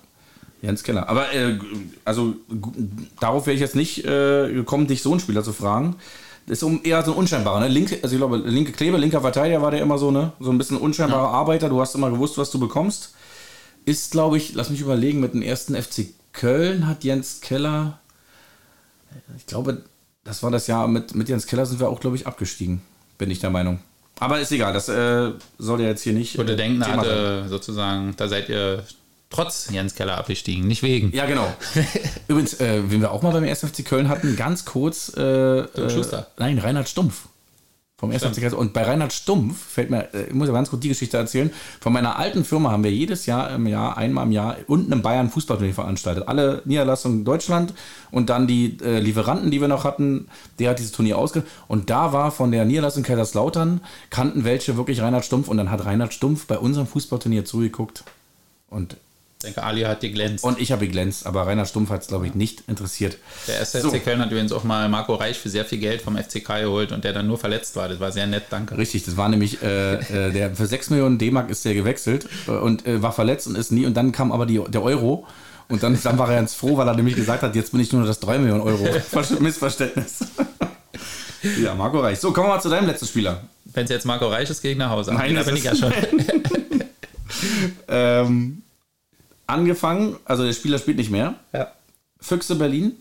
Jens 0.61 0.83
Keller. 0.83 1.09
Aber 1.09 1.33
äh, 1.33 1.57
also 2.05 2.35
darauf 3.19 3.47
wäre 3.47 3.55
ich 3.55 3.61
jetzt 3.61 3.75
nicht 3.75 4.05
äh, 4.05 4.51
gekommen, 4.53 4.87
dich 4.87 5.01
so 5.01 5.11
einen 5.11 5.19
Spieler 5.19 5.43
zu 5.43 5.53
fragen. 5.53 5.95
Das 6.47 6.59
ist 6.59 6.63
um, 6.63 6.81
eher 6.83 7.03
so 7.03 7.11
ein 7.11 7.17
unscheinbarer, 7.17 7.59
ne? 7.59 7.67
Linke, 7.67 7.99
also 8.01 8.15
ich 8.15 8.19
glaube, 8.19 8.37
linke 8.37 8.71
Klebe, 8.71 8.97
linker 8.97 9.21
Verteidiger 9.21 9.61
war 9.61 9.71
der 9.71 9.81
immer 9.81 9.97
so, 9.97 10.11
ne? 10.11 10.33
So 10.39 10.51
ein 10.51 10.57
bisschen 10.57 10.77
unscheinbarer 10.77 11.29
Arbeiter. 11.29 11.69
Du 11.69 11.79
hast 11.81 11.95
immer 11.95 12.09
gewusst, 12.09 12.37
was 12.37 12.51
du 12.51 12.59
bekommst. 12.59 13.15
Ist, 13.85 14.11
glaube 14.11 14.37
ich, 14.37 14.53
lass 14.53 14.69
mich 14.69 14.81
überlegen, 14.81 15.19
mit 15.19 15.33
dem 15.33 15.41
ersten 15.41 15.75
FC 15.75 16.07
Köln 16.33 16.87
hat 16.87 17.03
Jens 17.03 17.41
Keller. 17.41 17.99
Ich 19.37 19.45
glaube, 19.45 19.83
das 20.23 20.43
war 20.43 20.51
das 20.51 20.67
Jahr 20.67 20.87
mit, 20.87 21.15
mit 21.15 21.29
Jens 21.29 21.47
Keller 21.47 21.65
sind 21.65 21.79
wir 21.79 21.89
auch, 21.89 21.99
glaube 21.99 22.15
ich, 22.15 22.27
abgestiegen. 22.27 22.81
Bin 23.17 23.31
ich 23.31 23.39
der 23.39 23.49
Meinung. 23.49 23.79
Aber 24.19 24.39
ist 24.39 24.51
egal, 24.51 24.71
das 24.71 24.87
äh, 24.87 25.31
soll 25.57 25.81
ja 25.81 25.87
jetzt 25.87 26.03
hier 26.03 26.13
nicht. 26.13 26.33
Ich 26.33 26.37
würde 26.37 26.53
äh, 26.53 26.57
denken, 26.57 26.85
hatte 26.85 27.45
sozusagen, 27.49 28.13
da 28.17 28.27
seid 28.27 28.49
ihr 28.49 28.83
trotz 29.31 29.69
Jens 29.71 29.95
Keller 29.95 30.17
abgestiegen, 30.17 30.67
nicht 30.67 30.83
wegen. 30.83 31.11
Ja, 31.15 31.25
genau. 31.25 31.47
Übrigens, 32.27 32.59
äh, 32.59 32.83
wen 32.87 33.01
wir 33.01 33.11
auch 33.11 33.21
mal 33.21 33.31
beim 33.31 33.43
1. 33.43 33.59
FC 33.61 33.83
Köln 33.83 34.09
hatten, 34.09 34.35
ganz 34.35 34.65
kurz. 34.65 35.11
Äh, 35.17 35.21
äh, 35.21 35.89
Schuster. 35.89 36.27
nein, 36.37 36.59
Reinhard 36.59 36.89
Stumpf. 36.89 37.27
Vom 37.97 38.11
1. 38.11 38.23
FC 38.23 38.41
Köln. 38.41 38.53
Und 38.53 38.73
bei 38.73 38.81
Reinhard 38.81 39.13
Stumpf 39.13 39.57
fällt 39.57 39.89
mir, 39.89 40.13
äh, 40.13 40.23
ich 40.23 40.33
muss 40.33 40.47
ja 40.47 40.53
ganz 40.53 40.69
kurz 40.69 40.81
die 40.81 40.89
Geschichte 40.89 41.17
erzählen. 41.17 41.51
Von 41.79 41.93
meiner 41.93 42.17
alten 42.17 42.43
Firma 42.43 42.71
haben 42.71 42.83
wir 42.83 42.91
jedes 42.91 43.25
Jahr 43.27 43.51
im 43.51 43.67
Jahr, 43.67 43.95
einmal 43.95 44.25
im 44.25 44.31
Jahr, 44.31 44.57
unten 44.67 44.91
in 44.91 45.01
Bayern 45.01 45.29
Fußballturnier 45.29 45.75
veranstaltet. 45.75 46.27
Alle 46.27 46.61
Niederlassungen 46.65 47.19
in 47.19 47.25
Deutschland 47.25 47.73
und 48.09 48.29
dann 48.29 48.47
die 48.47 48.79
äh, 48.83 48.99
Lieferanten, 48.99 49.51
die 49.51 49.61
wir 49.61 49.67
noch 49.67 49.83
hatten, 49.83 50.27
der 50.59 50.71
hat 50.71 50.79
dieses 50.79 50.91
Turnier 50.91 51.17
ausge. 51.17 51.43
Und 51.67 51.89
da 51.89 52.11
war 52.11 52.31
von 52.31 52.51
der 52.51 52.65
Niederlassung 52.65 53.03
Kaiserslautern, 53.03 53.81
kannten 54.09 54.43
welche 54.43 54.77
wirklich 54.77 54.99
Reinhard 55.01 55.23
Stumpf. 55.23 55.47
Und 55.47 55.57
dann 55.57 55.69
hat 55.69 55.85
Reinhard 55.85 56.13
Stumpf 56.13 56.47
bei 56.47 56.57
unserem 56.57 56.87
Fußballturnier 56.87 57.45
zugeguckt. 57.45 58.03
Und, 58.71 58.97
Ich 59.43 59.45
denke, 59.55 59.63
Ali 59.63 59.81
hat 59.81 60.01
geglänzt. 60.01 60.43
und 60.43 60.59
ich 60.61 60.71
habe 60.71 60.85
geglänzt, 60.85 61.25
aber 61.25 61.47
Rainer 61.47 61.65
Stumpf 61.65 61.89
hat 61.89 62.01
es, 62.03 62.07
glaube 62.07 62.27
ich, 62.27 62.35
nicht 62.35 62.61
interessiert. 62.67 63.17
der 63.47 63.55
erste 63.57 63.81
So. 63.81 63.89
FC 63.89 64.03
Köln 64.03 64.19
hat 64.21 64.29
übrigens 64.29 64.51
auch 64.51 64.63
mal 64.63 64.87
Marco 64.87 65.15
Reich 65.15 65.39
für 65.39 65.49
sehr 65.49 65.65
viel 65.65 65.79
Geld 65.79 66.03
vom 66.03 66.15
FCK 66.15 66.61
geholt 66.61 66.91
und 66.91 67.03
der 67.03 67.13
dann 67.13 67.25
nur 67.25 67.39
verletzt 67.39 67.75
war. 67.75 67.89
Das 67.89 67.99
war 67.99 68.11
sehr 68.11 68.27
nett, 68.27 68.43
danke. 68.51 68.77
Richtig, 68.77 69.03
das 69.05 69.17
war 69.17 69.29
nämlich, 69.29 69.63
äh, 69.63 69.95
äh, 70.27 70.31
der 70.31 70.55
für 70.55 70.67
6 70.67 70.91
Millionen 70.91 71.17
D-Mark 71.17 71.49
ist 71.49 71.65
der 71.65 71.73
gewechselt 71.73 72.27
äh, 72.47 72.51
und 72.51 72.85
äh, 72.85 73.01
war 73.01 73.13
verletzt 73.13 73.47
und 73.47 73.57
ist 73.57 73.71
nie. 73.71 73.87
Und 73.87 73.95
dann 73.95 74.11
kam 74.11 74.31
aber 74.31 74.45
die, 74.45 74.61
der 74.69 74.83
Euro. 74.83 75.25
Und 75.69 75.81
dann, 75.81 75.97
dann 76.03 76.17
war 76.19 76.29
er 76.29 76.35
ganz 76.35 76.53
froh, 76.53 76.77
weil 76.77 76.87
er 76.87 76.93
nämlich 76.95 77.15
gesagt 77.15 77.41
hat, 77.41 77.55
jetzt 77.55 77.71
bin 77.71 77.81
ich 77.81 77.91
nur 77.93 78.05
das 78.05 78.19
3 78.19 78.37
Millionen 78.37 78.61
Euro. 78.61 78.85
Ver- 79.09 79.39
Missverständnis. 79.39 80.19
ja, 81.63 81.73
Marco 81.73 81.99
Reich. 81.99 82.19
So, 82.19 82.31
kommen 82.31 82.47
wir 82.49 82.55
mal 82.55 82.61
zu 82.61 82.69
deinem 82.69 82.85
letzten 82.87 83.07
Spieler. 83.07 83.41
Wenn 83.65 83.85
es 83.85 83.89
jetzt 83.89 84.05
Marco 84.05 84.27
Reich 84.27 84.49
ist, 84.49 84.61
gehe 84.61 84.73
ich 84.73 84.77
nach 84.77 84.89
Hause. 84.91 85.13
Nein, 85.13 85.33
da 85.33 85.41
bin 85.43 85.55
ich 85.55 85.63
ja 85.63 85.75
schon. 85.75 85.91
Ähm, 87.87 88.61
angefangen, 89.51 90.17
also 90.25 90.43
der 90.43 90.53
Spieler 90.53 90.79
spielt 90.79 90.97
nicht 90.97 91.11
mehr. 91.11 91.35
ja. 91.53 91.71
Füchse 92.19 92.55
Berlin, 92.55 92.97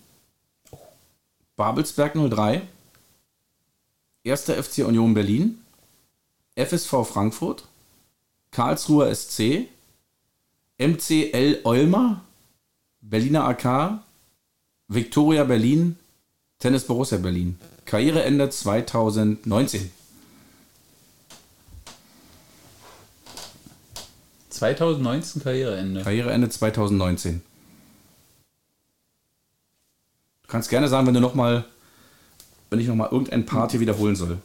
Babelsberg 1.57 2.15
03, 2.15 2.63
1. 4.27 4.43
FC 4.45 4.79
Union 4.79 5.13
Berlin, 5.13 5.59
FSV 6.57 7.05
Frankfurt, 7.05 7.65
Karlsruher 8.51 9.15
SC, 9.15 9.69
MCL 10.79 11.61
Olmer, 11.65 12.23
Berliner 13.03 13.45
AK, 13.45 14.01
Viktoria 14.89 15.45
Berlin, 15.45 15.97
Tennis 16.59 16.87
Borussia 16.87 17.19
Berlin. 17.19 17.59
Karriereende 17.85 18.49
2019. 18.49 19.91
2019 24.61 25.43
Karriereende. 25.43 26.03
Karriereende 26.03 26.49
2019. 26.51 27.41
Du 30.43 30.49
kannst 30.49 30.69
gerne 30.69 30.89
sagen, 30.89 31.07
wenn 31.07 31.15
du 31.15 31.21
noch 31.21 31.35
mal, 31.35 31.65
wenn 32.69 32.79
ich 32.79 32.87
noch 32.87 32.95
mal 32.95 33.09
irgendein 33.11 33.47
Part 33.47 33.71
hier 33.71 33.81
wiederholen 33.81 34.17
soll. 34.17 34.39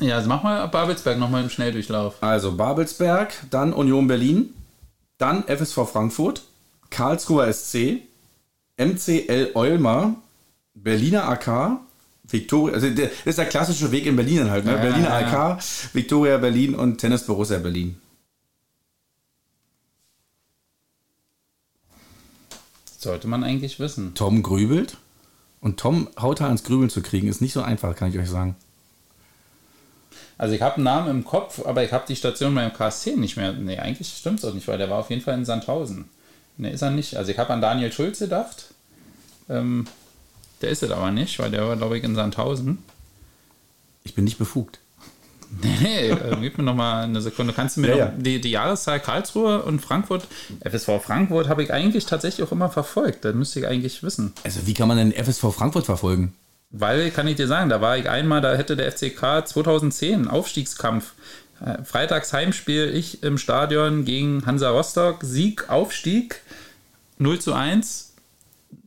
Ja, 0.00 0.16
also 0.16 0.28
mach 0.28 0.42
mal 0.42 0.66
Babelsberg 0.66 1.18
nochmal 1.18 1.44
im 1.44 1.50
Schnelldurchlauf. 1.50 2.16
Also 2.20 2.56
Babelsberg, 2.56 3.32
dann 3.50 3.72
Union 3.72 4.08
Berlin, 4.08 4.54
dann 5.18 5.44
FSV 5.44 5.88
Frankfurt, 5.88 6.42
Karlsruher 6.90 7.52
SC, 7.52 8.02
MCL 8.76 9.52
Eulmar, 9.54 10.16
Berliner 10.74 11.28
AK, 11.28 11.78
Viktoria, 12.24 12.74
also 12.74 12.90
der, 12.90 13.06
das 13.06 13.26
ist 13.26 13.38
der 13.38 13.46
klassische 13.46 13.92
Weg 13.92 14.06
in 14.06 14.16
Berlin 14.16 14.50
halt, 14.50 14.64
ne? 14.64 14.72
Ja, 14.72 14.78
Berliner 14.78 15.20
ja, 15.20 15.52
AK, 15.52 15.62
Viktoria 15.92 16.38
Berlin 16.38 16.74
und 16.74 16.98
Tennis 16.98 17.24
Borussia 17.24 17.58
Berlin. 17.58 18.00
Sollte 22.98 23.28
man 23.28 23.44
eigentlich 23.44 23.78
wissen. 23.78 24.14
Tom 24.16 24.42
grübelt 24.42 24.96
und 25.60 25.78
Tom 25.78 26.08
Hauter 26.20 26.46
ans 26.46 26.64
Grübeln 26.64 26.90
zu 26.90 27.00
kriegen, 27.00 27.28
ist 27.28 27.40
nicht 27.40 27.52
so 27.52 27.62
einfach, 27.62 27.94
kann 27.94 28.10
ich 28.10 28.18
euch 28.18 28.28
sagen. 28.28 28.56
Also 30.36 30.56
ich 30.56 30.62
habe 30.62 30.76
einen 30.76 30.84
Namen 30.84 31.08
im 31.08 31.24
Kopf, 31.24 31.64
aber 31.64 31.84
ich 31.84 31.92
habe 31.92 32.04
die 32.08 32.16
Station 32.16 32.56
beim 32.56 32.72
KSC 32.72 33.14
nicht 33.14 33.36
mehr. 33.36 33.52
Nee, 33.52 33.78
eigentlich 33.78 34.08
stimmt 34.08 34.40
es 34.40 34.44
auch 34.44 34.52
nicht, 34.52 34.66
weil 34.66 34.78
der 34.78 34.90
war 34.90 34.98
auf 34.98 35.10
jeden 35.10 35.22
Fall 35.22 35.34
in 35.34 35.44
Sandhausen. 35.44 36.06
Ne, 36.56 36.72
ist 36.72 36.82
er 36.82 36.90
nicht. 36.90 37.16
Also 37.16 37.30
ich 37.30 37.38
habe 37.38 37.52
an 37.52 37.60
Daniel 37.60 37.92
Schulz 37.92 38.18
gedacht. 38.18 38.74
Ähm, 39.48 39.86
der 40.60 40.70
ist 40.70 40.82
es 40.82 40.90
aber 40.90 41.12
nicht, 41.12 41.38
weil 41.38 41.52
der 41.52 41.68
war, 41.68 41.76
glaube 41.76 41.98
ich, 41.98 42.02
in 42.02 42.16
Sandhausen. 42.16 42.78
Ich 44.02 44.14
bin 44.14 44.24
nicht 44.24 44.38
befugt. 44.38 44.80
Nee, 45.62 46.10
äh, 46.10 46.36
gib 46.40 46.58
mir 46.58 46.64
noch 46.64 46.74
mal 46.74 47.04
eine 47.04 47.20
Sekunde. 47.20 47.52
Kannst 47.52 47.76
du 47.76 47.80
mir 47.80 47.88
Ja, 47.88 47.96
ja. 47.96 48.12
Die, 48.16 48.40
die 48.40 48.50
Jahreszahl 48.50 49.00
Karlsruhe 49.00 49.62
und 49.62 49.80
Frankfurt, 49.80 50.26
FSV 50.60 51.00
Frankfurt, 51.02 51.48
habe 51.48 51.62
ich 51.62 51.72
eigentlich 51.72 52.06
tatsächlich 52.06 52.46
auch 52.46 52.52
immer 52.52 52.68
verfolgt. 52.68 53.24
Das 53.24 53.34
müsste 53.34 53.60
ich 53.60 53.66
eigentlich 53.66 54.02
wissen. 54.02 54.32
Also 54.44 54.66
wie 54.66 54.74
kann 54.74 54.88
man 54.88 54.98
denn 54.98 55.12
FSV 55.12 55.54
Frankfurt 55.54 55.86
verfolgen? 55.86 56.34
Weil, 56.70 57.10
kann 57.10 57.26
ich 57.26 57.36
dir 57.36 57.46
sagen, 57.46 57.70
da 57.70 57.80
war 57.80 57.96
ich 57.96 58.10
einmal, 58.10 58.42
da 58.42 58.54
hätte 58.54 58.76
der 58.76 58.92
FCK 58.92 59.46
2010 59.46 60.28
Aufstiegskampf. 60.28 61.14
Äh, 61.64 61.82
Freitags 61.82 62.32
Heimspiel, 62.32 62.94
ich 62.94 63.22
im 63.22 63.38
Stadion 63.38 64.04
gegen 64.04 64.44
Hansa 64.44 64.70
Rostock, 64.70 65.18
Sieg, 65.22 65.70
Aufstieg, 65.70 66.42
0 67.18 67.38
zu 67.40 67.54
1. 67.54 68.07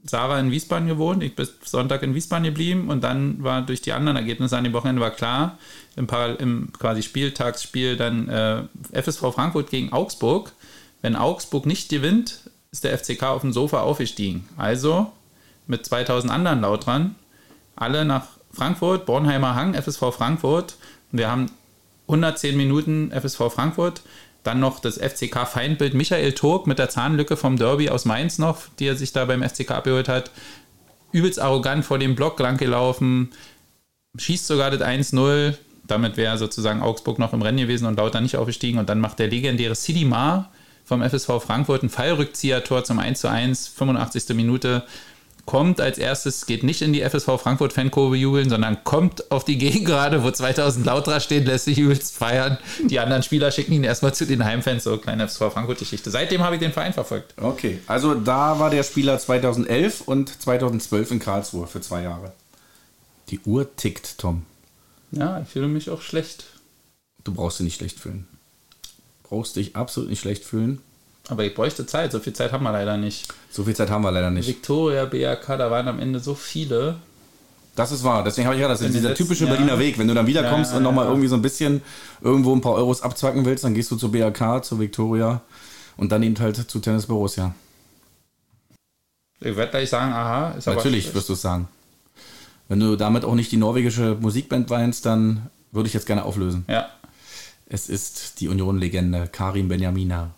Sarah 0.04 0.40
in 0.40 0.52
Wiesbaden 0.52 0.88
gewohnt, 0.88 1.24
ich 1.24 1.36
bis 1.36 1.54
Sonntag 1.64 2.04
in 2.04 2.16
Wiesbaden 2.16 2.46
geblieben 2.46 2.90
und 2.90 3.04
dann 3.04 3.44
war 3.44 3.62
durch 3.62 3.82
die 3.82 3.94
anderen 3.94 4.18
Ergebnisse 4.18 4.58
an 4.58 4.64
dem 4.64 4.74
Wochenende 4.74 5.02
war 5.02 5.12
klar, 5.12 5.58
im, 5.96 6.08
Paral 6.08 6.36
im 6.36 6.72
quasi 6.74 7.04
Spieltagsspiel 7.04 7.98
dann 7.98 8.28
äh, 8.28 8.64
FSV 8.94 9.34
Frankfurt 9.34 9.70
gegen 9.70 9.94
Augsburg. 9.94 10.54
Wenn 11.02 11.16
Augsburg 11.16 11.66
nicht 11.66 11.90
gewinnt, 11.90 12.50
ist 12.72 12.84
der 12.84 12.98
FCK 12.98 13.24
auf 13.24 13.42
dem 13.42 13.54
Sofa 13.54 13.82
aufgestiegen. 13.82 14.48
Also 14.58 15.12
mit 15.68 15.86
2000 15.86 16.32
anderen 16.32 16.62
laut 16.62 16.86
dran, 16.86 17.16
alle 17.76 18.06
nach 18.06 18.28
Frankfurt, 18.54 19.06
Bornheimer 19.06 19.56
Hang, 19.56 19.74
FSV 19.74 20.12
Frankfurt. 20.12 20.76
Wir 21.12 21.30
haben 21.30 21.52
110 22.08 22.58
Minuten 22.58 23.12
FSV 23.12 23.52
Frankfurt. 23.54 24.02
Dann 24.44 24.60
noch 24.60 24.80
das 24.80 24.98
FCK-Feindbild 24.98 25.94
Michael 25.94 26.34
Turk 26.34 26.66
mit 26.66 26.80
der 26.80 26.90
Zahnlücke 26.90 27.38
vom 27.38 27.58
Derby 27.58 27.90
aus 27.90 28.06
Mainz 28.06 28.40
noch, 28.40 28.58
die 28.80 28.88
er 28.88 28.96
sich 28.96 29.14
da 29.14 29.26
beim 29.26 29.48
FCK 29.48 29.72
abgeholt 29.72 30.10
hat. 30.10 30.32
Übelst 31.12 31.40
arrogant 31.40 31.86
vor 31.86 32.00
dem 32.00 32.16
Block 32.16 32.40
lang 32.40 32.58
gelaufen, 32.58 33.32
schießt 34.18 34.48
sogar 34.48 34.72
das 34.72 34.82
1-0. 34.82 35.56
Damit 35.86 36.18
wäre 36.18 36.38
sozusagen 36.38 36.82
Augsburg 36.82 37.20
noch 37.20 37.34
im 37.34 37.42
Rennen 37.42 37.58
gewesen 37.58 37.86
und 37.86 37.98
Lauter 37.98 38.22
nicht 38.22 38.38
aufgestiegen. 38.38 38.80
Und 38.80 38.90
dann 38.90 39.00
macht 39.00 39.20
der 39.20 39.28
legendäre 39.28 39.76
Sidi 39.76 40.06
Mar 40.06 40.52
vom 40.86 41.08
FSV 41.08 41.42
Frankfurt 41.42 41.84
ein 41.84 41.90
Fallrückzieher-Tor 41.90 42.84
zum 42.84 43.00
1-1, 43.00 43.70
85. 43.76 44.36
Minute. 44.36 44.84
Kommt 45.46 45.82
als 45.82 45.98
erstes, 45.98 46.46
geht 46.46 46.64
nicht 46.64 46.82
in 46.82 46.94
die 46.94 47.02
FSV 47.02 47.42
Frankfurt-Fankurve 47.42 48.16
jubeln, 48.16 48.50
sondern 48.50 48.84
kommt 48.84 49.32
auf 49.32 49.44
die 49.44 49.58
Gegengrade, 49.58 50.24
wo 50.24 50.32
2000 50.32 50.86
Lauterer 50.86 51.20
stehen, 51.20 51.46
lässt 51.46 51.66
sich 51.66 51.80
übelst 51.80 52.16
feiern. 52.16 52.58
Die 52.88 53.00
anderen 53.00 53.24
Spieler 53.24 53.52
schicken 53.52 53.74
ihn 53.74 53.84
erstmal 53.84 54.14
zu 54.14 54.26
den 54.26 54.46
Heimfans. 54.46 54.84
So 54.84 54.98
kleine 54.98 55.28
FSV 55.28 55.52
Frankfurt-Geschichte. 55.52 56.12
Seitdem 56.12 56.44
habe 56.44 56.56
ich 56.56 56.62
den 56.62 56.72
Verein 56.72 56.94
verfolgt. 56.94 57.34
Okay, 57.42 57.80
also 57.88 58.14
da 58.14 58.60
war 58.60 58.70
der 58.70 58.84
Spieler 58.84 59.18
2011 59.18 60.02
und 60.02 60.42
2012 60.42 61.12
in 61.12 61.20
Karlsruhe 61.20 61.68
für 61.68 61.82
zwei 61.82 62.04
Jahre. 62.04 62.34
Die 63.30 63.40
Uhr 63.40 63.76
tickt, 63.76 64.20
Tom. 64.20 64.46
Ja, 65.12 65.42
ich 65.42 65.50
fühle 65.50 65.68
mich 65.68 65.90
auch 65.90 66.02
schlecht. 66.02 66.46
Du 67.24 67.34
brauchst 67.34 67.60
dich 67.60 67.66
nicht 67.66 67.76
schlecht 67.76 68.00
fühlen. 68.00 68.28
Brauchst 69.24 69.56
dich 69.56 69.76
absolut 69.76 70.10
nicht 70.10 70.22
schlecht 70.22 70.44
fühlen. 70.44 70.82
Aber 71.30 71.44
ich 71.46 71.54
bräuchte 71.54 71.86
Zeit. 71.86 72.12
So 72.12 72.20
viel 72.20 72.34
Zeit 72.34 72.52
haben 72.52 72.64
wir 72.64 72.72
leider 72.72 72.98
nicht. 72.98 73.28
So 73.52 73.64
viel 73.64 73.76
Zeit 73.76 73.90
haben 73.90 74.04
wir 74.04 74.12
leider 74.12 74.32
nicht. 74.32 74.48
Victoria, 74.48 75.06
BRK, 75.06 75.58
da 75.58 75.72
waren 75.72 75.88
am 75.88 76.00
Ende 76.00 76.20
so 76.20 76.36
viele. 76.36 76.96
Das 77.76 77.92
ist 77.92 78.04
wahr. 78.04 78.24
Deswegen 78.24 78.48
habe 78.48 78.56
ich 78.56 78.62
ja, 78.62 78.68
das 78.68 78.82
ist 78.82 78.94
dieser 78.94 79.14
typische 79.16 79.46
Jahren- 79.46 79.56
Berliner 79.58 79.80
Weg. 79.80 79.98
Wenn 79.98 80.08
du 80.08 80.14
dann 80.14 80.28
wiederkommst 80.28 80.72
Ja, 80.72 80.78
und 80.78 80.84
nochmal 80.84 81.06
ja. 81.06 81.12
irgendwie 81.12 81.30
so 81.30 81.36
ein 81.36 81.42
bisschen 81.42 81.82
irgendwo 82.22 82.54
ein 82.54 82.60
paar 82.62 82.74
Euros 82.74 83.02
abzwacken 83.02 83.46
willst, 83.46 83.64
dann 83.64 83.74
gehst 83.74 83.90
du 83.92 83.96
zur 83.96 84.12
BRK, 84.12 84.62
zur 84.62 84.80
Victoria 84.80 85.42
und 85.96 86.12
dann 86.12 86.22
eben 86.24 86.38
halt 86.38 86.58
zu 86.70 86.80
Tennis 86.80 87.06
Borussia. 87.06 87.54
Ich 89.40 89.56
werde 89.56 89.72
gleich 89.72 89.90
sagen, 89.90 90.12
aha, 90.14 90.52
ist 90.52 90.68
aber. 90.68 90.78
Natürlich 90.78 91.14
wirst 91.16 91.30
du 91.30 91.34
es 91.34 91.42
sagen. 91.42 91.68
Wenn 92.68 92.80
du 92.80 92.96
damit 92.96 93.26
auch 93.26 93.36
nicht 93.36 93.52
die 93.52 93.58
norwegische 93.58 94.16
Musikband 94.20 94.70
weinst, 94.70 95.06
dann 95.06 95.50
würde 95.72 95.88
ich 95.88 95.94
jetzt 95.94 96.06
gerne 96.06 96.24
auflösen. 96.26 96.66
Ja. 96.68 96.90
Es 97.68 97.90
ist 97.90 98.40
die 98.42 98.50
Union-Legende 98.50 99.28
Karim 99.32 99.68
Benjamina. 99.70 100.32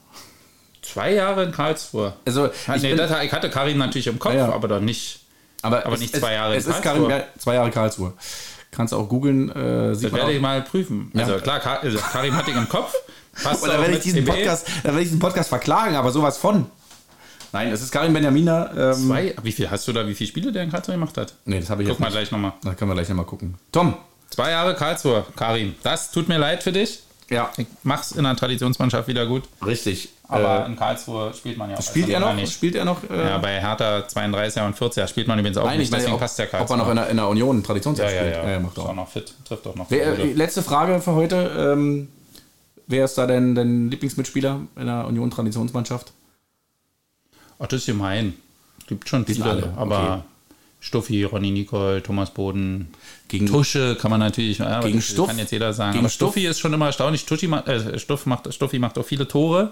Zwei 0.83 1.13
Jahre 1.13 1.43
in 1.45 1.51
Karlsruhe. 1.51 2.13
Also, 2.25 2.45
Ja, 2.67 2.75
ich 2.75 2.81
nee, 2.83 2.89
bin- 2.89 2.97
das, 2.97 3.11
ich 3.23 3.31
hatte 3.31 3.49
Karin 3.49 3.77
natürlich 3.77 4.07
im 4.07 4.19
Kopf, 4.19 4.33
Ja, 4.33 4.47
ja. 4.49 4.53
aber 4.53 4.67
doch 4.67 4.79
nicht. 4.79 5.21
aber, 5.61 5.85
aber 5.85 5.95
es, 5.95 6.01
nicht 6.01 6.13
es, 6.13 6.19
zwei 6.19 6.33
Jahre 6.33 6.53
in 6.53 6.59
Es 6.59 6.67
ist 6.67 6.81
Karlsruhe. 6.81 7.07
Karim, 7.09 7.23
zwei 7.39 7.53
Jahre 7.55 7.71
Karlsruhe. 7.71 8.13
Kannst 8.71 8.93
auch 8.93 9.07
googeln. 9.07 9.49
Äh, 9.49 9.89
Das 9.89 10.01
werde 10.03 10.23
auch. 10.23 10.29
ich 10.29 10.41
mal 10.41 10.61
prüfen. 10.61 11.11
Also 11.15 11.35
klar, 11.37 11.59
Ka 11.59 11.75
also 11.77 11.97
Karim 11.97 12.35
hatte 12.35 12.51
ich 12.51 12.57
im 12.57 12.67
Kopf. 12.69 12.93
Passt 13.43 13.63
da 13.65 13.79
werde 13.81 13.93
ich 13.97 14.03
diesen. 14.03 14.25
Podcast, 14.25 14.67
da 14.83 14.89
werde 14.89 14.99
ich 15.01 15.07
diesen 15.07 15.19
Podcast 15.19 15.49
verklagen, 15.49 15.95
aber 15.95 16.11
sowas 16.11 16.37
von. 16.37 16.67
Nein, 17.51 17.71
es 17.71 17.81
ist 17.83 17.91
Karim 17.91 18.13
Benjamina. 18.13 18.71
Ähm, 18.93 19.07
Zwei, 19.07 19.35
wie 19.43 19.51
viel 19.51 19.69
hast 19.69 19.87
du 19.87 19.93
da, 19.93 20.07
wie 20.07 20.15
viele 20.15 20.27
Spiele 20.27 20.51
der 20.51 20.63
in 20.63 20.71
Karlsruhe 20.71 20.95
gemacht 20.95 21.15
hat? 21.17 21.33
Nee, 21.45 21.59
das 21.59 21.69
habe 21.69 21.83
ich 21.83 21.89
Guck 21.89 21.99
mal 21.99 22.07
nicht. 22.07 22.13
gleich 22.15 22.31
nochmal. 22.31 22.53
Da 22.63 22.73
können 22.73 22.89
wir 22.89 22.95
gleich 22.95 23.09
nochmal 23.09 23.25
gucken. 23.25 23.55
Tom. 23.71 23.95
Zwei 24.31 24.49
Jahre 24.49 24.73
Karlsruhe, 24.73 25.23
Karim. 25.35 25.75
Das 25.83 26.09
tut 26.11 26.27
mir 26.27 26.39
leid 26.39 26.63
für 26.63 26.71
dich. 26.71 27.03
Ja. 27.33 27.51
Ich 27.57 27.67
mach's 27.83 28.11
in 28.11 28.23
der 28.23 28.35
Traditionsmannschaft 28.35 29.07
wieder 29.07 29.25
gut. 29.25 29.43
Richtig. 29.65 30.09
Aber 30.27 30.63
äh, 30.63 30.67
in 30.67 30.75
Karlsruhe 30.75 31.33
spielt 31.33 31.57
man 31.57 31.69
ja 31.69 31.77
auch. 31.77 31.81
spielt 31.81 32.09
er 32.09 32.19
noch? 32.19 32.33
Nicht. 32.33 32.53
Spielt 32.53 32.75
er 32.75 32.85
noch? 32.85 33.03
Äh, 33.09 33.29
Ja, 33.29 33.37
bei 33.37 33.59
Hertha 33.59 33.99
32er 33.99 34.65
und 34.65 34.75
40er 34.77 35.07
spielt 35.07 35.27
man 35.27 35.37
übrigens 35.39 35.57
auch 35.57 35.65
Nein, 35.65 35.73
ich 35.81 35.89
nicht, 35.89 35.93
deswegen 35.93 36.13
ob, 36.13 36.19
passt 36.19 36.39
der 36.39 36.47
ob 36.47 36.53
er 36.53 36.57
Karlsruhe. 36.59 36.77
noch 36.77 36.89
in 36.89 36.95
der, 36.95 37.09
in 37.09 37.17
der 37.17 37.27
Union 37.27 37.57
ja, 37.59 37.65
Traditionsjahr 37.65 38.11
ja, 38.11 38.19
spielt. 38.19 38.35
ja. 38.35 38.51
Ja, 38.51 38.59
macht 38.59 38.77
Ist 38.77 38.83
auch. 38.83 38.89
auch 38.89 38.95
noch 38.95 39.09
fit, 39.09 39.33
trifft 39.45 39.67
auch 39.67 39.75
noch. 39.75 39.85
Wer, 39.89 40.17
äh, 40.19 40.33
letzte 40.33 40.63
Frage 40.63 40.99
für 41.01 41.13
heute. 41.13 41.51
Ähm, 41.73 42.07
wer 42.87 43.05
ist 43.05 43.17
da 43.17 43.27
denn 43.27 43.53
dein 43.55 43.89
Lieblingsmitspieler 43.91 44.61
in 44.75 44.85
der 44.85 45.05
Union 45.07 45.29
Traditionsmannschaft? 45.29 46.11
Ach, 47.59 47.67
das 47.67 47.81
ist 47.81 47.85
gemein. 47.85 48.33
Gibt 48.87 49.07
schon 49.09 49.25
viele, 49.25 49.45
alle, 49.45 49.73
aber 49.77 49.99
okay. 50.01 50.21
Stuffi, 50.81 51.23
Ronny 51.23 51.51
Nicole, 51.51 52.03
Thomas 52.03 52.31
Boden, 52.31 52.89
Gegen, 53.27 53.47
Tusche 53.47 53.95
kann 53.95 54.11
man 54.11 54.19
natürlich, 54.19 54.59
ja, 54.59 54.79
Gegen 54.81 54.97
das 54.97 55.05
Stuff? 55.07 55.27
kann 55.27 55.37
jetzt 55.39 55.51
jeder 55.51 55.73
sagen. 55.73 55.93
Gegen 55.93 56.05
aber 56.05 56.09
Stuffi 56.11 56.45
ist 56.45 56.59
schon 56.59 56.73
immer 56.73 56.87
erstaunlich. 56.87 57.21
Stuffi, 57.21 57.47
macht- 57.47 57.67
äh, 57.67 57.97
Stuff 57.97 58.25
macht, 58.25 58.53
Stuffi 58.53 58.77
macht 58.79 58.97
auch 58.97 59.05
viele 59.05 59.27
Tore. 59.27 59.71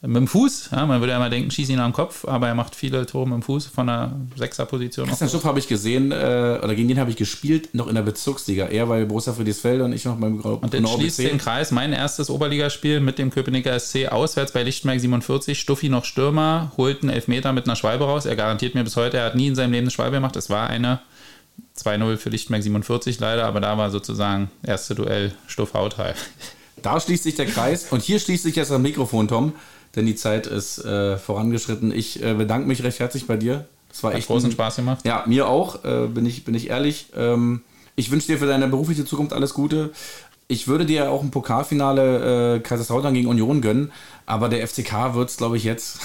mit 0.00 0.14
dem 0.14 0.28
Fuß. 0.28 0.70
Ja, 0.70 0.86
man 0.86 1.00
würde 1.00 1.12
ja 1.12 1.18
mal 1.18 1.28
denken, 1.28 1.50
schieß 1.50 1.70
ihn 1.70 1.80
am 1.80 1.92
Kopf, 1.92 2.24
aber 2.24 2.46
er 2.46 2.54
macht 2.54 2.76
viele 2.76 3.04
Tore 3.04 3.26
mit 3.26 3.34
dem 3.34 3.42
Fuß 3.42 3.66
von 3.66 3.88
der 3.88 4.12
Sechserposition. 4.36 5.08
Christian 5.08 5.28
Stuff 5.28 5.42
habe 5.44 5.58
ich 5.58 5.66
gesehen, 5.66 6.12
äh, 6.12 6.14
oder 6.62 6.74
gegen 6.76 6.86
den 6.86 7.00
habe 7.00 7.10
ich 7.10 7.16
gespielt, 7.16 7.74
noch 7.74 7.88
in 7.88 7.96
der 7.96 8.02
Bezirksliga. 8.02 8.66
Er 8.66 8.86
bei 8.86 9.04
Borussia 9.04 9.32
Friedrichsfelde 9.32 9.84
und 9.84 9.92
ich 9.92 10.04
noch 10.04 10.14
beim 10.16 10.38
Grau 10.40 10.54
Und 10.54 10.72
dann 10.72 10.86
schließt 10.86 11.18
den 11.18 11.38
Kreis 11.38 11.72
mein 11.72 11.92
erstes 11.92 12.30
Oberligaspiel 12.30 13.00
mit 13.00 13.18
dem 13.18 13.30
Köpenicker 13.30 13.76
SC 13.78 14.06
auswärts 14.08 14.52
bei 14.52 14.62
Lichtenberg 14.62 15.00
47. 15.00 15.58
Stuffi 15.58 15.88
noch 15.88 16.04
Stürmer, 16.04 16.70
holt 16.76 17.02
einen 17.02 17.10
Elfmeter 17.10 17.52
mit 17.52 17.64
einer 17.66 17.74
Schwalbe 17.74 18.04
raus. 18.04 18.24
Er 18.24 18.36
garantiert 18.36 18.76
mir 18.76 18.84
bis 18.84 18.94
heute, 18.94 19.16
er 19.16 19.24
hat 19.26 19.34
nie 19.34 19.48
in 19.48 19.56
seinem 19.56 19.72
Leben 19.72 19.84
eine 19.86 19.90
Schwalbe 19.90 20.16
gemacht. 20.18 20.36
Es 20.36 20.48
war 20.48 20.70
eine 20.70 21.00
2-0 21.76 22.16
für 22.16 22.30
Lichtenberg 22.30 22.62
47 22.62 23.20
leider, 23.20 23.46
aber 23.46 23.60
da 23.60 23.78
war 23.78 23.90
sozusagen 23.90 24.50
erste 24.62 24.94
Duell 24.94 25.32
Stuff 25.46 25.74
Hautheil. 25.74 26.14
Da 26.82 27.00
schließt 27.00 27.24
sich 27.24 27.34
der 27.34 27.46
Kreis 27.46 27.86
und 27.90 28.02
hier 28.02 28.20
schließt 28.20 28.44
sich 28.44 28.56
jetzt 28.56 28.70
das 28.70 28.78
Mikrofon, 28.78 29.28
Tom 29.28 29.52
denn 29.96 30.06
die 30.06 30.14
Zeit 30.14 30.46
ist 30.46 30.84
äh, 30.84 31.18
vorangeschritten. 31.18 31.92
Ich 31.92 32.22
äh, 32.22 32.34
bedanke 32.34 32.68
mich 32.68 32.82
recht 32.82 33.00
herzlich 33.00 33.26
bei 33.26 33.36
dir. 33.36 33.66
Das 33.88 34.02
war 34.02 34.12
Hat 34.12 34.18
echt 34.18 34.28
großen 34.28 34.50
ein, 34.50 34.52
Spaß 34.52 34.76
gemacht. 34.76 35.04
Ja, 35.04 35.24
mir 35.26 35.48
auch, 35.48 35.84
äh, 35.84 36.06
bin, 36.06 36.26
ich, 36.26 36.44
bin 36.44 36.54
ich 36.54 36.70
ehrlich. 36.70 37.06
Ähm, 37.16 37.62
ich 37.96 38.10
wünsche 38.10 38.28
dir 38.28 38.38
für 38.38 38.46
deine 38.46 38.68
berufliche 38.68 39.04
Zukunft 39.04 39.32
alles 39.32 39.54
Gute. 39.54 39.90
Ich 40.46 40.68
würde 40.68 40.86
dir 40.86 41.10
auch 41.10 41.22
ein 41.22 41.30
Pokalfinale 41.30 42.56
äh, 42.56 42.60
Kaiserslautern 42.60 43.12
gegen 43.12 43.28
Union 43.28 43.60
gönnen, 43.60 43.92
aber 44.24 44.48
der 44.48 44.66
FCK 44.66 45.14
wird 45.14 45.30
es, 45.30 45.36
glaube 45.36 45.56
ich, 45.56 45.64
jetzt 45.64 45.98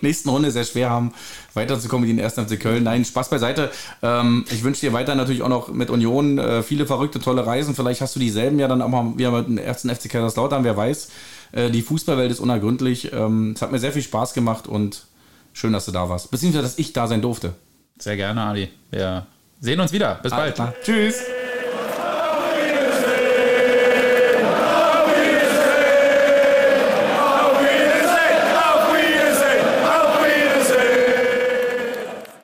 nächsten 0.00 0.28
Runde 0.28 0.50
sehr 0.50 0.64
schwer 0.64 0.90
haben, 0.90 1.12
weiterzukommen 1.54 2.08
mit 2.08 2.16
den 2.16 2.22
ersten 2.22 2.46
FC 2.46 2.60
Köln. 2.60 2.84
Nein, 2.84 3.04
Spaß 3.04 3.30
beiseite. 3.30 3.70
Ähm, 4.02 4.44
ich 4.50 4.62
wünsche 4.62 4.80
dir 4.80 4.92
weiter 4.92 5.14
natürlich 5.14 5.42
auch 5.42 5.48
noch 5.48 5.68
mit 5.68 5.90
Union 5.90 6.38
äh, 6.38 6.62
viele 6.62 6.86
verrückte, 6.86 7.20
tolle 7.20 7.46
Reisen. 7.46 7.74
Vielleicht 7.74 8.00
hast 8.00 8.16
du 8.16 8.20
dieselben 8.20 8.58
ja 8.58 8.68
dann 8.68 8.82
auch 8.82 8.88
mal 8.88 9.16
wieder 9.16 9.30
mit 9.30 9.46
dem 9.48 9.58
ersten 9.58 9.94
FC 9.94 10.08
Kaiserslautern, 10.10 10.64
wer 10.64 10.76
weiß. 10.76 11.10
Äh, 11.52 11.70
die 11.70 11.82
Fußballwelt 11.82 12.30
ist 12.30 12.40
unergründlich. 12.40 13.12
Ähm, 13.12 13.52
es 13.54 13.62
hat 13.62 13.72
mir 13.72 13.78
sehr 13.78 13.92
viel 13.92 14.02
Spaß 14.02 14.34
gemacht 14.34 14.66
und 14.66 15.04
schön, 15.52 15.72
dass 15.72 15.86
du 15.86 15.92
da 15.92 16.08
warst. 16.08 16.30
Beziehungsweise, 16.30 16.64
dass 16.64 16.78
ich 16.78 16.92
da 16.92 17.06
sein 17.06 17.22
durfte. 17.22 17.54
Sehr 17.98 18.16
gerne, 18.16 18.42
Ali. 18.42 18.68
Wir 18.90 19.26
sehen 19.60 19.80
uns 19.80 19.92
wieder. 19.92 20.18
Bis 20.22 20.32
bald. 20.32 20.60
Tschüss. 20.84 21.22